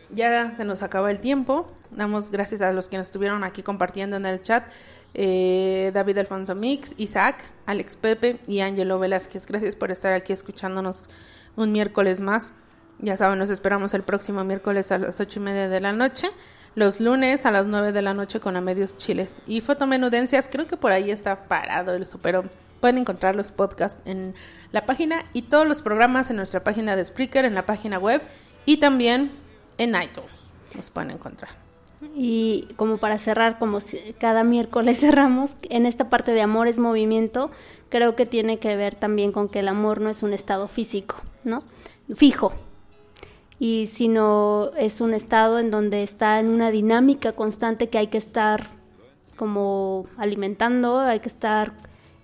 ya 0.10 0.53
se 0.56 0.65
nos 0.65 0.84
acaba 0.84 1.11
el 1.11 1.19
tiempo. 1.19 1.72
Damos 1.91 2.30
gracias 2.30 2.61
a 2.61 2.72
los 2.72 2.88
que 2.88 2.98
nos 2.98 3.07
estuvieron 3.07 3.44
aquí 3.44 3.64
compartiendo 3.64 4.18
en 4.18 4.26
el 4.26 4.41
chat. 4.41 4.65
Eh, 5.14 5.91
David 5.94 6.18
Alfonso 6.18 6.56
Mix, 6.56 6.94
Isaac, 6.98 7.45
Alex 7.65 7.95
Pepe 7.95 8.38
y 8.48 8.60
Angelo 8.60 8.99
Velázquez. 8.99 9.48
Gracias 9.48 9.76
por 9.76 9.91
estar 9.91 10.14
aquí 10.14 10.34
escuchándonos 10.34 11.06
un 11.56 11.72
miércoles 11.72 12.19
más. 12.19 12.53
Ya 12.99 13.17
saben, 13.17 13.39
nos 13.39 13.49
esperamos 13.49 13.93
el 13.93 14.03
próximo 14.03 14.43
miércoles 14.43 14.91
a 14.91 14.97
las 14.97 15.19
ocho 15.19 15.39
y 15.39 15.43
media 15.43 15.67
de 15.67 15.80
la 15.81 15.91
noche. 15.91 16.30
Los 16.76 16.99
lunes 16.99 17.45
a 17.45 17.51
las 17.51 17.67
nueve 17.67 17.91
de 17.91 18.01
la 18.01 18.13
noche 18.13 18.39
con 18.39 18.55
A 18.57 18.61
Medios 18.61 18.97
Chiles. 18.97 19.41
Y 19.47 19.61
Fotomenudencias, 19.61 20.49
creo 20.51 20.67
que 20.67 20.76
por 20.77 20.91
ahí 20.91 21.11
está 21.11 21.47
parado 21.47 21.93
el 21.93 22.05
pero 22.22 22.43
Pueden 22.81 22.97
encontrar 22.99 23.35
los 23.35 23.51
podcasts 23.51 23.99
en 24.05 24.35
la 24.72 24.85
página 24.85 25.26
y 25.34 25.43
todos 25.43 25.67
los 25.67 25.81
programas 25.81 26.30
en 26.30 26.35
nuestra 26.35 26.63
página 26.63 26.95
de 26.95 27.03
Spreaker, 27.05 27.45
en 27.45 27.55
la 27.55 27.65
página 27.65 27.97
web 27.97 28.22
y 28.65 28.77
también 28.77 29.31
en 29.77 29.95
iTunes. 29.95 30.30
Nos 30.76 30.89
pueden 30.91 31.11
encontrar. 31.11 31.51
Y 32.15 32.67
como 32.76 32.97
para 32.97 33.17
cerrar, 33.17 33.57
como 33.57 33.80
si- 33.80 33.97
cada 34.19 34.43
miércoles 34.43 34.99
cerramos, 34.99 35.55
en 35.63 35.85
esta 35.85 36.09
parte 36.09 36.34
de 36.34 36.41
amor 36.41 36.67
es 36.67 36.77
movimiento, 36.77 37.49
creo 37.89 38.15
que 38.15 38.26
tiene 38.26 38.59
que 38.59 38.76
ver 38.76 38.93
también 38.93 39.31
con 39.31 39.47
que 39.47 39.59
el 39.61 39.67
amor 39.69 40.01
no 40.01 40.09
es 40.09 40.22
un 40.22 40.34
estado 40.34 40.67
físico, 40.67 41.15
¿no? 41.43 41.63
Fijo. 42.13 42.53
Y 43.60 43.88
sino 43.88 44.72
es 44.77 45.02
un 45.02 45.14
estado 45.14 45.60
en 45.60 45.72
donde 45.72 46.03
está 46.03 46.40
en 46.40 46.49
una 46.49 46.72
dinámica 46.72 47.32
constante 47.32 47.90
que 47.90 47.98
hay 47.98 48.07
que 48.07 48.18
estar 48.18 48.68
como 49.36 50.07
alimentando, 50.18 50.99
hay 50.99 51.19
que 51.19 51.30
estar, 51.30 51.73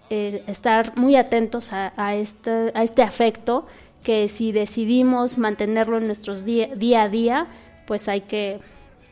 eh, 0.10 0.44
estar 0.48 0.98
muy 0.98 1.16
atentos 1.16 1.72
a, 1.74 1.94
a 1.95 2.16
este, 2.16 2.72
a 2.74 2.84
este 2.84 3.02
afecto 3.02 3.66
que 4.03 4.28
si 4.28 4.52
decidimos 4.52 5.38
mantenerlo 5.38 5.98
en 5.98 6.08
nuestros 6.08 6.44
día, 6.44 6.68
día 6.76 7.03
a 7.03 7.10
día, 7.10 7.48
pues 7.88 8.08
hay 8.08 8.22
que 8.22 8.60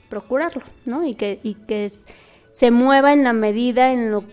procurarlo, 0.09 0.63
¿no? 0.85 1.05
Y 1.05 1.15
que, 1.15 1.39
y 1.43 1.53
que 1.53 1.91
se 2.51 2.71
mueva 2.71 3.13
en 3.13 3.23
la 3.23 3.33
medida 3.33 3.91
en 3.91 4.11
lo 4.11 4.23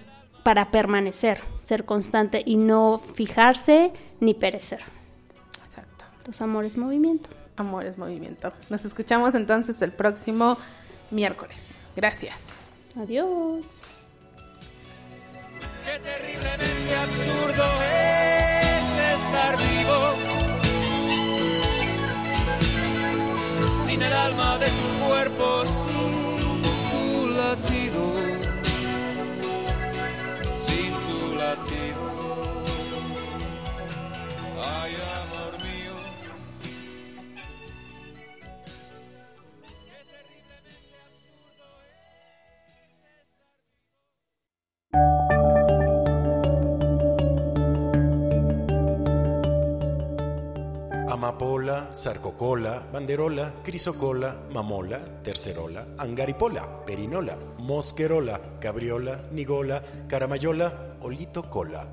para 0.43 0.71
permanecer, 0.71 1.43
ser 1.61 1.85
constante 1.85 2.43
y 2.47 2.57
no 2.57 2.99
fijarse 2.99 3.93
ni 4.21 4.33
perecer. 4.33 4.81
Exacto. 5.61 6.05
Entonces, 6.19 6.41
amor 6.41 6.65
es 6.65 6.77
movimiento. 6.77 7.29
Amor 7.57 7.87
es 7.87 7.97
movimiento. 7.97 8.53
Nos 8.69 8.85
escuchamos 8.85 9.35
entonces 9.35 9.81
el 9.83 9.93
próximo 9.93 10.59
miércoles. 11.11 11.77
Gracias. 11.95 12.53
Adiós. 13.01 13.85
Qué 15.85 15.99
terriblemente 16.01 16.97
absurdo 16.97 17.65
es 17.83 19.21
estar 19.21 19.57
vivo 19.57 20.47
sin 23.79 24.03
el 24.03 24.13
alma 24.13 24.59
de 24.59 24.67
tu 24.67 25.07
cuerpo, 25.07 25.67
sin 25.67 26.63
tu 26.91 27.29
latido, 27.31 28.15
sin 30.55 30.93
tu 31.09 31.37
latido. 31.37 31.86
Amapola, 51.27 51.91
sarcocola, 51.93 52.87
banderola, 52.93 53.55
crisocola, 53.65 54.47
mamola, 54.53 55.01
tercerola, 55.25 55.85
angaripola, 55.99 56.85
perinola, 56.87 57.37
mosquerola, 57.59 58.41
cabriola, 58.61 59.23
nigola, 59.33 59.83
caramayola, 60.07 60.95
olito 61.01 61.43
cola. 61.49 61.85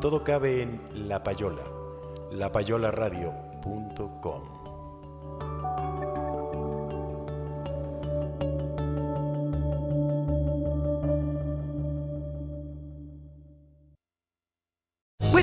Todo 0.00 0.24
cabe 0.24 0.62
en 0.62 0.80
La 0.94 1.22
Payola, 1.22 1.64
lapayolaradio.com. 2.32 4.57